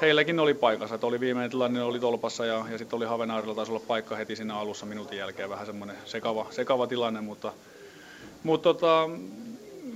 [0.03, 3.71] heilläkin oli paikassa, että oli viimeinen tilanne, oli tolpassa ja, ja sitten oli Havenaarilla taisi
[3.71, 7.53] olla paikka heti siinä alussa minuutin jälkeen, vähän semmoinen sekava, sekava tilanne, mutta,
[8.43, 9.09] mutta tota,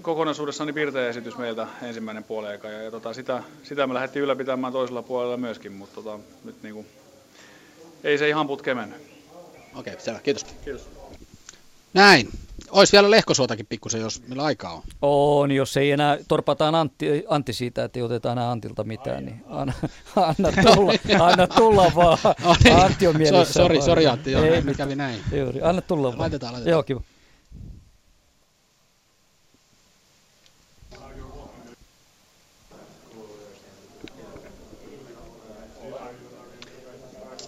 [0.02, 4.24] kokonaisuudessaan niin piirteä esitys meiltä ensimmäinen puoli aika ja, ja tota, sitä, sitä me lähdettiin
[4.24, 6.88] ylläpitämään toisella puolella myöskin, mutta tota, nyt niin kuin,
[8.04, 9.02] ei se ihan putkeen mennyt.
[9.76, 10.20] Okei, selvä.
[10.20, 10.44] Kiitos.
[10.44, 10.97] Kiitos.
[11.98, 12.30] Näin.
[12.72, 14.82] Olisi vielä Lehkosuotakin pikkusen, jos meillä aikaa on.
[15.02, 19.44] On, jos ei enää torpataan Antti, Antti siitä, että ei oteta enää Antilta mitään, niin
[19.48, 19.74] anna,
[20.16, 22.18] anna tulla, anna tulla vaan.
[22.44, 22.76] No niin.
[22.76, 23.54] Antti on mielessä.
[23.54, 23.86] So- sori, vaan.
[23.86, 25.20] sori Antti, joo, Ei kävi näin.
[25.32, 26.20] Juuri, anna tulla vaan.
[26.20, 26.72] Laitetaan, laitetaan.
[26.72, 27.02] Joo, kiva.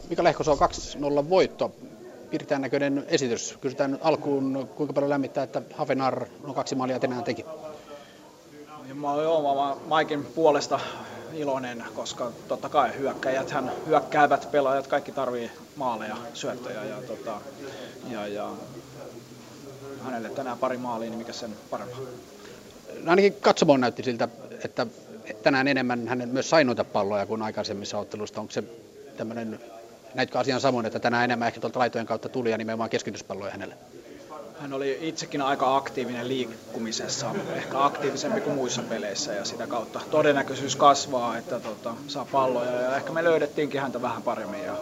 [0.10, 1.76] Mika Lehkosuo 2-0 voitto.
[2.30, 3.58] Piirtään näköinen esitys.
[3.62, 7.46] Kysytään nyt alkuun, kuinka paljon lämmittää, että Hafenar no kaksi maalia tänään teki.
[8.88, 10.80] Ja Mä oon joo, mä Maikin puolesta
[11.34, 17.42] iloinen, koska totta kai hyökkäjät, hän hyökkäävät pelaajat, kaikki tarvii maaleja, syöttöjä ja, tota,
[18.10, 18.50] ja, ja
[20.04, 22.00] hänelle tänään pari maalia, niin mikä sen parempaa.
[23.04, 24.28] No ainakin katsomoon näytti siltä,
[24.64, 24.88] että
[25.44, 28.42] tänään enemmän hän myös sai noita palloja kuin aikaisemmissa otteluissa.
[28.42, 28.64] Onko se
[29.18, 29.60] tämmöinen,
[30.14, 33.76] näitkö asian samoin, että tänään enemmän ehkä tuolta laitojen kautta tuli ja nimenomaan keskityspalloja hänelle?
[34.60, 40.76] Hän oli itsekin aika aktiivinen liikkumisessa, ehkä aktiivisempi kuin muissa peleissä ja sitä kautta todennäköisyys
[40.76, 44.76] kasvaa, että tota, saa palloja ja ehkä me löydettiinkin häntä vähän paremmin ja,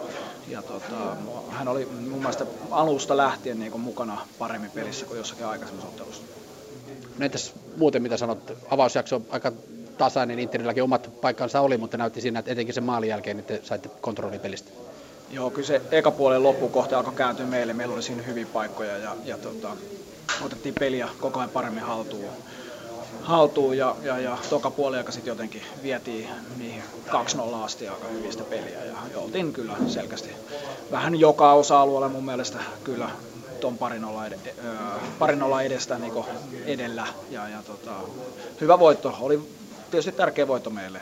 [0.48, 1.16] ja tota,
[1.50, 6.22] hän oli mun mielestä alusta lähtien niin kuin mukana paremmin pelissä kuin jossakin aikaisemmassa ottelussa.
[7.18, 9.52] No entäs muuten mitä sanot, avausjakso aika
[9.98, 13.60] tasainen, Interilläkin omat paikkansa oli, mutta näytti siinä, että etenkin sen maalin jälkeen niin te
[13.62, 14.70] saitte kontrollipelistä.
[15.30, 17.72] Joo, kyllä se eka puolen loppukohta alkoi kääntyä meille.
[17.72, 19.68] Meillä oli siinä hyviä paikkoja ja, ja tota,
[20.44, 22.30] otettiin peliä koko ajan paremmin haltuun.
[23.22, 27.12] haltuun ja, ja, ja toka puoliaika sitten jotenkin vietiin niihin 2-0
[27.64, 30.30] asti aika hyvistä peliä ja, oltiin kyllä selkeästi
[30.90, 33.10] vähän joka osa-alueella mun mielestä kyllä
[33.60, 34.54] ton parin olla, ed-
[35.18, 36.12] parin olla edestä niin
[36.66, 37.92] edellä ja, ja tota,
[38.60, 39.16] hyvä voitto.
[39.20, 39.40] Oli
[39.90, 41.00] tietysti tärkeä voitto meille.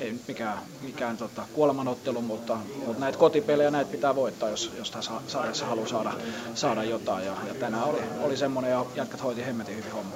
[0.00, 4.90] Ei nyt mikään, mikään tota, kuolemanottelu, mutta, mutta näitä kotipelejä näitä pitää voittaa, jos, jos
[4.90, 6.12] tässä sarjassa haluaa saada,
[6.54, 7.26] saada jotain.
[7.26, 10.12] Ja, ja tänään oli, oli semmoinen ja jätkät hoiti hemmetin hyvin homma.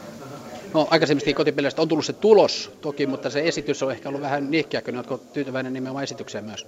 [0.75, 4.51] No aikaisemminkin kotipeleistä on tullut se tulos toki, mutta se esitys on ehkä ollut vähän
[4.51, 6.67] nihkeäkö, oletko tyytyväinen nimenomaan esitykseen myös?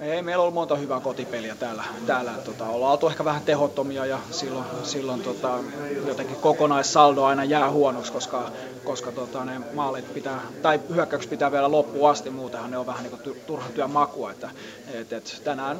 [0.00, 1.84] Ei, meillä on monta hyvää kotipeliä täällä.
[2.06, 5.58] täällä tota, ollaan oltu ehkä vähän tehottomia ja silloin, silloin tota,
[6.06, 8.50] jotenkin kokonaissaldo aina jää huonoksi, koska,
[8.84, 13.02] koska tota, ne maalit pitää, tai hyökkäykset pitää vielä loppuun asti, muutenhan ne on vähän
[13.02, 14.30] niin kuin turhan työn makua.
[14.30, 14.50] Että,
[14.94, 15.76] et, et, tänään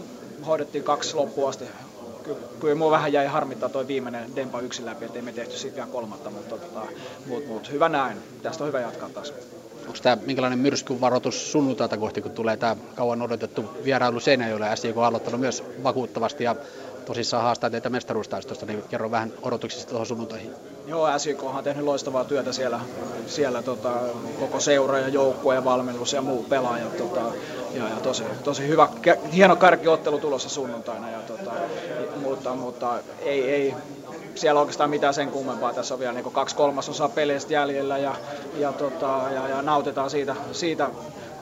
[0.47, 1.65] hoidettiin kaksi loppuun asti.
[2.25, 5.77] Ky- Kyllä mua vähän jäi harmittaa toi viimeinen Dempa yksin läpi, ettei me tehty siitä
[5.77, 6.87] vielä kolmatta, mutta tota,
[7.27, 8.17] mut, mut, hyvä näin.
[8.43, 9.33] Tästä on hyvä jatkaa taas.
[9.87, 14.77] Onko tämä minkälainen myrskyvaroitus sunnuntaita kohti, kun tulee tämä kauan odotettu vierailu Seinäjoelle?
[14.77, 16.57] SJK on aloittanut myös vakuuttavasti ja
[17.05, 20.51] tosissaan haastaa teitä mestaruustaistosta, niin kerro vähän odotuksista tuohon sunnuntaihin.
[20.87, 22.81] Joo, SJK on tehnyt loistavaa työtä siellä,
[23.27, 23.93] siellä tota,
[24.41, 26.97] koko seura ja joukkue ja valmennus ja muut pelaajat.
[26.97, 27.21] Tota,
[27.75, 28.89] ja, ja tosi, tosi hyvä,
[29.33, 31.53] hieno kärkiottelu tulossa sunnuntaina, ja, tota,
[32.23, 33.75] mutta, mutta ei, ei,
[34.37, 35.73] siellä oikeastaan mitään sen kummempaa.
[35.73, 38.15] Tässä on vielä niin kaksi kolmasosaa peleistä jäljellä ja,
[38.59, 40.91] ja, tota, ja, ja nautitaan siitä, siitä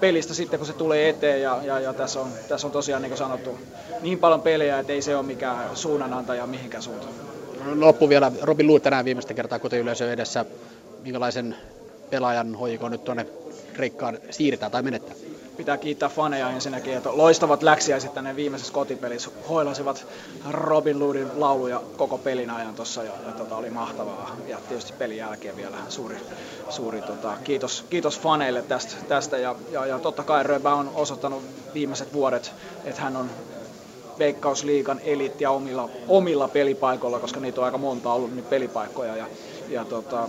[0.01, 1.43] pelistä sitten, kun se tulee eteen.
[1.43, 3.59] Ja, ja, ja tässä, on, tässä on tosiaan niin kuin sanottu
[4.01, 7.13] niin paljon pelejä, että ei se ole mikään suunnanantaja mihinkään suuntaan.
[7.75, 10.45] Loppu vielä, Robin Luu tänään viimeistä kertaa kotiyleisön edessä.
[11.03, 11.57] Minkälaisen
[12.11, 13.27] pelaajan hoiko nyt tuonne
[13.73, 15.15] Kreikkaan siirtää tai menettää?
[15.57, 19.31] Pitää kiittää faneja ensinnäkin, että loistavat läksiäiset tänne viimeisessä kotipelissä.
[19.49, 20.07] Hoilasivat
[20.51, 24.37] Robin Loodin lauluja koko pelin ajan tuossa ja, ja tota, oli mahtavaa.
[24.49, 26.17] Ja tietysti pelin jälkeen vielä suuri,
[26.69, 29.39] suuri tota, kiitos, kiitos faneille tästä, tästä.
[29.39, 31.43] Ja, ja, ja totta kai Röbä on osoittanut
[31.75, 32.53] viimeiset vuodet,
[32.85, 33.31] että hän on
[34.19, 39.17] Veikkausliigan eliittiä omilla, omilla pelipaikoilla, koska niitä on aika monta ollut niin pelipaikkoja.
[39.17, 39.27] Ja,
[39.69, 40.29] ja tota,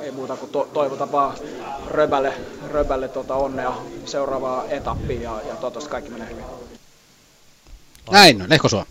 [0.00, 1.36] ei muuta kuin to- toivotan vaan
[1.90, 2.34] Röbälle,
[2.70, 3.72] Röbälle tota onnea
[4.04, 6.44] seuraavaa etappia ja, ja toivottavasti kaikki menee hyvin.
[8.10, 8.84] Näin, Lehkosuo.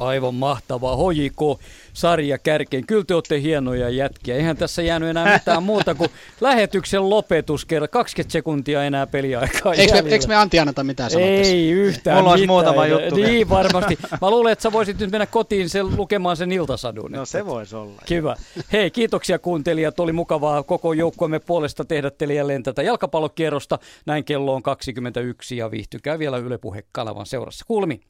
[0.00, 0.96] Aivan mahtavaa.
[0.96, 1.60] HJK
[1.92, 2.86] sarja kärkeen.
[2.86, 4.36] Kyllä te olette hienoja jätkiä.
[4.36, 7.88] Eihän tässä jäänyt enää mitään muuta kuin lähetyksen lopetus kerran.
[7.88, 11.52] 20 sekuntia enää peliaikaa Eikö me, eikö me Antti anneta mitään sanoa tässä?
[11.52, 13.48] Ei yhtään Mulla olisi muutama juttu Niin vielä.
[13.48, 13.98] varmasti.
[14.20, 17.12] Mä luulen, että sä voisit nyt mennä kotiin sen, lukemaan sen iltasadun.
[17.12, 18.02] No se voisi olla.
[18.06, 18.36] Kiva.
[18.72, 20.00] Hei, kiitoksia kuuntelijat.
[20.00, 23.78] Oli mukavaa koko joukkueemme puolesta tehdä teille jälleen tätä jalkapallokierrosta.
[24.06, 27.64] Näin kello on 21 ja viihtykää vielä Yle Puhe kanavan seurassa.
[27.68, 28.00] Kuulemiin.